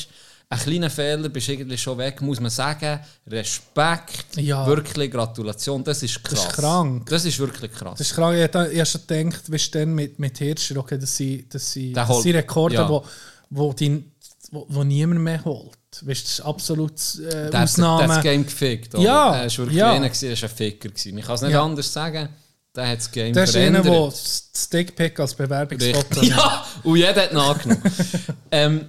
Ein 0.54 0.60
kleiner 0.60 0.90
Fehler, 0.90 1.30
bist 1.30 1.50
irgendwie 1.50 1.78
schon 1.78 1.98
weg, 1.98 2.22
muss 2.22 2.40
man 2.40 2.50
sagen. 2.52 3.00
Respekt, 3.28 4.38
Ja. 4.38 4.66
wirklich 4.68 5.12
Gratulation, 5.12 5.84
das 5.84 6.02
ist 6.04 6.24
krass. 6.24 6.46
ist 6.46 6.54
krank. 6.54 7.10
Das 7.10 7.26
ist 7.26 7.38
wirklich 7.40 7.72
krass. 7.72 7.98
Das 7.98 8.08
ist 8.08 8.16
krank. 8.16 8.36
Ich 8.38 8.56
habe 8.56 8.86
schon 8.86 9.02
gedacht, 9.08 9.52
wie 9.52 9.72
dann 9.72 9.94
mit, 9.96 10.20
mit 10.20 10.38
Hirscher, 10.38 10.78
okay, 10.78 10.98
dass 10.98 11.16
sie, 11.18 11.48
dass 11.50 11.72
sie, 11.72 11.94
Der 11.94 12.04
dass 12.06 12.10
holt- 12.16 12.24
sie 12.24 12.32
Rekorde, 12.32 12.76
ja. 12.76 12.90
wo, 12.90 13.04
wo, 13.50 13.74
die, 13.74 14.04
wo, 14.52 14.66
wo 14.70 14.84
niemand 14.84 15.22
mehr 15.22 15.44
holt. 15.46 15.78
Weißt, 16.02 16.24
das 16.24 16.32
ist 16.34 16.42
absolut 16.42 16.94
äh, 16.94 17.22
Der 17.30 17.44
hat- 17.46 17.54
der 17.54 17.60
hat 17.60 17.70
Ausnahme. 17.70 18.08
das 18.08 18.24
Game 18.24 18.44
gefickt. 18.46 18.96
Oder? 18.96 19.04
Ja, 19.04 19.36
Er 19.36 19.44
war 19.46 19.58
wirklich 19.58 19.78
ja. 19.78 19.92
einer, 19.92 20.10
gewesen, 20.10 20.30
er 20.32 20.42
war 20.42 20.50
ein 20.50 20.56
Ficker. 20.56 20.90
Gewesen. 20.90 21.18
Ich 21.18 21.26
kann 21.26 21.36
es 21.36 21.42
nicht 21.42 21.52
Ja. 21.52 21.64
anders 21.64 21.94
sagen. 21.94 22.30
Der 22.76 22.88
hat 22.90 22.98
das 22.98 23.12
Game 23.12 23.34
das 23.34 23.50
ist 23.52 23.56
einer, 23.56 23.84
verändert. 23.84 23.94
der 23.94 24.06
das 24.06 24.50
Stickpick 24.56 25.20
als 25.20 25.36
Bewerbungsfoto. 25.36 26.22
Ja, 26.24 26.66
und 26.84 26.96
jeder 26.98 27.22
hat 27.22 27.32
ihn 27.32 27.38
angenommen. 27.38 27.82
ähm, 28.52 28.86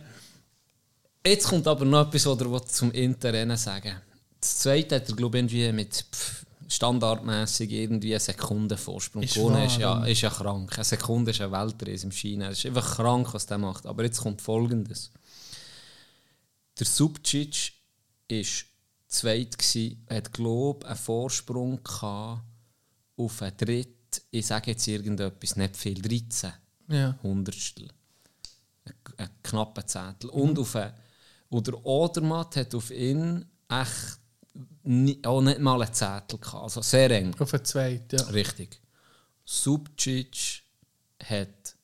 jetzt 1.27 1.49
kommt 1.49 1.67
aber 1.67 1.85
noch 1.85 2.07
etwas, 2.07 2.27
was 2.27 2.41
er 2.41 2.67
zum 2.67 2.93
Interrennen 2.93 3.57
sagen 3.57 3.95
Das 4.41 4.59
zweite 4.59 4.97
hat 4.97 5.09
er, 5.09 5.17
glaube 5.17 5.39
ich, 5.39 5.45
irgendwie 5.45 5.73
mit 5.73 6.05
standardmäßig 6.69 7.71
irgendwie 7.71 8.13
eine 8.13 8.21
Sekunde 8.21 8.77
Vorsprung 8.77 9.23
Ist 9.23 9.35
gewonnen. 9.35 9.65
Ist 9.65 9.79
ja, 9.79 10.05
ist 10.05 10.21
ja 10.23 10.31
krank. 10.31 10.73
Eine 10.75 10.85
Sekunde 10.85 11.31
ist 11.31 11.41
ein 11.41 11.53
Weltreise 11.53 12.07
im 12.07 12.13
Schienen. 12.13 12.51
Es 12.51 12.59
ist 12.59 12.67
einfach 12.67 12.97
krank, 12.97 13.33
was 13.33 13.47
der 13.47 13.59
macht. 13.59 13.87
Aber 13.87 14.05
jetzt 14.05 14.21
kommt 14.21 14.41
Folgendes. 14.41 15.11
Der 16.79 16.87
Subcic 16.87 17.73
war 18.31 18.45
zweit, 19.09 19.59
gsi, 19.59 19.99
hat, 20.11 20.33
glaube 20.33 20.87
einen 20.87 20.97
Vorsprung 20.97 21.83
gehabt 21.83 22.43
auf 23.17 23.43
einen 23.43 23.57
Dritt. 23.57 24.23
Ich 24.31 24.47
sage 24.47 24.73
jetzt 24.73 24.87
irgendetwas, 24.87 25.57
nicht 25.57 25.77
viel, 25.77 26.01
13 26.01 26.53
Ja. 26.89 27.19
Hundertstel. 27.23 27.89
Ein, 29.17 29.29
knapper 29.43 29.87
Zettel. 29.87 30.31
Und, 30.31 30.59
auf 30.59 30.75
einen, 30.77 30.93
und 31.55 31.67
der 31.69 31.85
Odermatt 31.87 32.57
hat 32.57 32.75
auf 32.75 32.91
ihn 32.91 33.45
echt 33.69 34.19
ni, 34.83 35.21
auch 35.25 35.41
nicht 35.41 35.61
mal 35.61 35.81
einen 35.83 35.93
Zettel 35.95 36.39
gehabt. 36.39 36.63
Also 36.65 36.83
sehr 36.83 37.11
eng. 37.11 37.35
Auf 37.39 37.51
den 37.51 37.65
zweiten, 37.65 38.17
ja. 38.17 38.25
Richtig. 38.27 38.81
Subcic 39.45 40.63
hat 41.23 41.77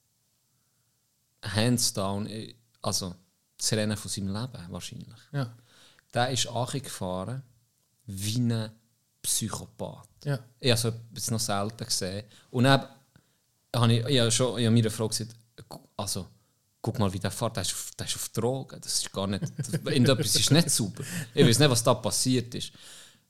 hands 1.43 1.93
down, 1.93 2.27
äh, 2.27 2.55
also 2.83 3.15
das 3.57 3.73
Rennen 3.73 3.97
von 3.97 4.11
seinem 4.11 4.29
Leben 4.35 4.67
wahrscheinlich. 4.73 5.21
ja. 5.33 5.55
Der 6.13 6.31
ist 6.31 6.49
angefahren 6.49 7.41
wie 8.07 8.39
ein 8.41 8.71
Psychopath. 9.23 10.09
Ja. 10.25 10.41
Ich 10.59 10.71
habe 10.73 10.81
so 10.81 10.89
etwas 10.89 11.31
noch 11.31 11.39
selten 11.39 11.85
gesehen. 11.85 12.25
Und 12.51 12.65
dann 12.65 12.89
habe 13.77 13.93
ich, 13.95 14.05
ich 14.07 14.19
habe 14.19 14.31
schon 14.33 14.59
ich 14.59 14.67
habe 14.67 14.75
meiner 14.75 14.91
Frau 14.91 15.07
gesagt, 15.09 15.33
gu- 15.69 15.79
also, 15.97 16.27
guck 16.83 16.99
mal, 16.99 17.13
wie 17.13 17.19
der 17.19 17.31
fährt, 17.31 17.57
der 17.57 17.63
ist 17.63 17.73
auf, 17.73 17.91
der 17.99 18.07
ist 18.07 18.17
auf 18.17 18.29
Drogen. 18.31 18.81
Das 18.81 18.93
ist 18.95 19.13
gar 19.13 19.27
nicht, 19.27 19.43
irgendetwas 19.85 20.37
ist 20.37 20.51
nicht 20.51 20.71
sauber. 20.71 21.05
Ich 21.35 21.47
weiß 21.47 21.59
nicht, 21.59 21.71
was 21.71 21.83
da 21.83 21.95
passiert 21.95 22.55
ist. 22.55 22.73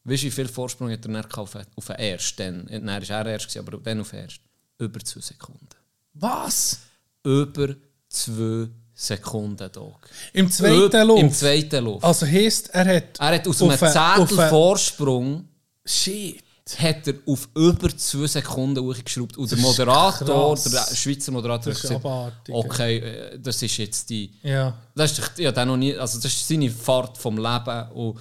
Weißt 0.04 0.22
du, 0.22 0.26
wie 0.26 0.30
viel 0.30 0.48
Vorsprung 0.48 0.90
hat 0.90 1.04
er 1.04 1.12
dann 1.12 1.24
auf, 1.32 1.56
auf 1.56 1.86
den 1.86 1.96
ersten? 1.96 2.66
Dann, 2.68 2.86
war 2.86 3.10
er 3.10 3.26
erst, 3.26 3.56
aber 3.56 3.78
dann 3.78 4.00
auf 4.00 4.10
den 4.10 4.20
ersten. 4.20 4.44
Über 4.78 5.00
zwei 5.00 5.20
Sekunden. 5.20 5.68
Was? 6.14 6.80
Über 7.22 7.74
zwei 8.08 8.68
Sekunden, 8.94 9.70
Dog. 9.72 10.08
Im 10.32 10.50
zweiten 10.50 11.06
Lauf? 11.06 11.20
Im 11.20 11.32
zweiten 11.32 11.84
Lauf. 11.84 12.02
Also 12.02 12.26
heisst, 12.26 12.70
er 12.70 12.96
hat... 12.96 13.18
er 13.18 13.34
hat 13.34 13.46
aus 13.46 13.62
einem 13.62 13.78
Zettel 13.78 14.48
Vorsprung 14.48 15.48
Shit. 15.84 16.42
Hat 16.78 17.06
er 17.06 17.14
auf 17.26 17.48
über 17.54 17.96
zwei 17.96 18.26
Sekunden 18.26 18.84
hochgeschraubt. 18.84 19.36
Und 19.36 19.50
der 19.50 19.58
Moderator, 19.58 20.54
der 20.54 20.94
Schweizer 20.94 21.32
Moderator, 21.32 21.72
hat 21.72 21.80
gesagt, 21.80 22.04
abartig. 22.04 22.54
okay, 22.54 22.98
äh, 22.98 23.38
das 23.38 23.62
ist 23.62 23.76
jetzt 23.78 24.10
die... 24.10 24.32
Ja. 24.42 24.76
Das 24.94 25.18
ist, 25.18 25.38
ja, 25.38 25.52
der 25.52 25.64
noch 25.64 25.76
nie, 25.76 25.96
also 25.96 26.18
das 26.18 26.32
ist 26.32 26.46
seine 26.46 26.70
Fahrt 26.70 27.16
vom 27.18 27.36
Leben. 27.36 27.90
Und 27.92 28.18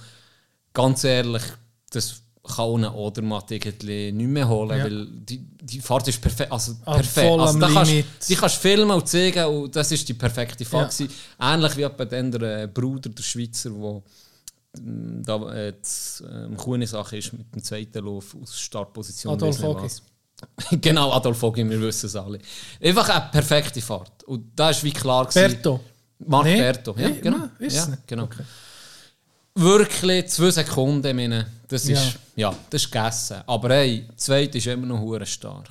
ganz 0.72 1.04
ehrlich, 1.04 1.42
das 1.90 2.22
kann 2.42 2.66
ohne 2.66 2.92
Odermatt 2.92 3.50
irgendwie 3.50 4.12
nicht 4.12 4.28
mehr 4.28 4.48
holen, 4.48 4.78
Ja. 4.78 4.84
weil 4.84 5.06
die, 5.06 5.38
die 5.38 5.80
Fahrt 5.80 6.08
ist 6.08 6.20
perfekt. 6.20 6.50
Also 6.50 6.74
perfekt. 6.84 7.28
voll 7.28 7.40
also, 7.40 7.58
da 7.58 7.68
kannst, 7.68 7.92
die 8.28 8.34
kannst 8.34 8.56
du 8.56 8.60
filmen 8.60 8.90
und 8.90 9.08
zeigen 9.08 9.44
und 9.44 9.76
das 9.76 9.92
ist 9.92 10.08
die 10.08 10.14
perfekte 10.14 10.64
Fahrt. 10.64 10.98
Ja. 10.98 11.54
Ähnlich 11.54 11.76
wie 11.76 12.06
dann 12.06 12.32
der 12.32 12.62
äh, 12.62 12.66
Bruder, 12.66 13.10
der 13.10 13.22
Schweizer, 13.22 13.70
der 13.70 14.02
da 14.72 15.52
äh, 15.52 15.74
das, 15.80 16.22
ähm, 16.30 16.56
coole 16.56 16.86
Sache 16.86 17.16
ist 17.18 17.32
mit 17.32 17.52
dem 17.54 17.62
zweiten 17.62 18.04
Lauf 18.04 18.36
aus 18.40 18.58
Startposition. 18.58 19.34
Adolf 19.34 19.60
was. 19.62 20.02
genau, 20.80 21.12
Adolf 21.12 21.42
Ogi, 21.42 21.68
wir 21.68 21.80
wissen 21.80 22.06
es 22.06 22.16
alle. 22.16 22.38
Einfach 22.82 23.08
eine 23.08 23.30
perfekte 23.30 23.80
Fahrt. 23.82 24.22
Und 24.24 24.52
da 24.58 24.70
ist 24.70 24.82
wie 24.84 24.92
klar 24.92 25.26
gewesen- 25.26 25.52
Berto. 25.52 25.80
Marc 26.18 26.44
Nee? 26.44 26.56
Berto, 26.58 26.94
ja, 26.98 27.08
Nee, 27.08 27.20
genau. 27.20 27.48
ist 27.58 27.76
ja, 27.76 27.96
genau. 28.06 28.28
Wirklich 29.54 30.28
zwei 30.28 30.50
Sekunden, 30.50 31.16
meine, 31.16 31.46
das 31.68 31.84
ist, 31.86 32.18
Ja. 32.36 32.50
ja. 32.50 32.56
das 32.70 32.82
ist 32.84 32.90
gegessen. 32.92 33.42
Aber 33.46 33.70
hey, 33.70 34.06
zweite 34.16 34.58
ist 34.58 34.66
immer 34.66 34.86
noch 34.86 35.00
hure 35.00 35.26
stark. 35.26 35.68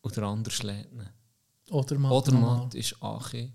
Und 0.00 0.16
der 0.16 0.24
andere 0.24 0.52
schlägt 0.54 0.92
ihn. 0.92 1.08
Oder 1.70 1.98
mal. 1.98 2.10
Oder 2.12 2.32
Matt 2.32 2.74
ist 2.74 2.96
Achi. 3.00 3.52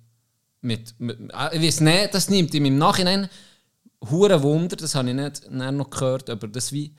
Mit, 0.62 0.94
mit, 1.00 1.18
äh, 1.20 1.56
ich 1.58 1.62
weiß 1.62 1.82
nicht, 1.82 2.14
das 2.14 2.30
nimmt 2.30 2.54
ihm 2.54 2.66
im 2.66 2.78
Nachhinein 2.78 3.30
hure 4.10 4.42
Wunder, 4.44 4.76
das 4.76 4.96
habe 4.96 5.10
ich 5.10 5.16
nicht 5.16 5.50
noch 5.52 5.90
gehört, 5.90 6.30
aber 6.30 6.48
das 6.48 6.72
wie, 6.72 6.94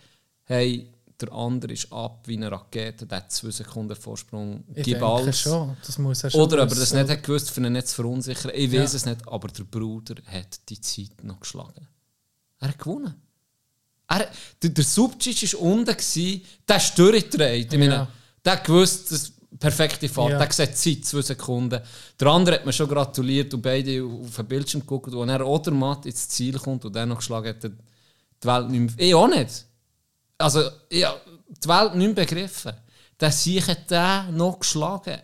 hey, 0.44 0.92
der 1.20 1.32
andere 1.32 1.72
ist 1.72 1.92
ab 1.92 2.22
wie 2.26 2.36
eine 2.36 2.50
Rakete, 2.50 3.04
der 3.06 3.18
hat 3.18 3.32
zwei 3.32 3.50
Sekunden 3.50 3.96
Vorsprung, 3.96 4.64
Ich 4.74 4.84
gib 4.84 5.02
alles. 5.02 5.40
schon. 5.40 5.76
Das 5.84 5.98
muss 5.98 6.22
er 6.22 6.30
schon 6.30 6.40
Oder 6.40 6.62
ob 6.62 6.70
er 6.70 6.76
das 6.76 6.92
nicht 6.92 7.08
hat 7.10 7.22
gewusst, 7.24 7.50
für 7.50 7.60
ihn 7.60 7.72
nicht 7.72 7.88
zu 7.88 7.96
verunsichern. 7.96 8.52
Ich 8.54 8.72
Ja. 8.72 8.82
weiß 8.82 8.94
es 8.94 9.04
nicht, 9.04 9.26
aber 9.26 9.48
der 9.48 9.64
Bruder 9.64 10.14
hat 10.26 10.60
die 10.68 10.80
Zeit 10.80 11.24
noch 11.24 11.40
geschlagen. 11.40 11.88
Er 12.60 12.68
hat 12.68 12.78
gewonnen. 12.78 13.14
Er, 14.08 14.30
der, 14.62 14.70
der 14.70 14.84
Subcic 14.84 15.52
war 15.54 15.60
unten, 15.60 15.86
gewesen, 15.92 16.42
der 16.68 16.76
ist 16.76 16.98
durchgedreht. 16.98 17.72
Ich 17.72 17.78
meine, 17.78 17.92
Ja. 17.94 18.08
der 18.44 18.56
gewusst, 18.58 19.10
das 19.12 19.32
perfekte 19.58 20.08
Fahrt. 20.08 20.32
Ja. 20.32 20.38
Der 20.38 20.46
gesagt, 20.46 20.76
Zeit, 20.76 21.04
zwei 21.04 21.22
Sekunden. 21.22 21.80
Der 22.20 22.28
andere 22.28 22.56
hat 22.56 22.66
mir 22.66 22.72
schon 22.72 22.88
gratuliert 22.88 23.54
und 23.54 23.62
beide 23.62 24.02
auf 24.04 24.36
den 24.36 24.46
Bildschirm 24.46 24.80
geguckt. 24.80 25.14
Und 25.14 25.28
er 25.28 25.46
oder 25.46 25.70
Matt 25.70 26.06
ins 26.06 26.28
Ziel 26.28 26.58
kommt 26.58 26.84
und 26.84 26.94
dann 26.94 27.08
noch 27.08 27.18
geschlagen 27.18 27.48
hat, 27.48 27.64
hat 27.64 27.72
die 28.42 28.46
Welt 28.46 28.70
nicht 28.70 28.96
mehr... 28.96 29.06
Ich 29.06 29.14
auch 29.14 29.28
nicht. 29.28 29.64
Also, 30.36 30.68
ich 30.88 31.04
habe 31.04 31.20
die 31.48 31.68
Welt 31.68 31.94
nicht 31.94 32.16
mehr 32.16 32.26
begriffen. 32.26 32.72
Der 33.18 33.32
Sieg 33.32 33.66
hat 33.66 33.90
den 33.90 34.36
noch 34.36 34.60
geschlagen. 34.60 35.18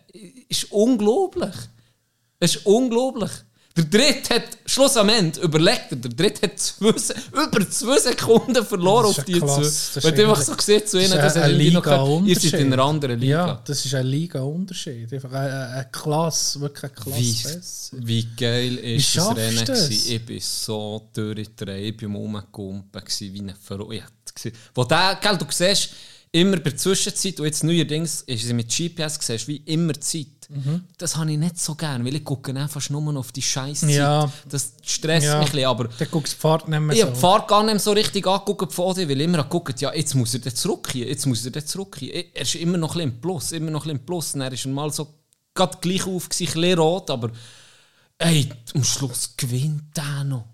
Ist 0.48 0.72
unglaublich. 0.72 1.54
Es 2.40 2.56
ist 2.56 2.66
unglaublich. 2.66 3.30
Der 3.76 3.84
Dritte 3.86 4.34
hat, 4.36 4.44
Schluss 4.66 4.96
am 4.96 5.08
Ende, 5.08 5.40
überlegt 5.40 5.86
er, 5.90 5.96
der 5.96 6.10
Dritte 6.12 6.42
hat 6.42 6.60
zwei, 6.60 6.90
über 6.90 7.68
zwei 7.70 7.98
Sekunden 7.98 8.64
verloren 8.64 9.06
Das 9.06 9.12
ist 9.12 9.18
auf 9.18 9.24
die 9.24 9.32
zwei. 9.40 9.46
Das 9.46 9.96
ist 9.96 10.04
Weil 10.04 10.12
du 10.12 10.22
einfach 10.28 10.42
so 10.42 10.54
siehst 10.60 10.88
zu 10.88 10.98
ihnen, 11.00 11.10
das 11.10 11.34
ist 11.34 11.42
er 11.42 11.48
noch 11.48 11.48
gehört, 11.48 11.48
ihr 11.48 11.56
Liga-Unterschied. 11.56 12.50
seid 12.52 12.60
in 12.60 12.72
einer 12.72 12.82
anderen 12.84 13.18
Liga. 13.18 13.46
Ja, 13.48 13.62
das 13.64 13.84
ist 13.84 13.94
ein 13.94 14.06
Liga-Unterschied. 14.06 15.12
Einfach 15.12 15.32
eine, 15.32 15.66
eine 15.70 15.88
Klasse, 15.90 16.60
wirklich 16.60 16.84
eine 16.84 16.92
Klasse 16.92 17.18
Wie, 17.20 17.32
besser. 17.32 17.96
wie 18.00 18.28
geil 18.36 18.78
Wie 18.80 18.94
ist 18.94 19.16
das 19.16 19.24
schaffst 19.24 19.36
Rennen 19.38 19.64
das? 19.66 19.84
gewesen? 19.88 20.12
Ich 20.12 20.26
bin 20.26 20.40
so 20.40 21.08
durchgedreht, 21.12 21.94
ich 22.00 22.08
war 22.08 22.14
rumgekumpelt 22.16 23.20
wie 23.20 23.40
ein 23.40 23.54
Verrückter. 23.60 24.50
Wo 24.72 24.84
der, 24.84 25.18
gell, 25.20 25.36
du 25.36 25.46
siehst 25.50 25.90
immer 26.30 26.56
bei 26.58 26.70
der 26.70 26.76
Zwischenzeit, 26.76 27.40
und 27.40 27.46
jetzt 27.46 27.64
neuerdings 27.64 28.22
ist 28.22 28.44
sie 28.44 28.52
mit 28.52 28.68
GPS, 28.68 29.18
siehst 29.20 29.48
wie 29.48 29.56
immer 29.66 29.92
die 29.94 30.00
Zeit. 30.00 30.26
Das 30.98 31.16
habe 31.16 31.32
ich 31.32 31.38
nicht 31.38 31.58
so 31.58 31.74
gern, 31.74 32.04
weil 32.04 32.14
ich 32.16 32.24
gucke 32.24 32.54
einfach 32.54 32.88
nur 32.90 33.16
auf 33.18 33.32
die 33.32 33.42
Scheißzeit. 33.42 33.90
Ja. 33.90 34.30
Das 34.48 34.72
stresst 34.82 35.26
Ja. 35.26 35.38
mich 35.38 35.48
ein 35.48 35.52
bisschen, 35.52 35.66
aber 35.68 35.88
Dann 35.88 36.08
guckst 36.10 36.32
du 36.32 36.36
die 36.36 36.40
Fahrt 36.40 36.68
nicht 36.68 36.80
mehr 36.80 36.96
ich 36.96 37.02
habe 37.02 37.12
die 37.12 37.20
so. 37.20 37.26
Fahrt 37.26 37.48
gar 37.48 37.62
nicht 37.62 37.72
mehr 37.74 37.80
so 37.80 37.92
richtig 37.92 38.26
angeguckt 38.26 38.72
von 38.72 38.94
dir, 38.94 39.08
weil 39.08 39.20
ich 39.20 39.24
immer 39.26 39.42
geguckt 39.42 39.80
ja, 39.80 39.92
jetzt 39.94 40.14
muss 40.14 40.34
er 40.34 40.40
dann 40.40 40.54
zurück 40.54 40.88
hier, 40.92 41.06
jetzt 41.08 41.26
muss 41.26 41.44
er 41.44 41.50
dann 41.50 41.66
zurück 41.66 41.96
hier. 41.98 42.14
Er 42.34 42.42
ist 42.42 42.54
immer 42.56 42.78
noch 42.78 42.90
ein 42.96 42.98
bisschen 42.98 43.10
im 43.14 43.20
Plus, 43.20 43.52
immer 43.52 43.70
noch 43.70 43.80
ein 43.84 43.88
bisschen 43.88 43.98
im 44.00 44.06
Plus. 44.06 44.34
Und 44.34 44.40
er 44.42 44.52
ist 44.52 44.66
mal 44.66 44.92
so 44.92 45.08
gerade 45.54 45.78
gleich 45.80 46.06
auf, 46.06 46.24
ein 46.24 46.28
bisschen 46.28 46.78
rot, 46.78 47.10
aber 47.10 47.30
ey, 48.18 48.50
am 48.74 48.84
Schluss 48.84 49.34
gewinnt 49.36 49.96
er 49.96 50.24
noch. 50.24 50.44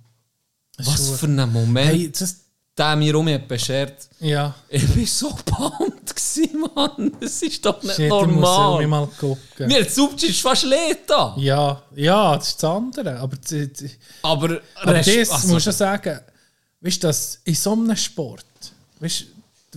Was 0.78 1.10
für 1.10 1.26
ein 1.26 1.52
Moment, 1.52 1.90
Hey, 1.90 2.10
das, 2.10 2.36
der 2.76 2.96
mir 2.96 3.14
um 3.18 3.28
beschert. 3.46 4.08
ja. 4.20 4.54
Ich 4.70 4.88
war 4.96 5.06
so 5.06 5.28
pumped, 5.44 5.99
gewesen, 6.14 6.64
Mann. 6.74 7.12
Das 7.20 7.42
ist 7.42 7.64
doch 7.64 7.82
nicht 7.82 7.94
Shit, 7.96 8.06
ich 8.06 8.10
muss 8.10 8.26
normal. 8.40 8.86
mal 8.86 9.06
gucken. 9.18 9.66
Mir 9.66 9.88
Subci 9.88 10.26
ist 10.26 10.40
fast 10.40 10.64
leer 10.64 10.96
da. 11.06 11.34
Ja, 11.38 11.82
ja, 11.94 12.36
das 12.36 12.48
ist 12.48 12.62
das 12.62 12.70
andere. 12.70 13.18
Aber, 13.18 13.36
die, 13.36 13.72
die, 13.72 13.90
Aber, 14.22 14.60
aber 14.76 14.94
das 14.94 15.30
also- 15.30 15.48
muss 15.48 15.66
ich 15.66 15.74
sagen, 15.74 16.20
weißt 16.80 17.02
du, 17.02 17.06
dass 17.08 17.40
in 17.44 17.54
so 17.54 17.72
einem 17.72 17.96
Sport, 17.96 18.44
weißt 19.00 19.20
du, 19.22 19.26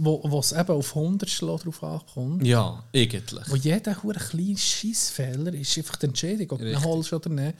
wo 0.05 0.21
wo 0.23 0.39
es 0.39 0.51
eben 0.51 0.71
auf 0.71 0.95
Hundertstel 0.95 1.47
drauf 1.49 1.83
ankommt, 1.83 2.43
Ja, 2.45 2.83
eigentlich. 2.95 3.43
wo 3.49 3.55
jeder 3.55 4.01
hure 4.01 4.17
kleine 4.19 4.57
Scheissfehler 4.57 5.53
ist, 5.53 5.77
einfach 5.77 5.97
die 5.97 6.07
Entscheidung, 6.07 6.49
ob 6.51 6.59
du 6.59 6.71
ihn 6.71 6.83
holst 6.83 7.13
oder 7.13 7.29
nicht, 7.29 7.55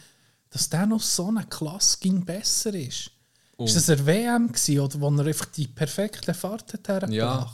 dass 0.50 0.68
der 0.70 0.86
noch 0.88 1.02
so 1.02 1.28
eine 1.28 1.44
Klasse 1.46 1.98
ging 2.00 2.26
besser 2.26 2.74
ist. 2.74 3.12
Oh. 3.58 3.66
Ist 3.66 3.76
das 3.76 3.88
eine 3.92 4.04
WM 4.08 4.48
gewesen, 4.48 4.80
oder 4.80 5.00
wo 5.00 5.10
er 5.12 5.28
einfach 5.28 5.46
die 5.46 5.68
perfekte 5.68 6.34
Fahrt 6.34 6.74
hat 6.74 6.88
hergebracht? 6.88 7.12
Ja. 7.14 7.52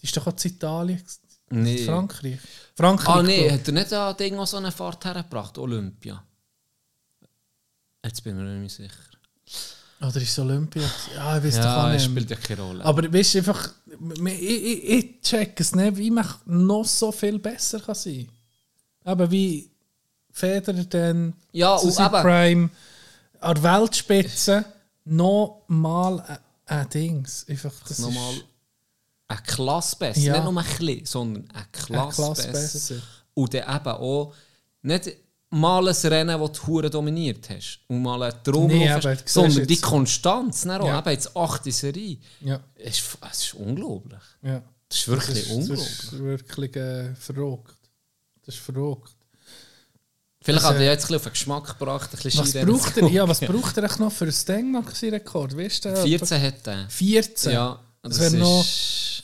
Die 0.00 0.04
ist 0.06 0.16
doch 0.16 0.26
auch 0.26 0.36
zu 0.36 0.48
Italien, 0.48 1.02
Nee. 1.50 1.84
Frankreich. 1.84 2.38
Frankreich. 2.74 3.14
Ah 3.16 3.22
nee, 3.22 3.50
hat 3.50 3.66
er 3.68 3.72
nicht 3.74 3.92
an 3.92 4.16
Ding 4.16 4.44
so 4.46 4.56
eine 4.56 4.72
Fahrt 4.72 5.04
hergebracht? 5.04 5.56
Olympia? 5.58 6.22
Jetzt 8.04 8.22
bin 8.22 8.36
ich 8.36 8.42
mir 8.44 8.50
nicht 8.50 8.78
mehr 8.78 8.88
sicher. 8.88 9.00
ich. 9.44 10.06
Oder 10.06 10.16
ist 10.16 10.28
es 10.30 10.38
Olympia? 10.38 10.82
Ja, 11.14 11.38
ich 11.38 11.44
weiß 11.44 11.56
doch 11.56 11.64
Ja, 11.64 11.94
es 11.94 12.02
nicht. 12.02 12.10
spielt 12.10 12.30
ja 12.30 12.36
keine 12.36 12.60
Rolle. 12.62 12.84
Aber 12.84 13.12
weißt 13.12 13.34
du, 13.34 13.38
einfach, 13.38 13.70
ich, 14.26 14.42
ich, 14.42 14.84
ich 14.84 15.20
check 15.22 15.58
es 15.58 15.74
nicht, 15.74 15.96
wie 15.96 16.10
man 16.10 16.26
noch 16.44 16.84
so 16.84 17.10
viel 17.12 17.38
besser 17.38 17.80
kann 17.80 17.94
sein 17.94 18.26
kann. 18.26 18.34
Aber 19.04 19.30
wie 19.30 19.70
Federer 20.30 20.84
dann 20.84 21.32
Ja, 21.52 21.78
zu 21.78 21.90
seinem 21.90 22.12
eben- 22.14 22.22
Prime 22.22 22.70
an 23.40 23.54
der 23.54 23.62
Weltspitze 23.62 24.64
noch 25.04 25.62
mal 25.68 26.38
ein, 26.66 26.88
Dings. 26.90 27.46
Einfach, 27.48 27.72
das 27.88 28.00
Nochmal 28.00 28.34
eine 29.28 29.42
Klasse 29.42 29.96
besser. 29.96 30.20
Ja. 30.20 30.32
Nicht 30.34 30.44
nur 30.52 30.62
ein 30.62 30.66
bisschen, 30.78 31.04
sondern 31.06 31.50
eine 31.52 31.66
Klasse, 31.72 32.22
Klasse 32.22 32.48
besser. 32.52 32.78
besser. 32.94 32.94
Und 33.34 33.54
dann 33.54 33.76
eben 33.76 33.86
auch 33.88 34.34
nicht 34.82 35.10
mal 35.50 35.88
ein 35.88 35.94
Rennen, 35.94 36.40
das 36.40 36.52
du 36.52 36.66
hure 36.66 36.90
dominiert 36.90 37.48
hast 37.50 37.80
und 37.88 38.02
mal 38.02 38.22
einen 38.22 38.42
Traum 38.42 38.66
Nee, 38.66 38.88
hast, 38.88 39.04
aber 39.06 39.14
du 39.14 39.20
siehst 39.22 39.34
sondern 39.34 39.66
die 39.66 39.80
Konstanz. 39.80 40.62
Dann 40.62 40.80
auch, 40.80 40.86
Ja. 40.86 40.98
eben 40.98 41.10
jetzt 41.10 41.36
achte 41.36 41.72
Serie. 41.72 42.18
ja, 42.40 42.60
Es 42.74 42.98
ist, 42.98 43.18
es 43.32 43.42
ist 43.44 43.54
unglaublich. 43.54 44.20
ja. 44.42 44.62
Das 44.88 45.00
ist 45.00 45.08
wirklich 45.08 45.28
das 45.38 45.46
ist, 45.46 45.50
unglaublich. 45.50 45.96
Das 45.96 46.12
ist 46.12 46.18
wirklich 46.18 46.76
äh, 46.76 47.14
verrückt. 47.16 47.74
Das 48.44 48.54
ist 48.54 48.62
verrückt. 48.62 49.16
Vielleicht 50.40 50.62
das, 50.62 50.70
hat 50.70 50.76
er 50.76 50.84
jetzt 50.84 51.02
ein 51.02 51.06
bisschen 51.08 51.16
auf 51.16 51.22
den 51.24 51.32
Geschmack 51.32 51.66
gebracht. 51.78 52.10
Ein 52.12 52.18
bisschen 52.22 52.40
Was 52.40 52.52
braucht 52.52 52.96
er, 52.98 53.08
ja, 53.08 53.28
was 53.28 53.40
braucht 53.40 53.76
er 53.78 53.98
noch 53.98 54.12
für 54.12 54.26
ein? 54.26 55.56
Weißt 55.58 55.84
du? 55.84 55.96
14 55.96 56.40
hat 56.40 56.66
er. 56.68 56.88
14? 56.88 57.52
Ja, 57.52 57.80
Das 58.08 58.18
das, 58.18 58.32
wäre 58.32 58.42
noch-. 58.42 58.64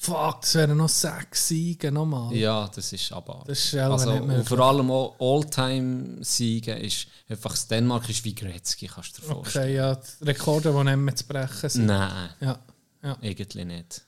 Fuck, 0.00 0.40
das 0.40 0.54
wären 0.56 0.76
noch 0.76 0.88
sechs 0.88 1.46
Siege 1.46 1.92
nochmal. 1.92 2.34
Ja, 2.34 2.68
das 2.74 2.92
ist 2.92 3.12
aber. 3.12 3.44
Das 3.46 3.58
ist 3.66 3.74
also, 3.76 4.10
nicht 4.10 4.20
und 4.20 4.26
möglich. 4.26 4.48
vor 4.48 4.58
allem 4.58 4.90
auch 4.90 5.14
All-Time-Siegen 5.20 6.76
ist 6.78 7.06
einfach 7.28 7.56
Dänemark 7.56 8.08
ist 8.08 8.24
wie 8.24 8.34
Gretzky, 8.34 8.88
kannst 8.88 9.16
du 9.18 9.22
dir 9.22 9.28
vorstellen. 9.28 9.64
Okay, 9.64 9.76
ja, 9.76 9.94
die 9.94 10.24
Rekorde, 10.24 10.72
die 10.72 10.84
nicht 10.84 10.96
mehr 10.96 11.14
zu 11.14 11.24
brechen 11.24 11.70
sind. 11.70 11.86
Nein, 11.86 12.30
Ja, 12.40 12.58
ja. 13.04 13.16
eigentlich 13.22 13.64
nicht. 13.64 14.02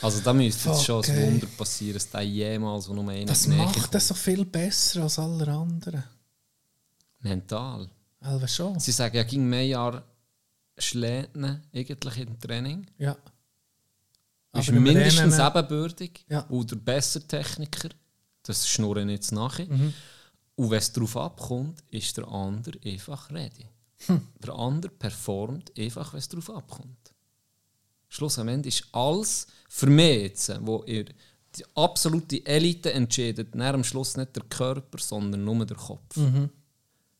Also 0.00 0.20
da 0.20 0.32
müsste 0.32 0.70
jetzt 0.70 0.84
schon 0.84 1.02
Fuck, 1.04 1.14
ein. 1.14 1.22
Wunder 1.32 1.46
passieren, 1.58 1.94
dass 1.94 2.08
der 2.10 2.22
jemals 2.22 2.88
nur 2.88 3.06
einer 3.06 3.26
Das 3.26 3.46
macht 3.46 3.94
das 3.94 4.08
so 4.08 4.14
viel 4.14 4.46
besser 4.46 5.02
als 5.02 5.18
alle 5.18 5.46
anderen. 5.52 6.04
Mental. 7.20 7.88
Also 8.20 8.46
schon. 8.46 8.80
Sie 8.80 8.92
sagen 8.92 9.16
ja, 9.16 9.22
ging 9.24 9.46
mehr 9.46 9.66
Jahr 9.66 10.02
schlägt 10.78 11.36
eigentlich 11.36 12.18
im 12.18 12.40
Training. 12.40 12.86
Ja. 12.98 13.14
Ist 14.60 14.70
mindestens 14.72 15.38
Rennen- 15.38 15.46
ebenbürtig 15.56 16.24
Ja. 16.28 16.46
oder 16.48 16.76
besser 16.76 17.26
Techniker. 17.26 17.88
Das 18.42 18.68
schnurren 18.68 19.08
jetzt 19.08 19.32
nachher. 19.32 19.66
Mhm. 19.66 19.92
Und 20.56 20.70
wenn 20.70 20.78
es 20.78 20.92
darauf 20.92 21.16
abkommt, 21.16 21.82
ist 21.90 22.16
der 22.16 22.28
andere 22.28 22.78
einfach 22.84 23.30
ready. 23.30 23.66
Hm. 24.06 24.20
Der 24.44 24.54
andere 24.54 24.92
performt 24.92 25.72
einfach, 25.78 26.12
wenn 26.12 26.18
es 26.18 26.28
darauf 26.28 26.50
abkommt. 26.50 27.12
Schlussendlich 28.08 28.80
ist 28.82 28.88
alles 28.92 29.46
für 29.68 29.86
mich 29.86 30.22
jetzt, 30.22 30.52
wo 30.60 30.84
ihr 30.86 31.06
die 31.56 31.64
absolute 31.74 32.44
Elite 32.46 32.92
entscheidet, 32.92 33.54
am 33.58 33.82
Schluss 33.84 34.16
nicht 34.16 34.36
der 34.36 34.44
Körper, 34.44 34.98
sondern 34.98 35.44
nur 35.44 35.64
der 35.66 35.76
Kopf. 35.76 36.16
Mhm. 36.16 36.50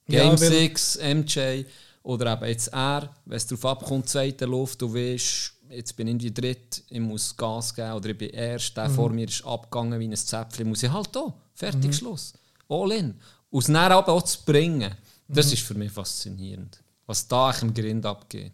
Ja, 0.09 0.23
Game 0.25 0.41
weil- 0.41 0.51
6, 0.51 0.97
MJ 0.97 1.65
oder 2.03 2.35
eben 2.35 2.45
jetzt 2.47 2.69
er, 2.69 3.15
wenn 3.25 3.37
es 3.37 3.47
darauf 3.47 3.65
abkommt, 3.65 4.09
zweite 4.09 4.45
Luft, 4.45 4.83
du 4.83 4.93
weißt, 4.93 5.54
jetzt 5.71 5.97
bin 5.97 6.09
ich 6.09 6.19
die 6.19 6.35
dritte, 6.35 6.83
ich 6.89 7.01
muss 7.01 7.37
Gas 7.37 7.75
geben 7.75 7.93
oder 7.93 8.11
ich 8.11 8.19
bin 8.19 8.31
erst, 8.31 8.77
der 8.77 8.89
Mhm. 8.89 8.95
vor 8.95 9.11
mir 9.11 9.29
ist 9.29 9.45
abgegangen 9.45 9.99
wie 10.01 10.09
ein 10.09 10.17
Zäpfchen, 10.17 10.69
muss 10.69 10.83
ich 10.83 10.91
halt 10.93 11.15
da, 11.15 11.33
fertig, 11.55 11.85
Mhm. 11.87 11.93
Schluss. 11.93 12.33
All 12.69 12.93
in. 12.93 13.15
Aus 13.51 13.67
dann 13.67 13.77
aber 13.77 14.13
auch 14.13 14.23
zu 14.23 14.39
bringen, 14.45 14.95
das 15.29 15.47
Mhm. 15.47 15.53
ist 15.53 15.63
für 15.63 15.75
mich 15.75 15.93
faszinierend. 15.93 16.81
Was 17.07 17.27
da 17.29 17.51
im 17.61 17.73
Grind 17.75 18.05
abgeht. 18.07 18.53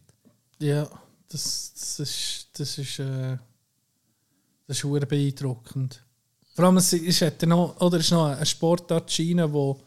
Ja, 0.59 0.89
das, 1.29 1.73
das 1.75 2.01
ist, 2.01 2.49
das 2.55 2.77
ist, 2.79 2.99
äh, 2.99 3.37
das 4.67 4.77
ist 4.79 4.85
hure 4.85 5.07
beeindruckend. 5.07 6.03
Vor 6.55 6.65
allem, 6.67 6.77
es 6.79 6.93
ist, 6.93 7.23
hat 7.23 7.41
noch, 7.43 7.81
oder 7.81 7.99
es 7.99 8.07
ist 8.07 8.11
noch 8.11 8.27
eine 8.27 8.45
Sportart 8.45 9.09
China, 9.11 9.51
wo, 9.51 9.81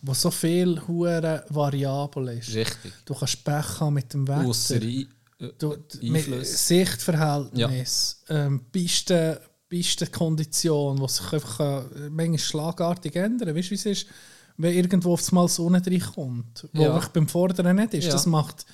wo 0.00 0.14
so 0.14 0.30
viel 0.30 0.80
hure 0.88 1.44
variabel 1.50 2.28
ist. 2.38 2.54
Richtig. 2.54 2.92
Du 3.04 3.14
kannst 3.14 3.44
Pech 3.44 3.80
haben 3.80 3.94
mit 3.94 4.12
dem 4.12 4.26
Wetter. 4.26 4.46
Ausser 4.46 4.76
Ein- 4.76 5.08
Du, 5.58 5.76
Einflüsse. 6.02 6.56
Sichtverhältnis, 6.56 8.22
ähm, 8.28 8.60
Pisten, 8.70 9.36
Pistenkondition, 9.68 10.96
die 11.00 11.08
sich 11.08 11.32
einfach 11.32 11.60
äh, 11.60 12.10
manchmal 12.10 12.38
schlagartig 12.38 13.16
ändern. 13.16 13.54
Weißt 13.54 13.68
du, 13.68 13.70
wie 13.70 13.74
es 13.76 13.86
ist, 13.86 14.06
wenn 14.56 14.74
irgendwo 14.74 15.14
auf 15.14 15.32
Mal 15.32 15.48
Sonne 15.48 15.82
reinkommt, 15.84 16.68
wo 16.72 16.82
Ja. 16.82 17.00
beim 17.12 17.26
Vorderen 17.28 17.76
nicht 17.76 17.94
ist. 17.94 18.04
Ja. 18.06 18.12
Das 18.12 18.26
macht. 18.26 18.66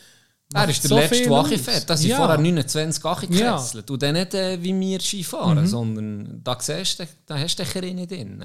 Er 0.53 0.61
macht 0.63 0.71
ist 0.71 0.83
der 0.85 0.89
so 0.89 0.97
letzte, 0.97 1.23
der 1.25 1.33
aus. 1.33 1.45
angefährt. 1.45 1.91
Das 1.91 2.05
Ja. 2.05 2.17
vorher 2.17 2.39
29 2.39 3.05
angekesselt. 3.05 3.41
Ja. 3.41 3.59
Mhm. 3.87 3.93
Und 3.93 4.03
dann 4.03 4.15
nicht 4.15 4.35
äh, 4.35 4.63
wie 4.63 4.81
wir 4.81 5.01
Skifahren, 5.01 5.67
sondern 5.67 6.41
da, 6.43 6.57
siehst 6.59 7.01
du, 7.01 7.07
da 7.27 7.39
hast 7.39 7.59
du 7.59 7.65
Kerin 7.65 7.97
nicht 7.97 8.11
drin. 8.11 8.45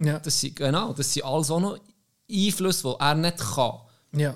Ja, 0.00 0.18
Das 0.18 0.40
sind, 0.40 0.56
genau, 0.56 0.92
das 0.92 1.12
sind 1.12 1.24
alles 1.24 1.50
auch 1.50 1.60
noch 1.60 1.78
Einflüsse, 2.30 2.82
die 2.88 2.94
er 3.00 3.14
nicht 3.14 3.38
kann 3.38 3.72
ja. 4.16 4.34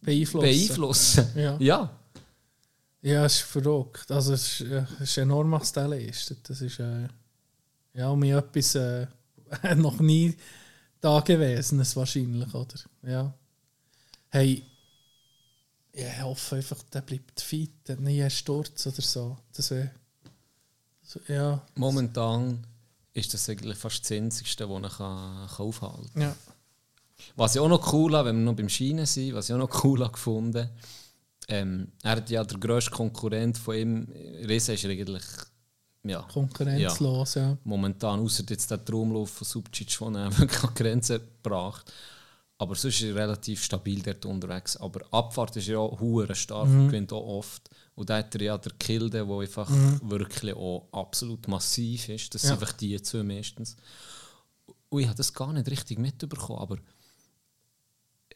Beeinflussen. 0.00 0.40
beeinflussen 0.50 1.26
Ja. 1.36 1.56
ja. 1.60 1.90
Ja, 3.02 3.24
es 3.24 3.34
ist 3.34 3.42
verrückt. 3.42 4.10
Also, 4.10 4.34
es 4.34 4.60
ist, 4.60 4.70
äh, 4.70 4.84
es 5.00 5.10
ist 5.10 5.18
enorm, 5.18 5.50
was 5.52 5.72
der 5.72 5.88
leistet. 5.88 6.48
Das 6.48 6.60
ist 6.60 6.78
äh, 6.78 7.08
ja, 7.94 8.08
um 8.08 8.22
etwas 8.22 8.74
äh, 8.76 9.06
noch 9.76 9.98
nie 10.00 10.34
da 11.00 11.20
gewesen, 11.20 11.84
wahrscheinlich, 11.94 12.54
oder? 12.54 12.76
Ja. 13.02 13.34
Hey, 14.28 14.64
ich 15.92 16.22
hoffe 16.22 16.56
einfach, 16.56 16.82
der 16.84 17.02
bleibt 17.02 17.40
fit, 17.40 17.72
der 17.86 17.96
hat 17.96 18.02
nie 18.02 18.20
einen 18.20 18.30
Sturz 18.30 18.86
oder 18.86 19.02
so. 19.02 19.36
Das 19.52 19.70
wäre. 19.72 19.90
So, 21.02 21.20
ja, 21.28 21.60
Momentan 21.74 22.64
ist 23.12 23.34
das 23.34 23.48
eigentlich 23.48 23.76
fast 23.76 24.04
das 24.04 24.12
Einzigste, 24.12 24.70
was 24.70 24.82
er 24.82 24.88
kann, 24.88 25.48
kann 25.48 25.66
aufhalten 25.66 26.10
kann. 26.14 26.22
ja. 26.22 26.36
Was 27.36 27.54
ich 27.54 27.60
auch 27.60 27.68
noch 27.68 27.92
cool 27.92 28.16
habe, 28.16 28.30
wenn 28.30 28.38
wir 28.38 28.44
noch 28.44 28.56
beim 28.56 28.68
Schienen 28.68 29.06
sind, 29.06 29.34
was 29.34 29.48
ich 29.48 29.54
auch 29.54 29.58
noch 29.58 29.84
cool 29.84 30.00
habe 30.02 30.12
gefunden 30.12 30.68
ähm, 31.48 31.92
er 32.02 32.16
hat 32.16 32.30
ja 32.30 32.44
der 32.44 32.58
grösste 32.58 32.90
Konkurrent 32.90 33.58
von 33.58 33.74
ihm, 33.76 34.08
Riese 34.46 34.74
ist 34.74 34.84
eigentlich 34.84 35.22
ja, 36.04 36.22
konkurrenzlos, 36.22 37.34
ja. 37.34 37.56
momentan, 37.64 38.20
außer 38.20 38.44
jetzt 38.48 38.70
der 38.70 38.84
Traumlauf 38.84 39.30
von 39.30 39.46
Subcic, 39.46 39.98
der 39.98 40.08
ihn 40.08 40.14
wirklich 40.38 40.62
an 40.64 40.70
die 40.76 40.82
Grenze 40.82 41.20
gebracht 41.20 41.92
Aber 42.58 42.74
sonst 42.76 43.00
ist 43.00 43.08
er 43.08 43.14
relativ 43.16 43.62
stabil 43.64 44.02
dort 44.02 44.24
unterwegs. 44.26 44.76
Aber 44.76 45.00
Abfahrt 45.12 45.56
ist 45.56 45.66
ja 45.68 45.78
auch 45.78 45.98
hure 46.00 46.34
stark, 46.34 46.68
Mhm. 46.68 46.86
gewinnt 46.88 47.12
auch 47.12 47.26
oft. 47.38 47.68
Und 47.94 48.08
da 48.08 48.18
hat 48.18 48.34
er 48.36 48.40
ja 48.42 48.58
der 48.58 48.72
Kilde, 48.78 49.24
der 49.26 49.36
einfach 49.36 49.68
wirklich 50.02 50.54
auch 50.54 50.88
absolut 50.92 51.46
massiv 51.48 52.08
ist. 52.08 52.34
Das 52.34 52.42
Ja. 52.44 52.50
sind 52.50 52.60
einfach 52.62 52.72
die 52.76 53.00
zwei 53.02 53.22
meistens. 53.24 53.76
Und 54.88 55.00
ich 55.00 55.06
habe 55.08 55.16
das 55.16 55.32
gar 55.34 55.52
nicht 55.52 55.68
richtig 55.68 55.98
mitbekommen, 55.98 56.58
aber 56.60 56.76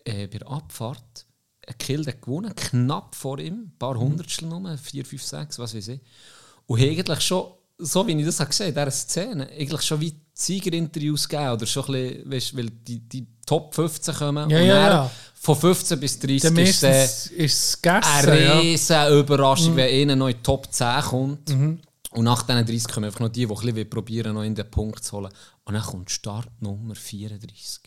äh, 0.04 0.26
bei 0.26 0.38
der 0.38 0.48
Abfahrt 0.48 1.26
ein 1.66 1.78
Kilde 1.78 2.12
gewonnen, 2.12 2.54
knapp 2.54 3.14
vor 3.14 3.38
ihm, 3.38 3.54
ein 3.54 3.72
paar 3.78 3.98
Hundertstel 3.98 4.48
nur, 4.48 4.76
4, 4.78 5.04
5, 5.04 5.22
6, 5.22 5.58
was 5.58 5.74
weiß 5.74 5.88
ich. 5.88 6.00
Und 6.66 6.80
hat 6.80 6.88
eigentlich 6.88 7.20
schon 7.20 7.52
so 7.78 8.06
wie 8.06 8.18
ich 8.18 8.24
das 8.24 8.40
habe 8.40 8.48
gesehen 8.48 8.68
in 8.68 8.74
dieser 8.74 8.90
Szene, 8.90 9.48
eigentlich 9.50 9.82
schon 9.82 10.00
wie 10.00 10.14
Siegerinterviews 10.32 11.28
gegeben 11.28 11.50
oder 11.52 11.66
schon 11.66 11.84
ein 11.94 12.28
bisschen, 12.28 12.32
weißt, 12.32 12.56
weil 12.56 12.70
die, 12.70 13.00
die 13.00 13.26
Top 13.44 13.74
15 13.74 14.14
kommen 14.14 14.50
Ja, 14.50 14.58
und 14.58 14.66
ja, 14.66 14.88
ja. 14.88 15.10
von 15.34 15.56
15 15.56 16.00
bis 16.00 16.18
30 16.18 16.42
Dann 16.42 16.56
ist 16.58 16.82
der 16.82 17.04
ist 17.04 17.30
es 17.36 17.82
gegessen. 17.82 18.30
eine 18.30 18.60
riesen 18.60 19.18
Überraschung, 19.18 19.76
wenn 19.76 19.88
einer 19.88 20.16
noch 20.16 20.28
in 20.28 20.36
die 20.36 20.42
Top 20.42 20.72
10 20.72 21.00
kommt. 21.02 21.48
Mhm. 21.48 21.80
Und 22.10 22.24
nach 22.24 22.42
diesen 22.42 22.64
30 22.66 22.88
kommen 22.88 23.04
einfach 23.06 23.20
noch 23.20 23.28
die, 23.28 23.46
die 23.46 23.52
ein 23.52 23.60
bisschen 23.60 23.90
probieren, 23.90 24.34
noch 24.34 24.42
in 24.42 24.54
den 24.54 24.70
Punkt 24.70 25.04
zu 25.04 25.16
holen. 25.16 25.32
Und 25.64 25.74
dann 25.74 25.82
kommt 25.82 26.10
Startnummer 26.10 26.94
34. 26.94 27.80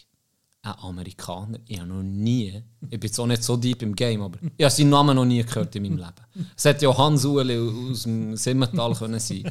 Ein 0.61 0.73
Amerikaner. 0.81 1.59
Ich 1.67 1.79
habe 1.79 1.87
noch 1.89 2.03
nie, 2.03 2.61
ich 2.89 2.99
bin 2.99 3.07
jetzt 3.07 3.17
auch 3.19 3.25
nicht 3.27 3.43
so 3.43 3.55
deep 3.55 3.81
im 3.81 3.95
Game, 3.95 4.21
aber 4.21 4.39
ich 4.57 4.63
habe 4.65 4.73
seinen 4.75 4.89
Namen 4.89 5.15
noch 5.15 5.23
nie 5.25 5.41
gehört 5.43 5.73
in 5.75 5.83
meinem 5.83 5.97
Leben. 5.97 6.47
Es 6.55 6.65
hätte 6.65 6.83
ja 6.85 6.97
Hans 6.97 7.23
Ueli 7.23 7.57
aus 7.91 8.03
dem 8.03 8.35
Simmental 8.35 8.93
können 8.93 9.19
sein. 9.21 9.49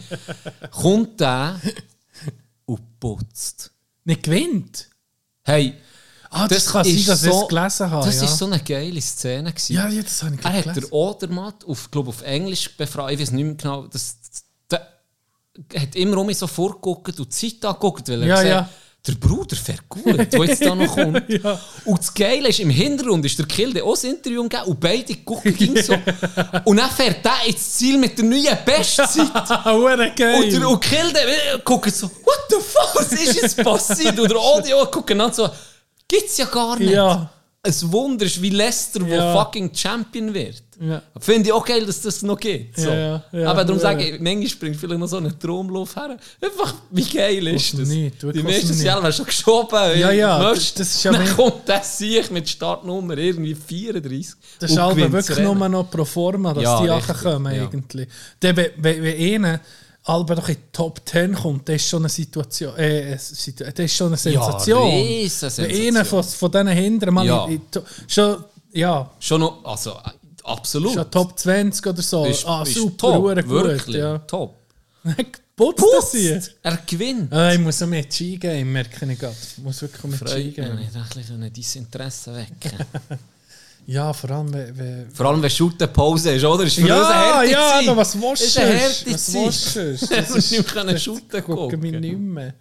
Kommt 0.70 1.18
der 1.20 1.58
und 2.66 3.00
putzt. 3.00 3.72
Nicht 4.04 4.22
gewinnt. 4.22 4.88
Hey, 5.44 5.74
Ah, 6.30 6.46
das, 6.46 6.66
kann 6.66 6.84
sein, 6.84 7.02
dass 7.06 7.24
ich 7.24 7.32
es 7.32 7.48
gelesen 7.48 7.90
habe. 7.90 8.04
Das 8.04 8.16
ja. 8.16 8.24
ist 8.24 8.36
so 8.36 8.44
eine 8.44 8.60
geile 8.60 9.00
Szene. 9.00 9.50
Gewesen. 9.50 9.72
ja, 9.72 9.88
ja, 9.88 10.02
das 10.02 10.22
habe 10.22 10.34
ich 10.34 10.44
Er 10.44 10.52
hat 10.52 10.62
gelesen. 10.64 10.80
der 10.82 10.92
Odermatt 10.92 11.64
auf, 11.64 11.90
glaub, 11.90 12.06
auf 12.06 12.20
Englisch 12.20 12.76
befragt, 12.76 13.14
ich 13.14 13.18
weiß 13.18 13.30
nicht 13.30 13.44
mehr 13.46 13.54
genau, 13.54 13.86
das, 13.86 14.18
der 14.70 14.86
hat 15.74 15.96
immer 15.96 16.18
um 16.18 16.26
mich 16.26 16.36
so 16.36 16.46
vorgeguckt 16.46 17.18
und 17.18 17.32
die 17.34 17.50
Zeit 17.50 17.64
angeguckt, 17.64 18.06
weil 18.10 18.20
er 18.24 18.28
Ja, 18.28 18.42
gesagt 18.42 18.70
ja. 18.70 18.70
Der 19.06 19.12
Bruder 19.14 19.56
fährt 19.56 19.88
gut, 19.88 20.04
der 20.32 20.44
jetzt 20.44 20.64
da 20.64 20.74
noch 20.74 20.94
kommt. 20.94 21.22
Ja. 21.28 21.58
Und 21.84 21.98
das 21.98 22.12
Geile 22.12 22.48
ist, 22.48 22.60
im 22.60 22.68
Hintergrund 22.70 23.24
ist 23.24 23.38
der 23.38 23.46
Kilde 23.46 23.82
auch 23.82 23.96
ein 24.02 24.10
Interview 24.10 24.42
gegeben 24.42 24.64
und 24.66 24.80
beide 24.80 25.14
gucken 25.16 25.56
ihn 25.56 25.82
so. 25.82 25.94
Und 26.64 26.76
dann 26.76 26.90
fährt 26.90 27.24
der 27.24 27.46
ins 27.46 27.74
Ziel 27.74 27.96
mit 27.96 28.18
der 28.18 28.24
neuen 28.24 28.58
Bestzeit. 28.64 29.30
Und, 29.66 30.18
der, 30.18 30.68
und 30.68 30.80
Kilde 30.80 31.20
äh, 31.20 31.58
guckt 31.64 31.94
so, 31.94 32.06
what 32.08 32.38
the 32.50 32.56
fuck, 32.56 32.94
was 32.96 33.12
ist 33.12 33.40
jetzt 33.40 33.62
passiert? 33.62 34.18
Und 34.18 34.30
der 34.30 34.38
Audio 34.38 34.84
guckt 34.86 35.10
dann 35.10 35.32
so, 35.32 35.48
gibt's 36.06 36.36
ja 36.36 36.46
gar 36.46 36.78
nicht. 36.78 36.90
Ja. 36.90 37.30
Ein 37.62 37.74
Wunder 37.92 38.26
ist 38.26 38.40
wie 38.42 38.50
Leicester, 38.50 39.00
wo 39.00 39.06
Ja. 39.14 39.32
fucking 39.32 39.70
Champion 39.74 40.32
wird. 40.34 40.62
Ja. 40.80 41.02
Finde 41.18 41.48
ich 41.48 41.52
auch 41.52 41.64
geil, 41.64 41.84
dass 41.84 42.00
das 42.02 42.22
noch 42.22 42.38
geht. 42.38 42.76
So. 42.78 42.88
Ja, 42.88 42.94
ja, 42.94 43.22
ja. 43.32 43.50
Aber 43.50 43.64
darum 43.64 43.78
Ja. 43.78 43.82
sage 43.82 44.04
ich, 44.10 44.20
manchmal 44.20 44.46
springt 44.48 44.76
vielleicht 44.76 45.00
noch 45.00 45.08
so 45.08 45.16
eine 45.16 45.36
Traumluft 45.36 45.96
her. 45.96 46.16
Einfach, 46.40 46.74
wie 46.90 47.02
geil 47.04 47.48
ist 47.48 47.76
das? 47.78 47.88
nicht, 47.88 48.22
du, 48.22 48.30
Die 48.30 48.42
meisten. 48.42 48.80
Jahre 48.84 49.12
schon 49.12 49.26
geschoben. 49.26 49.98
Ja, 49.98 50.12
ja, 50.12 50.38
Weißt 50.40 50.56
das- 50.60 50.74
das 50.74 50.94
ist 50.94 51.02
ja 51.04 51.12
Dann 51.12 51.28
kommt 51.34 51.66
der 51.66 51.82
Sieg 51.82 52.30
mit 52.30 52.48
Startnummer 52.48 53.18
irgendwie 53.18 53.54
34. 53.56 54.34
Das 54.60 54.70
ist 54.70 54.78
aber 54.78 54.96
wirklich 54.96 55.26
das 55.26 55.38
nur 55.40 55.68
noch 55.68 55.90
pro 55.90 56.04
forma, 56.04 56.54
dass 56.54 56.62
Ja, 56.62 56.80
die 56.80 56.88
richtig, 56.90 57.16
kommen 57.22 57.54
ja. 57.54 57.62
irgendwie. 57.62 58.06
Dann, 58.38 58.56
wenn, 58.56 58.70
wenn, 58.76 59.04
einer 59.44 59.60
Alba 60.04 60.36
doch 60.36 60.48
in 60.48 60.54
die 60.54 60.60
Top 60.72 61.00
10 61.04 61.34
kommt, 61.34 61.68
das 61.68 61.76
ist 61.76 61.88
schon 61.88 62.02
eine 62.02 62.08
Situation, 62.08 62.76
äh, 62.76 63.18
Situ- 63.18 63.64
das 63.64 63.78
ist 63.78 63.94
schon 63.96 64.06
eine 64.06 64.16
Sensation. 64.16 64.88
riesen 64.90 65.50
wenn 65.56 65.70
einer 65.88 66.04
von, 66.04 66.22
von 66.22 66.50
diesen 66.52 66.68
Hinteren 66.68 67.14
mal 67.14 67.26
Ja. 67.26 67.46
in, 67.46 67.68
to- 67.70 67.82
schon, 68.06 68.44
ja, 68.72 69.10
Schon 69.18 69.40
noch, 69.40 69.64
also 69.64 69.94
absolut. 70.48 70.94
schon 70.94 71.10
Top 71.10 71.38
20 71.38 71.86
oder 71.86 72.02
so. 72.02 72.24
Ist- 72.26 72.46
ah, 72.46 72.62
ist 72.62 72.74
super, 72.74 72.96
top, 73.12 73.22
gut. 73.24 73.46
wirklich, 73.48 73.96
Ja. 73.96 74.18
top. 74.18 74.56
Putzt 75.56 75.84
das 75.96 76.12
hier. 76.12 76.34
Putzt! 76.34 76.54
Er 76.62 76.78
gewinnt. 76.86 77.32
Ah, 77.32 77.52
ich 77.52 77.58
muss 77.58 77.80
mit 77.80 78.10
G-Game, 78.10 78.70
merke 78.72 79.10
ich 79.10 79.18
gerade. 79.18 79.34
Ich 79.56 79.62
muss 79.62 79.82
wirklich 79.82 80.04
mit 80.04 80.18
Freut 80.20 80.36
mich, 80.36 80.54
G-Game. 80.54 80.76
nicht 80.76 80.94
ein 80.94 81.04
bisschen 81.14 81.42
ein 81.42 81.52
Desinteresse 81.52 82.34
wecken. 82.34 82.78
Ja, 83.86 84.12
vor 84.12 84.30
allem, 84.30 84.52
wenn... 84.52 85.10
Vor 85.10 85.24
allem, 85.24 85.40
wenn 85.40 85.48
Shooter 85.48 85.86
Pause 85.86 86.32
ist, 86.32 86.44
oder? 86.44 86.62
Ist 86.64 86.74
für 86.74 86.82
uns 86.82 86.90
eine 86.90 87.00
ja, 87.00 87.34
harte 87.36 87.50
ja, 87.50 87.78
aber 87.90 87.96
was 87.96 88.20
willst 88.20 88.42
Ist 88.42 88.56
du? 88.58 88.60
eine 88.60 88.80
harte 88.82 89.14
Was 89.14 89.26
Zeit. 89.26 89.44
willst 89.46 89.76
du? 89.76 89.92
Das 89.92 90.00
Das 90.00 90.30
ist 90.36 90.50
nicht 90.50 90.60
ist... 90.60 90.74
mehr 90.84 90.98
shooten 90.98 91.42
gucken 91.42 91.80
gucken. 91.80 92.00
nicht 92.00 92.18
mehr. 92.18 92.52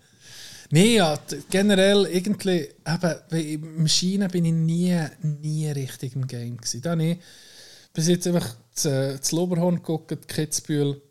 Nein, 0.70 0.86
ja, 0.94 1.20
generell 1.50 2.06
irgendwie, 2.06 2.70
eben, 2.88 3.16
im 3.52 3.82
Maschinen 3.82 4.32
bin 4.32 4.46
ich 4.46 4.54
nie, 4.54 4.98
nie 5.22 5.68
richtig 5.70 6.16
im 6.16 6.26
Game 6.26 6.56
gewesen. 6.56 6.82
Da 6.82 6.94
ich 6.96 7.18
bis 7.98 8.10
jetzt 8.10 8.28
einfach 8.28 8.56
äh, 8.86 9.18
das 9.18 9.32
Loberhorn 9.32 9.78
geguckt, 9.78 10.28
Kitzbühel, 10.28 11.02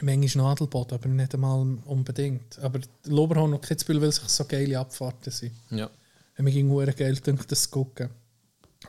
manchmal 0.00 0.46
Nadelboden, 0.46 0.98
aber 0.98 1.08
nicht 1.08 1.34
einmal 1.34 1.78
unbedingt. 1.84 2.58
Aber 2.58 2.80
Loberhorn 3.04 3.54
und 3.54 3.64
Kitzbühel, 3.64 4.02
weil 4.02 4.10
sich 4.10 4.24
so 4.24 4.44
geile 4.44 4.80
Abfahrten 4.80 5.30
sind. 5.30 5.52
Ja. 5.70 5.88
Wenn 6.34 6.46
mir 6.46 6.50
ging 6.50 6.68
hure 6.68 6.92
geil 6.92 7.14
dünkt, 7.14 7.52
das 7.52 7.62
zu 7.62 7.70
gucken. 7.70 8.10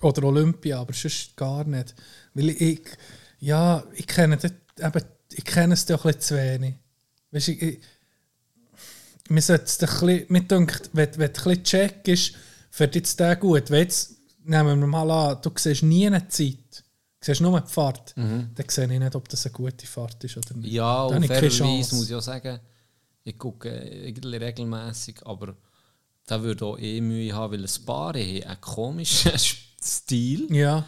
Oder 0.02 0.24
Olympia, 0.24 0.80
aber 0.80 0.94
sonst 0.94 1.38
gar 1.38 1.64
nicht. 1.64 1.94
Weil 2.34 2.50
ich, 2.50 2.82
ja, 3.40 3.84
ich 3.94 4.08
kenne 4.08 4.38
das, 4.38 4.52
eben, 4.80 5.06
ich 5.32 5.46
kenne 5.46 5.76
es 5.76 5.86
doch 5.86 6.04
ein 6.06 6.14
bisschen 6.14 6.22
zu 6.22 6.36
wenig. 6.38 6.74
Weißt, 7.30 7.50
ich, 7.50 7.62
ich, 7.62 7.80
mir 9.30 9.44
sollte 9.44 9.66
es 9.66 9.80
ein 9.80 10.08
bisschen, 10.08 10.26
mir 10.30 10.42
dünkt, 10.42 10.90
wenn, 10.94 11.18
wenn 11.20 11.28
ein 11.28 11.34
bisschen 11.34 11.64
check 11.64 12.08
ist, 12.08 12.34
fährt 12.72 12.96
jetzt 12.96 13.20
der 13.20 13.36
gut. 13.36 13.70
Wenn 13.70 13.82
jetzt, 13.82 14.16
nehmen 14.46 14.80
wir 14.80 14.88
mal 14.88 15.10
an, 15.10 15.38
du 15.42 15.52
siehst 15.58 15.84
nie 15.84 16.08
eine 16.08 16.28
Zeit, 16.28 16.58
du 17.20 17.26
siehst 17.26 17.42
nur 17.42 17.60
die 17.62 17.72
Fahrt, 17.72 18.14
dann 18.16 18.54
sehe 18.68 18.92
ich 18.92 19.00
nicht, 19.00 19.16
ob 19.16 19.28
das 19.30 19.46
eine 19.46 19.54
gute 19.54 19.86
Fahrt 19.88 20.24
ist 20.24 20.38
oder 20.38 20.54
nicht. 20.56 20.72
Ja, 20.72 21.08
keine 21.10 21.28
fairerweise 21.28 21.96
muss 21.96 22.10
ich 22.10 22.16
auch 22.16 22.22
sagen, 22.22 22.60
ich 23.24 23.38
gucke 23.38 23.70
regelmäßig, 23.72 25.26
aber 25.26 25.56
da 26.26 26.42
würde 26.42 26.66
auch 26.66 26.78
eh 26.80 27.02
Mühe 27.02 27.34
haben, 27.34 27.54
weil 27.54 27.64
ein 27.64 27.86
paar 27.86 28.14
haben 28.14 28.44
einen 28.44 28.62
komischen 28.62 29.32
Stil 29.84 30.48
Ja, 30.56 30.86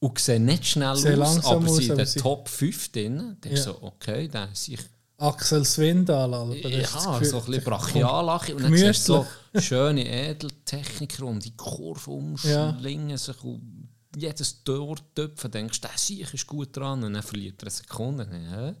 und 0.00 0.18
sehen 0.18 0.44
nicht 0.44 0.66
schnell 0.66 0.96
Sehen 0.96 1.22
aus, 1.22 1.44
aber 1.44 1.68
aus, 1.68 1.76
sind 1.76 1.98
in 1.98 2.06
sie- 2.06 2.18
Top 2.18 2.48
5 2.48 2.90
drin. 2.90 3.36
Dann 3.40 3.52
Ja. 3.52 3.58
ist 3.58 3.64
so, 3.64 3.78
okay, 3.82 4.26
dann 4.28 4.48
sehe 4.54 4.74
ich 4.74 4.80
Axel 5.18 5.64
Swindal, 5.64 6.34
Alter. 6.34 6.68
das 6.68 6.72
ist 6.72 6.94
das 6.94 7.04
ja, 7.04 7.24
so 7.24 7.38
ein 7.38 7.44
bisschen 7.46 7.62
brachialache 7.64 8.56
und 8.56 8.64
dann 8.64 8.76
siehst 8.76 9.08
du 9.08 9.12
so. 9.14 9.26
Schöne 9.60 10.06
Edeltechniker 10.06 11.24
um 11.24 11.38
die 11.38 11.56
Kurve 11.56 12.10
umschlingen 12.10 13.18
sich 13.18 13.42
und 13.44 13.88
jedes 14.16 14.62
Tor 14.62 14.96
töpfen, 15.14 15.50
denkst 15.50 15.80
du, 15.80 15.88
der 15.88 15.98
Sieg 15.98 16.34
ist 16.34 16.46
gut 16.46 16.76
dran 16.76 17.02
und 17.02 17.14
dann 17.14 17.22
verliert 17.22 17.62
er 17.62 17.66
eine 17.66 17.70
Sekunde. 17.70 18.28
Ja. 18.50 18.74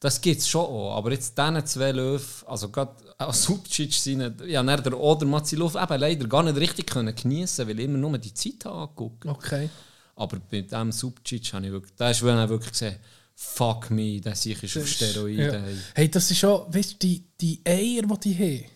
Das 0.00 0.20
gibt 0.20 0.40
es 0.40 0.48
schon 0.48 0.64
auch, 0.64 0.96
aber 0.96 1.12
jetzt 1.12 1.36
diese 1.36 1.64
zwei 1.64 1.92
Löwen, 1.92 2.24
also 2.46 2.70
gerade 2.70 2.94
auch 3.18 3.34
Subcic, 3.34 3.92
seine, 3.92 4.34
ja, 4.46 4.62
der 4.62 4.98
Oder 4.98 5.26
Matzilov 5.26 5.74
eben 5.74 6.00
leider 6.00 6.26
gar 6.26 6.42
nicht 6.42 6.56
richtig 6.56 6.86
können 6.86 7.14
geniessen, 7.14 7.68
weil 7.68 7.78
ich 7.78 7.84
immer 7.84 7.98
nur 7.98 8.16
die 8.16 8.32
Zeit 8.32 8.64
angeguckt. 8.66 9.26
Okay. 9.26 9.68
Aber 10.16 10.38
bei 10.50 10.62
dem 10.62 10.90
Subcic 10.90 11.52
habe 11.52 11.66
ich 11.66 11.72
wirklich, 11.72 11.94
da 11.96 12.10
ist, 12.10 12.22
er 12.38 12.48
wirklich 12.48 12.72
gesehen, 12.72 12.96
fuck 13.34 13.90
me, 13.90 14.20
der 14.20 14.34
Sieg 14.34 14.62
ist 14.62 14.76
auf 14.78 14.88
Steroiden. 14.88 15.64
Ja. 15.66 15.82
Hey, 15.94 16.10
das 16.10 16.30
ist 16.30 16.38
schon, 16.38 16.72
weißt 16.74 16.94
du, 16.94 16.96
die, 17.06 17.24
die 17.38 17.60
Eier, 17.64 18.02
die 18.02 18.18
die 18.24 18.34
haben, 18.34 18.70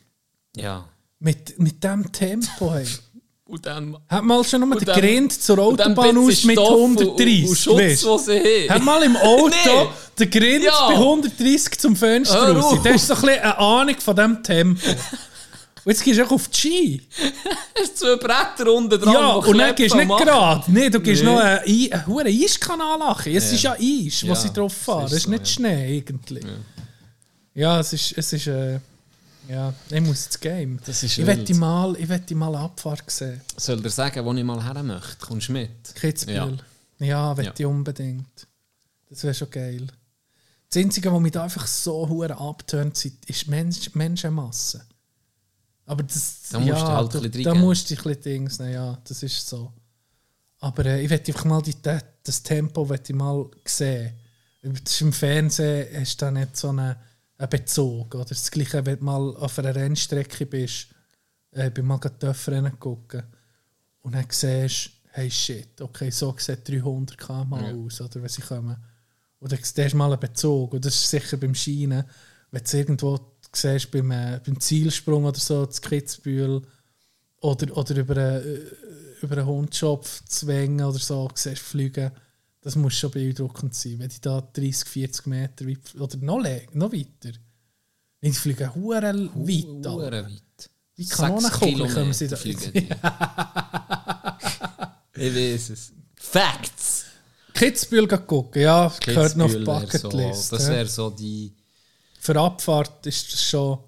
ja. 0.56 0.88
Mit, 1.24 1.58
mit 1.58 1.82
diesem 1.82 2.12
Tempo, 2.12 2.72
hey. 2.74 2.86
Und 3.46 3.66
dann 3.66 3.94
Hat 4.08 4.24
mal 4.24 4.42
schon 4.42 4.66
nur 4.66 4.78
den 4.78 4.86
Grind 4.86 5.30
zur 5.42 5.58
Autobahn 5.58 6.16
aus 6.16 6.44
mit 6.44 6.54
Stoff 6.58 6.80
und- 6.80 6.98
130. 6.98 7.48
Und 7.50 7.56
Schutz, 7.58 8.04
was 8.06 8.24
sie 8.26 8.68
Hat 8.68 8.76
haben. 8.76 8.84
mal 8.86 9.02
im 9.02 9.16
Auto 9.18 9.48
Nee. 9.66 9.86
den 10.18 10.30
Grind 10.30 10.64
Ja. 10.64 10.88
bei 10.88 10.94
130 10.94 11.78
zum 11.78 11.94
Fenster 11.94 12.56
raus. 12.56 12.78
Das 12.82 12.94
ist 12.96 13.06
so 13.06 13.14
ein 13.14 13.20
bisschen 13.20 13.40
eine 13.42 13.58
Ahnung 13.58 13.96
von 14.00 14.16
diesem 14.16 14.42
Tempo. 14.42 14.80
Und 15.84 15.92
jetzt 15.92 16.02
gehst 16.02 16.18
du 16.18 16.24
auch 16.24 16.30
auf 16.30 16.48
die 16.48 16.58
Ski. 16.58 17.02
Hast 17.78 17.98
zwei 17.98 18.16
Bretter 18.16 18.72
unten 18.72 18.98
dran. 18.98 19.12
Ja, 19.12 19.32
und 19.34 19.58
dann 19.58 19.74
gehst 19.74 19.92
du 19.94 19.98
nicht 19.98 20.08
gerade. 20.08 20.64
Nee, 20.72 20.88
du 20.88 21.00
gehst 21.00 21.22
Nee. 21.22 21.28
noch 21.28 21.38
einen, 21.38 21.60
Ei- 21.66 21.90
einen 21.92 22.42
Eiskanal 22.42 22.98
lachen. 22.98 23.36
Es 23.36 23.52
ist 23.52 23.62
ja 23.62 23.72
Eis, 23.74 24.22
Ja, 24.22 24.30
was 24.30 24.42
sie 24.42 24.52
drauf 24.54 24.72
fahren. 24.72 25.02
Das 25.02 25.12
ist 25.12 25.18
ist 25.18 25.28
nicht 25.28 25.46
so, 25.46 25.52
Schnee 25.52 25.98
irgendwie. 25.98 26.40
Ja, 27.52 27.78
es 27.78 27.92
ist, 27.92 28.14
es 28.16 28.32
ist 28.32 28.46
äh, 28.46 28.80
ja, 29.48 29.74
ich 29.90 30.00
muss 30.00 30.26
ins 30.26 30.40
Game. 30.40 30.80
Das 30.84 31.02
ist 31.02 31.18
ich 31.18 31.26
wette 31.26 31.54
mal, 31.54 31.96
ich 31.96 32.08
mal 32.34 32.54
eine 32.54 32.64
Abfahrt 32.64 33.10
sehen. 33.10 33.40
Soll 33.56 33.80
dir 33.80 33.90
sagen, 33.90 34.24
wo 34.24 34.32
ich 34.32 34.44
mal 34.44 34.62
her 34.62 34.82
möchte? 34.82 35.16
Kommst 35.20 35.48
du 35.48 35.52
mit? 35.52 35.94
Kitzbühel. 35.94 36.58
Ja, 36.98 37.06
ja 37.06 37.36
wette 37.36 37.48
Ja. 37.48 37.54
ich 37.58 37.66
unbedingt. 37.66 38.46
Das 39.10 39.22
wäre 39.22 39.34
schon 39.34 39.50
geil. 39.50 39.86
Das 40.68 40.82
Einzige, 40.82 41.12
was 41.12 41.20
mich 41.20 41.32
da 41.32 41.44
einfach 41.44 41.66
so 41.66 42.08
hure 42.08 42.36
abtönt, 42.36 43.04
ist 43.04 43.46
Mensch, 43.48 43.94
Menschenmasse. 43.94 44.84
Aber 45.86 46.02
das, 46.02 46.48
Da 46.50 46.58
musst 46.58 46.70
ja, 46.70 46.80
du 46.80 46.86
halt 46.86 47.14
da, 47.14 47.18
ein 47.18 47.30
bisschen 47.30 47.44
da 47.44 47.54
musst 47.54 47.90
du 47.90 47.94
ein 47.94 48.02
bisschen 48.02 48.22
Dings 48.22 48.58
nehmen, 48.58 48.72
ja, 48.72 48.98
das 49.06 49.22
ist 49.22 49.46
so. 49.46 49.72
Aber 50.60 50.86
äh, 50.86 51.02
ich 51.02 51.10
wette 51.10 51.30
einfach 51.30 51.44
mal 51.44 51.60
die, 51.62 51.74
das, 51.82 52.42
Tempo 52.42 52.88
ich 53.12 53.18
mal 53.18 53.48
sehen. 53.64 54.14
Das 54.62 54.92
ist 54.92 55.00
Im 55.02 55.12
Fernsehen 55.12 55.86
hast 56.00 56.20
du 56.20 56.24
da 56.24 56.30
nicht 56.30 56.56
so 56.56 56.70
einen 56.70 56.96
Bezug. 57.48 58.14
Oder 58.14 58.24
das 58.24 58.50
Gleiche, 58.50 58.84
wenn 58.84 58.98
du 58.98 59.04
mal 59.04 59.36
auf 59.36 59.58
einer 59.58 59.74
Rennstrecke 59.74 60.46
bist, 60.46 60.88
äh, 61.52 61.70
bin 61.70 61.86
mal 61.86 61.98
gerade 61.98 62.18
Töpfrennen 62.18 62.78
gucken 62.78 63.22
und 64.02 64.14
dann 64.14 64.26
siehst 64.28 64.90
hey 65.14 65.30
shit, 65.30 65.80
okay, 65.80 66.10
so 66.10 66.34
sieht 66.36 66.68
300 66.68 67.16
km 67.16 67.54
aus, 67.54 68.00
oder, 68.00 68.20
wenn 68.20 68.28
sie 68.28 68.42
kommen. 68.42 68.76
Dann 69.40 69.58
siehst 69.62 69.92
du 69.92 69.96
mal 69.96 70.10
einen 70.10 70.20
Bezug. 70.20 70.74
Und 70.74 70.84
das 70.84 70.94
ist 70.94 71.10
sicher 71.10 71.36
beim 71.36 71.54
Schienen, 71.54 72.04
wenn 72.50 72.62
du 72.64 72.76
irgendwo 72.76 73.20
siehst, 73.52 73.90
beim, 73.92 74.10
äh, 74.10 74.40
beim 74.44 74.58
Zielsprung 74.58 75.24
oder 75.24 75.38
so, 75.38 75.66
das 75.66 75.80
Kitzbühel, 75.80 76.62
oder, 77.42 77.76
oder 77.76 77.96
über 77.96 78.16
einen, 78.16 78.42
äh, 78.42 78.60
über 79.22 79.36
einen 79.36 79.46
Hundschopf 79.46 80.24
zwängen 80.24 80.84
oder 80.84 80.98
so, 80.98 81.30
siehst 81.34 81.62
fliegen, 81.62 82.10
Das 82.64 82.76
muss 82.76 82.94
schon 82.94 83.10
beeindruckend 83.10 83.74
sein, 83.74 83.98
wenn 83.98 84.08
die 84.08 84.22
da 84.22 84.40
30, 84.40 84.88
40 84.88 85.26
Meter 85.26 85.66
weit, 85.68 85.94
oder 86.00 86.16
noch, 86.16 86.42
noch 86.72 86.92
weiter. 86.92 87.36
Die 88.22 88.32
fliegen 88.32 88.74
hure 88.74 89.02
weit. 89.02 89.34
Hure 89.34 90.04
Alter. 90.06 90.24
weit. 90.24 90.70
Wie 90.96 91.06
Kanonenkugeln 91.06 91.92
kommen 91.92 92.14
sie 92.14 92.26
da. 92.26 92.36
Fliegen 92.36 92.72
ich 95.14 95.34
weiß 95.34 95.70
es. 95.70 95.92
Facts! 96.14 97.04
Kitzbühel 97.52 98.08
gucken, 98.08 98.62
ja, 98.62 98.90
gehört 98.98 99.36
noch 99.36 99.44
auf 99.44 99.52
die 99.52 99.58
Kitzbühel 99.58 99.84
wär 99.84 99.98
so, 99.98 100.08
Bucketlist. 100.08 100.52
Das 100.52 100.68
wäre 100.68 100.86
so 100.86 101.10
die. 101.10 101.54
Für 102.18 102.40
Abfahrt 102.40 103.04
ist 103.06 103.30
das 103.30 103.44
schon, 103.44 103.78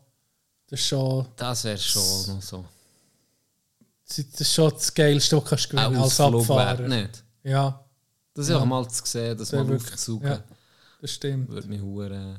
das 0.66 0.80
schon, 0.80 1.26
Das 1.34 1.64
wäre 1.64 1.78
schon 1.78 2.02
noch 2.34 2.42
so. 2.42 2.62
das 4.06 4.18
ist 4.18 4.52
schon 4.52 4.70
das 4.70 4.92
Geilste, 4.92 5.42
was 5.42 5.62
du 5.62 5.68
gewinnen 5.70 5.96
als 5.96 6.20
Abfahrer. 6.20 6.86
nicht. 6.86 7.24
Ja, 7.42 7.85
Das 8.36 8.48
ist 8.48 8.54
auch 8.54 8.64
mal 8.66 8.86
zu 8.88 9.02
sehen, 9.04 9.36
dass 9.36 9.48
Sehr 9.48 9.60
man 9.60 9.68
wirklich, 9.68 9.92
aufzusuchen, 9.92 10.28
ja. 10.28 10.44
das 11.00 11.10
stimmt. 11.10 11.48
würde 11.48 11.68
mich 11.68 11.80
hure 11.80 12.38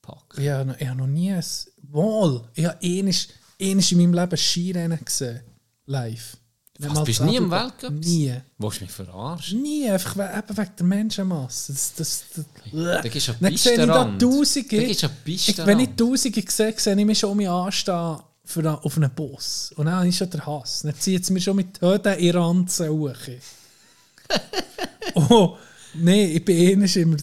packen. 0.00 0.40
Ich 0.40 0.48
habe 0.48 0.64
noch, 0.64 0.80
ich 0.80 0.88
habe 0.88 0.98
noch 0.98 1.06
nie 1.06 1.32
ein... 1.32 1.44
Mal, 1.92 2.48
ich 2.54 2.64
habe 2.64 2.78
einmal 2.82 3.14
in 3.58 3.76
meinem 3.76 4.14
Leben 4.14 4.36
Skirennen 4.36 5.04
gesehen. 5.04 5.40
Live. 5.86 6.36
Was, 6.78 6.94
mal 6.94 7.04
bist 7.04 7.20
das 7.20 7.26
du 7.26 7.30
nie 7.30 7.36
im 7.36 7.50
Weltcup? 7.50 7.92
Nie. 7.92 8.34
Willst 8.56 8.80
du 8.80 8.84
mich 8.84 8.92
verarschen? 8.92 9.60
Nie, 9.60 9.90
einfach 9.90 10.16
we 10.16 10.22
eben 10.22 10.56
wegen 10.56 10.70
der 10.78 10.86
Menschenmasse. 10.86 11.72
Das, 11.74 11.94
das, 11.94 12.24
das, 12.34 12.44
Da 12.72 13.00
gibst 13.02 13.28
du 13.28 13.32
einen 13.32 13.40
Dann 13.42 13.56
sehe 13.56 13.72
ich 13.72 13.86
da. 13.86 14.18
Tausende. 14.18 14.76
Ich, 14.76 15.66
wenn 15.66 15.80
ich 15.80 15.90
Tausende 15.90 16.42
sehe, 16.48 16.74
sehe 16.78 16.98
ich 16.98 17.04
mich 17.04 17.18
schon 17.18 17.30
um 17.32 17.36
mich 17.36 17.50
anstehen 17.50 18.20
für 18.44 18.82
auf 18.82 18.96
einen 18.96 19.10
Bus. 19.10 19.72
Und 19.76 19.86
dann 19.86 20.08
ist 20.08 20.16
schon 20.16 20.30
der 20.30 20.46
Hass. 20.46 20.80
Dann 20.82 20.94
zieht 20.94 21.22
es 21.22 21.28
mir 21.28 21.40
schon 21.40 21.56
mit 21.56 21.80
Höhen 21.82 22.18
in 22.18 22.34
Ranzen 22.34 22.88
hoch. 22.88 23.14
Oh, 25.14 25.56
nein, 25.94 26.30
ich 26.34 26.44
bin 26.44 26.72
einmal 26.72 26.88
immer... 26.96 27.16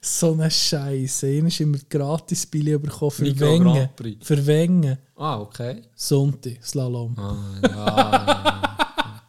so 0.00 0.32
eine 0.32 0.50
Scheiße. 0.50 1.26
Einmal 1.26 1.52
immer 1.58 1.78
gratis 1.88 2.46
Billy 2.46 2.78
bekommen 2.78 3.10
für 3.10 3.40
Wengen. 3.40 3.88
Für 4.22 4.46
Wengen. 4.46 4.98
Ah, 5.16 5.40
okay. 5.40 5.82
Sonntag, 5.94 6.64
Slalom. 6.64 7.16
Ah, 7.18 7.36
ja. 7.62 8.62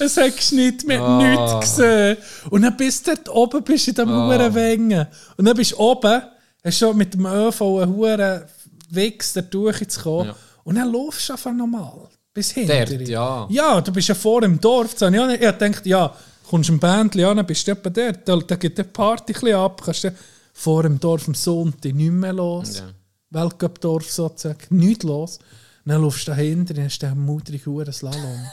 Es 0.00 0.16
hat 0.16 0.34
geschnitten, 0.36 0.88
wir 0.88 1.00
Ah. 1.00 1.18
nichts 1.58 1.76
gesehen. 1.76 2.16
Und 2.50 2.62
dann 2.62 2.76
bist 2.76 3.06
du 3.06 3.14
dort 3.14 3.28
oben 3.28 3.62
bist 3.62 3.86
in 3.88 3.94
dem 3.94 4.08
Ah. 4.08 4.54
Wengen. 4.54 5.06
Und 5.36 5.44
dann 5.44 5.56
bist 5.56 5.72
du 5.72 5.78
oben, 5.78 6.22
hast 6.64 6.78
schon 6.78 6.96
mit 6.96 7.14
dem 7.14 7.24
ÖV 7.26 7.60
einen 7.82 7.94
Huren 7.94 8.42
Wichs 8.90 9.32
da 9.34 9.42
durchzukommen. 9.42 10.28
Ja. 10.28 10.36
Und 10.64 10.74
dann 10.74 10.90
laufst 10.92 11.28
du 11.28 11.34
einfach 11.34 11.52
normal. 11.52 12.08
Bis 12.32 12.54
dir. 12.54 13.02
ja. 13.08 13.46
Ja, 13.50 13.80
du 13.80 13.92
bist 13.92 14.08
ja 14.08 14.14
vor 14.14 14.40
dem 14.40 14.60
Dorf. 14.60 14.92
Ich 14.92 14.98
dachte, 14.98 15.88
ja, 15.88 16.14
kommst 16.48 16.68
du 16.68 16.74
im 16.74 16.78
Bändchen 16.78 17.24
an, 17.24 17.44
bist 17.46 17.66
du 17.66 17.72
etwa 17.72 17.90
dort. 17.90 18.28
Da, 18.28 18.36
da 18.36 18.56
geht 18.56 18.78
die 18.78 18.84
Party 18.84 19.34
ein 19.46 19.54
ab. 19.54 19.82
Kannst 19.84 20.04
du 20.04 20.14
vor 20.52 20.82
dem 20.84 21.00
Dorf 21.00 21.26
am 21.26 21.34
Sonntag 21.34 21.94
nicht 21.94 22.12
mehr 22.12 22.32
los. 22.32 22.78
Ja. 22.78 22.92
Weltcup-Dorf 23.30 24.10
sozusagen. 24.10 24.58
Nichts 24.70 25.04
los. 25.04 25.38
Und 25.84 25.92
dann 25.92 26.02
laufst 26.02 26.28
du 26.28 26.32
dahinter 26.32 26.76
und 26.76 26.84
hast 26.84 27.00
den 27.00 27.18
mutterigen 27.18 27.72
Huren 27.72 27.92
Slalom. 27.92 28.46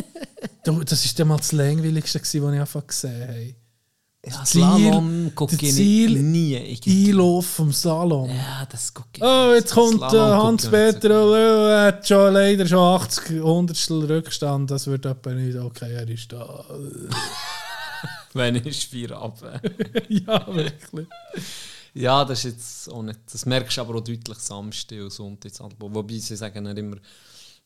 du, 0.64 0.84
das 0.84 1.04
war 1.04 1.12
dann 1.16 1.28
mal 1.28 1.36
das 1.36 1.52
Langweiligste, 1.52 2.20
was 2.20 2.34
ich 2.34 2.42
einfach 2.42 2.86
gesehen 2.86 3.28
habe. 3.28 3.54
Ja, 4.26 4.44
Ziel- 4.44 4.60
Slalom 4.62 5.32
gucke 5.34 5.56
der 5.56 5.68
ich 5.68 5.74
Ziel- 5.74 6.22
nie. 6.22 6.54
Ich, 6.56 6.86
Einlauf 6.86 7.46
vom 7.46 7.72
Slalom. 7.72 8.28
ja, 8.28 8.66
das 8.70 8.92
gucke 8.92 9.08
ich 9.16 9.22
Oh, 9.22 9.52
jetzt 9.54 9.72
kommt 9.72 10.02
äh, 10.12 10.16
Hans-Peter, 10.18 11.26
oh, 11.26 11.32
er 11.32 11.86
hat 11.86 12.06
schon 12.06 12.34
leider 12.34 12.66
schon 12.66 12.78
80 13.00 13.40
Hundertstel 13.42 14.04
Rückstand. 14.04 14.70
Das 14.70 14.86
wird 14.86 15.06
etwa 15.06 15.30
nicht 15.32 15.56
okay, 15.56 15.94
er 15.94 16.06
ist 16.08 16.30
da. 16.30 16.64
Wenn 18.34 18.56
ich 18.56 18.86
vier 18.86 19.16
ab. 19.16 19.38
ja, 20.08 20.46
wirklich. 20.54 21.06
Ja, 21.94 22.24
das 22.24 22.44
ist 22.44 22.52
jetzt 22.52 22.92
auch 22.92 23.02
nicht. 23.02 23.18
Das 23.32 23.46
merkst 23.46 23.76
du 23.78 23.80
aber 23.80 23.96
auch 23.96 24.00
deutlich 24.04 24.38
Samstag 24.38 25.00
und 25.00 25.12
Sonntag. 25.12 25.50
Wobei 25.78 26.18
sie 26.18 26.36
sagen 26.36 26.62
nicht 26.64 26.78
immer, 26.78 26.96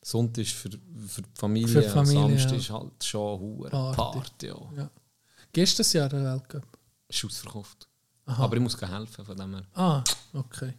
Sonntag 0.01 0.41
ist 0.43 0.53
für, 0.53 0.69
für 1.07 1.21
die 1.21 1.29
Familie, 1.35 1.67
Für 1.67 1.81
die 1.81 1.89
Familie, 1.89 2.39
Samstag 2.39 2.51
ja. 2.53 2.57
ist 2.57 2.69
halt 2.71 3.03
schon 3.03 3.59
eine. 3.61 3.69
Party. 3.69 3.95
Party 4.19 4.47
ja. 4.47 4.55
Ja. 4.77 4.89
Gehst 5.55 5.79
du 5.79 5.83
das 5.83 5.93
Jahr 5.93 6.09
der 6.09 6.21
Weltcup? 6.21 6.67
Ist 7.07 7.23
ausverkauft. 7.23 7.87
Aber 8.25 8.55
ich 8.57 8.61
muss 8.61 8.75
helfen 8.81 9.23
von 9.23 9.37
dem 9.37 9.53
her. 9.55 9.63
Ah, 9.73 10.03
okay. 10.33 10.73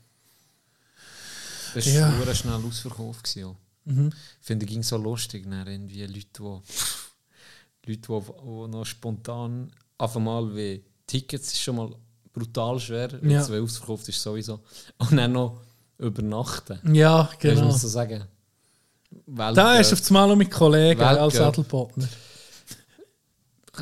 Das 1.75 1.87
war 1.87 1.93
Ja. 1.95 2.09
Mhm. 2.11 2.35
schnell 2.35 2.55
ausverkauft. 2.67 3.25
Gewesen, 3.25 3.57
ja. 3.87 4.09
Ich 4.41 4.47
finde, 4.47 4.67
es 4.67 4.71
ging 4.71 4.83
so 4.83 4.99
lustig, 4.99 5.45
dann 5.49 5.67
irgendwie 5.67 6.05
Leute, 6.05 6.61
die 7.87 7.93
Leute, 7.93 8.35
die, 8.45 8.69
noch 8.69 8.85
spontan 8.85 9.73
auf 9.97 10.15
einmal 10.17 10.55
wie 10.55 10.85
Tickets 11.07 11.53
ist 11.55 11.63
schon 11.63 11.77
mal 11.77 11.91
brutal 12.35 12.79
schwer, 12.79 13.11
weil 13.23 13.31
Ja. 13.31 13.41
es 13.41 13.49
weil 13.51 13.63
ausverkauft 13.63 14.07
ist 14.11 14.21
sowieso. 14.21 14.61
Und 14.99 15.17
dann 15.17 15.33
noch 15.33 15.63
übernachten. 15.97 16.81
Ja, 16.95 17.31
Genau. 17.39 17.53
Ich 17.55 17.59
genau. 17.61 17.73
muss 17.73 17.81
so 17.81 17.89
sagen. 17.89 18.25
Welt, 19.27 19.57
Da 19.57 19.77
ist 19.77 19.91
auf 19.95 20.01
das 20.01 20.11
Mal 20.11 20.27
noch 20.29 20.37
mit 20.37 20.51
Kollegen 20.51 21.01
Weltcup. 21.01 21.23
als 21.23 21.41
Adelbodner. 21.41 22.09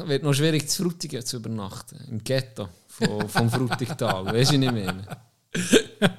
Wird 0.06 0.22
noch 0.22 0.34
schwierig 0.34 0.68
zu 0.68 0.84
Frutigen 0.84 1.24
zu 1.24 1.36
übernachten. 1.36 1.98
Im 2.08 2.22
Ghetto 2.22 2.68
vom, 2.88 3.28
vom 3.28 3.50
Frutigtal. 3.50 4.24
weißt 4.26 4.52
du, 4.52 4.60
was 4.60 4.64
ich 4.64 4.72
meine? 4.72 5.06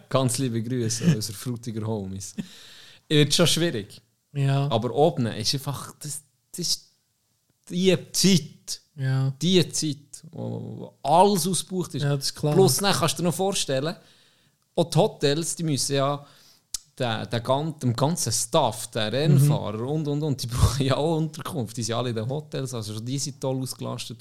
Ganz 0.10 0.38
liebe 0.38 0.64
Grüße 0.64 1.06
an 1.06 1.16
unsere 1.16 1.38
Frutiger 1.38 1.86
Homies. 1.86 2.36
Wird 3.08 3.34
schon 3.34 3.48
schwierig. 3.48 4.02
Ja, 4.34 4.70
Aber 4.70 4.94
oben 4.94 5.28
ist 5.28 5.54
einfach 5.54 5.94
das, 6.00 6.22
das 6.52 6.60
ist 6.60 6.86
die 7.70 7.98
Zeit. 8.12 8.82
ja. 8.98 9.32
Die 9.42 9.70
Zeit, 9.70 10.24
wo, 10.32 10.94
alles 11.02 11.48
ausgebucht 11.48 11.96
ist. 11.96 12.04
Ja, 12.04 12.16
das 12.16 12.26
ist. 12.26 12.36
Plus, 12.36 12.78
dann 12.78 12.94
kannst 12.94 13.18
du 13.18 13.24
dir 13.24 13.30
noch 13.30 13.36
vorstellen, 13.36 13.96
auch 14.76 14.90
die 14.90 14.98
Hotels, 14.98 15.56
die 15.56 15.64
müssen 15.64 15.96
ja 15.96 16.26
den, 16.98 17.30
den, 17.30 17.44
gan- 17.44 17.78
dem 17.80 17.94
ganzen 17.96 18.32
Staff, 18.32 18.88
der 18.88 19.12
Rennfahrer 19.12 19.78
Mhm. 19.80 19.88
und 19.88 20.08
und 20.08 20.24
und, 20.24 20.42
die 20.44 20.48
brauchen 20.56 20.86
ja 20.86 20.96
auch 20.96 21.18
Unterkunft. 21.18 21.76
Die 21.78 21.84
sind 21.84 21.96
alle 21.96 22.10
in 22.12 22.16
den 22.16 22.30
Hotels, 22.30 22.74
also 22.74 23.00
die 23.00 23.20
sind 23.20 23.42
toll 23.42 23.62
ausgelastet. 23.62 24.18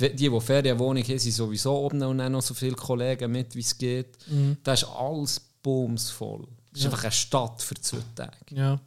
Die, 0.00 0.14
die 0.16 0.40
Ferienwohnung 0.40 1.02
haben, 1.02 1.18
sind 1.18 1.32
sowieso 1.32 1.76
oben 1.76 2.02
und 2.02 2.18
dann 2.18 2.32
noch 2.32 2.42
so 2.42 2.54
viele 2.54 2.74
Kollegen 2.76 3.30
mit, 3.30 3.54
wie 3.54 3.60
es 3.60 3.76
geht. 3.76 4.16
Mhm. 4.28 4.56
Da 4.62 4.72
ist 4.72 4.84
alles 4.84 5.38
bumsvoll. 5.62 6.46
Das 6.72 6.80
ist 6.80 6.86
einfach 6.86 7.04
eine 7.04 7.12
Stadt 7.12 7.62
für 7.62 7.74
zwei 7.74 7.98
Tage. 8.14 8.32
Ja. 8.50 8.80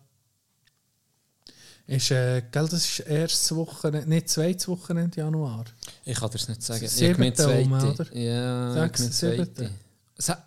Ist, 1.86 2.12
äh, 2.12 2.42
gell, 2.52 2.68
das 2.68 2.74
ist 2.86 3.00
erstes 3.00 3.56
Wochenende, 3.56 4.10
nicht 4.10 4.28
zweites 4.30 4.68
Wochenende 4.68 5.22
Januar. 5.22 5.64
Ich 6.04 6.18
kann 6.20 6.30
dir 6.30 6.38
das 6.38 6.50
nicht 6.50 6.62
sagen. 6.62 6.82
Das 6.82 6.92
Ich 6.92 6.98
siebte 7.16 7.46
rum, 7.48 7.80
zweite. 7.80 8.04
oder? 8.04 8.18
Ja, 8.18 8.74
Sechs, 8.74 9.20
siebte? 9.20 9.70
Se- 10.18 10.38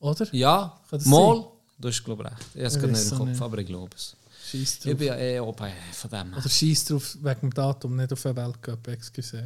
Oder? 0.00 0.34
Ja, 0.34 0.80
mal. 1.04 1.46
Du 1.78 1.88
hast 1.88 2.02
glaube 2.04 2.24
ich 2.24 2.30
recht. 2.30 2.46
Ich 2.54 2.64
habe 2.64 2.66
es 2.66 2.76
Ich 2.76 2.82
weiss 2.82 2.90
nicht 3.04 3.12
im 3.12 3.18
Kopf, 3.18 3.28
nicht. 3.28 3.42
aber 3.42 3.58
ich 3.58 3.66
glaube 3.66 3.96
es. 3.96 4.16
Scheiß 4.50 4.60
Ich 4.62 4.78
drauf. 4.80 4.96
bin 4.96 5.06
ja 5.08 5.16
eh 5.16 5.40
oben 5.40 5.70
von 5.92 6.10
dem. 6.10 6.32
Oder 6.34 6.48
scheiß 6.48 6.84
drauf 6.86 7.16
wegen 7.22 7.40
dem 7.40 7.54
Datum, 7.54 7.96
nicht 7.96 8.12
auf 8.12 8.22
den 8.22 8.36
Weltcup, 8.36 8.88
excuse. 8.88 9.36
Ja, 9.36 9.42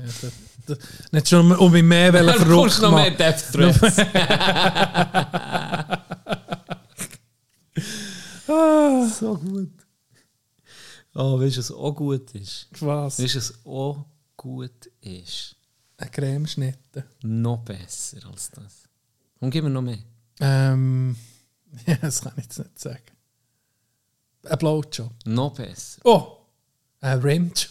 da, 0.67 0.75
da, 0.75 0.81
nicht 1.11 1.29
schon 1.29 1.51
um 1.53 1.73
mich 1.73 1.83
mehr 1.83 2.13
wollen 2.25 2.35
verrückt 2.35 2.79
du 2.79 2.83
noch 2.83 2.95
mehr 2.95 3.11
machen. 3.11 3.17
Death 3.19 3.53
Threats. 3.53 3.97
so 9.19 9.37
gut. 9.37 9.71
Oh, 11.15 11.39
weißt 11.39 11.57
du, 11.57 11.61
was 11.61 11.71
auch 11.73 11.93
gut 11.93 12.31
ist? 12.35 12.69
Was? 12.81 13.23
Weißt 13.23 13.35
du, 13.35 13.39
was 13.39 13.55
auch 13.67 14.05
gut 14.37 14.91
ist? 15.01 15.57
Eine 15.99 16.11
Cremeschnitte. 16.11 17.05
Noch 17.23 17.59
besser 17.59 18.19
als 18.31 18.51
das. 18.51 18.85
Und 19.41 19.51
gib 19.51 19.65
mir 19.65 19.71
noch 19.71 19.83
mehr. 19.83 19.99
Ähm, 20.41 21.15
ja, 21.87 21.97
das 22.01 22.23
kann 22.23 22.33
ich 22.37 22.45
jetzt 22.45 22.59
nicht 22.59 22.79
sagen. 22.79 23.03
Ein 24.45 24.59
Blowjob. 24.59 25.13
Noch 25.25 25.55
besser. 25.55 26.01
Oh! 26.05 26.39
Ein 27.01 27.21
Rimjob. 27.21 27.69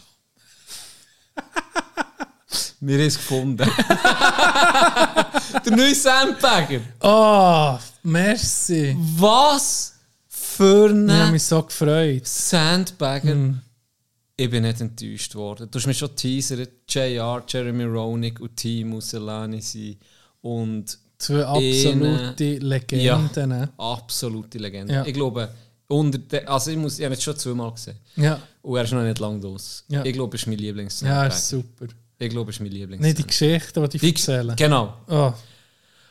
Wir 2.80 2.98
haben 2.98 3.06
es 3.06 3.18
gefunden. 3.18 3.70
Der 5.66 5.76
neue 5.76 5.94
Sandbagger. 5.94 6.82
Oh, 7.02 7.78
merci. 8.04 8.96
Was 8.98 9.94
für 10.28 10.88
Ich 10.88 10.92
habe 10.92 11.12
ein 11.12 11.32
mich 11.32 11.44
so 11.44 11.62
gefreut. 11.62 12.26
Sandbagger. 12.26 13.56
Ich 14.36 14.50
bin 14.50 14.64
nicht 14.64 14.82
enttäuscht 14.82 15.36
worden. 15.36 15.70
Du 15.70 15.78
hast 15.78 15.86
mir 15.86 15.94
schon 15.94 16.16
teasert, 16.16 16.72
JR, 16.90 17.44
Jeremy 17.48 17.84
Roenick 17.84 18.40
und 18.40 18.56
Timo 18.56 19.00
Selanisi 19.00 20.00
und 20.42 20.98
Zwei 21.22 21.46
absolute 21.46 22.58
Legenden. 22.60 23.50
ne? 23.50 23.70
absolute 23.78 24.58
Legende. 24.58 24.94
Ja. 24.94 25.06
Ich 25.06 25.14
glaube, 25.14 25.50
unter 25.88 26.18
de, 26.18 26.46
also 26.46 26.72
ich, 26.72 26.78
muss, 26.78 26.98
ich 27.00 27.06
habe 27.06 27.14
jetzt 27.14 27.24
schon 27.24 27.38
zweimal 27.38 27.72
gesehen. 27.72 27.98
Ja, 28.16 28.40
Und 28.62 28.78
er 28.78 28.84
ist 28.84 28.94
noch 28.94 29.04
nicht 29.04 29.20
lange 29.20 29.40
los. 29.40 29.84
Ja. 29.88 30.04
Ich 30.04 30.14
glaube, 30.14 30.36
es 30.36 30.42
ist 30.44 30.48
mein 30.48 30.58
lieblings 30.58 31.02
ja, 31.02 31.26
ist 31.26 31.50
super. 31.50 31.86
Ich 32.18 32.30
glaube, 32.30 32.50
es 32.52 32.58
ist 32.58 32.62
mein 32.62 32.72
lieblings 32.72 33.04
Nicht 33.04 33.18
die 33.18 33.28
Geschichten, 33.28 33.84
die 33.84 33.90
die 33.90 33.98
Die- 34.00 34.10
erzählen. 34.16 34.56
Genau. 34.56 34.94
Oh, 35.10 35.32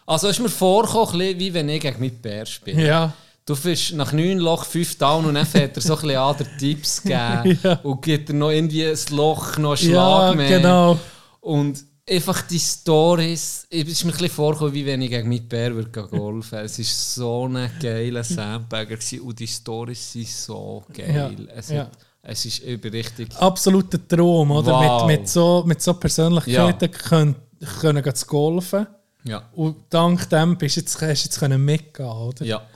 Also 0.07 0.29
es 0.29 0.37
ist 0.39 0.43
mir 0.43 0.49
vorgekommen, 0.49 1.39
wie 1.39 1.53
wenn 1.55 1.69
ich 1.69 1.81
gegen 1.81 2.01
mit 2.01 2.21
Bär 2.23 2.47
spiele. 2.47 2.87
ja. 2.87 3.13
Du 3.47 3.57
bist 3.57 3.95
nach 3.95 4.13
9 4.13 4.39
Loch 4.39 4.65
5 4.65 4.97
down 4.99 5.25
und 5.25 5.35
dann 5.35 5.47
fährt 5.47 5.75
er 5.77 5.83
so 5.83 5.95
ein 5.97 6.01
bisschen 6.03 6.17
an, 6.19 6.37
der 6.39 6.57
Tipps 6.59 7.03
geben 7.03 7.59
Ja. 7.65 7.81
und 7.83 8.01
gibt 8.03 8.29
dir 8.29 8.35
noch 8.35 8.51
irgendwie 8.51 8.87
ein 8.87 8.97
Loch, 9.11 9.57
noch 9.59 9.77
einen 9.81 9.91
Ja, 9.91 10.07
Schlag 10.29 10.37
mehr. 10.37 10.59
genau. 10.59 10.99
Und 11.41 11.83
einfach 12.11 12.43
die 12.43 12.59
Stories, 12.59 13.67
es 13.71 13.85
ist 13.85 14.05
mir 14.05 14.11
ein 14.11 14.19
bisschen 14.19 14.31
vorgekommen, 14.31 14.75
wie 14.75 14.85
wenn 14.85 15.01
ich 15.03 15.11
gegen 15.11 15.29
mit 15.29 15.49
Bär 15.49 15.75
würde 15.75 15.91
golfen. 15.91 16.59
es 16.59 16.79
war 16.79 16.85
so 16.85 17.49
ein 17.49 17.71
geiler 17.81 18.25
Sandbagger 18.25 18.99
und 19.23 19.39
die 19.39 19.47
Stories 19.47 20.13
sind 20.13 20.29
so 20.29 20.85
geil. 20.93 21.37
Ja, 21.39 21.55
Es, 21.55 21.71
ja. 21.71 21.83
Hat, 21.83 21.93
es 22.23 22.45
ist 22.45 22.59
über 22.61 22.93
richtig... 22.93 23.35
Absoluter 23.37 24.07
Traum, 24.07 24.51
oder? 24.51 24.73
Wow. 24.73 25.07
Mit, 25.07 25.21
mit, 25.21 25.29
so, 25.29 25.63
mit 25.67 25.81
so 25.81 25.95
Persönlichkeiten 25.95 26.91
können, 26.91 27.37
können 27.81 28.03
gehen 28.03 28.15
zu 28.15 28.27
golfen. 28.27 28.87
Ja, 29.25 29.49
Und 29.53 29.77
dank 29.91 30.29
dem 30.31 30.57
bist 30.57 30.77
du 30.77 30.81
jetzt, 30.81 30.95
hast 30.95 31.03
du 31.03 31.07
jetzt 31.29 31.39
können 31.39 31.65
mitgehen, 31.65 32.09
oder? 32.09 32.45
ja. 32.45 32.67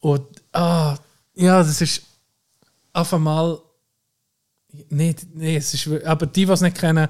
Und 0.00 0.26
ah, 0.52 0.96
ja, 1.34 1.58
das 1.58 1.80
ist 1.80 2.02
einfach 2.92 3.18
mal. 3.18 3.58
Nee, 4.90 5.16
nee, 5.32 5.56
es 5.56 5.72
ist, 5.72 5.88
aber 6.04 6.26
die, 6.26 6.44
die 6.44 6.52
es 6.52 6.60
nicht 6.60 6.76
kennen, 6.76 7.08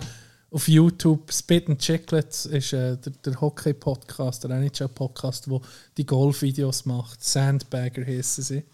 auf 0.57 0.69
YouTube, 0.69 1.31
Spit 1.31 1.69
and 1.69 1.79
Chicklets 1.79 2.47
ist 2.47 2.73
äh, 2.73 2.97
der, 2.97 3.13
der 3.27 3.39
Hockey-Podcast, 3.43 4.43
der 4.45 4.53
NHL-Podcast, 4.53 5.51
wo 5.51 5.61
die 5.99 6.07
Golf-Videos 6.07 6.87
macht. 6.87 7.23
Sandbagger 7.23 8.07
heissen 8.07 8.43
sie. 8.43 8.65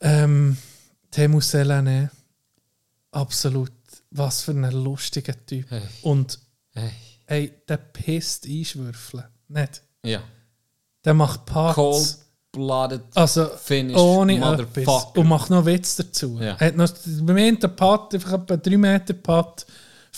Ähm, 0.00 0.56
Temu 1.10 1.40
Selane, 1.40 2.12
absolut, 3.10 3.72
was 4.12 4.42
für 4.42 4.52
ein 4.52 4.70
lustiger 4.70 5.34
Typ. 5.44 5.68
Hey. 5.70 5.82
Und 6.02 6.38
Hey. 6.72 6.90
ey, 7.26 7.52
der 7.68 7.78
pisst 7.78 8.46
einschwürfeln. 8.46 9.24
Nicht? 9.48 9.82
Ja. 10.04 10.22
Der 11.04 11.14
macht 11.14 11.46
Parts. 11.46 11.74
Cold-blooded 11.74 13.02
Also 13.16 13.46
Finish, 13.46 13.96
ohne 13.96 14.36
etwas. 14.36 14.50
Motherfucker. 14.50 15.18
Und 15.18 15.26
macht 15.26 15.50
noch 15.50 15.66
Witz 15.66 15.96
dazu. 15.96 16.38
Ja. 16.40 16.54
Er 16.60 16.68
hat 16.68 16.76
noch 16.76 16.92
beim 17.22 17.36
einen 17.38 17.58
Putt, 17.58 18.14
einfach 18.14 18.34
etwa 18.34 18.56
3 18.56 18.76
Meter 18.76 19.14
Putt 19.14 19.66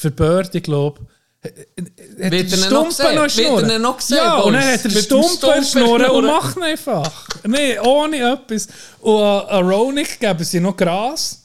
für 0.00 0.10
Birdie, 0.10 0.60
glaube 0.60 1.00
ich. 1.02 1.06
Hat 1.42 2.32
Wird 2.32 2.52
er 2.52 2.70
noch 2.70 2.88
gesehen? 2.88 3.14
noch 3.14 3.36
Wird 3.36 3.70
er 3.70 3.78
noch 3.78 3.96
gesehen, 3.96 4.16
Ja, 4.18 4.34
und 4.40 4.52
dann 4.52 4.62
hat 4.62 4.84
er 4.84 4.90
den 4.90 5.02
Stumpen 5.02 5.64
schnurren 5.64 6.10
und 6.10 6.26
macht 6.26 6.56
ihn 6.56 6.62
einfach. 6.64 7.26
Nein, 7.44 7.78
ohne 7.82 8.32
etwas. 8.32 8.68
Und 9.00 9.22
an 9.22 9.46
an 9.48 9.68
Ronick 9.70 10.20
geben 10.20 10.44
sie 10.44 10.60
noch 10.60 10.76
Gras. 10.76 11.36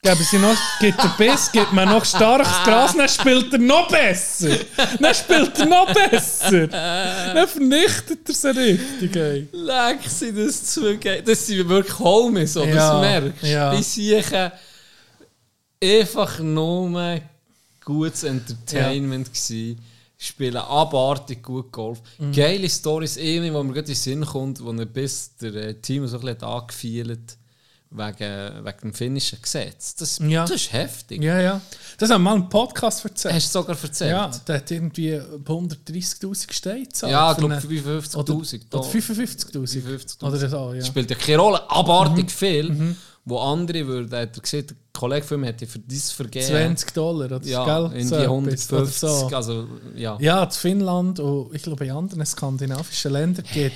Geben 0.00 0.26
sie 0.30 0.38
noch, 0.38 0.54
gibt 0.80 0.98
er 1.02 1.12
Biss, 1.18 1.50
gibt 1.50 1.72
man 1.72 1.88
noch 1.88 2.04
starkes 2.04 2.52
Gras, 2.64 2.94
dann 2.96 3.08
spielt 3.08 3.52
er 3.52 3.58
noch 3.58 3.88
besser. 3.88 4.50
Dann 5.00 5.12
spielt 5.14 5.58
er 5.58 5.66
noch 5.66 5.92
besser. 5.92 6.68
Dann 6.68 7.48
vernichtet 7.48 8.20
er 8.28 8.34
sie 8.34 8.48
richtig, 8.50 9.16
ey. 9.16 9.48
Leck, 9.50 9.98
sind 10.06 10.38
das 10.38 10.62
zu. 10.72 10.94
Das 10.96 11.46
sind 11.46 11.68
wirklich 11.68 11.98
Homies, 11.98 12.56
oder? 12.56 12.68
Ja, 12.68 12.92
Das 12.92 13.00
merkst 13.00 13.42
du. 13.42 13.46
ja. 13.48 13.74
Die 13.74 13.82
siechen 13.82 14.52
einfach 15.82 16.38
nur 16.38 17.20
gutes 17.88 18.22
Entertainment 18.24 19.32
gsi 19.32 19.76
Spielen 20.20 20.56
abartig 20.56 21.42
gut 21.44 21.70
Golf. 21.70 22.00
Mhm. 22.18 22.32
Geile 22.32 22.68
Stories, 22.68 23.16
eine, 23.18 23.54
wo 23.54 23.62
mir 23.62 23.72
gerade 23.72 23.86
in 23.86 23.94
den 23.94 23.94
Sinn 23.94 24.24
kommt, 24.24 24.60
wo 24.62 24.72
er 24.72 24.84
bis 24.84 25.36
der 25.36 25.54
äh, 25.54 25.74
Team 25.74 26.08
so 26.08 26.18
ein 26.18 26.24
bisschen 26.24 26.42
angefielt 26.42 27.36
wegen, 27.90 28.64
wegen 28.64 28.78
dem 28.82 28.92
finnischen 28.94 29.40
Gesetz. 29.40 29.94
Das, 29.94 30.18
Ja. 30.18 30.42
das 30.44 30.56
ist 30.62 30.72
heftig. 30.72 31.22
Ja, 31.22 31.40
ja. 31.40 31.60
Das 31.98 32.10
haben 32.10 32.22
wir 32.24 32.30
mal 32.30 32.36
im 32.36 32.48
Podcast 32.48 33.04
erzählt. 33.04 33.34
Hast 33.34 33.54
du 33.54 33.60
sogar 33.60 33.80
erzählt? 33.80 34.10
Ja, 34.10 34.26
der 34.48 34.56
hat 34.56 34.68
irgendwie 34.72 35.14
130'000 35.18 36.52
Steine. 36.52 36.86
Ja, 37.02 37.30
ich 37.32 37.38
glaube 37.38 37.54
eine- 37.54 37.62
55'000. 37.62 38.16
Oder, 38.16 38.34
oder 38.34 38.44
da. 38.70 38.78
55'000. 38.80 39.82
55'000. 39.82 40.24
Oder 40.26 40.48
so, 40.48 40.74
ja. 40.74 40.84
spielt 40.84 41.10
ja 41.10 41.16
keine 41.16 41.38
Rolle. 41.38 41.70
Abartig 41.70 42.24
Mhm. 42.26 42.28
viel. 42.28 42.96
Wo 43.24 43.38
andere 43.40 43.86
würden, 43.86 44.10
hat 44.18 44.36
er 44.36 44.62
der 44.62 44.76
Kollege 44.98 45.24
von 45.26 45.40
mir 45.40 45.46
hätte 45.48 45.66
für 45.66 45.78
dieses 45.78 46.10
Vergehen 46.10 46.46
20 46.46 46.92
Dollar, 46.92 47.26
oder 47.26 47.40
ja, 47.44 47.64
gell? 47.64 48.00
in 48.00 48.08
So 48.08 48.16
die 48.16 48.22
etwas, 48.22 48.72
150. 48.72 48.72
oder 48.72 48.86
so. 48.86 49.36
Also, 49.36 49.66
ja. 49.94 50.18
Ja, 50.20 50.48
zu 50.50 50.60
Finnland 50.60 51.20
und 51.20 51.54
ich 51.54 51.62
glaube 51.62 51.84
in 51.84 51.92
anderen 51.92 52.26
skandinavischen 52.26 53.12
Ländern 53.12 53.44
geht 53.52 53.72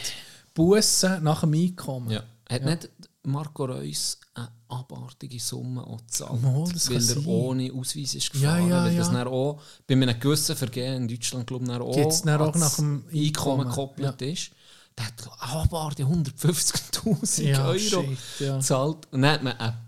Bussen 0.55 1.23
nach 1.23 1.41
dem 1.41 1.55
Einkommen. 1.55 2.11
ja. 2.11 2.23
Hat 2.51 2.65
nicht 2.65 2.91
Marco 3.23 3.65
Reus 3.65 4.19
eine 4.35 4.49
abartige 4.69 5.39
Summe 5.39 5.87
auch 5.87 5.99
gezahlt, 5.99 6.43
Mal, 6.43 6.69
das 6.73 6.91
weil 6.91 7.09
er 7.09 7.27
ohne 7.27 7.73
Ausweis 7.73 8.15
ist 8.15 8.35
Ja, 8.35 8.57
gefahren, 8.57 8.69
ja, 8.69 8.85
weil 8.85 8.97
das 8.97 9.13
ja. 9.13 9.27
auch 9.27 9.61
bei 9.87 9.95
einem 9.95 10.19
gewissen 10.19 10.57
Vergehen 10.57 11.03
in 11.03 11.09
Deutschland 11.09 11.47
glaube 11.47 11.65
ich, 11.67 11.71
auch, 11.81 11.95
auch 12.41 12.55
nach 12.57 12.77
dem 12.77 13.05
Einkommen, 13.15 13.69
gekoppelt 13.69 14.23
ist. 14.23 14.51
Der 14.99 15.07
hat 15.07 15.15
abartige 15.39 16.09
150'000 16.09 17.43
Ja, 17.43 17.67
Euro 17.69 17.79
shit, 17.79 18.19
ja. 18.41 18.57
gezahlt. 18.57 19.07
Und 19.11 19.23
dann 19.23 19.33
hat 19.33 19.43
man 19.43 19.57
eine 19.59 19.79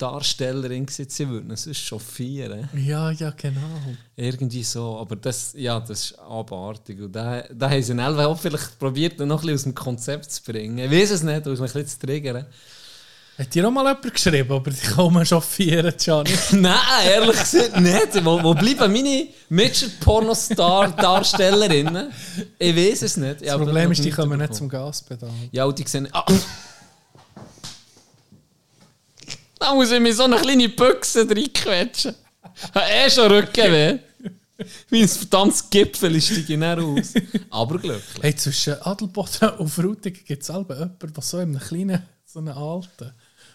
Porno-Darstellerin 0.00 0.86
gesehen, 0.86 1.08
sie 1.08 1.28
würden 1.28 1.50
es 1.50 1.64
sonst 1.64 1.84
chauffieren. 1.84 2.68
Ja, 2.74 3.10
ja, 3.10 3.32
genau. 3.36 3.60
Irgendwie 4.16 4.62
so, 4.62 4.98
aber 4.98 5.16
das, 5.16 5.52
ja, 5.56 5.80
das 5.80 6.04
ist 6.04 6.18
abartig. 6.18 7.00
Und 7.00 7.12
da, 7.12 7.42
da 7.52 7.68
haben 7.70 7.82
sie 7.82 7.92
in 7.92 7.98
Elva 7.98 8.24
auch 8.26 8.38
vielleicht 8.38 8.78
probiert, 8.78 9.18
noch 9.20 9.42
ein 9.42 9.46
bisschen 9.46 9.54
aus 9.54 9.62
dem 9.64 9.74
Konzept 9.74 10.30
zu 10.30 10.42
bringen. 10.42 10.78
Ich 10.78 10.90
weiß 10.90 11.10
es 11.10 11.22
nicht, 11.22 11.46
um 11.46 11.52
mich 11.52 11.60
ein 11.60 11.64
bisschen 11.64 11.86
zu 11.86 11.98
triggern. 11.98 12.46
Hat 13.38 13.54
dir 13.54 13.66
auch 13.66 13.70
mal 13.70 13.86
jemand 13.86 14.12
geschrieben, 14.12 14.52
aber 14.52 14.70
ich 14.70 14.82
kann 14.82 15.12
mal 15.14 15.24
chauffieren, 15.24 15.94
Gianni? 15.96 16.30
Nein, 16.52 16.76
ehrlich 17.06 17.38
gesagt 17.38 17.80
nicht. 17.80 18.22
Wo, 18.24 18.42
wo 18.42 18.52
bleiben 18.52 18.92
meine 18.92 19.28
Midget-Pornostar-Darstellerinnen? 19.48 22.10
Ich 22.58 22.76
weiß 22.76 23.00
es 23.02 23.16
nicht. 23.16 23.40
Ich 23.40 23.48
Das 23.48 23.56
Problem 23.56 23.84
noch 23.84 23.92
ist, 23.92 24.04
die 24.04 24.10
kommen 24.10 24.38
nicht 24.38 24.54
zum 24.54 24.68
Gaspedal. 24.68 25.30
Ja, 25.52 25.64
und 25.64 25.78
die 25.78 25.88
sehen. 25.88 26.06
Ah. 26.12 26.26
Da 29.60 29.74
muss 29.74 29.90
ich 29.90 30.00
mir 30.00 30.14
so 30.14 30.24
eine 30.24 30.36
kleine 30.36 30.70
Büchse 30.70 31.28
reinquetschen. 31.28 32.14
Ich 32.54 32.74
habe 32.74 32.86
eh 32.90 33.10
schon 33.10 33.30
Rückenweh. 33.30 33.98
Wie 34.88 35.02
ein 35.02 35.08
verdammtes 35.08 35.68
Gipfel 35.68 36.18
steige 36.20 36.54
ich 36.54 36.60
dann 36.60 36.80
aus. 36.80 37.12
Aber 37.50 37.78
glücklich. 37.78 38.22
Hey, 38.22 38.34
zwischen 38.34 38.80
Adelboden 38.80 39.50
und 39.58 39.68
Frutigen 39.68 40.24
gibt 40.24 40.42
es 40.42 40.48
jemanden, 40.48 40.96
der 40.98 41.22
so 41.22 41.38
in 41.38 41.50
einem 41.50 41.60
kleinen, 41.60 42.02
so 42.24 42.38
einen 42.38 42.48
alten, 42.48 43.12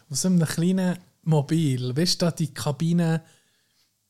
wo 0.07 0.15
so 0.15 0.27
in 0.27 0.35
einem 0.35 0.47
kleinen 0.47 0.97
Mobil, 1.23 1.97
weißt 1.97 2.21
du, 2.21 2.25
da 2.25 2.31
die 2.31 2.53
Kabine, 2.53 3.23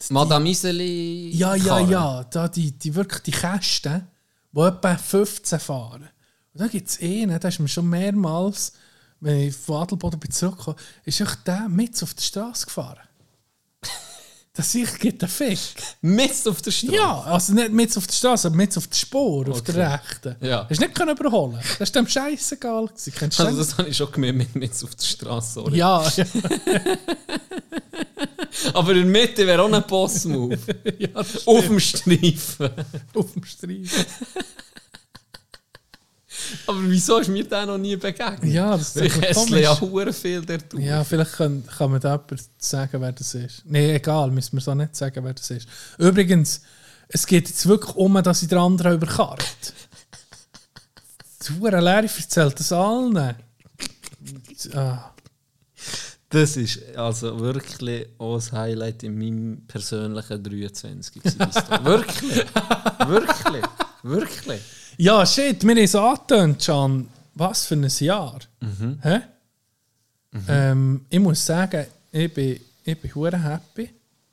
Madame 0.10 0.50
Iseli. 0.50 1.32
ja, 1.32 1.56
ja, 1.56 1.80
ja, 1.80 2.24
da 2.26 2.50
die, 2.50 2.74
die 2.74 2.94
wirklich 2.94 3.22
die 3.24 3.32
Kästen, 3.32 4.06
die 4.52 4.60
etwa 4.60 4.98
15 4.98 5.60
fahren. 5.62 6.10
Und 6.54 6.62
da 6.62 6.68
gibt 6.68 6.90
es 6.90 7.00
einen, 7.00 7.40
der 7.40 7.50
ist 7.50 7.60
mir 7.60 7.70
schon 7.70 7.90
mehrmals, 7.90 8.74
wenn 9.26 9.48
ich 9.48 9.56
von 9.56 9.82
Adelboden 9.82 10.20
bin 10.20 10.32
zurückgekommen, 10.32 10.78
ist 11.04 11.20
echt 11.20 11.48
der 11.48 11.68
mit 11.68 12.02
auf 12.04 12.14
der 12.14 12.22
Straße 12.24 12.66
gefahren. 12.66 13.00
Das 14.58 14.74
ich 14.74 14.98
gibt 15.00 15.22
einen 15.22 15.30
Fick. 15.30 15.60
Mist 16.00 16.48
auf 16.48 16.62
der 16.62 16.72
Straße. 16.72 16.96
Ja, 16.96 17.20
also 17.24 17.52
nicht 17.54 17.74
mit 17.74 17.98
auf 17.98 18.08
der 18.08 18.14
Straße, 18.14 18.48
aber 18.48 18.56
mit 18.56 18.78
auf 18.78 18.88
der 18.88 18.96
Spur, 18.96 19.50
auf 19.50 19.62
der 19.64 19.76
rechten. 19.92 20.38
Ja. 20.40 20.66
Hast 20.70 20.80
du 20.80 20.86
nicht 20.86 20.96
können 20.96 21.18
überholen 21.18 21.60
Das 21.78 21.94
war 21.94 22.02
dem 22.04 22.08
scheißegal. 22.08 22.90
Kennst 23.18 23.42
Also 23.42 23.58
das? 23.58 23.78
habe 23.78 23.90
ich 23.90 23.98
schon 23.98 24.10
gemerkt 24.14 24.38
mit 24.38 24.56
Mist 24.56 24.82
auf 24.86 24.96
der 24.96 25.06
Straße. 25.06 25.54
sorry. 25.56 25.76
Ja, 25.78 26.10
ja. 26.16 26.26
Aber 28.74 28.92
in 28.94 29.12
der 29.12 29.22
Mitte 29.22 29.46
wäre 29.46 29.62
auch 29.62 29.70
ein 29.72 29.84
Boss-Move. 29.86 30.58
ja 31.00 31.10
auf 31.16 31.66
dem 31.68 31.80
Streifen. 31.82 32.70
auf 33.14 33.34
dem 33.34 33.44
Streifen. 33.44 34.06
Aber 36.68 36.80
wieso 36.84 37.20
ist 37.20 37.30
mir 37.30 37.44
der 37.44 37.66
noch 37.66 37.78
nie 37.78 37.96
begegnet? 37.96 38.44
Ja, 38.44 38.78
das 38.78 38.96
ist 38.96 39.16
ja 39.18 39.34
komisch. 39.34 39.82
hure 39.82 40.14
viel 40.14 40.42
dort 40.42 40.72
drauf. 40.72 40.82
Ja, 40.82 41.04
vielleicht 41.04 41.34
kann, 41.34 41.64
kann 41.78 41.92
mir 41.92 42.00
da 42.00 42.14
jemand 42.14 42.44
sagen, 42.58 43.02
wer 43.02 43.12
das 43.12 43.34
ist. 43.34 43.64
Nein, 43.66 43.92
egal, 43.92 44.32
müssen 44.32 44.54
wir 44.58 44.62
so 44.62 44.74
nicht 44.74 44.96
sagen, 44.96 45.24
wer 45.24 45.34
das 45.34 45.50
ist. 45.50 45.68
Übrigens, 45.98 46.62
es 47.08 47.26
geht 47.26 47.48
jetzt 47.48 47.66
wirklich 47.68 47.96
um, 47.96 48.22
dass 48.22 48.42
ich 48.42 48.50
den 48.50 48.58
anderen 48.58 48.96
überkarrt. 48.96 49.74
Die 51.48 51.60
Hure 51.60 51.80
Lehre 51.80 52.04
erzählt 52.04 52.60
das 52.60 52.72
allen. 52.72 53.36
Ah. 54.74 55.12
Das 56.30 56.58
ist 56.58 56.96
also 56.96 57.40
wirklich 57.40 58.08
auch 58.18 58.42
ein 58.42 58.52
Highlight 58.52 59.04
in 59.04 59.18
meinem 59.18 59.64
persönlichen 59.68 60.44
23. 60.44 61.14
gewesen 61.14 61.38
bis 61.38 61.54
da. 61.54 61.86
wirklich. 61.86 62.46
Wirklich. 63.08 63.64
Wirklich. 64.04 64.62
Ja, 64.98 65.26
shit, 65.26 65.64
mir 65.64 65.78
ist 65.82 65.96
angetönt, 65.96 66.64
Can. 66.66 67.10
Was 67.34 67.66
für 67.66 67.76
ein 67.76 67.88
Jahr. 68.00 68.40
Hä? 69.02 69.22
Ähm, 70.48 71.06
ich 71.10 71.20
muss 71.20 71.46
sagen, 71.46 71.86
ich 72.12 72.34
bin, 72.34 72.60
ich 72.84 73.00
bin 73.00 73.16
hure 73.16 73.42
happy. 73.42 73.90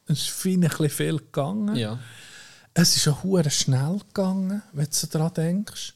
Es 0.06 0.20
ist 0.20 0.30
viel, 0.30 0.54
ein 0.54 0.60
bisschen 0.68 0.90
viel 0.90 1.18
gegangen. 1.18 1.74
Ja. 1.74 1.98
Es 2.74 2.96
ist 2.96 3.08
auch 3.08 3.24
hure 3.24 3.50
schnell 3.50 3.98
gegangen, 4.08 4.62
wenn 4.72 4.86
du 4.86 5.06
daran 5.08 5.34
denkst. 5.34 5.94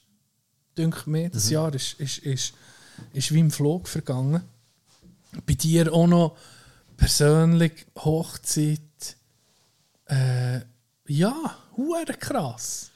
Denke 0.76 1.08
mir, 1.08 1.30
das 1.30 1.48
Jahr 1.48 1.72
ist, 1.74 1.94
ist, 2.00 2.18
ist, 2.18 2.54
ist 3.12 3.32
wie 3.32 3.40
im 3.40 3.50
Flug 3.50 3.88
vergangen. 3.88 4.42
Bei 5.46 5.54
dir 5.54 5.92
auch 5.92 6.06
noch 6.06 6.36
persönlich 6.96 7.86
Hochzeit. 7.96 8.80
Äh, 10.06 10.60
ja, 11.06 11.56
hure 11.76 12.14
krass. 12.18 12.90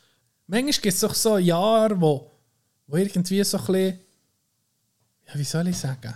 Manchmal 0.51 0.73
gibt 0.73 0.87
es 0.95 1.01
doch 1.01 1.15
so 1.15 1.39
Jahre, 1.39 2.01
wo, 2.01 2.31
wo 2.89 2.97
irgendwie 2.97 3.45
so 3.45 3.57
ein 3.59 3.67
bisschen, 3.67 4.01
ja, 5.29 5.35
wie 5.35 5.45
soll 5.45 5.69
ich 5.69 5.79
sagen, 5.79 6.13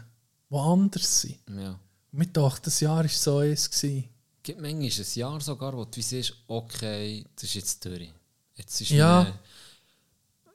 wo 0.48 0.58
anders 0.60 1.20
sind. 1.20 1.38
ja. 1.56 1.78
Mir 2.10 2.26
dachte, 2.26 2.62
das 2.64 2.80
Jahr 2.80 2.98
war 3.02 3.08
so 3.08 3.38
eins. 3.38 3.68
gewesen. 3.70 4.08
gibt 4.42 4.60
manchmal 4.60 4.88
ein 4.88 5.06
Jahr 5.14 5.40
sogar, 5.40 5.76
wo 5.76 5.84
du 5.84 6.00
siehst, 6.02 6.32
okay, 6.48 7.24
das 7.34 7.44
ist 7.44 7.54
jetzt 7.54 7.84
durch. 7.84 8.12
Jetzt 8.56 8.80
ist 8.80 8.90
Ja. 8.90 9.24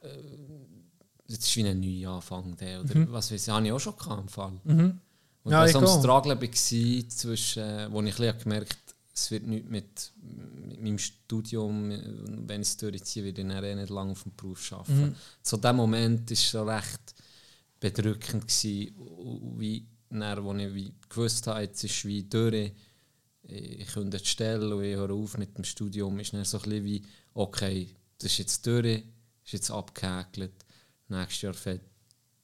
wie 0.02 0.08
ein, 0.08 0.12
äh, 0.12 0.24
jetzt 1.28 1.48
ist 1.48 1.56
wie 1.58 1.68
ein 1.68 1.80
Neuanfang. 1.80 2.56
Der, 2.58 2.82
oder 2.82 3.12
was 3.12 3.32
weiß 3.32 3.48
ich, 3.48 3.54
habe 3.54 3.66
ich 3.66 3.72
auch 3.74 3.80
schon 3.80 3.98
gehabt 3.98 4.22
im 4.22 4.28
Fall. 4.30 4.54
Und 4.64 5.52
Ja, 5.52 5.66
ich 5.66 5.76
am. 5.76 5.88
Struggle 5.88 6.40
war, 6.42 6.52
zwischen, 7.10 7.92
wo 7.94 8.02
ich 8.04 8.16
gemerkt 8.16 8.46
habe, 8.46 8.89
es 9.14 9.32
wird 9.32 9.48
nicht 9.48 9.70
mit, 9.70 10.12
mit 10.22 10.82
meinem 10.82 10.98
Studium, 10.98 11.90
wenn 12.48 12.62
ich 12.62 12.68
es 12.70 12.78
durchziehe, 12.78 13.26
werde 13.26 13.42
ich 13.42 13.48
dann 13.48 13.64
eh 13.64 13.76
nicht 13.76 13.90
lange 13.90 14.12
auf 14.12 14.24
dem 14.24 14.36
Beruf 14.36 14.72
arbeiten. 14.72 15.02
Mhm. 15.02 15.16
So 15.42 15.58
der 15.58 15.74
Moment 15.74 16.30
war 16.30 16.38
so 16.38 16.64
recht 16.64 17.16
bedrückend, 17.80 18.48
gewesen, 18.48 18.94
wie 19.58 19.86
dann, 20.10 20.44
wo 20.44 20.54
ich 20.54 20.74
wie 20.74 20.94
gewusst 21.08 21.48
habe, 21.48 21.62
jetzt 21.62 21.84
ist 21.84 22.06
wie 22.06 22.24
durch, 22.24 22.72
ich 23.44 23.88
könnte 23.88 24.18
die 24.18 24.26
Stelle 24.26 24.76
und 24.76 24.84
ich 24.84 24.96
höre 24.96 25.12
auf 25.12 25.38
mit 25.38 25.58
dem 25.58 25.64
Studium, 25.64 26.20
ist 26.20 26.34
dann 26.34 26.46
so 26.46 26.58
ein 26.58 26.64
bisschen 26.64 26.86
wie, 26.86 27.02
okay, 27.34 27.90
das 28.18 28.32
ist 28.32 28.38
jetzt 28.38 28.66
durch, 28.66 29.04
ist 29.44 29.54
jetzt 29.54 29.72
abgehäkelt, 29.72 30.54
nächstes 31.08 31.42
Jahr 31.42 31.54
fällt 31.54 31.82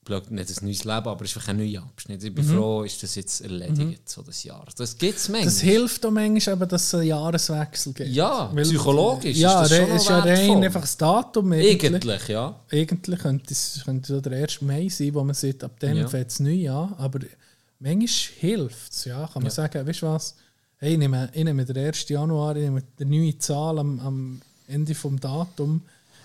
blöd, 0.06 0.32
nicht 0.32 0.50
ein 0.62 0.66
neues 0.66 0.84
Leben, 0.84 1.08
aber 1.08 1.26
es 1.26 1.32
ist 1.32 1.38
einfach 1.38 1.50
ein 1.50 1.58
neuer 1.58 1.82
Abschnitt. 1.82 2.24
Ich 2.24 2.34
bin 2.34 2.46
froh, 2.46 2.84
ist 2.84 3.02
das 3.04 3.16
jetzt 3.16 3.42
erledigt, 3.42 4.08
so 4.08 4.22
das 4.22 4.44
Jahr. 4.44 4.64
Das 4.78 4.98
gibt 4.98 5.18
es 5.18 5.28
manchmal. 5.28 5.46
Das 5.46 5.60
hilft 5.62 6.06
auch 6.06 6.12
manchmal, 6.12 6.56
eben, 6.56 6.70
dass 6.70 6.84
es 6.84 6.94
einen 6.96 7.08
Jahreswechsel 7.08 7.94
gibt. 7.94 8.10
Ja, 8.12 8.50
Weil- 8.54 8.64
psychologisch 8.64 9.38
Ja, 9.38 9.64
ist 9.64 9.72
das 9.72 9.78
schon 9.80 9.96
ist 9.96 10.08
ja 10.10 10.20
rein 10.20 10.64
einfach 10.64 10.82
das 10.82 10.96
Datum. 10.96 11.52
Eigentlich, 11.52 11.84
Eigentlich, 11.92 12.28
ja. 12.28 12.60
eigentlich 12.72 13.20
könnte 13.20 13.52
es 13.54 13.82
könnte 13.84 14.14
so 14.14 14.22
der 14.22 14.34
1. 14.44 14.62
Mai 14.62 14.88
sein, 14.90 15.14
wo 15.14 15.24
man 15.24 15.34
sieht, 15.36 15.64
ab 15.64 15.72
dann 15.80 15.98
Ja. 15.98 16.08
fängt 16.08 16.30
es 16.30 16.40
neu 16.40 16.70
an. 16.72 16.94
Aber 16.98 17.20
manchmal 17.80 18.08
hilft 18.40 18.94
es. 18.94 19.06
Ja. 19.06 19.26
Kann 19.28 19.42
man 19.42 19.46
Ja. 19.46 19.50
sagen, 19.52 19.88
weißt 19.88 20.02
du 20.02 20.06
was? 20.08 20.36
Hey, 20.78 20.94
ich 20.94 20.98
nehme, 21.00 21.30
ich 21.34 21.44
nehme 21.44 21.66
den 21.66 21.78
1. 21.78 22.10
Januar, 22.10 22.56
ich 22.56 22.64
nehme 22.64 22.84
die 23.00 23.06
neue 23.06 23.38
Zahl 23.40 23.80
am, 23.80 24.00
am 24.00 24.42
Ende 24.68 24.94
des 24.94 25.02
Datums, 25.20 25.82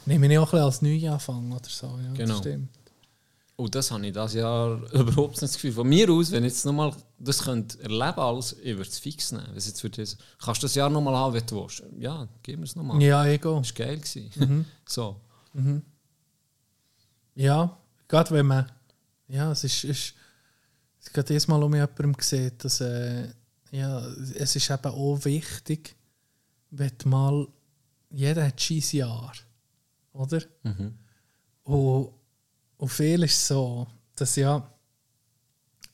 nehme 0.06 0.30
ich 0.30 0.38
auch 0.38 0.46
ein 0.46 0.50
bisschen 0.50 0.64
als 0.64 0.82
Neuanfang 0.82 1.52
oder 1.52 1.60
so. 1.68 1.86
Ja, 1.86 2.12
Genau. 2.14 2.28
Das 2.34 2.38
stimmt. 2.38 2.68
Und 3.60 3.74
das 3.74 3.90
habe 3.90 4.06
ich 4.06 4.12
das 4.14 4.32
Jahr 4.32 4.80
überhaupt 4.92 5.32
nicht 5.32 5.42
das 5.42 5.54
Gefühl. 5.54 5.72
Von 5.72 5.88
mir 5.88 6.10
aus, 6.10 6.32
wenn 6.32 6.44
ich 6.44 6.52
jetzt 6.52 6.64
nochmal 6.64 6.94
das 7.18 7.42
könnte 7.42 7.78
erleben 7.82 8.18
alles, 8.18 8.56
ich 8.62 8.76
würde 8.76 8.88
es 8.88 8.98
fix 8.98 9.32
nehmen. 9.32 9.52
Es 9.54 9.66
jetzt 9.66 9.82
würde, 9.82 10.02
kannst 10.38 10.62
du 10.62 10.64
das 10.66 10.74
Jahr 10.74 10.88
nochmal 10.88 11.14
haben, 11.14 11.34
wenn 11.34 11.46
du 11.46 11.60
willst? 11.60 11.82
Ja, 11.98 12.26
gib 12.42 12.58
mir 12.58 12.64
es 12.64 12.74
nochmal. 12.74 13.02
Ja, 13.02 13.20
auch. 13.20 13.60
Das 13.60 13.78
war 13.78 13.86
geil. 13.86 13.98
gewesen. 13.98 14.66
so. 14.88 15.20
Ja, 17.34 17.78
gerade 18.08 18.30
wenn 18.30 18.46
man. 18.46 18.72
Ja, 19.28 19.52
es 19.52 19.64
ist. 19.64 19.84
ist 19.84 20.14
ich 21.02 21.06
habe 21.06 21.14
gerade 21.14 21.28
jedes 21.30 21.48
Mal 21.48 21.62
um 21.62 21.74
jemandem 21.74 22.14
gesehen, 22.14 22.52
dass. 22.58 22.80
Äh, 22.80 23.28
ja, 23.72 24.00
es 24.34 24.56
ist 24.56 24.70
eben 24.70 24.86
auch 24.86 25.24
wichtig, 25.24 25.94
wenn 26.70 26.92
mal. 27.04 27.46
Jeder 28.10 28.46
hat 28.46 28.60
sein 28.60 28.82
Jahr. 28.92 29.32
Oder? 30.12 30.42
Und, 31.64 32.19
und 32.80 32.88
viel 32.88 33.22
ist 33.24 33.46
so, 33.46 33.86
dass 34.16 34.36
ja. 34.36 34.66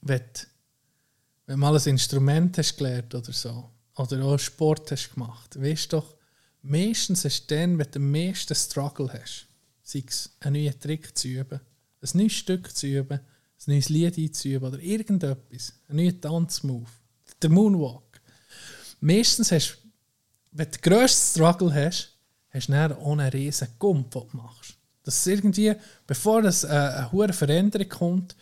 Wenn, 0.03 0.23
wenn 1.47 1.59
mal 1.59 1.77
ein 1.77 1.83
Instrument 1.85 2.57
hast 2.59 2.77
gelernt 2.77 3.13
oder 3.13 3.33
so, 3.33 3.71
oder 3.97 4.25
auch 4.25 4.39
Sport 4.39 4.93
hast 4.93 5.15
gemacht, 5.15 5.61
weißt 5.61 5.93
doch, 5.93 6.15
meistens 6.63 7.25
ist 7.25 7.51
dann, 7.51 7.77
wenn 7.77 7.91
du 7.91 7.99
am 7.99 8.13
meisten 8.13 8.55
Struggle 8.55 9.13
hast, 9.13 9.49
sei 9.83 10.05
es 10.07 10.31
einen 10.39 10.63
neuen 10.63 10.79
Trick 10.79 11.17
zu 11.19 11.27
üben, 11.27 11.61
ein 12.03 12.11
neues 12.13 12.35
Stück 12.35 12.77
zu 12.77 12.87
üben, 12.87 13.19
ein 13.19 13.73
neues 13.73 13.89
Lied 13.89 14.17
einzuüben 14.17 14.69
oder 14.69 14.79
irgendetwas, 14.79 15.73
einen 15.89 16.05
neuen 16.05 16.21
Tanzmove, 16.21 16.91
der 17.43 17.51
Moonwalk. 17.51 18.21
Meistens 19.01 19.51
hast 19.51 19.73
du, 19.83 19.89
wenn 20.53 20.71
du 20.71 20.79
den 20.79 20.83
grössten 20.83 21.33
Struggle 21.33 21.75
hast, 21.75 22.17
hast 22.51 22.69
du 22.69 22.73
dann 22.73 22.93
auch 22.93 23.13
einen 23.13 23.29
riesen 23.31 23.69
Gump, 23.81 24.13
den 24.13 24.29
du 24.31 24.37
machst. 24.37 24.77
Dass 25.07 25.27
irgendwie, 25.27 25.73
bevor 26.07 26.45
es 26.45 26.65
äh, 26.65 26.66
eine 26.66 27.12
hohe 27.12 27.33
Veränderung 27.33 27.89
kommt, 27.89 28.37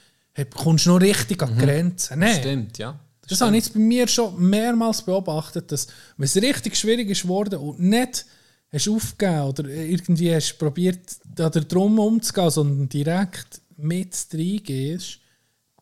kommst 0.56 0.86
du 0.86 0.90
noch 0.90 1.00
richtig 1.00 1.42
an 1.42 1.56
die 1.56 1.64
Grenzen. 1.64 2.18
Nein. 2.18 2.40
Stimmt, 2.40 2.78
ja. 2.78 2.98
Das 3.28 3.40
habe 3.40 3.56
ich 3.56 3.64
jetzt 3.64 3.74
bei 3.74 3.80
mir 3.80 4.08
schon 4.08 4.48
mehrmals 4.48 5.02
beobachtet, 5.02 5.70
dass 5.70 5.86
wenn 6.16 6.24
es 6.24 6.36
richtig 6.36 6.76
schwierig 6.76 7.10
ist 7.10 7.22
geworden 7.22 7.58
und 7.58 7.80
nicht 7.80 8.26
hast 8.72 8.88
aufgegeben 8.88 9.42
oder 9.42 9.68
irgendwie 9.68 10.34
hast 10.34 10.58
probiert, 10.58 11.00
da 11.34 11.48
drum 11.48 11.98
umzugehen, 11.98 12.50
sondern 12.50 12.88
direkt 12.88 13.60
mit 13.76 14.14
reingehst, 14.32 15.20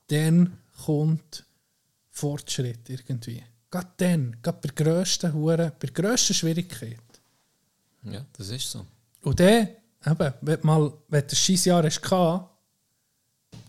dann 0.09 0.59
kommt 0.84 1.44
Fortschritt 2.10 2.90
irgendwie. 2.90 3.42
Gerade 3.70 3.88
dann, 3.96 4.36
gerade 4.42 4.59
bei 4.60 4.68
der 4.74 4.84
grössten 4.84 5.32
Hure, 5.32 5.72
bei 5.80 5.86
der 5.86 5.94
grössten 5.94 6.34
Schwierigkeit. 6.34 6.98
Ja, 8.04 8.24
das 8.36 8.50
ist 8.50 8.70
so. 8.70 8.84
Und 9.22 9.40
dann, 9.40 9.68
eben, 10.06 10.34
wenn 10.40 10.60
du 10.60 10.66
mal, 10.66 10.92
wenn 11.08 11.20
du 11.20 11.26
ein 11.26 11.36
scheiß 11.36 11.64
Jahr 11.66 11.84
hast 11.84 12.00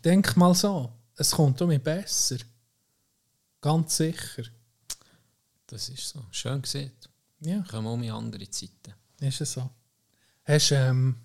denk 0.04 0.36
mal 0.36 0.54
so, 0.54 0.92
es 1.16 1.32
kommt 1.32 1.62
um 1.62 1.70
mich 1.70 1.82
besser. 1.82 2.38
Ganz 3.62 3.98
sicher. 3.98 4.44
Das 5.68 5.90
ist 5.90 6.10
so. 6.10 6.26
Schön 6.32 6.62
gesehen. 6.62 6.92
Ja. 7.40 7.64
Kommen 7.70 7.88
auch 7.88 7.98
in 7.98 8.12
andere 8.12 8.50
Zeiten. 8.50 8.94
Ist 9.20 9.42
es 9.42 9.54
so? 9.54 9.70
Hast 10.44 10.72
du 10.72 10.76
ähm, 10.76 11.16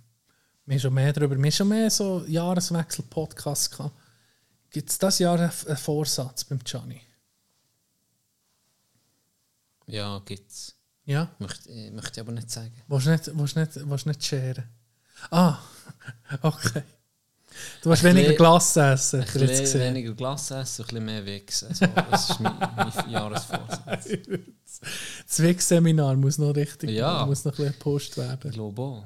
schon 0.78 0.94
mehr 0.94 1.12
darüber, 1.12 1.36
wir 1.36 1.42
haben 1.42 1.52
schon 1.52 1.68
mehr 1.68 1.90
so 1.90 2.24
Jahreswechsel-Podcasts 2.26 3.70
gehabt. 3.70 3.96
Gibt 4.70 4.90
es 4.90 4.98
das 4.98 5.18
Jahr 5.18 5.38
einen 5.38 5.76
Vorsatz 5.76 6.44
beim 6.44 6.62
Gianni? 6.62 7.00
Ja, 9.86 10.20
gibt's. 10.24 10.74
Ja? 11.04 11.34
Möchte, 11.38 11.70
äh, 11.70 11.90
möchte 11.90 12.12
ich 12.12 12.20
aber 12.20 12.32
nicht 12.32 12.50
sagen. 12.50 12.74
Willst 12.86 13.06
du 13.06 13.10
nicht, 13.10 13.26
willst 13.34 13.56
du 13.56 13.60
nicht, 13.60 13.90
willst 13.90 14.04
du 14.04 14.08
nicht 14.10 14.24
scheren? 14.24 14.64
Ah, 15.30 15.58
okay. 16.42 16.82
Du 17.82 17.90
Ein 17.90 18.02
weniger 18.02 18.34
Glas 18.34 18.76
essen, 18.76 19.20
Ein 19.20 19.26
hast 19.26 19.32
bisschen 19.32 19.48
gesehen. 19.48 19.80
weniger 19.80 20.14
Glas 20.14 20.50
essen, 20.50 20.82
ein 20.82 20.86
bisschen 20.88 21.04
mehr 21.04 21.26
wichsen. 21.26 21.74
So, 21.74 21.86
das 21.86 22.30
ist 22.30 22.40
mein, 22.40 22.56
mein 22.58 22.92
Jahresvorsatz. 23.10 24.08
Das 25.26 25.42
Weg-Seminar 25.42 26.14
muss 26.16 26.38
noch 26.38 26.54
richtig, 26.54 26.90
Ja. 26.90 27.26
muss 27.26 27.44
noch 27.44 27.52
ein 27.52 27.56
bisschen 27.56 27.72
gepusht 27.72 28.10
Ich 28.12 28.16
werden. 28.18 28.50
glaube 28.52 28.82
auch. 28.82 29.04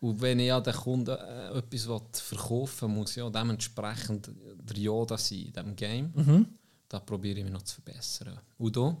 Und 0.00 0.20
wenn 0.20 0.38
ich 0.38 0.48
ja 0.48 0.60
den 0.60 0.74
Kunden 0.74 1.16
äh, 1.16 1.58
etwas 1.58 2.20
verkaufen 2.20 2.88
will, 2.90 2.96
muss 2.96 3.14
ja 3.14 3.30
dementsprechend 3.30 4.30
der 4.60 4.76
Yoda 4.76 5.16
sein 5.16 5.38
in 5.38 5.52
diesem 5.52 5.76
Game. 5.76 6.12
Mhm. 6.14 6.46
Da 6.88 7.00
probiere 7.00 7.38
ich 7.38 7.44
mich 7.44 7.52
noch 7.54 7.62
zu 7.62 7.76
verbessern. 7.76 8.38
Und 8.58 8.76
du? 8.76 8.96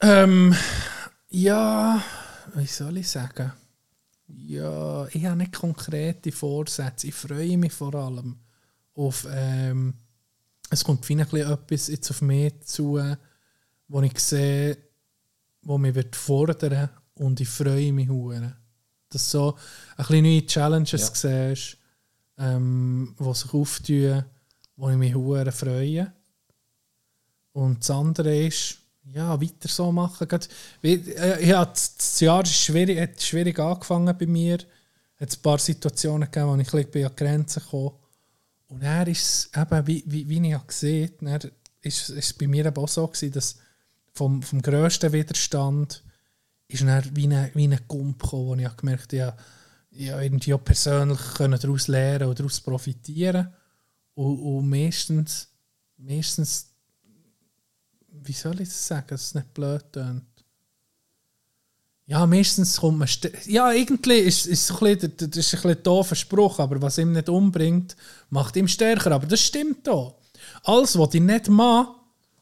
Ähm, 0.00 0.54
ja, 1.30 2.02
wie 2.54 2.66
soll 2.66 2.96
ich 2.98 3.08
sagen? 3.10 3.52
Ja, 4.36 5.06
ich 5.08 5.24
habe 5.24 5.36
nicht 5.36 5.52
konkrete 5.52 6.32
Vorsätze. 6.32 7.08
Ich 7.08 7.14
freue 7.14 7.56
mich 7.58 7.72
vor 7.72 7.94
allem 7.94 8.36
auf. 8.94 9.26
Ähm, 9.30 9.94
es 10.70 10.84
kommt 10.84 11.02
bisschen 11.02 11.50
etwas 11.50 11.88
jetzt 11.88 12.10
auf 12.10 12.22
mich 12.22 12.60
zu, 12.62 13.00
wo 13.88 14.02
ich 14.02 14.18
sehe, 14.18 14.76
wo 15.62 15.78
mich 15.78 15.94
wird 15.94 16.16
fordern 16.16 16.90
und 17.14 17.40
ich 17.40 17.48
freue 17.48 17.92
mich 17.92 18.08
hure. 18.08 18.56
Dass 19.08 19.30
du 19.30 19.38
so 19.38 19.58
ein 19.96 20.06
bisschen 20.06 20.24
neue 20.24 20.46
Challenges 20.46 21.10
siehst, 21.14 21.78
ähm, 22.38 23.14
die 23.18 23.34
sich 23.34 23.54
auftun, 23.54 24.24
wo 24.76 24.90
ich 24.90 24.96
mich 24.96 25.14
hure 25.14 25.52
freue. 25.52 26.12
Und 27.52 27.80
das 27.80 27.90
andere 27.90 28.46
ist, 28.46 28.78
ja, 29.12 29.40
weiter 29.40 29.68
so 29.68 29.92
machen. 29.92 30.28
Äh, 30.82 31.46
ja, 31.46 31.64
das, 31.64 32.20
Jahr 32.20 32.42
ist 32.42 32.54
schwierig, 32.54 33.00
hat 33.00 33.20
schwierig 33.22 33.58
angefangen 33.58 34.16
bei 34.16 34.26
mir. 34.26 34.58
Es 35.16 35.20
hat 35.20 35.38
ein 35.38 35.42
paar 35.42 35.58
Situationen 35.58 36.30
gegeben, 36.30 36.48
wo 36.48 36.56
ich 36.56 36.72
ein 36.72 36.90
bisschen 36.90 37.06
an 37.06 37.16
Grenzen 37.16 37.62
kam. 37.70 37.90
Und 38.68 38.82
dann 38.82 39.06
ist 39.06 39.50
eben, 39.56 39.86
wie, 39.86 40.04
wie, 40.06 40.28
wie 40.28 40.52
ich 40.52 40.66
gesehen 40.66 41.12
habe, 41.26 41.52
ist, 41.82 42.08
ist 42.08 42.38
bei 42.38 42.46
mir 42.46 42.66
eben 42.66 42.76
auch 42.76 42.88
so 42.88 43.06
gewesen, 43.06 43.32
dass 43.32 43.56
vom, 44.12 44.42
vom 44.42 44.62
grössten 44.62 45.12
Widerstand 45.12 46.02
ist 46.68 46.82
dann 46.82 47.16
wie 47.16 47.28
ein, 47.28 47.50
wie 47.54 47.68
ein 47.68 47.80
Gump 47.86 48.22
gekommen, 48.22 48.46
wo 48.46 48.54
ich 48.54 48.76
gemerkt 48.76 49.12
habe, 49.12 49.16
ja, 49.16 49.36
ja, 49.90 50.20
irgendwie 50.20 50.54
auch 50.54 50.64
persönlich 50.64 51.20
können 51.34 51.58
daraus 51.60 51.86
lernen 51.88 52.26
oder 52.26 52.34
daraus 52.34 52.60
profitieren. 52.60 53.52
Und, 54.14 54.38
und 54.40 54.68
meistens, 54.68 55.48
meistens 55.96 56.73
wie 58.22 58.32
soll 58.32 58.60
ich 58.60 58.68
das 58.68 58.86
sagen, 58.86 59.06
dass 59.08 59.22
es 59.22 59.34
nicht 59.34 59.52
blöd 59.54 59.84
tönt? 59.92 60.22
Ja, 62.06 62.26
meistens 62.26 62.80
kommt 62.80 62.98
man. 62.98 63.08
Ja, 63.46 63.72
irgendwie 63.72 64.18
ist, 64.18 64.46
ist, 64.46 64.66
so 64.66 64.74
ein 64.78 64.98
bisschen, 64.98 65.12
das 65.16 65.36
ist 65.38 65.54
ein 65.54 65.62
bisschen 65.62 65.82
doofer 65.82 66.14
Spruch, 66.14 66.58
aber 66.58 66.80
was 66.82 66.98
ihm 66.98 67.12
nicht 67.12 67.28
umbringt, 67.30 67.96
macht 68.28 68.56
ihm 68.56 68.68
stärker. 68.68 69.12
Aber 69.12 69.26
das 69.26 69.40
stimmt 69.40 69.88
auch. 69.88 70.16
Alles, 70.64 70.98
was 70.98 71.14
ich 71.14 71.22
nicht 71.22 71.48
mache, 71.48 71.94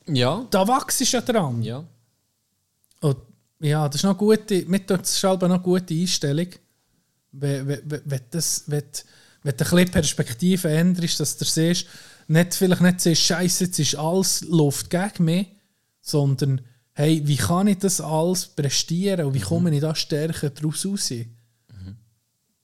Ja. 0.09 0.45
da 0.51 0.67
wachst 0.67 1.01
du 1.01 1.05
ja 1.05 1.21
dran. 1.21 1.63
Ja. 1.63 1.85
Und 3.01 3.19
ja, 3.61 3.89
das 3.89 3.97
ist 3.97 4.03
noch 4.03 4.11
eine 4.11 4.19
gute, 4.19 4.65
mit 4.67 4.91
das 4.91 5.23
noch 5.23 5.41
eine 5.41 5.61
gute 5.61 5.95
Einstellung. 5.95 6.49
Wenn, 7.31 7.69
wenn, 7.69 7.81
wenn, 7.85 8.03
wenn, 8.05 8.21
das, 8.31 8.65
wenn, 8.67 8.83
wenn 9.45 9.57
du 9.57 9.65
ein 9.65 9.71
bisschen 9.71 9.91
Perspektive 9.93 10.69
änderst, 10.71 11.21
dass 11.21 11.37
du 11.37 11.45
siehst, 11.45 11.87
nicht, 12.27 12.55
vielleicht 12.55 12.83
nicht 12.83 13.01
siehst, 13.01 13.23
Scheiße, 13.23 13.65
jetzt 13.65 13.79
ist 13.79 13.95
alles 13.95 14.41
Luft 14.43 14.91
gegen 14.91 15.25
mich, 15.25 15.47
sondern 16.03 16.61
hey, 16.93 17.23
wie 17.25 17.37
kann 17.37 17.69
ich 17.69 17.79
das 17.79 18.01
alles 18.01 18.47
prestieren 18.47 19.25
und 19.25 19.35
wie 19.35 19.41
komme 19.41 19.75
ich 19.75 19.81
da 19.81 19.95
stärker 19.95 20.51
daraus 20.51 20.85
raus? 20.85 21.13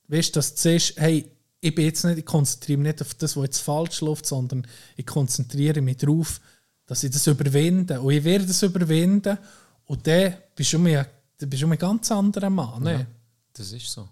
Weißt 0.09 0.31
du, 0.31 0.39
dass 0.39 0.55
du 0.55 0.61
siehst, 0.61 0.99
hey, 0.99 1.31
ich 1.61 1.75
bin 1.75 1.85
jetzt 1.87 2.05
nicht, 2.05 2.19
ich 2.19 2.25
konzentriere 2.25 2.79
mich 2.79 2.93
nicht 2.93 3.03
auf 3.03 3.15
das, 3.15 3.37
was 3.37 3.45
jetzt 3.45 3.59
falsch 3.61 4.01
läuft, 4.01 4.27
sondern 4.27 4.67
ich 4.97 5.07
konzentriere 5.07 5.81
mich 5.81 5.99
darauf, 5.99 6.41
dass 6.87 7.05
ich 7.05 7.11
das 7.11 7.27
überwinde. 7.27 8.01
Und 8.01 8.13
ich 8.13 8.25
werde 8.25 8.47
das 8.47 8.63
überwinden 8.63 9.39
und 9.85 10.07
dann 10.07 10.35
bist 10.55 10.73
du 10.73 10.79
mir, 10.79 11.07
bist 11.39 11.63
du 11.63 11.67
mir 11.67 11.75
ein 11.75 11.79
ganz 11.79 12.11
anderer 12.11 12.51
Mann. 12.51 12.83
Ne? 12.83 13.07
Das 13.53 13.73
ist 13.73 13.87
so. 13.87 14.09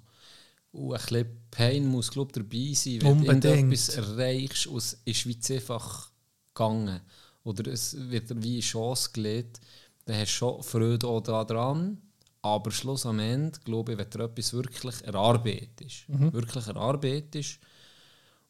Und 0.73 0.93
ein 0.93 1.01
bisschen 1.01 1.27
Pain 1.51 1.87
muss, 1.87 2.11
glaube 2.11 2.31
ich, 2.31 2.43
dabei 2.43 2.75
sein, 2.75 3.03
wenn 3.03 3.13
Unbedingt. 3.13 3.45
du 3.45 3.49
irgendetwas 3.49 3.89
erreichst 3.97 4.67
und 4.67 4.79
es 4.79 4.99
ist 5.05 5.27
wie 5.27 5.41
zu 5.41 5.55
einfach 5.55 6.11
gegangen. 6.53 7.01
Oder 7.47 7.71
es 7.71 7.97
wird 8.11 8.43
wie 8.43 8.55
eine 8.55 8.61
Chance 8.61 9.11
gelegt, 9.13 9.61
dann 10.05 10.17
hast 10.17 10.33
du 10.33 10.37
schon 10.37 10.63
Freude 10.65 11.07
auch 11.07 11.21
daran. 11.21 11.99
Aber 12.43 12.71
Schluss 12.73 13.07
am 13.07 13.21
Ende, 13.21 13.59
glaube 13.65 13.93
ich, 13.93 13.99
wenn 13.99 14.11
du 14.11 14.25
etwas 14.25 14.53
wirklich 14.53 15.05
erarbeitest, 15.05 16.05
wirklich 16.09 16.67
erarbeitest 16.67 17.59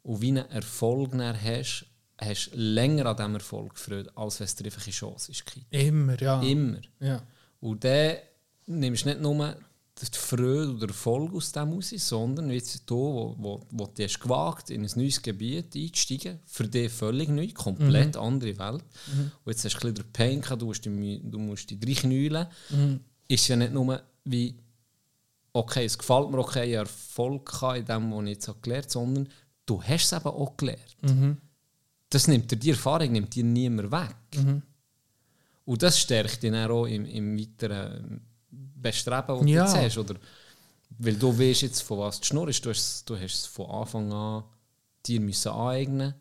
und 0.02 0.20
wie 0.20 0.28
einen 0.28 0.50
Erfolg 0.50 1.10
dann 1.12 1.40
hast, 1.40 1.86
hast 2.18 2.50
du 2.52 2.56
länger 2.56 3.06
an 3.06 3.16
diesem 3.16 3.34
Erfolg 3.34 3.78
Freude, 3.78 4.10
als 4.16 4.40
wenn 4.40 4.46
es 4.46 4.56
dir 4.56 4.64
einfach 4.64 4.84
eine 4.84 4.92
Chance 4.92 5.32
ist. 5.32 5.44
Immer, 5.70 6.20
ja. 6.20 6.42
Immer. 6.42 6.80
ja. 7.00 7.22
Und 7.60 7.84
dann 7.84 8.16
nimmst 8.66 9.04
du 9.04 9.10
nicht 9.10 9.20
nur 9.20 9.56
die 10.02 10.18
Freude 10.18 10.74
oder 10.74 10.88
Erfolg 10.88 11.32
aus 11.34 11.52
dem 11.52 11.72
raus, 11.72 11.88
sondern 11.96 12.50
jetzt 12.50 12.82
du, 12.84 12.96
wo, 12.96 13.34
wo, 13.38 13.66
wo 13.70 13.86
du 13.86 14.04
hast 14.04 14.20
gewagt 14.20 14.68
in 14.70 14.82
ein 14.84 14.90
neues 14.94 15.22
Gebiet 15.22 15.74
einzusteigen, 15.74 16.38
für 16.44 16.68
dich 16.68 16.92
völlig 16.92 17.30
neu, 17.30 17.48
komplett 17.48 18.14
andere 18.16 18.58
Welt. 18.58 18.84
Und 19.44 19.52
jetzt 19.52 19.64
hast 19.64 19.74
du 19.74 19.88
ein 19.88 19.94
bisschen 19.94 20.06
den 20.06 20.12
Pain 20.12 20.40
gehabt, 20.42 20.60
du 20.60 20.66
musst 20.66 20.84
dich, 20.84 21.20
du 21.24 21.38
musst 21.38 21.70
dich 21.70 21.78
reinknüllen. 21.82 22.46
Ist 23.28 23.48
ja 23.48 23.56
nicht 23.56 23.72
nur 23.72 24.02
wie, 24.24 24.54
okay, 25.54 25.86
es 25.86 25.96
gefällt 25.96 26.30
mir, 26.30 26.38
okay, 26.38 26.68
ich 26.68 26.74
Erfolg 26.74 27.50
gehabt 27.50 27.78
in 27.78 27.84
dem, 27.86 28.12
was 28.12 28.22
ich 28.24 28.28
jetzt 28.30 28.48
habe 28.48 28.58
gelernt 28.60 28.84
habe, 28.84 28.92
sondern 28.92 29.28
du 29.64 29.82
hast 29.82 30.04
es 30.04 30.12
eben 30.12 30.26
auch 30.26 30.56
gelernt. 30.58 30.96
Das 32.10 32.28
nimmt 32.28 32.50
dir, 32.50 32.56
die 32.56 32.70
Erfahrung 32.70 33.12
nimmt 33.12 33.34
dir 33.34 33.44
niemand 33.44 33.90
weg. 33.90 34.16
Und 35.64 35.82
das 35.82 35.98
stärkt 35.98 36.42
dich 36.42 36.54
auch 36.54 36.84
im, 36.84 37.06
im 37.06 37.38
weiteren 37.38 38.20
Bestreben, 38.90 39.26
das 39.40 39.48
Ja. 39.48 39.64
du 39.64 39.70
jetzt 39.72 39.76
hast. 39.76 39.98
Oder, 39.98 40.14
weil 40.98 41.16
du 41.16 41.38
weißt 41.38 41.62
jetzt, 41.62 41.82
von 41.82 41.98
was 41.98 42.20
du 42.20 42.26
schnurrst. 42.26 42.64
Du 42.64 42.70
hast, 42.70 43.08
du 43.08 43.16
hast 43.16 43.34
es 43.34 43.46
von 43.46 43.66
Anfang 43.70 44.12
an 44.12 44.44
dir 45.06 45.20
müssen 45.20 45.48
aneignen 45.52 46.14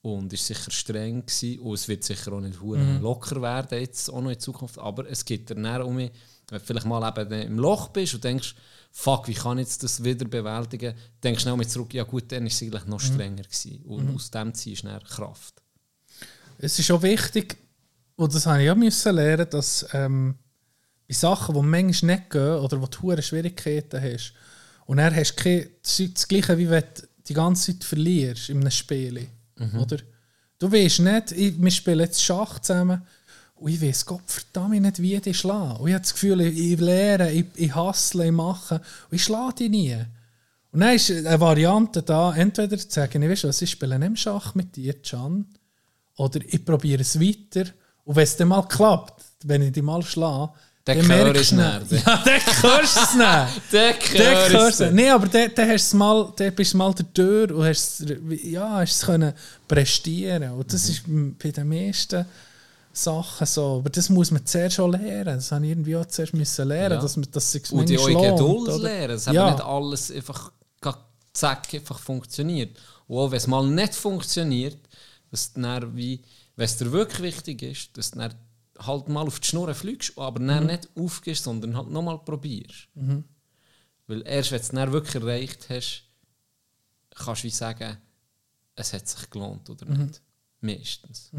und 0.00 0.32
es 0.32 0.50
war 0.50 0.56
sicher 0.56 0.70
streng 0.72 1.24
gewesen, 1.24 1.60
und 1.60 1.74
es 1.74 1.86
wird 1.86 2.02
sicher 2.02 2.32
auch 2.32 2.40
nicht 2.40 2.60
hure 2.60 2.98
locker 3.00 3.40
werden 3.40 3.78
jetzt 3.78 4.08
auch 4.10 4.20
noch 4.20 4.30
in 4.30 4.40
Zukunft. 4.40 4.78
Aber 4.78 5.08
es 5.08 5.24
gibt 5.24 5.48
dir 5.50 5.54
dann 5.54 5.82
um, 5.82 5.96
wenn 5.96 6.10
du 6.50 6.58
vielleicht 6.60 6.86
mal 6.86 7.20
eben 7.20 7.32
im 7.42 7.58
Loch 7.58 7.88
bist 7.88 8.14
und 8.14 8.24
denkst, 8.24 8.54
fuck, 8.90 9.28
wie 9.28 9.34
kann 9.34 9.58
ich 9.58 9.66
jetzt 9.68 9.82
das 9.84 10.02
wieder 10.02 10.24
bewältigen, 10.26 10.94
denkst 11.22 11.38
du 11.40 11.42
schnell 11.42 11.56
mit 11.56 11.70
zurück, 11.70 11.94
ja 11.94 12.02
gut, 12.02 12.32
dann 12.32 12.42
war 12.42 12.48
es 12.48 12.60
eigentlich 12.62 12.84
noch 12.86 13.00
strenger 13.00 13.44
gewesen. 13.44 13.82
Und 13.84 14.14
aus 14.14 14.30
dem 14.30 14.52
ziehst 14.54 14.82
du 14.82 14.88
dann 14.88 15.02
Kraft. 15.04 15.62
Es 16.58 16.78
ist 16.78 16.90
auch 16.90 17.02
wichtig, 17.02 17.56
und 18.16 18.34
das 18.34 18.44
habe 18.46 18.62
ich 18.62 18.70
auch 18.70 18.76
müssen 18.76 19.14
lernen, 19.14 19.46
dass 19.50 19.86
ähm, 19.92 20.34
bei 21.12 21.18
Sachen, 21.18 21.54
die 21.54 21.62
manchmal 21.62 22.16
nicht 22.16 22.30
gehen 22.30 22.58
oder 22.58 22.80
wo 22.80 22.86
du 22.86 23.22
Schwierigkeiten 23.22 24.02
hast, 24.02 24.32
und 24.86 24.96
dann 24.96 25.14
hast 25.14 25.36
du 25.36 25.42
keine, 25.42 25.68
das 25.82 26.28
Gleiche, 26.28 26.58
wie 26.58 26.68
wenn 26.68 26.82
du 26.82 27.02
die 27.28 27.34
ganze 27.34 27.72
Zeit 27.72 27.84
verlierst 27.84 28.50
in 28.50 28.60
einem 28.60 28.70
Spiel. 28.70 29.28
Oder? 29.80 29.98
Du 30.58 30.70
weißt 30.70 31.00
nicht, 31.00 31.32
ich, 31.32 31.62
wir 31.62 31.70
spielen 31.70 32.00
jetzt 32.00 32.22
Schach 32.22 32.58
zusammen 32.58 33.02
und 33.54 33.70
ich 33.70 33.80
weiß 33.80 34.06
Gott 34.06 34.22
verdammt 34.26 34.80
nicht, 34.80 35.00
wie 35.00 35.14
ich 35.14 35.38
schlage. 35.38 35.80
Und 35.80 35.88
ich 35.88 35.94
habe 35.94 36.02
das 36.02 36.12
Gefühl, 36.12 36.40
ich, 36.40 36.72
ich 36.72 36.80
lehre, 36.80 37.30
ich, 37.30 37.46
ich 37.54 37.74
hustle, 37.74 38.26
ich 38.26 38.32
mache 38.32 38.76
und 39.10 39.16
ich 39.16 39.22
schlage 39.22 39.54
dich 39.54 39.70
nie. 39.70 39.96
Und 40.72 40.80
dann 40.80 40.96
ist 40.96 41.10
eine 41.10 41.38
Variante 41.38 42.02
da, 42.02 42.34
entweder 42.34 42.76
zu 42.76 42.90
sagen, 42.90 43.22
ich 43.22 43.30
weißt 43.30 43.44
du 43.44 43.48
was, 43.48 43.62
ich 43.62 43.70
spiele 43.70 43.98
nicht 43.98 44.18
Schach 44.18 44.54
mit 44.54 44.74
dir, 44.74 45.00
Can, 45.00 45.46
oder 46.16 46.40
ich 46.44 46.64
probiere 46.64 47.02
es 47.02 47.20
weiter. 47.20 47.70
Und 48.04 48.16
wenn 48.16 48.24
es 48.24 48.36
dann 48.36 48.48
mal 48.48 48.66
klappt, 48.66 49.22
wenn 49.44 49.62
ich 49.62 49.72
dich 49.72 49.82
mal 49.82 50.02
schlage, 50.02 50.52
Dann 50.84 50.98
dann 50.98 51.08
hör 51.12 51.24
merkst 51.24 51.42
ich 51.52 51.56
du 51.58 51.62
es 51.62 51.90
nicht. 51.90 52.06
Ja, 52.06 52.24
dann 52.24 52.40
hörst 52.62 52.96
du 53.14 53.18
nicht. 53.18 54.12
Der 54.18 54.48
hörst 54.50 54.80
du 54.80 54.84
es. 54.86 54.92
Nein, 54.92 55.10
aber 55.10 55.28
hast 55.68 55.94
mal, 55.94 56.32
dann 56.36 56.54
bist 56.54 56.72
du 56.72 56.76
mal 56.76 56.92
der 56.94 57.14
Tür 57.14 57.54
und 57.56 57.64
hast, 57.64 58.00
es- 58.00 58.42
ja, 58.44 58.68
hast 58.80 58.90
es 58.96 59.02
können 59.06 59.32
prestieren. 59.68 60.50
Und 60.50 60.58
Mhm. 60.58 60.72
das 60.72 60.88
ist 60.88 61.02
bei 61.38 61.50
den 61.52 61.68
meisten 61.68 62.26
Sachen 62.92 63.46
so. 63.46 63.76
Aber 63.78 63.90
das 63.90 64.08
muss 64.10 64.30
man 64.32 64.44
zuerst 64.44 64.74
schon 64.76 64.90
lernen. 64.92 65.36
Das 65.36 65.52
habe 65.52 65.64
ich 65.66 65.70
irgendwie 65.70 65.96
auch 65.96 66.06
zuerst 66.06 66.34
müssen 66.34 66.66
lernen, 66.68 66.96
Ja. 66.96 67.00
dass 67.00 67.16
man 67.16 67.26
dass 67.30 67.52
sich 67.52 67.70
Und 67.72 67.88
die 67.88 67.98
eure 67.98 68.32
Geduld 68.32 68.82
lernen, 68.82 69.18
eben 69.18 69.34
Ja. 69.34 69.50
nicht 69.52 69.62
alles 69.64 70.10
einfach 70.10 70.50
zack 71.32 71.72
einfach 71.72 71.98
funktioniert. 71.98 72.76
Und 73.06 73.18
auch 73.18 73.30
wenn 73.30 73.38
es 73.38 73.46
mal 73.46 73.66
nicht 73.66 73.94
funktioniert, 73.94 74.76
dass 75.30 75.52
dann 75.54 75.96
wie, 75.96 76.20
wenn 76.56 76.64
es 76.66 76.76
dir 76.76 76.92
wirklich 76.92 77.22
wichtig 77.22 77.62
ist, 77.62 77.96
dass 77.96 78.10
dann 78.10 78.34
halt 78.86 79.08
mal 79.08 79.26
auf 79.26 79.40
die 79.40 79.48
Schnur 79.48 79.72
fliegst, 79.74 80.16
aber 80.18 80.40
dann 80.40 80.66
nicht 80.66 80.88
aufgehst, 80.96 81.44
sondern 81.44 81.76
halt 81.76 81.88
nochmal 81.90 82.18
probierst. 82.18 82.88
Weil 84.06 84.22
erst 84.26 84.50
wenn 84.52 84.58
du 84.58 84.62
es 84.62 84.68
dann 84.70 84.92
wirklich 84.92 85.14
erreicht 85.14 85.68
hast, 85.70 86.04
kannst 87.14 87.42
du 87.42 87.46
wie 87.46 87.50
sagen, 87.50 87.96
es 88.74 88.92
hat 88.92 89.08
sich 89.08 89.30
gelohnt 89.30 89.68
oder 89.70 89.84
nicht. 89.86 90.22
Meistens. 90.60 91.30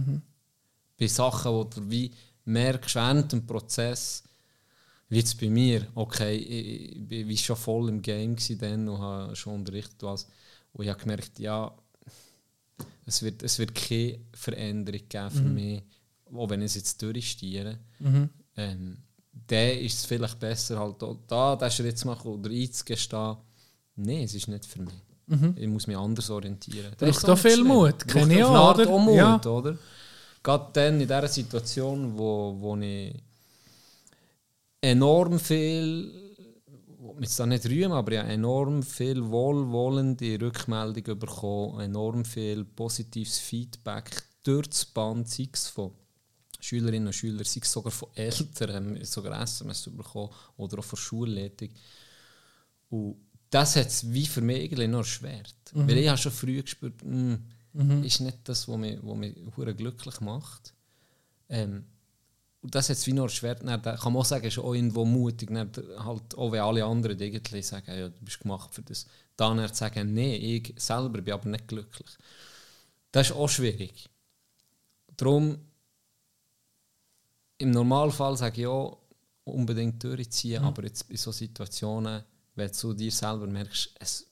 Bei 0.97 1.07
Sachen, 1.07 1.51
wo 1.51 1.63
du 1.63 1.89
wie 1.89 2.11
merkst, 2.45 2.95
während 2.95 3.31
dem 3.31 3.45
Prozess, 3.45 4.23
wie 5.09 5.17
jetzt 5.17 5.39
bei 5.39 5.49
mir, 5.49 5.87
okay, 5.95 6.35
ich, 6.35 7.09
wie 7.09 7.37
schon 7.37 7.55
voll 7.55 7.89
im 7.89 8.01
Game 8.01 8.35
dann 8.59 8.89
und 8.89 8.99
habe 8.99 9.35
schon 9.35 9.55
unterrichtet 9.55 10.01
was. 10.03 10.27
Und 10.73 10.85
ich 10.85 10.89
habe 10.89 10.99
gemerkt, 10.99 11.39
ja, 11.39 11.73
es 13.05 13.21
wird, 13.21 13.43
es 13.43 13.59
wird 13.59 13.75
keine 13.75 14.19
Veränderung 14.33 15.01
geben 15.07 15.29
für 15.31 15.43
mich, 15.43 15.83
auch 16.35 16.49
wenn 16.49 16.61
ich 16.61 16.67
es 16.67 16.75
jetzt 16.75 17.01
durchstiere. 17.01 17.77
Ähm, 18.55 18.97
dann 19.47 19.69
ist 19.79 19.97
es 19.99 20.05
vielleicht 20.05 20.39
besser, 20.39 20.79
halt 20.79 20.95
da 21.27 21.55
den 21.55 21.71
Schritt 21.71 21.97
zu 21.97 22.07
machen 22.07 22.31
oder 22.31 22.49
einzugestehen, 22.49 23.37
nein, 23.95 24.23
es 24.23 24.35
ist 24.35 24.47
nicht 24.47 24.65
für 24.65 24.81
mich. 24.81 24.93
Ich 25.55 25.67
muss 25.67 25.87
mich 25.87 25.97
anders 25.97 26.29
orientieren. 26.29 26.91
Braucht 26.97 27.09
ist 27.09 27.27
nicht 27.27 27.39
viel 27.39 27.51
schlimm. 27.53 27.67
Mut, 27.67 28.07
kenne 28.07 28.35
ich 28.35 28.43
auch, 28.43 28.75
oder? 28.75 28.89
auch 28.89 28.99
Mut, 28.99 29.15
Ja. 29.15 29.41
oder? 29.45 29.77
Gerade 30.43 30.69
dann 30.73 30.93
in 30.95 30.99
dieser 31.07 31.27
Situation, 31.27 32.17
wo, 32.17 32.55
wo 32.59 32.75
ich 32.77 33.15
enorm 34.81 35.39
viel, 35.39 36.11
jetzt 37.21 37.39
da 37.39 37.45
nicht 37.45 37.65
rühmen, 37.65 37.93
aber 37.93 38.17
habe 38.19 38.29
enorm 38.33 38.83
viel 38.83 39.23
wohlwollende 39.29 40.39
Rückmeldungen 40.41 41.17
bekommen, 41.17 41.79
enorm 41.79 42.25
viel 42.25 42.65
positives 42.65 43.39
Feedback 43.39 44.23
durch 44.43 44.67
das 44.67 44.85
Band, 44.85 45.29
sei 45.29 45.47
es 45.51 45.67
von 45.67 45.91
Schülerinnen 46.63 47.07
und 47.07 47.13
Schülern, 47.13 47.43
sei 47.43 47.59
es 47.61 47.71
sogar 47.71 47.91
von 47.91 48.09
Eltern, 48.15 49.03
sogar 49.03 49.41
SMS 49.41 49.89
bekommen 49.89 50.29
oder 50.55 50.79
auch 50.79 50.83
von 50.83 50.97
Schulleitung. 50.97 51.69
Und 52.89 53.17
das 53.49 53.75
hat 53.75 53.87
es 53.87 54.11
wie 54.11 54.25
für 54.25 54.41
mich 54.41 54.63
irgendwie 54.63 54.87
noch 54.87 54.99
erschwert. 54.99 55.55
Weil 55.73 55.97
ich 55.97 56.07
habe 56.07 56.17
schon 56.17 56.31
früh 56.31 56.61
gespürt, 56.61 57.03
mm, 57.03 58.03
ist 58.03 58.21
nicht 58.21 58.37
das, 58.45 58.67
was 58.67 58.77
mich, 58.77 58.97
was 59.01 59.17
mich 59.17 59.77
glücklich 59.77 60.21
macht. 60.21 60.73
Ähm, 61.49 61.83
und 62.61 62.73
das 62.73 62.89
hat 62.89 62.95
es 62.95 63.07
wie 63.07 63.13
noch 63.13 63.23
erschwert. 63.23 63.61
Dann, 63.61 63.81
da 63.81 63.97
kann 63.97 64.13
man 64.13 64.21
auch 64.21 64.25
sagen, 64.25 64.45
ist 64.45 64.57
auch 64.57 64.73
irgendwo 64.73 65.03
mutig, 65.03 65.49
dann, 65.51 65.69
halt, 65.97 66.37
auch 66.37 66.51
wenn 66.53 66.61
alle 66.61 66.85
anderen 66.85 67.19
irgendwie 67.19 67.61
sagen, 67.61 67.91
ja, 67.91 68.07
du 68.07 68.21
bist 68.21 68.39
gemacht 68.39 68.73
für 68.73 68.83
das. 68.83 69.05
Dann 69.35 69.67
zu 69.67 69.75
sagen, 69.75 70.13
nee, 70.13 70.35
ich 70.35 70.73
selber 70.77 71.21
bin 71.21 71.33
aber 71.33 71.49
nicht 71.49 71.67
glücklich. 71.67 72.09
Das 73.11 73.29
ist 73.29 73.35
auch 73.35 73.49
schwierig. 73.49 74.09
Darum, 75.17 75.57
im 77.63 77.71
Normalfall 77.71 78.35
sage 78.35 78.61
ich 78.61 78.67
auch, 78.67 78.97
unbedingt 79.45 80.03
durchziehen, 80.03 80.63
aber 80.63 80.83
jetzt 80.83 81.09
in 81.09 81.17
solchen 81.17 81.39
Situationen, 81.39 82.23
wenn 82.55 82.71
du 82.81 82.93
dir 82.93 83.11
selber 83.11 83.47
merkst, 83.47 83.89
es, 83.99 84.27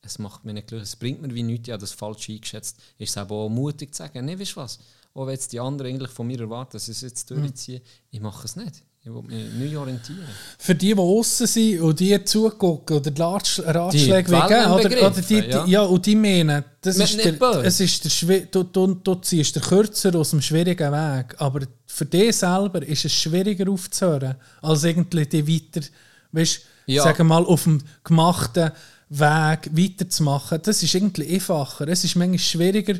es 0.00 0.18
macht 0.18 0.44
mich 0.44 0.54
nicht 0.54 0.68
glücklich, 0.68 0.88
es 0.88 0.96
bringt 0.96 1.20
mir 1.20 1.34
wie 1.34 1.42
nichts, 1.42 1.68
ich 1.68 1.72
habe 1.72 1.80
das 1.80 1.92
falsch 1.92 2.28
eingeschätzt, 2.30 2.80
ist 2.98 3.10
es 3.10 3.16
auch 3.16 3.48
mutig 3.48 3.94
zu 3.94 3.98
sagen, 3.98 4.24
nee, 4.24 4.38
weißt 4.38 4.52
du 4.52 4.60
was, 4.60 4.78
auch 5.14 5.26
wenn 5.26 5.34
jetzt 5.34 5.52
die 5.52 5.60
anderen 5.60 5.92
eigentlich 5.92 6.10
von 6.10 6.26
mir 6.28 6.40
erwarten, 6.40 6.72
dass 6.72 6.88
ich 6.88 6.96
es 6.96 7.00
jetzt 7.02 7.30
durchziehe, 7.30 7.82
ich 8.10 8.20
mache 8.20 8.44
es 8.44 8.56
nicht. 8.56 8.84
Ich 9.00 9.14
will 9.14 9.22
mich 9.22 9.72
neu 9.72 9.78
orientieren. 9.78 10.26
Für 10.58 10.74
die, 10.74 10.92
die 10.94 11.00
außen 11.00 11.46
sind 11.46 11.80
und 11.80 11.98
die 12.00 12.22
zugucken 12.24 12.96
oder 12.96 13.10
die 13.10 13.22
Ratsch- 13.22 13.62
Ratschläge 13.64 14.24
geben, 14.24 14.70
oder, 14.72 15.06
oder 15.06 15.10
die, 15.10 15.22
die, 15.40 15.48
ja. 15.48 15.64
ja. 15.66 15.82
und 15.82 16.04
die 16.04 16.16
meinen, 16.16 16.64
das 16.80 16.96
ist 16.98 17.16
der, 17.24 17.32
nicht 17.32 17.42
es 17.64 17.80
ist 17.80 18.28
der 18.28 18.40
du, 18.46 18.64
du, 18.64 18.94
du 18.94 19.14
ziehst 19.14 19.56
den 19.56 19.62
Kürzer 19.62 20.14
aus 20.14 20.30
dem 20.30 20.42
schwierigen 20.42 20.92
Weg, 20.92 21.34
aber 21.38 21.60
für 21.86 22.04
dich 22.04 22.36
selber 22.36 22.82
ist 22.86 23.04
es 23.04 23.12
schwieriger 23.12 23.70
aufzuhören, 23.70 24.34
als 24.60 24.84
irgendwie 24.84 25.24
die 25.26 25.46
weiter, 25.46 25.86
weißt, 26.32 26.60
Ja. 26.86 27.04
sagen 27.04 27.28
mal, 27.28 27.44
auf 27.44 27.64
dem 27.64 27.80
gemachten 28.04 28.72
Weg 29.10 29.70
weiterzumachen. 29.72 30.60
Das 30.62 30.82
ist 30.82 30.94
irgendwie 30.94 31.34
einfacher. 31.34 31.88
Es 31.88 32.04
ist 32.04 32.16
manchmal 32.16 32.38
schwieriger, 32.40 32.94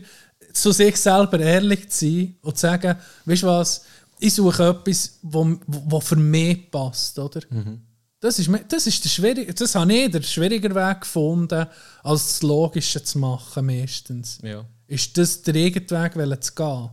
zu 0.54 0.72
sich 0.72 0.96
selber 0.96 1.38
ehrlich 1.40 1.90
zu 1.90 2.06
sein 2.06 2.36
und 2.42 2.56
zu 2.56 2.62
sagen, 2.62 2.96
weißt 3.26 3.42
du 3.42 3.46
was, 3.46 3.84
ich 4.20 4.34
suche 4.34 4.68
etwas, 4.68 5.18
wo, 5.22 5.56
wo 5.66 6.00
für 6.00 6.16
mich 6.16 6.70
passt, 6.70 7.18
oder? 7.18 7.40
Mhm. 7.50 7.82
Das 8.20 8.38
ist, 8.38 8.50
das 8.68 8.86
ist 8.86 9.04
der 9.04 9.08
schwierige, 9.10 9.54
das 9.54 9.74
habe 9.76 9.92
ich 9.92 10.10
den 10.10 10.22
schwieriger 10.24 10.74
Weg 10.74 11.02
gefunden, 11.02 11.66
als 12.02 12.26
das 12.26 12.42
Logische 12.42 13.02
zu 13.02 13.18
machen, 13.18 13.66
meistens. 13.66 14.38
Ja. 14.42 14.64
Ist 14.88 15.16
das 15.16 15.42
der 15.42 15.54
eigene 15.54 15.88
Weg, 15.88 16.42
zu 16.42 16.54
gehen? 16.54 16.90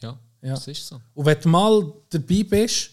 Ja, 0.00 0.18
Ja. 0.42 0.54
das 0.54 0.68
ist 0.68 0.86
so. 0.86 1.00
Und 1.14 1.26
wenn 1.26 1.40
du 1.40 1.48
mal 1.48 1.92
dabei 2.10 2.44
bist 2.44 2.90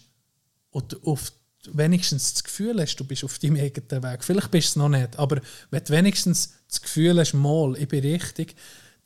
und 0.70 1.04
auf 1.06 1.32
wenigstens 1.72 2.32
das 2.34 2.44
Gefühl 2.44 2.80
hast, 2.80 2.96
du 2.96 3.04
bist 3.04 3.22
auf 3.24 3.38
deinem 3.38 3.56
eigenen 3.56 4.02
Weg, 4.02 4.24
vielleicht 4.24 4.50
bist 4.50 4.68
du 4.68 4.70
es 4.70 4.76
noch 4.76 4.88
nicht, 4.88 5.16
aber 5.18 5.40
wenn 5.70 5.84
du 5.84 5.90
wenigstens 5.92 6.54
das 6.68 6.80
Gefühl 6.80 7.18
hast, 7.20 7.34
mal, 7.34 7.76
ich 7.78 7.86
bin 7.88 8.00
richtig, 8.00 8.56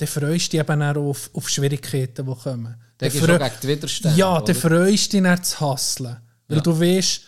dann 0.03 0.09
freust 0.09 0.53
du 0.53 0.57
dich 0.59 0.61
eben 0.61 0.83
auch 0.83 0.97
auf, 0.97 1.31
auf 1.33 1.49
Schwierigkeiten, 1.49 2.27
die 2.27 2.35
kommen. 2.35 2.75
Dann 2.99 3.11
gehst 3.11 3.23
du 3.23 3.27
gegen 3.39 3.51
die 3.63 3.69
Widerstände. 3.69 4.19
ja, 4.19 4.41
dann 4.41 4.55
freust 4.55 5.13
du 5.13 5.17
dich 5.21 5.23
dann 5.23 5.43
zu 5.45 5.61
hasseln. 5.61 6.17
Weil 6.49 6.57
Ja. 6.59 6.63
du 6.63 6.79
weißt, 6.81 7.21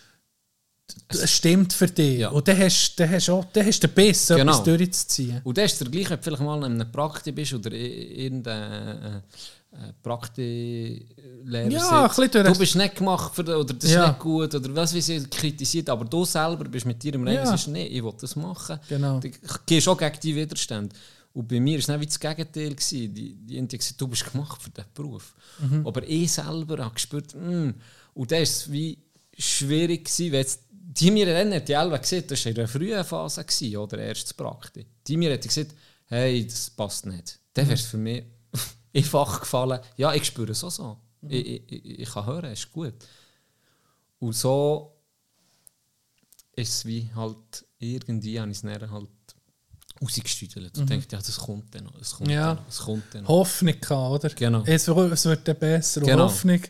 es 1.09 1.31
stimmt 1.31 1.73
für 1.73 1.87
dich. 1.87 2.19
Ja. 2.21 2.29
Und 2.29 2.47
dann 2.47 2.59
hast, 2.59 2.95
dann 2.97 3.11
hast, 3.11 3.31
auch, 3.31 3.45
dann 3.53 3.67
hast 3.67 3.83
du 3.83 3.89
den 3.89 3.95
Biss, 3.95 4.29
Genau. 4.29 4.43
etwas 4.43 4.63
durchzuziehen. 4.65 5.41
Und 5.45 5.57
das 5.57 5.73
ist 5.73 5.81
der 5.81 5.89
gleiche, 5.89 6.11
wenn 6.11 6.17
du 6.19 6.23
vielleicht 6.23 6.43
mal 6.43 6.59
in 6.59 6.65
einem 6.81 6.93
Prakti 6.93 7.33
bist 7.33 7.55
oder 7.55 7.73
irgendein 7.73 8.73
äh, 9.03 9.17
äh, 9.17 9.93
Praktilehrer 10.03 11.71
Ja, 11.71 12.09
durch- 12.15 12.31
Du 12.31 12.59
bist 12.59 12.77
nicht 12.77 12.97
gemacht 12.97 13.35
für 13.35 13.43
oder 13.43 13.65
das 13.75 13.85
ist 13.85 13.93
Ja. 13.95 14.09
nicht 14.09 14.19
gut 14.21 14.55
oder 14.55 14.75
was 14.77 14.95
wie 14.95 15.01
sie 15.01 15.23
kritisiert, 15.25 15.89
aber 15.91 16.05
du 16.05 16.25
selber 16.25 16.65
bist 16.65 16.87
mit 16.87 17.03
dir 17.03 17.15
im 17.15 17.25
Rennen 17.25 17.39
Ja. 17.39 17.47
sagst, 17.47 17.69
nee, 17.69 17.87
ich 17.87 18.03
will 18.03 18.13
das 18.21 18.37
machen. 18.37 18.79
Genau. 18.89 19.21
Du 19.21 19.31
gehst 19.67 19.89
auch 19.89 19.97
gegen 19.97 20.19
die 20.23 20.37
Widerstände. 20.37 20.95
Und 21.35 21.48
bei 21.48 21.59
mir 21.59 21.73
war 21.73 21.78
es 21.81 21.89
nicht 21.89 22.01
wie 22.01 22.06
das 22.06 22.20
Gegenteil. 22.20 22.70
Gewesen. 22.70 23.12
Die, 23.12 23.35
die 23.35 23.59
haben 23.59 23.69
gesagt, 23.69 24.01
du 24.01 24.06
bist 24.06 24.31
gemacht 24.31 24.62
für 24.62 24.70
diesen 24.70 24.89
Beruf. 24.94 25.35
Mhm. 25.59 25.86
Aber 25.86 26.09
ich 26.09 26.32
selber 26.32 26.85
habe 26.85 26.94
gespürt, 26.94 27.35
mm, 27.35 27.70
und 28.15 28.31
das 28.31 28.39
war 28.39 28.43
es 28.43 28.73
wie 28.73 28.98
schwierig, 29.36 30.05
gewesen, 30.05 30.32
weil 30.32 30.39
jetzt, 30.39 30.61
die 30.70 31.11
mir 31.11 31.36
hat 31.36 31.69
die 31.69 31.73
Elva 31.73 31.97
gesagt, 31.97 32.31
das 32.31 32.44
war 32.44 32.52
in 32.52 32.59
einer 32.59 32.69
frühen 32.69 33.05
Phase, 33.05 33.44
gewesen, 33.44 33.77
oder 33.77 33.98
erstes 33.98 34.32
Praktik. 34.32 34.86
Die 35.06 35.16
mir 35.16 35.32
hat 35.32 35.43
gesagt, 35.43 35.74
hey, 36.06 36.47
das 36.47 36.70
passt 36.70 37.06
nicht. 37.06 37.40
Dann 37.52 37.66
wäre 37.66 37.74
es 37.74 37.86
für 37.86 37.98
mich 37.98 38.24
einfach 38.94 39.40
gefallen, 39.40 39.81
ja, 39.97 40.15
ich 40.15 40.24
spüre 40.24 40.52
es 40.52 40.62
auch 40.62 40.70
so. 40.70 40.98
Ich, 41.28 41.47
ich, 41.47 41.73
ich, 41.73 41.98
ich 42.01 42.11
kann 42.11 42.27
hören, 42.27 42.52
es 42.52 42.61
ist 42.61 42.73
gut. 42.73 42.94
Und 44.20 44.35
so 44.35 44.94
ist 46.55 46.69
es 46.69 46.86
wie 46.86 47.11
halt, 47.12 47.66
irgendwie 47.78 48.39
habe 48.39 48.52
ich 48.52 48.62
es 48.62 48.90
halt 48.90 49.09
rausgestüdelt 50.03 50.77
und 50.79 50.91
denkt, 50.91 51.12
ja, 51.12 51.19
das 51.19 51.37
kommt 51.39 51.75
dann 51.75 51.85
noch, 51.85 51.99
das 51.99 52.12
kommt 52.15 52.31
Ja. 52.31 52.47
dann 52.49 52.57
noch, 52.57 52.66
das 52.66 52.79
kommt 52.81 53.05
dann 53.15 53.23
noch. 53.23 53.29
Hoffnung 53.29 53.81
gehabt, 53.81 54.25
oder? 54.25 54.35
Genau. 54.35 54.62
Es, 54.66 54.87
wird- 54.89 55.12
es 55.12 55.25
wird 55.25 55.47
dann 55.49 55.59
besser. 55.59 56.01
Und 56.01 56.07
Genau. 56.09 56.25
Hoffnung, 56.25 56.61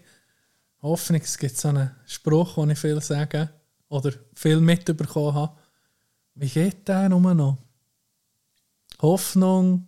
Hoffnung, 0.83 1.21
es 1.23 1.39
gibt 1.39 1.57
so 1.57 1.69
einen 1.69 1.91
Spruch, 2.07 2.55
den 2.57 2.71
ich 2.71 2.79
viel 2.79 3.01
sage 3.01 3.49
oder 3.89 4.13
viel 4.35 4.61
mitbekommen 4.61 5.35
habe. 5.35 5.57
Wie 6.35 6.49
geht 6.49 6.87
der 6.89 7.09
nur 7.09 7.35
noch? 7.35 7.59
Hoffnung, 9.01 9.87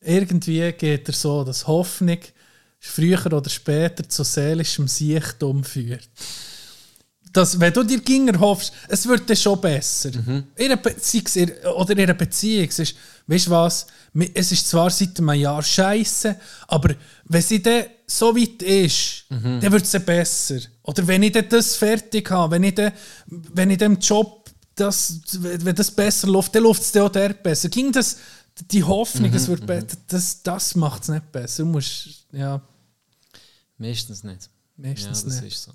irgendwie 0.00 0.72
geht 0.72 1.08
er 1.08 1.14
so, 1.14 1.44
dass 1.44 1.66
Hoffnung 1.66 2.18
früher 2.78 3.24
oder 3.26 3.50
später 3.50 4.08
zu 4.08 4.22
seelischem 4.24 4.86
Siechtum 4.88 5.64
führt. 5.64 6.08
Dass, 7.32 7.58
wenn 7.60 7.72
du 7.72 7.82
dir 7.82 8.00
Ginger 8.00 8.38
hoffst, 8.40 8.72
es 8.88 9.06
wird 9.06 9.28
dann 9.28 9.36
schon 9.36 9.60
besser. 9.60 10.10
In 10.14 10.46
einer 10.56 10.76
Be 10.76 10.94
sei 10.98 11.22
es 11.24 11.36
in- 11.36 11.52
oder 11.76 11.90
in 11.92 12.00
einer 12.00 12.14
Beziehung. 12.14 12.68
Es 12.68 12.78
ist, 12.78 12.96
weißt 13.26 13.46
du 13.48 13.50
was? 13.50 13.86
Es 14.34 14.50
ist 14.52 14.68
zwar 14.68 14.90
seit 14.90 15.18
einem 15.18 15.32
Jahr 15.34 15.62
scheiße, 15.62 16.36
aber 16.68 16.94
wenn 17.24 17.42
sie 17.42 17.62
dann 17.62 17.84
so 18.06 18.34
weit 18.34 18.62
ist, 18.62 19.24
dann 19.28 19.70
wird 19.72 19.84
es 19.84 20.04
besser. 20.04 20.58
Oder 20.82 21.06
wenn 21.06 21.22
ich 21.22 21.32
dann 21.32 21.48
das 21.48 21.76
fertig 21.76 22.30
habe, 22.30 22.52
wenn 22.52 22.64
ich 22.64 22.74
dann, 22.74 22.92
wenn 23.26 23.70
ich 23.70 23.78
dem 23.78 23.98
Job 23.98 24.50
das, 24.74 25.20
wenn 25.32 25.74
das 25.74 25.90
besser 25.90 26.28
läuft, 26.28 26.54
dann 26.54 26.62
läuft 26.62 26.82
es 26.82 26.92
dann 26.92 27.02
auch 27.02 27.10
dort 27.12 27.42
besser. 27.42 27.68
Ging 27.68 27.92
das, 27.92 28.16
die 28.70 28.82
Hoffnung, 28.82 29.32
es 29.34 29.46
wird 29.48 29.66
besser, 29.66 29.86
das, 30.06 30.42
das 30.42 30.74
macht 30.76 31.02
es 31.02 31.08
nicht 31.08 31.30
besser. 31.30 31.64
Du 31.64 31.68
musst, 31.68 32.24
ja, 32.32 32.60
Meistens 33.76 34.24
nicht. 34.24 34.50
Meistens 34.76 35.22
ja, 35.22 35.28
das 35.28 35.42
nicht. 35.42 35.54
ist 35.54 35.62
so. 35.64 35.72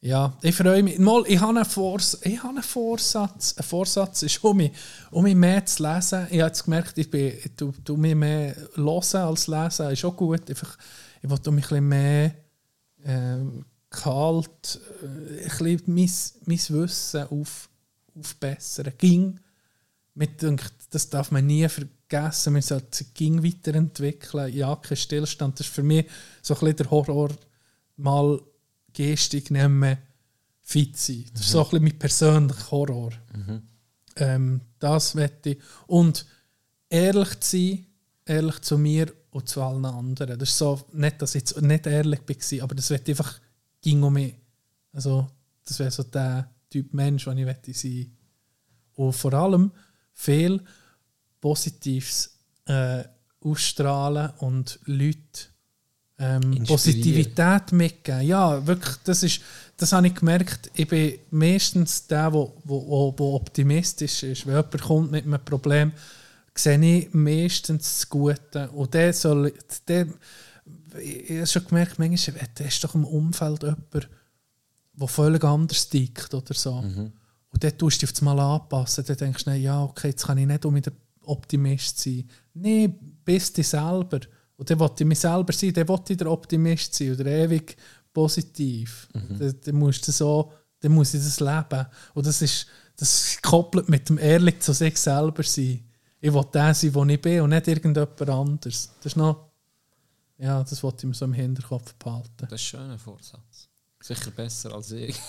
Ja, 0.00 0.38
ich 0.42 0.54
freue 0.54 0.82
mich. 0.82 0.98
Mal, 0.98 1.24
ich 1.26 1.40
habe 1.40 1.58
einen, 1.58 1.64
Vors 1.64 2.18
ich 2.22 2.38
habe 2.38 2.50
einen 2.50 2.62
Vorsatz. 2.62 3.54
Ein 3.56 3.64
Vorsatz 3.64 4.22
ist, 4.22 4.42
um 4.44 4.56
mich, 4.56 4.70
um 5.10 5.24
mich 5.24 5.34
mehr 5.34 5.66
zu 5.66 5.82
lesen. 5.82 6.28
Ich 6.30 6.38
habe 6.38 6.48
jetzt 6.48 6.64
gemerkt, 6.64 6.98
ich, 6.98 7.10
bin, 7.10 7.32
tu, 7.56 7.72
tu 7.84 7.96
mich 7.96 8.14
mehr 8.14 8.54
hören 8.76 9.16
als 9.22 9.48
lesen. 9.48 9.90
Ist 9.90 10.04
auch 10.04 10.16
gut. 10.16 10.48
Einfach, 10.48 10.78
ich 11.20 11.28
will 11.28 11.38
um 11.44 11.54
mich 11.56 11.64
ein 11.64 11.68
bisschen 11.68 11.88
mehr 11.88 12.34
ähm, 13.04 13.64
kalt, 13.90 14.80
äh, 15.02 15.42
ein 15.42 15.48
bisschen 15.48 15.82
mein, 15.86 16.10
mein 16.46 16.80
Wissen 16.80 17.28
auf, 17.28 17.68
aufbessern. 18.16 18.92
Ging. 18.98 19.40
Mir 20.14 20.28
das 20.90 21.10
darf 21.10 21.32
man 21.32 21.46
nie 21.46 21.68
vergessen. 21.68 22.52
Man 22.52 22.62
sollte 22.62 22.98
sich 22.98 23.14
ging 23.14 23.42
weiterentwickeln. 23.42 24.54
Ja, 24.54 24.76
kein 24.76 24.96
Stillstand. 24.96 25.58
Das 25.58 25.66
ist 25.66 25.74
für 25.74 25.82
mich 25.82 26.06
so 26.40 26.54
ein 26.54 26.60
bisschen 26.60 26.76
der 26.76 26.90
Horror, 26.90 27.30
mal 27.96 28.40
geistig 28.98 29.50
nicht 29.50 29.68
mehr 29.68 29.98
fit 30.62 30.96
sein. 30.96 31.24
Das 31.32 31.42
ist 31.42 31.50
so 31.50 31.60
ein 31.60 31.70
bisschen 31.70 31.84
mein 31.84 31.98
persönlicher 31.98 32.70
Horror. 32.70 33.12
Ähm, 34.16 34.60
das 34.78 35.14
wette 35.14 35.50
ich. 35.50 35.58
Und 35.86 36.26
ehrlich 36.90 37.40
zu 37.40 37.56
sein, 37.56 37.86
ehrlich 38.26 38.60
zu 38.60 38.76
mir 38.76 39.12
und 39.30 39.48
zu 39.48 39.62
allen 39.62 39.84
anderen. 39.84 40.38
Das 40.38 40.50
ist 40.50 40.58
so, 40.58 40.80
nicht, 40.92 41.22
dass 41.22 41.34
ich 41.34 41.42
jetzt 41.42 41.60
nicht 41.62 41.86
ehrlich 41.86 42.20
war, 42.20 42.64
aber 42.64 42.74
das 42.74 42.90
ich 42.90 43.08
einfach, 43.08 43.40
ging 43.80 44.02
um 44.02 44.14
mich. 44.14 44.34
Also, 44.92 45.28
das 45.64 45.78
wäre 45.78 45.90
so 45.90 46.02
der 46.02 46.50
Typ 46.68 46.92
Mensch, 46.92 47.24
den 47.24 47.38
ich 47.38 47.46
wette 47.46 47.72
sein. 47.72 48.16
Und 48.94 49.12
vor 49.12 49.32
allem 49.34 49.70
viel 50.12 50.60
Positives 51.40 52.36
äh, 52.66 53.04
ausstrahlen 53.40 54.32
und 54.38 54.80
Leute 54.84 55.46
ähm. 56.18 56.64
Positivität 56.64 57.72
mitgeben. 57.72 58.22
Ja, 58.22 58.66
wirklich, 58.66 58.96
das 59.04 59.22
ist, 59.22 59.40
das 59.76 59.92
habe 59.92 60.08
ich 60.08 60.14
gemerkt. 60.14 60.70
Ich 60.74 60.88
bin 60.88 61.18
meistens 61.30 62.06
der, 62.06 62.30
der 62.30 62.48
wo, 62.64 63.14
wo 63.16 63.34
optimistisch 63.36 64.24
ist. 64.24 64.46
Wenn 64.46 64.56
jemand 64.56 64.80
kommt 64.80 65.10
mit 65.12 65.24
einem 65.24 65.44
Problem, 65.44 65.92
sehe 66.54 66.80
ich 66.80 67.14
meistens 67.14 67.82
das 67.84 68.08
Gute. 68.08 68.68
Und 68.70 68.92
der 68.94 69.12
soll, 69.12 69.52
der, 69.86 70.08
ich 71.00 71.30
habe 71.30 71.46
schon 71.46 71.66
gemerkt, 71.66 71.98
manchmal 71.98 72.48
da 72.54 72.64
ist 72.64 72.82
doch 72.82 72.94
im 72.94 73.04
Umfeld 73.04 73.62
jemand, 73.62 74.08
der 74.94 75.08
völlig 75.08 75.44
anders 75.44 75.88
tickt 75.88 76.34
oder 76.34 76.54
so. 76.54 76.82
Und 77.50 77.64
dann 77.64 77.78
tust 77.78 78.02
du 78.02 78.06
dich 78.06 78.22
Mal 78.22 78.38
anpassen. 78.40 79.04
Dann 79.06 79.16
denkst 79.16 79.44
du, 79.44 79.52
ja, 79.52 79.82
okay, 79.82 80.08
jetzt 80.08 80.26
kann 80.26 80.38
ich 80.38 80.46
nicht 80.46 80.64
um 80.64 80.80
der 80.80 80.92
Optimist 81.22 81.98
sein. 82.00 82.28
Nein, 82.54 82.94
bist 83.24 83.56
du 83.56 83.62
selber. 83.62 84.20
Und 84.58 84.68
dann 84.68 84.80
will 84.80 84.90
ich 84.98 85.06
mich 85.06 85.20
selber 85.20 85.52
sein, 85.52 85.72
dann 85.72 85.88
will 85.88 86.00
ich 86.08 86.16
der 86.16 86.30
Optimist 86.30 86.92
sein 86.92 87.12
oder 87.12 87.26
ewig 87.26 87.76
positiv. 88.12 89.08
Dann, 89.12 89.54
dann, 89.64 89.74
musst 89.76 90.06
du 90.06 90.12
so, 90.12 90.52
dann 90.80 90.92
muss 90.92 91.14
ich 91.14 91.22
das 91.22 91.38
leben. 91.38 91.86
Und 92.14 92.26
das 92.26 92.42
ist, 92.42 92.66
das 92.96 93.28
ist 93.28 93.42
gekoppelt 93.42 93.88
mit 93.88 94.08
dem 94.08 94.18
ehrlich 94.18 94.60
zu 94.60 94.72
sich 94.72 94.98
selber 94.98 95.44
sein. 95.44 95.84
Ich 96.20 96.34
will 96.34 96.44
der 96.52 96.74
sein, 96.74 96.92
wo 96.94 97.04
ich 97.04 97.20
bin 97.20 97.40
und 97.42 97.50
nicht 97.50 97.68
irgendjemand 97.68 98.20
anderes. 98.28 98.90
Das 98.96 99.06
ist 99.12 99.16
noch, 99.16 99.50
ja, 100.38 100.64
das 100.64 100.82
wollte 100.82 100.98
ich 100.98 101.04
mir 101.04 101.14
so 101.14 101.24
im 101.24 101.32
Hinterkopf 101.32 101.94
behalten. 101.94 102.48
Das 102.48 102.60
ist 102.60 102.74
ein 102.74 102.80
schöner 102.80 102.98
Vorsatz. 102.98 103.68
Sicher 104.00 104.32
besser 104.32 104.74
als 104.74 104.90
ich. 104.90 105.16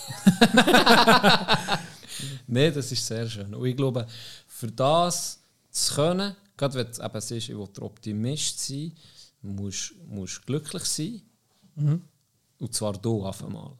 Nein, 2.48 2.74
das 2.74 2.92
ist 2.92 3.06
sehr 3.06 3.30
schön. 3.30 3.54
Und 3.54 3.66
ich 3.66 3.78
glaube, 3.78 4.08
für 4.48 4.72
das 4.72 5.40
zu 5.70 5.94
können, 5.94 6.36
gerade 6.58 6.76
wenn 6.76 6.92
du 6.92 7.04
eben 7.04 7.22
siehst, 7.22 7.50
ich 7.50 7.58
will 7.58 7.68
der 7.76 7.84
Optimist 7.84 8.60
sein, 8.60 8.92
musst 9.41 9.94
du 10.41 10.45
glücklich 10.45 10.84
sein. 10.84 11.22
Und 12.60 12.74
zwar 12.74 12.94
du 12.94 13.26
auf 13.26 13.44
einmal. 13.44 13.78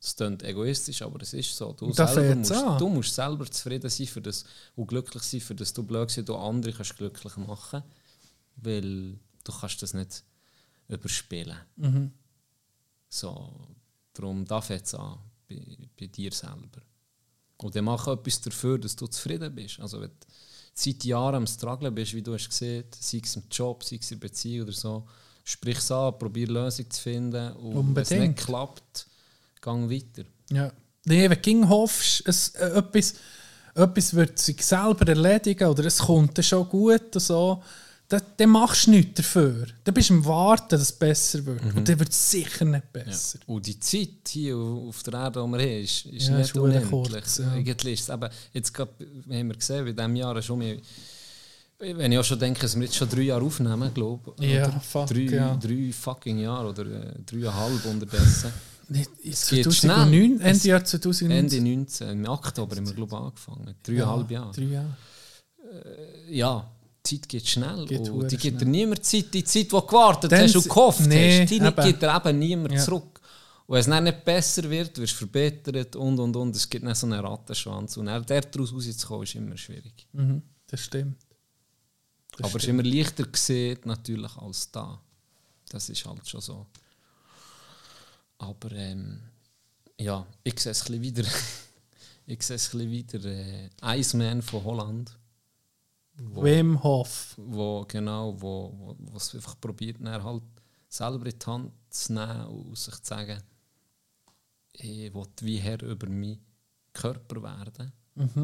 Das 0.00 0.14
klingt 0.16 0.42
egoistisch, 0.42 1.02
aber 1.02 1.22
es 1.22 1.32
ist 1.34 1.56
so. 1.56 1.72
Du, 1.72 1.92
selber 1.92 2.36
musst, 2.36 2.52
an. 2.52 2.78
du 2.78 2.88
musst 2.88 3.14
selber 3.14 3.50
zufrieden 3.50 3.90
sein 3.90 4.06
für 4.06 4.20
das, 4.20 4.44
und 4.76 4.86
glücklich 4.86 5.22
sein, 5.22 5.40
für 5.40 5.54
das 5.54 5.72
du 5.72 5.82
blöd 5.82 6.10
sein, 6.10 6.24
du 6.24 6.36
andere 6.36 6.72
kannst 6.72 6.96
glücklich 6.96 7.36
machen. 7.36 7.82
Weil 8.56 9.18
du 9.44 9.52
kannst 9.52 9.82
das 9.82 9.94
nicht 9.94 10.24
überspielen. 10.88 11.58
So, 13.08 13.52
darum 14.12 14.44
da 14.44 14.60
fängt 14.60 14.84
es 14.86 14.94
an, 14.94 15.18
bei, 15.48 15.60
bei 15.98 16.06
dir 16.06 16.32
selber. 16.32 16.82
Und 17.56 17.74
dann 17.74 17.84
mach 17.84 18.06
etwas 18.06 18.40
dafür, 18.40 18.78
dass 18.78 18.94
du 18.94 19.06
zufrieden 19.06 19.54
bist. 19.54 19.80
Also 19.80 20.00
wenn 20.00 20.10
seit 20.78 21.04
Jahren 21.04 21.34
am 21.34 21.46
Strugglen 21.46 21.94
bist, 21.94 22.14
wie 22.14 22.22
du 22.22 22.34
hast 22.34 22.48
gesehen, 22.48 22.84
sei 22.98 23.20
es 23.22 23.34
im 23.34 23.42
Job, 23.50 23.82
sei 23.82 23.98
es 24.00 24.10
in 24.12 24.20
Beziehung 24.20 24.68
oder 24.68 24.76
so, 24.76 25.04
sprich 25.42 25.78
es 25.78 25.90
an, 25.90 26.16
probier 26.18 26.46
Lösung 26.46 26.88
zu 26.88 27.02
finden. 27.02 27.52
Und 27.54 27.96
wenn 27.96 28.02
es 28.02 28.10
Unbedingt. 28.10 28.36
nicht 28.36 28.46
klappt, 28.46 29.06
gang 29.60 29.90
weiter. 29.90 30.22
Ja. 30.50 30.70
Nee, 31.04 31.28
wenn 31.28 31.62
du 31.62 31.68
hoffst, 31.68 32.22
es, 32.26 32.50
äh, 32.50 32.78
etwas, 32.78 33.14
etwas 33.74 34.14
wird 34.14 34.38
sich 34.38 34.64
selber 34.64 35.08
erledigen 35.08 35.68
oder 35.68 35.84
es 35.84 35.98
kommt 35.98 36.38
dann 36.38 36.44
schon 36.44 36.68
gut 36.68 37.14
und 37.14 37.22
so, 37.22 37.62
dann, 38.08 38.22
dann 38.38 38.48
machst 38.50 38.86
du 38.86 38.92
nichts 38.92 39.14
dafür. 39.16 39.66
Dann 39.84 39.94
bist 39.94 40.08
du 40.08 40.14
im 40.14 40.24
Warten, 40.24 40.68
dass 40.70 40.80
es 40.80 40.92
besser 40.92 41.44
wird. 41.44 41.62
Und 41.74 41.86
dann 41.88 41.98
wird 41.98 42.08
es 42.08 42.30
sicher 42.30 42.64
nicht 42.64 42.84
Ja. 42.94 43.02
besser. 43.04 43.38
Und 43.46 43.66
die 43.66 43.78
Zeit 43.78 44.08
hier 44.28 44.56
auf 44.56 45.02
der 45.02 45.14
Erde, 45.14 45.40
die 45.44 45.46
wir 45.52 45.58
haben, 45.58 45.82
ist, 45.84 46.06
ist 46.06 46.28
Ja, 46.28 46.36
nicht 46.38 46.46
ist 46.50 46.56
unendlich. 46.56 46.90
kurz, 46.90 47.38
ja. 47.38 47.52
Eigentlich 47.52 48.00
ist 48.00 48.08
eben, 48.08 48.28
jetzt 48.54 48.72
grad, 48.72 48.88
haben 48.98 49.48
wir 49.48 49.54
gesehen, 49.56 49.86
in 49.86 49.94
diesem 49.96 50.16
Jahr 50.16 50.40
schon 50.42 50.58
mehr, 50.58 50.76
wenn 51.80 52.10
ich 52.10 52.18
auch 52.18 52.24
schon 52.24 52.38
denke, 52.38 52.60
dass 52.62 52.74
wir 52.76 52.82
jetzt 52.84 52.96
schon 52.96 53.08
drei 53.10 53.20
Jahre 53.22 53.44
aufnehmen, 53.44 53.92
glaube 53.92 54.32
ich. 54.40 54.50
Ja, 54.52 54.70
fuck, 54.80 55.06
drei, 55.08 55.20
ja. 55.20 55.54
drei 55.56 55.92
fucking 55.92 56.38
Jahre 56.38 56.70
oder 56.70 56.86
äh, 56.86 57.12
dreieinhalb 57.26 57.84
unterdessen. 57.84 58.52
Nicht, 58.88 59.10
in 59.22 59.30
geht 59.32 59.64
2009, 59.64 60.36
schnell. 60.38 60.50
Ende 60.50 60.66
Jahr 60.68 60.82
2009. 60.84 61.38
Ende 61.38 61.60
19, 61.60 62.08
im 62.08 62.26
Oktober 62.26 62.74
haben 62.74 62.86
wir 62.86 62.94
glaube 62.94 63.14
ich 63.14 63.20
angefangen. 63.22 63.74
Dreieinhalb 63.82 64.30
Jahre. 64.30 64.52
Drei 64.52 64.62
Jahre. 64.64 64.96
Ja, 66.30 66.70
die 67.10 67.20
Zeit 67.20 67.28
geht 67.28 67.46
schnell. 67.48 67.86
Geht 67.86 68.08
und 68.08 68.30
die 68.30 68.36
gibt 68.36 68.60
dir 68.60 68.66
niemand 68.66 69.04
Zeit. 69.04 69.32
Die 69.32 69.44
Zeit, 69.44 69.64
die 69.64 69.68
du 69.68 69.80
gewartet 69.82 70.32
Dann 70.32 70.42
hast 70.42 70.56
und 70.56 70.68
gehofft 70.68 71.00
nee, 71.06 71.42
hast, 71.42 71.50
die 71.50 71.56
eben. 71.56 71.74
gibt 71.76 72.02
dir 72.02 72.16
eben 72.16 72.38
niemand 72.38 72.74
Ja. 72.74 72.84
zurück. 72.84 73.20
Und 73.66 73.74
wenn 73.74 73.80
es 73.80 73.86
dann 73.86 74.04
nicht 74.04 74.24
besser 74.24 74.68
wird, 74.70 74.96
wirst 74.98 75.12
du 75.12 75.16
verbessert 75.26 75.94
und 75.96 76.18
und 76.18 76.34
und. 76.36 76.56
Es 76.56 76.68
gibt 76.68 76.86
dann 76.86 76.94
so 76.94 77.06
einen 77.06 77.20
Rattenschwanz. 77.20 77.96
Und 77.98 78.06
dann 78.06 78.24
daraus 78.24 78.72
rauszukommen, 78.72 79.24
ist 79.24 79.34
immer 79.34 79.56
schwierig. 79.56 80.06
Mhm, 80.12 80.42
das 80.66 80.80
stimmt. 80.80 81.18
Das 82.36 82.46
Aber 82.46 82.56
es 82.56 82.62
ist 82.64 82.68
immer 82.68 82.82
leichter 82.82 83.24
gesehen 83.24 83.78
natürlich 83.84 84.36
als 84.36 84.70
da. 84.70 85.00
Das 85.68 85.88
ist 85.90 86.04
halt 86.06 86.26
schon 86.26 86.40
so. 86.40 86.66
Aber 88.38 88.72
ähm, 88.72 89.20
ja, 90.00 90.26
ich 90.44 90.58
sehe 90.60 90.72
es 90.72 90.88
ein 90.88 91.00
bisschen 91.00 91.02
wieder. 91.02 91.28
ich 92.26 92.42
sehe 92.42 92.56
es 92.56 92.72
ein 92.72 92.78
bisschen 92.78 92.90
wieder. 92.90 93.24
Äh, 93.24 93.68
Iceman 94.00 94.40
von 94.40 94.64
Holland. 94.64 95.17
Wo, 96.20 96.42
Wim 96.42 96.82
Hof. 96.82 97.34
wo 97.38 97.84
genau, 97.86 98.34
wo, 98.40 98.72
wo, 98.76 98.96
wo 98.98 99.16
es 99.16 99.34
einfach 99.34 99.58
probiert, 99.60 99.98
dann 100.00 100.22
halt 100.22 100.42
selber 100.88 101.26
in 101.26 101.38
die 101.38 101.46
Hand 101.46 101.72
zu 101.90 102.12
nehmen 102.12 102.46
und 102.46 102.76
sich 102.76 102.94
zu 102.96 103.04
sagen, 103.04 103.40
ich 104.72 105.14
will 105.14 105.26
wie 105.40 105.58
Herr 105.58 105.82
über 105.82 106.08
meinen 106.08 106.44
Körper 106.92 107.42
werden. 107.42 107.92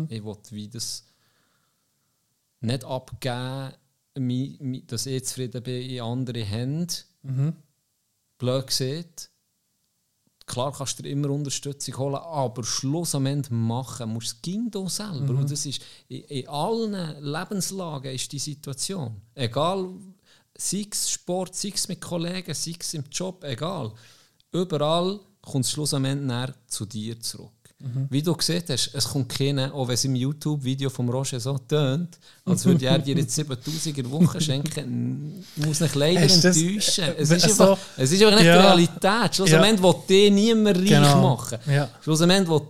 Ich 0.09 0.25
will 0.25 0.37
wie 0.51 0.69
das 0.69 1.05
nicht 2.61 2.85
abgeben, 2.85 3.75
dass 4.87 5.07
ich 5.07 5.25
zufrieden 5.25 5.63
bin 5.63 5.91
in 5.91 6.01
andere 6.01 6.45
Hände. 6.45 6.95
Blöd 8.39 8.67
gesagt. 8.67 9.31
Klar 10.47 10.73
kannst 10.77 10.99
du 10.99 11.03
dir 11.03 11.11
immer 11.11 11.31
Unterstützung 11.31 11.97
holen, 11.97 12.17
aber 12.17 12.65
Schluss 12.65 13.15
am 13.15 13.25
Ende 13.25 13.53
machen 13.55 14.13
musst 14.13 14.33
du 14.33 14.37
es 14.37 14.43
ging 14.43 14.71
du 14.71 14.89
selber. 14.89 15.35
Und 15.35 15.51
das 15.51 15.65
ist 15.65 15.81
in, 16.09 16.21
in 16.25 16.49
allen 16.49 17.23
Lebenslagen 17.23 18.15
ist 18.15 18.31
die 18.31 18.39
Situation. 18.39 19.23
Egal, 19.35 19.89
sei 20.57 20.87
es 20.91 21.11
Sport, 21.11 21.55
sei 21.55 21.73
es 21.75 21.89
mit 21.89 22.01
Kollegen, 22.01 22.53
sei 22.53 22.75
es 22.79 22.93
im 22.93 23.05
Job, 23.11 23.43
egal. 23.45 23.93
Überall 24.53 25.19
kommt 25.41 25.65
es 25.65 25.71
Schluss 25.71 25.95
am 25.95 26.05
Ende 26.05 26.27
näher 26.27 26.55
zu 26.67 26.85
dir 26.85 27.19
zurück. 27.21 27.54
Wie 28.09 28.23
du 28.23 28.33
gesehen 28.35 28.63
hast, 28.69 28.95
es 28.95 29.05
kommt 29.05 29.29
keiner, 29.29 29.75
auch 29.75 29.87
wenn 29.89 29.95
es 29.95 30.05
im 30.05 30.15
YouTube-Video 30.15 30.89
vom 30.89 31.09
Roger 31.11 31.39
so 31.39 31.59
tönt, 31.59 32.19
als 32.47 32.65
würde 32.65 32.87
er 32.87 32.99
dir 32.99 33.15
jetzt 33.17 33.35
7000 33.35 33.87
in 33.99 34.05
der 34.05 34.11
Woche 34.11 34.41
schenken, 34.41 35.45
muss 35.57 35.81
ich 35.83 35.95
leider 35.95 36.23
Hast 36.23 36.37
du 36.45 36.49
das- 36.49 36.57
enttäuschen. 36.57 37.05
Es 37.19 37.31
äh, 37.31 37.37
ist, 37.37 37.57
so- 37.57 37.73
einfach, 37.73 37.79
es 37.99 38.13
ist 38.13 38.23
einfach 38.23 38.37
nicht 38.39 38.47
Ja. 38.47 38.57
die 38.57 38.67
Realität. 38.67 39.35
Schluss 39.35 39.53
am 39.53 39.65
Ja. 39.65 39.83
Will 39.83 39.95
dich 40.09 40.33
niemand 40.33 40.79
reich 40.79 40.89
Genau. 40.89 41.35
machen. 41.37 41.59
Ja. 41.67 41.91
Schluss 42.03 42.23
am 42.23 42.31
Ende 42.31 42.51
will 42.51 42.63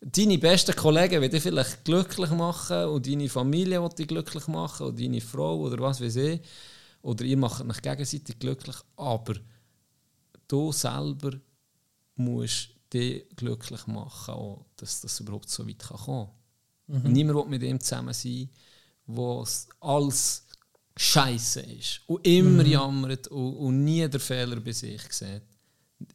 deine 0.00 0.38
besten 0.38 0.76
Kollegen 0.76 1.20
will 1.22 1.28
dich 1.28 1.42
vielleicht 1.42 1.84
glücklich 1.84 2.30
machen 2.30 2.84
und 2.86 3.06
deine 3.06 3.28
Familie 3.28 3.80
will 3.82 3.88
dich 3.96 4.06
glücklich 4.08 4.46
machen 4.46 4.88
und 4.88 5.00
deine 5.00 5.20
Frau 5.20 5.58
oder 5.60 5.78
was 5.82 6.00
weiß 6.02 6.16
ich. 6.16 6.40
Oder 7.02 7.24
ihr 7.24 7.36
macht 7.36 7.64
euch 7.64 7.82
gegenseitig 7.82 8.38
glücklich. 8.38 8.76
Aber 8.96 9.34
du 10.46 10.70
selber 10.72 11.30
musst 12.16 12.70
dich 12.92 13.24
glücklich 13.36 13.86
machen, 13.86 14.34
auch, 14.34 14.64
dass 14.76 15.00
das 15.00 15.20
überhaupt 15.20 15.48
so 15.50 15.66
weit 15.66 15.78
kann 15.78 15.96
kommen 15.98 16.28
kann. 17.02 17.12
Niemand 17.12 17.38
will 17.38 17.46
mit 17.46 17.62
ihm 17.62 17.80
zusammen 17.80 18.14
sein, 18.14 18.48
wo 19.06 19.42
es 19.42 19.68
alles 19.80 20.46
scheiße 20.96 21.60
ist 21.60 22.00
und 22.06 22.26
immer 22.26 22.64
jammert 22.64 23.28
und, 23.28 23.56
und 23.56 23.84
nie 23.84 24.08
den 24.08 24.20
Fehler 24.20 24.60
bei 24.60 24.72
sich 24.72 25.02
sieht. 25.12 25.42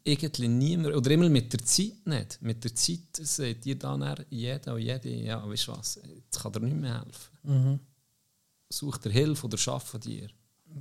Irgendwie 0.04 0.48
niemand, 0.48 0.96
oder 0.96 1.12
immer 1.12 1.30
mit 1.30 1.52
der 1.52 1.60
Zeit 1.64 2.06
nicht. 2.06 2.42
Mit 2.42 2.64
der 2.64 2.74
Zeit 2.74 3.16
seht 3.16 3.66
ihr 3.66 3.78
dann 3.78 4.26
jeder 4.30 4.74
und 4.76 4.82
jede, 4.82 5.10
ja, 5.10 5.48
weißt 5.48 5.68
du 5.68 5.72
was, 5.74 6.00
jetzt 6.16 6.42
kann 6.42 6.54
dir 6.54 6.60
nicht 6.62 6.78
mehr 6.78 7.04
helfen. 7.04 7.80
Such 8.70 8.98
dir 8.98 9.12
Hilfe 9.12 9.46
oder 9.46 9.58
schaff 9.58 9.98
dir. 10.00 10.30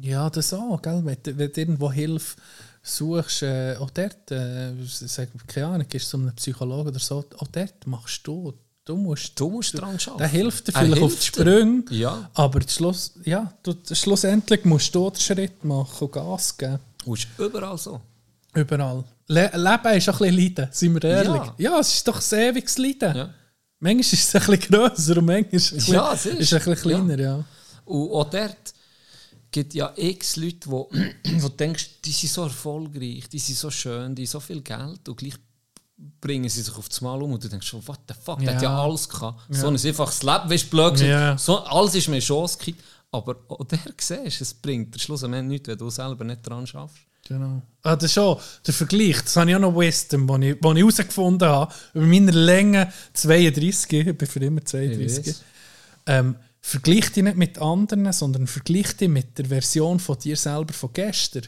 Ja, 0.01 0.31
das 0.31 0.55
auch, 0.55 0.81
gell? 0.81 1.02
Wenn 1.05 1.52
du 1.52 1.60
irgendwo 1.60 1.93
Hilfe 1.93 2.40
suchst, 2.82 3.42
äh, 3.42 3.76
auch 3.78 3.90
dort, 3.90 4.30
äh, 4.30 4.72
sag, 4.84 5.28
keine 5.46 5.66
Ahnung, 5.66 5.86
gehst 5.88 6.06
du 6.06 6.10
zu 6.10 6.22
einem 6.22 6.34
Psychologen 6.34 6.88
oder 6.88 6.98
so, 6.98 7.24
auch 7.38 7.46
dort 7.52 7.86
machst 7.86 8.26
du, 8.26 8.52
du 8.84 8.96
musst, 8.96 9.38
Du 9.38 9.48
musst 9.50 9.74
dran 9.78 9.90
arbeiten. 9.90 10.18
der 10.18 10.28
hilft 10.28 10.68
dir 10.68 10.72
vielleicht 10.72 11.02
auf 11.02 11.10
die 11.12 11.16
hilft. 11.18 11.22
Sprünge, 11.24 11.84
Ja. 11.90 12.30
aber 12.34 12.60
Schluss, 12.68 13.12
ja, 13.24 13.52
du, 13.62 13.74
schlussendlich 13.92 14.64
musst 14.64 14.94
du 14.94 15.09
den 15.10 15.20
Schritt 15.20 15.64
machen 15.64 16.04
und 16.06 16.12
Gas 16.12 16.56
geben. 16.56 16.78
Und 17.04 17.18
ist 17.18 17.28
überall 17.38 17.78
so. 17.78 18.00
Überall. 18.54 19.04
Le 19.28 19.50
Leben 19.54 19.96
ist 19.96 20.09
auch 20.10 20.20
ein 20.20 20.34
bisschen 20.36 20.36
Leiden, 20.36 20.68
sind 20.72 20.94
wir 20.94 21.04
ehrlich. 21.04 21.28
Ja. 21.34 21.54
Ja, 21.59 21.78
es 21.80 21.94
ist 21.94 22.06
doch 22.09 22.20
ein 22.32 22.38
ewiges 22.38 22.76
Leiden. 22.78 23.16
Ja. 23.16 23.30
Manchmal 23.78 24.00
ist 24.00 24.12
es 24.12 24.34
ein 24.34 24.40
bisschen 24.59 24.60
grösser 24.74 25.16
und 25.16 25.24
manchmal 25.26 25.54
ist 25.54 25.66
es 25.66 25.72
ein 25.72 25.76
bisschen, 25.78 25.94
Ja, 25.94 26.12
es 26.12 26.26
ist. 26.26 26.40
ist 26.40 26.52
ein 26.52 26.59
bisschen 26.59 26.76
kleiner, 26.76 27.18
ja. 27.18 27.44
Und 27.84 28.10
auch 28.12 28.28
dort 28.30 28.74
gibt 29.52 29.74
ja 29.74 29.92
x 29.96 30.36
Leute, 30.36 30.70
wo, 30.70 30.90
wo 31.38 31.48
du 31.48 31.54
denkst, 31.54 32.00
die 32.04 32.10
sind 32.12 32.32
so 32.32 32.42
erfolgreich, 32.44 33.28
die 33.30 33.38
sind 33.38 33.56
so 33.58 33.70
schön, 33.70 34.14
die 34.14 34.22
haben 34.22 34.26
so 34.30 34.40
viel 34.40 34.60
Geld 34.62 35.08
und 35.08 35.16
gleich 35.16 35.34
bringen 36.20 36.48
sie 36.48 36.62
sich 36.62 36.74
auf 36.76 36.88
das 36.88 37.00
Mal 37.00 37.22
um 37.22 37.32
und 37.32 37.44
du 37.44 37.48
denkst 37.48 37.66
schon, 37.66 37.86
what 37.86 38.00
the 38.08 38.14
fuck, 38.20 38.40
der 38.40 38.54
hat 38.56 38.62
ja 38.62 38.70
Ja. 38.72 38.82
alles 38.82 39.08
gehabt. 39.08 39.40
So 39.50 39.68
ein 39.68 39.74
einfaches 39.76 40.22
Leben, 40.22 40.50
weißt 40.50 40.64
du, 40.64 40.68
blöd 40.70 41.00
Ja. 41.00 41.38
so, 41.38 41.58
alles 41.60 41.94
ist 41.94 42.08
mir 42.08 42.18
Chance 42.20 42.58
gekriegt. 42.58 42.82
Aber 43.14 43.36
auch 43.48 43.62
der 43.64 43.78
siehst, 43.98 44.40
es 44.40 44.54
bringt 44.54 44.94
dir 44.94 44.98
Schluss 44.98 45.22
am 45.22 45.34
Ende 45.34 45.50
nichts, 45.50 45.68
wenn 45.68 45.76
du 45.76 45.90
selber 45.90 46.24
nicht 46.24 46.42
dran 46.42 46.66
schaffst. 46.66 46.96
Genau. 47.28 47.60
Ah, 47.82 47.94
das 47.94 48.04
ist 48.06 48.14
schon 48.14 48.38
der 48.66 48.74
Vergleich. 48.74 49.20
Das 49.22 49.36
habe 49.36 49.50
ich 49.50 49.56
auch 49.56 49.60
noch 49.60 49.78
Wisdom, 49.78 50.26
den 50.26 50.42
ich, 50.42 50.56
ich 50.56 50.62
herausgefunden 50.62 51.46
habe. 51.48 51.72
Über 51.94 52.06
meine 52.06 52.30
Länge 52.32 52.92
32, 53.12 53.92
ich 54.08 54.16
bin 54.18 54.26
für 54.28 54.40
immer 54.40 54.60
Ich 54.60 54.66
32. 54.66 55.26
weiß. 55.26 55.42
Ähm, 56.06 56.36
vergleich 56.62 57.12
dich 57.12 57.24
nicht 57.24 57.36
mit 57.36 57.59
anderen, 57.59 58.10
sondern 58.12 58.47
vergleich 58.47 58.97
dich 58.97 59.09
mit 59.09 59.36
der 59.36 59.47
Version 59.47 59.98
von 59.98 60.18
dir 60.18 60.36
selber 60.36 60.72
von 60.72 60.90
gestern. 60.93 61.43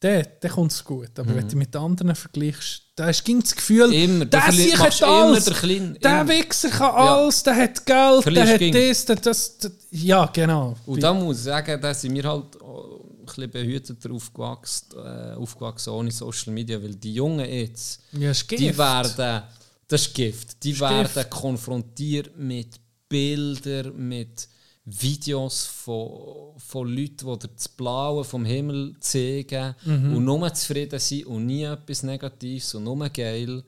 Dann, 0.00 0.24
dann 0.40 0.50
kommt 0.52 0.70
es 0.72 0.84
gut. 0.84 1.10
Aber 1.18 1.28
wenn 1.34 1.40
du 1.42 1.46
dich 1.48 1.54
mit 1.56 1.74
anderen 1.74 2.14
vergleichst, 2.14 2.82
da 2.94 3.06
hast 3.06 3.24
du 3.24 3.40
das 3.40 3.54
Gefühl, 3.54 3.88
Mhm. 3.88 3.92
Immer, 3.92 4.24
der 4.26 4.52
Sieg 4.52 4.78
hat 4.78 5.02
alles. 5.02 5.44
den 5.44 5.54
Kleinen, 5.54 5.98
der. 6.00 6.28
Wichser 6.28 6.70
kann 6.70 6.94
alles, 6.94 7.42
der 7.42 7.56
hat 7.56 7.84
Geld, 7.84 8.22
Verlierst 8.22 8.60
der 8.60 8.68
hat 8.68 8.74
das, 8.74 9.04
der, 9.04 9.16
das, 9.16 9.58
das. 9.58 9.72
Ja, 9.90 10.26
genau. 10.26 10.76
Und 10.86 11.02
da 11.02 11.12
muss 11.12 11.38
ich 11.38 11.44
sagen, 11.44 11.80
da 11.80 11.92
sind 11.92 12.14
wir 12.14 12.24
halt 12.24 12.44
ein 12.62 13.26
bisschen 13.26 13.50
behüteter 13.50 14.10
aufgewachsen, 14.12 14.86
äh, 14.96 15.34
aufgewachsen 15.34 15.90
ohne 15.90 16.10
Social 16.12 16.52
Media, 16.52 16.80
weil 16.80 16.94
die 16.94 17.14
Jungen 17.14 17.48
jetzt, 17.48 18.00
Ja, 18.12 18.32
die 18.32 18.78
werden, 18.78 19.42
das 19.88 20.02
ist 20.02 20.14
Gift, 20.14 20.62
die 20.62 20.70
Ist 20.72 20.80
werden 20.80 21.30
konfrontiert 21.30 22.36
mit 22.38 22.68
Bildern, 23.08 23.96
mit 24.08 24.48
Videos 24.84 25.66
von, 25.66 26.54
von 26.58 26.88
Leuten, 26.88 27.26
die 27.30 27.38
dir 27.38 27.48
das 27.54 27.68
Blaue 27.68 28.24
vom 28.24 28.44
Himmel 28.44 28.96
zeigen 29.00 29.74
Mhm. 29.84 30.16
und 30.16 30.24
nur 30.24 30.52
zufrieden 30.54 30.98
sind 30.98 31.26
und 31.26 31.46
nie 31.46 31.64
etwas 31.64 32.02
Negatives 32.02 32.74
und 32.74 32.84
nur 32.84 33.08
geil. 33.10 33.62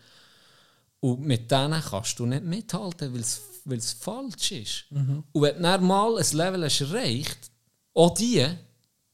Und 1.01 1.21
mit 1.21 1.51
denen 1.51 1.81
kannst 1.83 2.19
du 2.19 2.27
nicht 2.27 2.45
mithalten, 2.45 3.13
weil 3.13 3.79
es 3.79 3.93
falsch 3.93 4.53
ist. 4.53 4.85
Mhm. 4.91 5.25
Und 5.33 5.43
wenn 5.43 5.57
du 5.57 5.63
dann 5.63 5.85
mal 5.85 6.17
ein 6.19 6.37
Level 6.37 6.65
hast 6.65 6.81
erreicht 6.83 7.51
auch 7.93 8.15
die, 8.15 8.47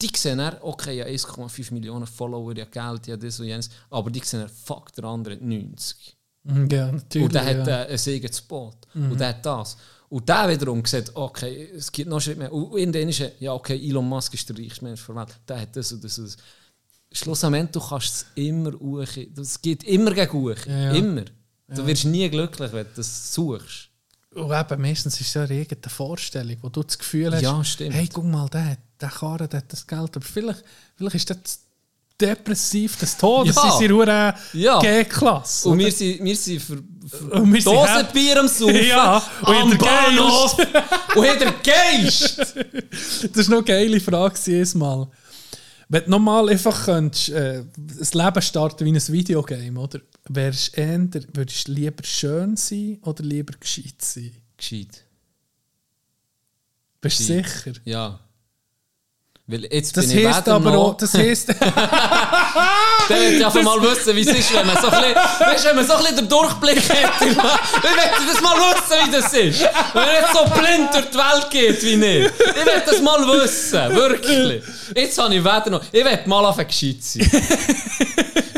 die 0.02 0.10
sehen 0.14 0.38
dann, 0.38 0.58
okay, 0.60 0.98
ja 0.98 1.06
1,5 1.06 1.72
Millionen 1.72 2.06
Follower, 2.06 2.54
ja 2.54 2.66
Geld, 2.66 3.06
ja 3.06 3.16
das 3.16 3.40
und 3.40 3.46
jenes, 3.46 3.70
aber 3.88 4.10
die 4.10 4.20
sehen 4.20 4.40
dann, 4.40 4.50
fuck, 4.50 4.92
der 4.92 5.04
andere 5.04 5.34
hat 5.34 5.42
90. 5.42 6.16
Mhm, 6.44 6.68
Ja. 6.70 6.88
Und 6.90 7.34
der 7.34 7.44
hat 7.44 7.66
ja. 7.66 7.82
äh, 7.84 7.92
ein 7.94 8.14
eigenes 8.14 8.42
Boot. 8.42 8.76
Und 8.94 9.18
der 9.18 9.28
hat 9.28 9.46
das. 9.46 9.76
Und 10.08 10.28
der 10.28 10.48
wiederum 10.48 10.84
sieht, 10.84 11.10
okay, 11.14 11.68
es 11.76 11.90
gibt 11.90 12.08
noch 12.08 12.16
einen 12.16 12.20
Schritt 12.20 12.38
mehr. 12.38 12.52
Und 12.52 12.78
irgendwann 12.78 13.08
ist 13.08 13.20
er, 13.20 13.32
ja, 13.40 13.52
okay, 13.52 13.76
Elon 13.88 14.08
Musk 14.08 14.34
ist 14.34 14.48
der 14.48 14.56
reichste 14.56 14.84
Mensch 14.84 15.04
der 15.06 15.14
Welt. 15.16 15.28
Der 15.48 15.60
hat 15.60 15.74
das 15.76 15.92
und 15.92 16.04
das 16.04 16.18
und 16.18 16.26
das. 16.26 16.36
Schlussendlich, 17.12 17.70
du 17.72 17.80
kannst 17.80 18.06
es 18.14 18.26
immer 18.34 18.72
hoch. 18.72 19.06
Es 19.40 19.60
geht 19.60 19.84
immer 19.84 20.12
gegen 20.12 20.32
hoch. 20.32 20.56
Ja, 20.66 20.78
ja. 20.78 20.92
Immer. 20.92 21.24
Du 21.68 21.84
wirst 21.86 22.04
nie 22.04 22.28
glücklich, 22.30 22.72
wenn 22.72 22.84
du 22.84 22.90
das 22.96 23.32
suchst. 23.34 23.88
Und 24.34 24.52
eben, 24.52 24.82
meistens 24.82 25.18
ist 25.20 25.28
es 25.28 25.34
ja 25.34 25.42
eine 25.44 25.54
eigene 25.60 25.80
Vorstellung, 25.88 26.56
wo 26.60 26.68
du 26.68 26.82
das 26.82 26.98
Gefühl 26.98 27.32
hast, 27.34 27.42
Ja, 27.42 27.64
stimmt. 27.64 27.94
hey, 27.94 28.08
guck 28.12 28.24
mal, 28.24 28.48
der, 28.50 28.70
hat- 28.72 28.78
der 29.00 29.08
Karren 29.08 29.48
der 29.48 29.58
hat 29.60 29.72
das 29.72 29.86
Geld, 29.86 30.14
aber 30.16 30.24
vielleicht, 30.24 30.62
vielleicht 30.94 31.16
ist 31.16 31.30
das 31.30 31.60
depressiv 32.20 32.96
des 32.98 33.16
Todes 33.16 33.56
Ja. 33.56 33.78
in 33.80 33.88
seiner 33.98 34.34
Ja. 34.52 34.78
G-Klasse. 34.80 35.68
Und 35.68 35.78
wir 35.78 35.90
sind, 35.92 36.22
wir 36.22 36.36
sind 36.36 36.62
ver 37.08 37.32
Und 37.40 37.52
wir 37.52 37.62
sind 37.62 37.74
Dose 37.74 37.94
happy. 37.94 38.12
Bier 38.12 38.40
am 38.40 38.48
Saufen. 38.48 38.86
Ja, 38.86 39.22
und 39.42 39.54
am 39.54 39.70
der 39.70 39.76
Bahnhof. 39.78 40.56
und 41.14 41.40
der 41.40 41.54
Geist. 41.64 42.54
Das 43.34 43.48
war 43.48 43.56
noch 43.60 43.66
eine 43.66 43.78
geile 43.78 44.00
Frage 44.00 44.38
jedes 44.44 44.74
Mal. 44.74 45.08
Wenn 45.88 46.04
du 46.04 46.10
nochmal 46.10 46.48
einfach 46.48 46.84
könntest, 46.86 47.28
äh, 47.28 47.64
das 47.76 48.14
Leben 48.14 48.42
starten 48.42 48.84
wie 48.84 48.92
ein 48.92 49.08
Videogame, 49.08 49.78
oder? 49.78 50.00
Wärst 50.28 50.76
eher, 50.76 51.08
würdest 51.32 51.68
du 51.68 51.72
lieber 51.72 52.02
schön 52.02 52.56
sein 52.56 52.98
oder 53.02 53.22
lieber 53.22 53.54
gescheit 53.58 54.00
sein? 54.00 54.32
Gescheit. 54.56 55.04
Bist 57.00 57.20
du 57.20 57.24
sicher? 57.24 57.72
Ja. 57.84 58.18
Weil 59.46 59.64
jetzt 59.66 59.96
Das 59.96 60.08
bin 60.08 60.18
ich 60.18 60.26
aber 60.26 60.58
noch... 60.58 60.74
auch, 60.74 60.96
das 60.96 61.14
heisst, 61.14 61.48
Der 63.08 63.20
will 63.20 63.40
ja 63.40 63.46
einfach 63.46 63.62
mal 63.62 63.80
wissen, 63.82 64.16
wie 64.16 64.20
es 64.20 64.28
ist, 64.28 64.54
wenn 64.54 64.66
man 64.66 64.76
so 64.80 64.88
ein 64.88 65.02
bisschen, 65.54 65.86
so 65.86 65.96
bisschen 65.96 66.16
den 66.16 66.28
Durchblick 66.28 66.78
hat. 66.88 67.12
Ich 67.20 68.22
will 68.22 68.32
das 68.32 68.40
mal 68.40 68.56
wissen, 68.56 69.06
wie 69.06 69.10
das 69.12 69.32
ist. 69.32 69.60
Wenn 69.92 70.02
man 70.02 70.10
nicht 70.10 70.32
so 70.32 70.44
blind 70.44 70.94
durch 70.94 71.10
die 71.10 71.18
Welt 71.18 71.50
geht 71.50 71.82
wie 71.82 71.94
ich. 71.94 72.26
Ich 72.26 72.66
will 72.66 72.82
das 72.84 73.00
mal 73.00 73.26
wissen, 73.26 73.94
wirklich. 73.94 74.62
Jetzt 74.94 75.18
habe 75.18 75.34
ich 75.34 75.44
weder 75.44 75.70
noch... 75.70 75.82
Ich 75.92 76.04
will 76.04 76.18
mal 76.26 76.44
auf 76.44 76.56
gescheit 76.56 76.96
sein. 77.00 77.30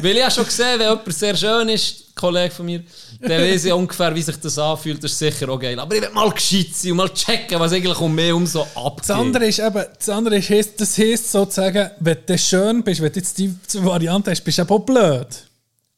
Weil 0.03 0.17
ich 0.17 0.23
habe 0.23 0.33
schon 0.33 0.45
gesehen, 0.45 0.79
wenn 0.79 0.89
jemand 0.89 1.15
sehr 1.15 1.37
schön 1.37 1.69
ist, 1.69 2.01
ein 2.01 2.15
Kollege 2.15 2.55
von 2.55 2.67
mir, 2.67 2.83
dann 3.21 3.31
weiß 3.43 3.65
ich 3.65 3.73
ungefähr, 3.73 4.15
wie 4.15 4.23
sich 4.23 4.37
das 4.37 4.59
anfühlt. 4.59 5.03
Das 5.03 5.13
ist 5.13 5.19
sicher 5.19 5.49
auch 5.49 5.59
geil. 5.59 5.79
Aber 5.79 5.95
ich 5.95 6.03
will 6.03 6.11
mal 6.11 6.31
gescheit 6.31 6.69
sein 6.73 6.93
und 6.93 6.97
mal 6.99 7.09
checken, 7.13 7.59
was 7.59 7.73
eigentlich 7.73 7.99
um 8.01 8.15
mich 8.15 8.33
um 8.33 8.47
so 8.47 8.63
abgeht. 8.75 9.09
das 9.09 9.11
andere 9.11 9.47
ist 9.47 9.59
eben, 9.59 9.85
das 9.99 10.09
andere 10.09 10.37
ist, 10.39 10.81
das 10.81 10.99
heisst 10.99 11.33
sozusagen, 11.33 11.91
wenn 12.01 12.19
du 12.27 12.39
schön 12.39 12.83
bist, 12.83 13.01
wenn 13.03 13.13
du 13.13 13.19
jetzt 13.19 13.37
die 13.39 13.55
Variante 13.75 14.31
hast, 14.31 14.43
bist 14.43 14.59
du 14.59 14.63
eben 14.63 14.71
auch 14.71 14.79
blöd. 14.81 15.27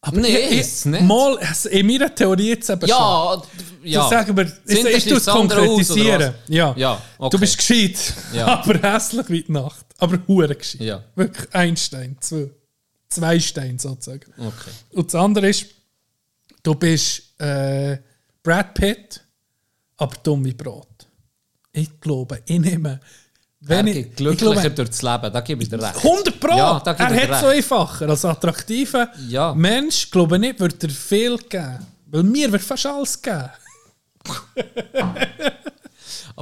Aber 0.02 0.18
Nee, 0.18 0.28
ich- 0.48 0.60
ist 0.60 0.86
nicht. 0.86 1.02
Mal, 1.02 1.36
also 1.38 1.68
in 1.68 1.86
meiner 1.86 2.14
Theorie 2.14 2.48
jetzt 2.50 2.70
eben 2.70 2.80
schon. 2.80 2.88
Ja, 2.88 3.42
ja. 3.84 4.00
Das 4.00 4.10
sagen 4.10 4.34
wir, 4.36 4.44
Das 4.44 4.54
ich, 4.66 4.84
ich 4.86 5.04
das 5.12 5.26
konkretisieren. 5.26 6.34
Ja. 6.48 6.72
Ja, 6.76 7.02
okay. 7.18 7.30
Du 7.36 7.38
bist 7.38 7.58
gescheit, 7.58 8.14
Ja. 8.32 8.46
aber 8.64 8.78
hässlich 8.80 9.28
wie 9.28 9.42
die 9.42 9.52
Nacht. 9.52 9.84
Aber 9.98 10.18
hure 10.26 10.54
gescheit. 10.54 10.80
Ja. 10.80 11.02
Wirklich 11.16 11.46
ein 11.54 11.76
Stein, 11.76 12.16
zwei. 12.20 12.48
Zwei 13.10 13.40
Steine 13.40 13.78
sozusagen. 13.78 14.32
Okay. 14.38 14.70
Und 14.92 15.12
das 15.12 15.20
andere 15.20 15.48
ist, 15.50 15.66
du 16.62 16.74
bist 16.74 17.40
äh, 17.40 17.98
Brad 18.42 18.74
Pitt, 18.74 19.22
aber 19.96 20.16
dumm 20.22 20.44
wie 20.44 20.54
Brot. 20.54 21.06
Ich 21.72 22.00
glaube, 22.00 22.42
ich 22.46 22.58
nehme... 22.58 23.00
Wenn 23.62 23.86
Er 23.86 23.90
ich, 23.90 23.94
geht 23.94 24.06
ich 24.06 24.16
glücklicher 24.16 24.54
glaube, 24.54 24.70
durchs 24.70 25.02
Leben, 25.02 25.32
da 25.32 25.40
gebe 25.42 25.62
ich 25.62 25.68
dir 25.68 25.82
recht. 25.82 25.96
100 25.96 26.40
Pro! 26.40 26.56
Ja, 26.56 26.78
er 26.82 26.98
hat 26.98 27.40
so 27.40 27.46
recht. 27.46 27.58
einfacher. 27.58 28.08
Als 28.08 28.24
attraktiver 28.24 29.10
Ja. 29.28 29.54
Mensch, 29.54 30.10
glaube 30.10 30.36
ich 30.36 30.40
nicht, 30.40 30.60
würde 30.60 30.76
er 30.80 30.88
viel 30.88 31.36
geben. 31.36 31.86
Weil 32.06 32.22
mir 32.22 32.50
wird 32.50 32.62
fast 32.62 32.86
alles 32.86 33.20
geben. 33.20 33.50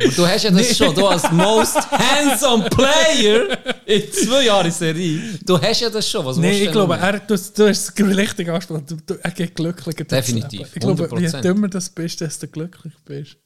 Aber 0.05 0.09
du 0.15 0.27
hast 0.27 0.43
ja 0.45 0.51
das 0.51 0.77
schon, 0.77 0.95
du 0.95 1.07
als 1.07 1.31
most 1.33 1.77
handsome 1.91 2.69
Player 2.71 3.59
in 3.87 4.13
zwei 4.13 4.45
Jahren 4.45 4.71
Serie, 4.71 5.21
du 5.45 5.61
hast 5.61 5.81
ja 5.81 5.91
das 5.91 6.09
schon. 6.09 6.25
Was 6.25 6.37
Nein, 6.37 6.53
du 6.53 6.57
ich 6.65 6.73
glaube, 6.73 6.97
er, 6.97 7.19
du, 7.21 7.35
du 7.37 7.69
hast 7.69 7.99
es 7.99 8.17
richtig 8.17 8.49
angesprochen. 8.49 8.85
Du, 8.87 8.97
du, 9.07 9.15
er 9.23 9.31
geht 9.33 9.55
glücklicher 9.55 10.05
Definitiv. 10.05 10.69
Ich 10.75 10.81
glaube, 10.81 11.09
je 11.21 11.27
100%. 11.29 11.41
dümmer 11.43 11.69
du 11.69 11.81
bist, 11.95 12.21
desto 12.21 12.47
glücklicher 12.49 12.99
bist 13.05 13.37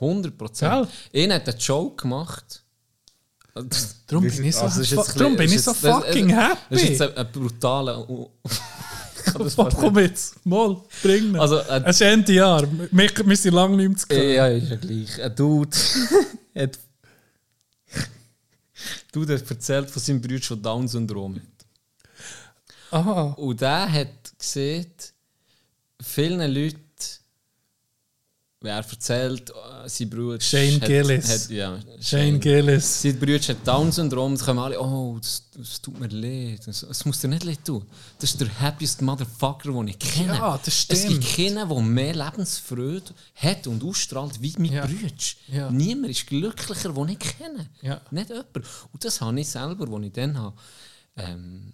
100 0.00 0.36
Prozent. 0.36 0.88
Ihn 1.12 1.32
hat 1.32 1.48
einen 1.48 1.58
Joke 1.58 2.02
gemacht. 2.02 2.62
Darum 4.06 4.24
bin 4.28 4.44
ich 4.44 4.54
so, 4.54 4.62
Also, 4.62 4.82
ist 4.82 4.90
jetzt 4.92 5.12
ein 5.12 5.18
darum 5.18 5.36
bin 5.36 5.48
bisschen- 5.50 5.72
ich 5.72 5.78
so 5.80 5.88
ist 5.88 5.94
jetzt- 5.94 6.04
fucking 6.06 6.28
Das 6.28 6.48
happy. 6.50 6.74
ist 6.74 6.88
jetzt 6.90 7.02
ein, 7.02 7.16
ein 7.16 7.32
brutaler... 7.32 8.06
Ich 9.26 9.32
kann 9.32 9.42
das 9.42 9.54
fast 9.54 9.76
komm 9.76 9.98
jetzt, 9.98 10.46
mal, 10.46 10.80
bring 11.02 11.24
ihn. 11.24 11.36
Also, 11.36 11.58
äh, 11.58 11.82
es 11.84 11.96
ist 11.96 12.00
Ende 12.02 12.32
Jahr. 12.32 12.66
Wir, 12.90 13.10
wir 13.24 13.36
sind 13.36 13.54
lange 13.54 13.76
nicht 13.76 13.88
mehr 13.88 13.98
zu 13.98 14.06
hören. 14.08 14.34
Ja, 14.34 14.46
ist 14.48 14.70
ja 14.70 14.76
gleich. 14.76 15.22
Ein 15.22 15.34
Dude 15.34 15.76
hat... 16.56 16.78
Dude 19.12 19.34
hat 19.34 19.50
erzählt 19.50 19.90
von 19.90 20.02
seinem 20.02 20.20
Bruder, 20.20 20.38
der 20.38 20.56
Down-Syndrom 20.56 21.36
hat. 21.36 21.42
Aha. 22.90 23.22
Und 23.36 23.60
der 23.60 23.92
hat 23.92 24.38
gesehen, 24.38 24.86
vielen 26.00 26.52
Leuten, 26.52 26.85
er 28.66 28.76
erzählt, 28.76 29.50
äh, 29.50 29.88
sein 29.88 30.10
Bruder 30.10 30.40
Shane 30.40 30.80
hat, 30.80 30.86
Gillis. 30.88 31.28
Hat, 31.44 31.50
ja, 31.50 31.78
Shane 32.00 32.38
Gillis. 32.40 33.02
Sein 33.02 33.18
Bruder 33.18 33.38
hat 33.40 33.66
Down-Syndrom 33.66 34.32
und 34.32 34.40
kommen 34.40 34.58
alle, 34.58 34.80
oh, 34.80 35.16
das, 35.20 35.44
das 35.56 35.80
tut 35.80 35.98
mir 35.98 36.08
leid. 36.08 36.60
Das, 36.66 36.80
das 36.80 37.04
muss 37.04 37.20
dir 37.20 37.28
nicht 37.28 37.44
leid 37.44 37.64
tun. 37.64 37.84
Das 38.18 38.30
ist 38.30 38.40
der 38.40 38.60
happiest 38.60 39.00
Motherfucker, 39.02 39.72
den 39.72 39.88
ich 39.88 39.98
kenne. 39.98 40.34
Ja, 40.34 40.58
das 40.64 40.86
Es 40.88 41.02
gibt 41.06 41.24
stimmt. 41.24 41.56
keinen, 41.56 41.68
der 41.68 41.80
mehr 41.82 42.14
Lebensfreude 42.14 43.14
hat 43.34 43.66
und 43.66 43.82
ausstrahlt 43.84 44.40
wie 44.42 44.54
mein 44.58 44.72
Ja. 44.72 44.86
Bruder. 44.86 45.12
Ja. 45.48 45.70
Niemand 45.70 46.10
ist 46.10 46.26
glücklicher, 46.26 46.92
den 46.92 47.08
ich 47.08 47.18
kenne. 47.18 47.68
Ja. 47.82 48.00
Nicht 48.10 48.28
jemand. 48.30 48.56
Und 48.92 49.04
das 49.04 49.20
habe 49.20 49.40
ich 49.40 49.48
selber, 49.48 49.92
als 49.94 50.04
ich 50.06 50.12
dann 50.12 50.36
habe, 50.38 50.56
ähm, 51.16 51.72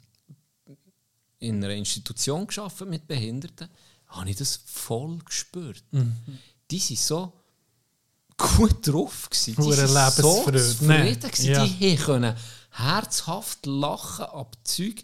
in 1.38 1.56
einer 1.64 1.74
Institution 1.74 2.46
geschafft 2.46 2.80
mit 2.86 3.06
Behinderten, 3.08 3.68
habe 4.06 4.30
ich 4.30 4.36
das 4.36 4.60
voll 4.66 5.18
gespürt. 5.24 5.82
Mhm. 5.90 6.12
Die 6.72 6.78
sind 6.78 6.98
so 6.98 7.32
gut 8.38 8.86
drauf 8.86 9.28
gewesen. 9.28 9.56
Die 9.56 9.72
sind 9.72 9.88
so 9.88 10.50
zufrieden 10.50 11.20
gewesen. 11.20 11.50
Ja. 11.52 11.66
Die 11.66 11.96
können 11.96 12.34
herzhaft 12.70 13.66
lachen 13.66 14.24
ab 14.24 14.56
Zeug, 14.64 15.02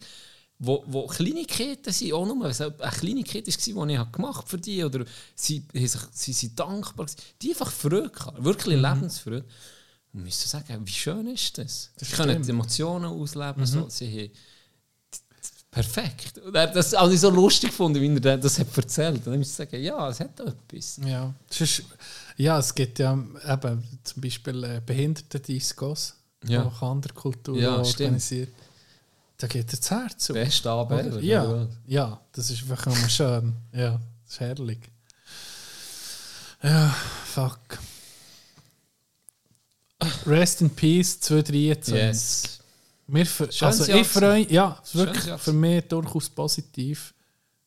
wo, 0.58 0.82
wo 0.86 1.06
Kleinigkeiten 1.06 1.92
sind, 1.92 2.14
auch 2.14 2.26
nur, 2.26 2.46
es 2.46 2.60
eine 2.60 2.72
Kleinigkeit 2.72 3.46
war, 3.46 3.86
die 3.86 3.92
ich 3.92 3.98
habe 3.98 4.10
gemacht 4.10 4.48
für 4.48 4.58
die, 4.58 4.82
oder 4.82 5.04
sie, 5.34 5.62
sie 6.12 6.32
sind 6.32 6.58
dankbar 6.58 7.06
gewesen. 7.06 7.20
Die 7.42 7.50
einfach 7.50 7.70
Freude 7.70 8.10
wirklich 8.38 8.76
Mhm. 8.76 8.82
Lebensfreude. 8.82 9.44
Und 10.14 10.24
müssen 10.24 10.48
sagen, 10.48 10.86
wie 10.86 10.90
schön 10.90 11.26
ist 11.28 11.58
das? 11.58 11.90
Das 11.98 12.08
sie 12.08 12.16
können. 12.16 12.38
Mhm. 12.38 12.42
die 12.44 12.50
Emotionen 12.50 13.12
ausleben, 13.12 13.66
so. 13.66 13.88
sie 13.90 14.06
haben 14.06 14.30
Perfekt. 15.78 16.38
Und 16.38 16.54
er- 16.56 16.66
Das 16.66 16.92
habe 16.92 17.14
ich 17.14 17.20
so 17.20 17.30
lustig 17.30 17.70
gefunden, 17.70 18.00
wie 18.00 18.28
er 18.28 18.36
das 18.36 18.58
hat 18.58 18.76
erzählt. 18.76 19.18
Und 19.18 19.26
dann 19.28 19.38
muss 19.38 19.48
ich 19.50 19.54
sagen, 19.54 19.80
ja, 19.80 20.08
es 20.08 20.18
hat 20.18 20.40
etwas. 20.40 20.98
Ja. 21.04 21.32
Das 21.48 21.60
ist, 21.60 21.82
ja, 22.36 22.58
es 22.58 22.74
gibt 22.74 22.98
ja 22.98 23.12
eben 23.12 23.84
zum 24.02 24.20
Beispiel 24.22 24.64
äh, 24.64 24.80
Behindertendiscos, 24.84 26.14
Ja. 26.48 26.64
auch 26.64 26.82
andere 26.82 27.12
Kulturen 27.14 27.60
Ja, 27.60 27.84
stimmt. 27.84 28.00
organisiert. 28.06 28.48
Da 29.36 29.46
geht 29.46 29.72
das 29.72 29.88
Herz 29.88 30.24
zu. 30.24 30.32
Beste 30.32 30.68
Abend. 30.68 31.22
Ja, 31.22 31.68
ja, 31.86 32.20
das 32.32 32.50
ist 32.50 32.62
einfach 32.62 32.86
immer 32.86 33.08
schön. 33.08 33.54
Ja, 33.72 34.00
das 34.24 34.32
ist 34.34 34.40
herrlich. 34.40 34.80
Ja, 36.60 36.92
fuck. 37.24 37.60
Rest 40.26 40.60
in 40.60 40.70
Peace 40.70 41.20
223. 41.20 41.94
Yes. 41.94 42.57
Ver 43.08 43.50
Schönes 43.50 43.80
also 43.80 43.92
ich 43.92 44.06
freue 44.06 44.52
ja, 44.52 44.80
wirklich 44.92 45.40
für 45.40 45.52
mich 45.52 45.84
durchaus 45.88 46.28
positiv. 46.28 47.14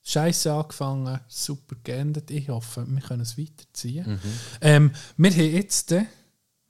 Scheiße 0.03 0.51
angefangen, 0.51 1.19
super 1.27 1.75
geendet. 1.83 2.31
Ich 2.31 2.49
hoffe, 2.49 2.85
wir 2.87 3.01
können 3.01 3.21
es 3.21 3.37
weiterziehen. 3.37 4.13
Mhm. 4.13 4.19
Ähm, 4.61 4.91
wir 5.17 5.31
haben 5.31 5.39
jetzt, 5.39 5.91
äh, 5.91 6.05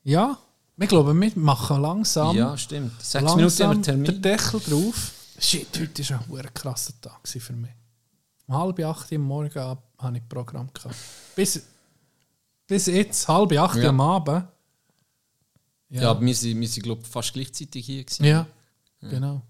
ja, 0.04 0.38
wir 0.76 0.88
glauben, 0.88 1.20
wir 1.22 1.32
machen 1.36 1.82
langsam, 1.82 2.36
Ja, 2.36 2.58
stimmt. 2.58 2.94
Sechs 3.02 3.24
Minuten 3.24 3.30
haben 3.32 3.38
wir 3.40 3.66
langsam 3.66 3.74
den 3.74 3.84
Termin. 3.84 4.22
Deckel 4.22 4.60
drauf. 4.60 5.12
Shit, 5.40 5.68
heute 5.80 6.10
war 6.30 6.40
ein 6.40 6.54
krasser 6.54 6.94
Tag 7.02 7.20
für 7.28 7.54
mich. 7.54 7.72
Um 8.48 8.58
halb 8.58 8.80
acht 8.82 9.12
Uhr 9.12 9.18
am 9.18 9.24
Morgen 9.24 9.60
habe 9.60 10.18
ich 10.18 10.28
Programm 10.28 10.70
gehabt. 10.74 10.96
Bis, 11.36 11.62
bis 12.68 12.86
jetzt, 12.88 13.28
halb 13.28 13.52
acht 13.58 13.78
Ja. 13.78 13.90
am 13.90 14.02
Abend. 14.02 14.46
Ja, 15.90 16.12
aber 16.12 16.22
wir 16.22 16.36
sind, 16.36 16.60
wir 16.60 16.68
sind 16.68 16.84
glaube 16.84 17.02
ich, 17.02 17.08
fast 17.08 17.34
gleichzeitig 17.34 17.86
hier. 17.86 18.04
Gewesen. 18.04 18.26
ja, 18.26 18.46
genau. 19.02 19.42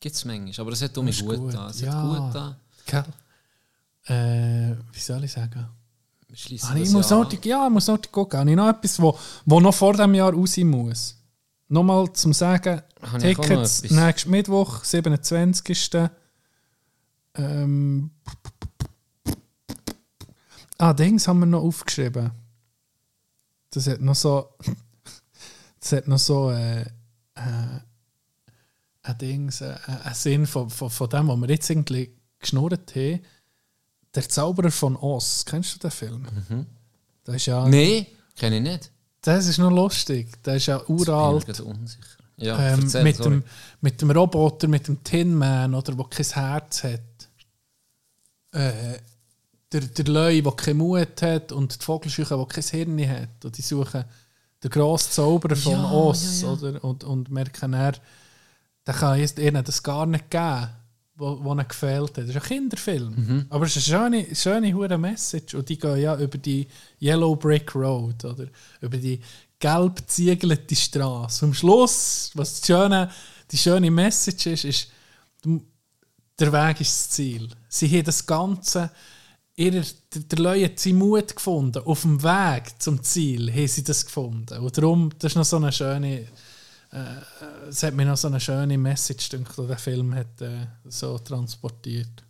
Gibt 0.00 0.14
es 0.14 0.24
manchmal, 0.24 0.60
aber 0.66 0.72
es 0.72 0.82
hat 0.82 0.96
um 0.96 1.04
mich 1.04 1.20
ist 1.20 1.26
gut 1.26 1.36
gut. 1.36 1.54
da. 1.54 1.68
Es 1.68 1.80
Ja. 1.80 1.92
hat 1.92 2.16
gut 2.24 2.34
da. 2.34 2.56
Gell? 2.86 3.04
Äh, 4.16 4.76
wie 4.92 4.98
soll 4.98 5.24
ich 5.24 5.32
sagen? 5.32 5.68
Ah, 6.62 6.76
ich 6.76 6.90
muss 6.90 7.10
noch, 7.10 7.32
ja, 7.44 7.66
ich 7.66 7.72
muss 7.72 7.86
noch 7.88 8.00
gucken. 8.10 8.38
Habe 8.40 8.50
ich 8.50 8.56
noch 8.56 8.68
etwas, 8.68 9.00
wo, 9.00 9.18
wo 9.46 9.60
noch 9.60 9.74
vor 9.74 9.92
diesem 9.92 10.14
Jahr 10.14 10.32
raus 10.32 10.56
muss? 10.58 11.16
Nochmal 11.68 12.12
zum 12.12 12.32
Sagen, 12.32 12.82
Habe 13.02 13.16
auch 13.16 13.18
Tickets 13.18 13.90
nächsten 13.90 14.30
Mittwoch, 14.30 14.84
27. 14.84 16.08
Ähm, 17.34 18.10
ah, 20.78 20.92
Dings 20.92 21.28
haben 21.28 21.40
wir 21.40 21.46
noch 21.46 21.62
aufgeschrieben. 21.62 22.30
Das 23.70 23.86
hat 23.86 24.00
noch 24.00 24.14
so. 24.14 24.48
Das 25.80 25.92
hat 25.92 26.08
noch 26.08 26.18
so. 26.18 26.50
Äh, 26.50 26.82
äh, 26.82 27.80
ein 29.10 29.18
Dings, 29.18 29.60
äh, 29.60 29.74
ein 30.04 30.14
Sinn 30.14 30.46
von, 30.46 30.70
von, 30.70 30.90
von 30.90 31.08
dem, 31.08 31.28
was 31.28 31.36
wir 31.40 31.48
jetzt 31.48 31.70
irgendwie 31.70 32.10
geschnurrt 32.38 32.94
haben. 32.94 33.20
Der 34.14 34.28
Zauberer 34.28 34.70
von 34.70 34.96
Oz. 34.96 35.44
Kennst 35.44 35.74
du 35.74 35.78
den 35.78 35.90
Film? 35.90 36.26
Das 37.24 37.36
ist 37.36 37.46
ja. 37.46 37.68
Nein, 37.68 38.06
kenne 38.36 38.56
ich 38.56 38.62
nicht. 38.62 38.90
Das 39.22 39.46
ist 39.46 39.58
noch 39.58 39.70
lustig. 39.70 40.42
Der 40.42 40.56
ist 40.56 40.66
ja 40.66 40.82
uralt. 40.88 41.46
gerade 41.46 41.64
unsicher. 41.64 42.02
Ja, 42.38 42.58
Ähm, 42.58 42.80
erzähl, 42.80 43.04
mit, 43.04 43.16
sorry. 43.16 43.30
dem, 43.30 43.44
mit 43.82 44.00
dem 44.00 44.10
Roboter, 44.10 44.66
mit 44.66 44.88
dem 44.88 45.04
Tin 45.04 45.34
Man, 45.34 45.74
oder, 45.74 45.94
der 45.94 46.04
kein 46.06 46.26
Herz 46.26 46.84
hat. 46.84 47.00
Äh, 48.52 48.98
der, 49.72 49.80
der 49.82 50.04
Löwe, 50.06 50.42
der 50.42 50.52
keinen 50.52 50.78
Mut 50.78 51.22
hat 51.22 51.52
und 51.52 51.80
die 51.80 51.84
Vogelscheuche, 51.84 52.36
die 52.36 52.46
kein 52.54 52.64
Hirn 52.64 53.08
hat. 53.10 53.44
Und 53.44 53.56
die 53.58 53.62
suchen 53.62 54.04
den 54.62 54.70
grossen 54.70 55.12
Zauberer 55.12 55.54
von 55.56 55.72
Ja, 55.72 55.90
Oz 55.92 56.40
ja, 56.42 56.48
ja. 56.48 56.52
Oder? 56.54 56.84
Und, 56.84 57.04
und 57.04 57.30
merken, 57.30 57.74
er, 57.74 57.92
der 58.90 58.98
kann 58.98 59.20
jetzt 59.20 59.38
ihnen 59.38 59.62
das 59.62 59.84
gar 59.84 60.04
nicht 60.04 60.28
geben, 60.30 60.68
wo, 61.14 61.38
wo 61.44 61.52
ihnen 61.52 61.68
gefehlt 61.68 62.10
hat. 62.10 62.18
Das 62.18 62.30
ist 62.30 62.36
ein 62.36 62.42
Kinderfilm. 62.42 63.14
Mhm. 63.14 63.46
Aber 63.48 63.64
es 63.64 63.76
ist 63.76 63.88
eine 63.92 64.10
schöne, 64.10 64.34
schöne 64.34 64.74
hure 64.74 64.98
Message. 64.98 65.54
Und 65.54 65.68
die 65.68 65.78
gehen 65.78 66.00
ja 66.00 66.18
über 66.18 66.36
die 66.36 66.66
Yellow 67.00 67.36
Brick 67.36 67.72
Road 67.76 68.24
oder 68.24 68.46
über 68.80 68.96
die 68.96 69.20
gelb 69.60 70.02
ziegelte 70.08 70.74
Straße. 70.74 71.46
Am 71.46 71.54
Schluss, 71.54 72.32
was 72.34 72.60
die 72.60 72.66
schöne, 72.66 73.08
die 73.52 73.58
schöne 73.58 73.92
Message 73.92 74.46
ist, 74.46 74.64
ist, 74.64 74.88
der 75.44 76.52
Weg 76.52 76.80
ist 76.80 76.90
das 76.90 77.10
Ziel. 77.10 77.48
Sie 77.68 77.86
haben 77.96 78.04
das 78.04 78.26
Ganze, 78.26 78.90
ihrer, 79.54 79.84
der, 80.14 80.38
Leute 80.40 80.64
hat 80.64 80.80
seinen 80.80 80.98
Mut 80.98 81.36
gefunden. 81.36 81.84
Auf 81.84 82.02
dem 82.02 82.20
Weg 82.24 82.82
zum 82.82 83.00
Ziel 83.04 83.52
haben 83.52 83.68
sie 83.68 83.84
das 83.84 84.04
gefunden. 84.04 84.58
Und 84.58 84.76
darum, 84.76 85.10
das 85.20 85.30
ist 85.30 85.36
noch 85.36 85.44
so 85.44 85.58
eine 85.58 85.70
schöne, 85.70 86.26
äh, 86.92 87.68
es 87.68 87.82
hat 87.82 87.94
mir 87.94 88.04
noch 88.04 88.16
so 88.16 88.28
eine 88.28 88.40
schöne 88.40 88.76
Message 88.76 89.30
gedacht, 89.30 89.56
die 89.56 89.66
der 89.66 89.78
Film 89.78 90.14
hat 90.14 90.40
äh, 90.40 90.66
so 90.84 91.18
transportiert. 91.18 92.24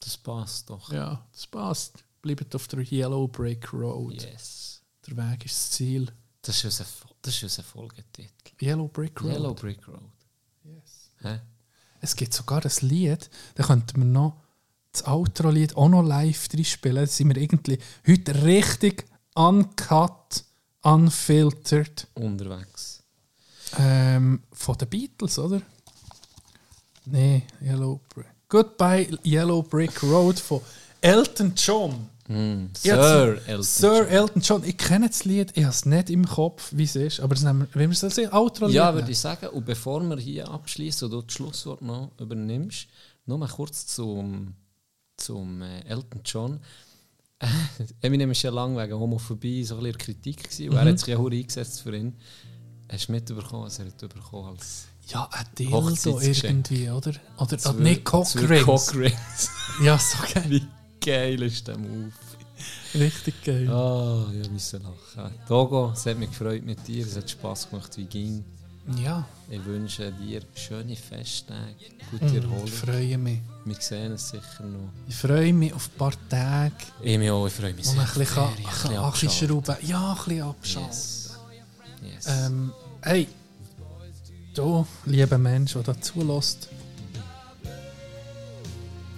Das 0.00 0.16
passt 0.16 0.70
doch. 0.70 0.92
Ja, 0.92 1.26
das 1.32 1.46
passt. 1.46 2.04
Bleibt 2.20 2.54
auf 2.54 2.68
der 2.68 2.80
Yellow 2.80 3.26
Brick 3.26 3.72
Road. 3.72 4.22
Yes. 4.22 4.82
Der 5.06 5.16
Weg 5.16 5.44
ist 5.46 5.56
das 5.56 5.70
Ziel. 5.70 6.12
Das 6.42 6.56
ist 6.56 6.64
unser, 6.64 6.84
das 7.22 7.34
ist 7.34 7.42
unser 7.42 7.62
Folgetitel. 7.62 8.30
Yellow 8.62 8.88
Brick 8.88 9.20
Road. 9.22 9.32
Yellow 9.32 9.54
Brick 9.54 9.88
Road. 9.88 10.00
Yes. 10.62 11.10
Hä? 11.20 11.40
Es 12.00 12.14
gibt 12.14 12.34
sogar 12.34 12.62
ein 12.64 12.88
Lied, 12.88 13.30
da 13.54 13.64
könnten 13.64 13.98
wir 13.98 14.04
noch 14.04 14.42
das 14.92 15.06
Outro-Lied 15.06 15.76
auch 15.76 15.88
noch 15.88 16.02
live 16.02 16.48
drin 16.48 16.64
spielen. 16.64 16.96
Da 16.96 17.06
sind 17.06 17.34
wir 17.34 17.40
irgendwie 17.40 17.78
heute 18.06 18.44
richtig 18.44 19.06
uncut, 19.34 20.44
unfiltered 20.82 22.06
Unterwegs. 22.14 22.93
Ähm, 23.78 24.42
von 24.52 24.76
den 24.78 24.88
Beatles, 24.88 25.38
oder? 25.38 25.60
Nee, 27.06 27.42
Yellow 27.62 28.00
Brick. 28.14 28.26
Goodbye 28.48 29.08
Yellow 29.24 29.62
Brick 29.62 30.02
Road 30.02 30.38
von 30.38 30.60
Elton 31.00 31.52
John. 31.56 32.08
Mm. 32.28 32.68
Sir 32.74 33.38
Elton 33.46 33.62
Sir 33.62 33.98
John. 33.98 34.06
Elton 34.08 34.42
John. 34.42 34.64
Ich 34.64 34.78
kenne 34.78 35.08
das 35.08 35.24
Lied, 35.24 35.52
ich 35.54 35.64
habe 35.64 35.74
es 35.74 35.84
nicht 35.84 36.08
im 36.08 36.24
Kopf, 36.26 36.70
wie 36.74 36.84
es 36.84 36.96
ist, 36.96 37.20
aber 37.20 37.34
das 37.34 37.44
nehmen 37.44 37.60
wir, 37.60 37.68
wenn 37.74 37.90
wir 37.90 37.92
es 37.92 38.04
als 38.04 38.18
Outro-Lied 38.32 38.74
Ja, 38.74 38.86
nehmen. 38.86 38.98
würde 39.02 39.12
ich 39.12 39.18
sagen. 39.18 39.48
Und 39.48 39.66
bevor 39.66 40.02
wir 40.02 40.16
hier 40.16 40.48
abschließen 40.48 41.06
und 41.06 41.12
du 41.12 41.22
das 41.22 41.34
Schlusswort 41.34 41.82
noch 41.82 42.12
übernimmst, 42.18 42.86
nur 43.26 43.36
mal 43.38 43.48
kurz 43.48 43.86
zum, 43.86 44.54
zum 45.18 45.60
äh, 45.60 45.80
Elton 45.80 46.20
John. 46.24 46.60
Eminem 48.00 48.30
war 48.30 48.36
ja 48.36 48.50
lange 48.50 48.82
wegen 48.82 48.98
Homophobie 48.98 49.64
so 49.64 49.76
ein 49.76 49.82
bisschen 49.82 49.98
Kritik 49.98 50.44
gewesen, 50.44 50.70
und 50.70 50.76
er 50.76 50.84
hat 50.86 50.98
sich 50.98 51.08
ja 51.08 51.18
eingesetzt 51.18 51.82
für 51.82 51.94
ihn. 51.94 52.14
Hast 52.90 53.08
du 53.08 53.12
mitbekommen, 53.12 53.64
was 53.64 53.78
er 53.78 53.86
hat 53.86 53.98
bekommen 53.98 54.48
als 54.50 54.86
Ja, 55.08 55.28
ein 55.32 55.46
Dildo 55.56 56.20
irgendwie, 56.20 56.90
oder? 56.90 57.12
Oder, 57.38 57.58
Zwei- 57.58 57.72
nicht 57.74 58.04
Cockrings. 58.04 58.64
Cockrings. 58.64 59.50
Ja, 59.82 59.98
so 59.98 60.18
geil. 60.32 60.44
Wie 60.50 60.66
geil 61.00 61.42
ist 61.42 61.66
der 61.66 61.76
Move? 61.78 62.12
Richtig 62.94 63.42
geil. 63.42 63.68
Ah, 63.68 64.24
ja, 64.32 64.48
müssen 64.48 64.82
lachen. 64.82 65.34
Togo, 65.48 65.90
es 65.94 66.06
hat 66.06 66.16
mich 66.18 66.30
gefreut 66.30 66.64
mit 66.64 66.86
dir, 66.86 67.04
es 67.04 67.16
hat 67.16 67.28
Spass 67.28 67.68
gemacht 67.68 67.96
wie 67.96 68.04
ging. 68.04 68.44
Ja, 69.02 69.26
Ich 69.48 69.64
wünsche 69.64 70.12
dir 70.12 70.42
schöne 70.54 70.94
Festtage, 70.94 71.74
gute 72.10 72.26
mm, 72.26 72.36
Erholung. 72.36 72.64
ich 72.66 72.72
freue 72.74 73.16
mich. 73.18 73.40
Wir 73.64 73.76
sehen 73.80 74.12
uns 74.12 74.28
sicher 74.28 74.62
noch. 74.62 74.90
Ich 75.08 75.16
freue 75.16 75.52
mich 75.54 75.72
auf 75.72 75.88
ein 75.88 75.98
paar 75.98 76.12
Tage, 76.28 76.74
Ich 77.02 77.18
mich 77.18 77.30
auch, 77.30 77.46
ich 77.46 77.52
freue 77.54 77.72
mich 77.72 77.86
wo 77.86 77.90
sehr. 77.92 77.96
man 77.96 78.06
ein 78.10 78.14
bisschen, 78.18 78.34
kann, 78.34 78.54
kann, 78.54 78.64
kann, 78.92 79.04
ein 79.04 79.10
bisschen 79.12 79.30
abschalten. 79.30 79.48
schrauben 79.48 79.76
Ja, 79.88 80.10
ein 80.12 80.16
bisschen 80.16 80.42
abschalten. 80.42 80.90
Yes. 80.90 81.23
Ähm, 82.26 82.72
hey, 83.02 83.28
du, 84.54 84.86
lieber 85.04 85.38
Mensch, 85.38 85.72
der 85.74 85.82
da 85.82 86.00
zulässt. 86.00 86.68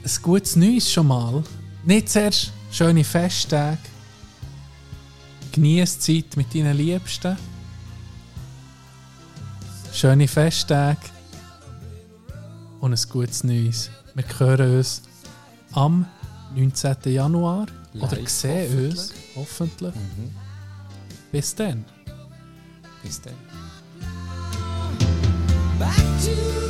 Ein 0.03 0.23
gutes 0.23 0.57
Neues 0.57 0.91
schon 0.91 1.09
mal. 1.09 1.43
Nicht 1.85 2.09
zuerst 2.09 2.53
schöne 2.71 3.05
Festtage. 3.05 3.79
Genieß 5.53 5.99
die 5.99 6.23
Zeit 6.29 6.37
mit 6.37 6.55
deinen 6.55 6.77
Liebsten. 6.77 7.37
Schöne 9.93 10.29
Festtage. 10.29 11.01
Und 12.81 12.93
ein 12.93 13.09
gutes 13.11 13.43
Neues. 13.43 13.91
Wir 14.15 14.25
hören 14.39 14.77
uns 14.79 15.03
am 15.73 16.07
19. 16.55 16.97
Januar. 17.07 17.67
Oder 17.95 18.17
Live, 18.17 18.29
sehen 18.29 18.91
uns, 18.91 19.13
hoffentlich. 19.35 19.95
hoffentlich. 19.95 19.95
Mhm. 19.95 20.35
Bis 21.33 21.55
dann. 21.55 21.85
Bis 23.07 23.21
dann. 23.21 23.35
Back 25.79 25.95
to 26.25 26.66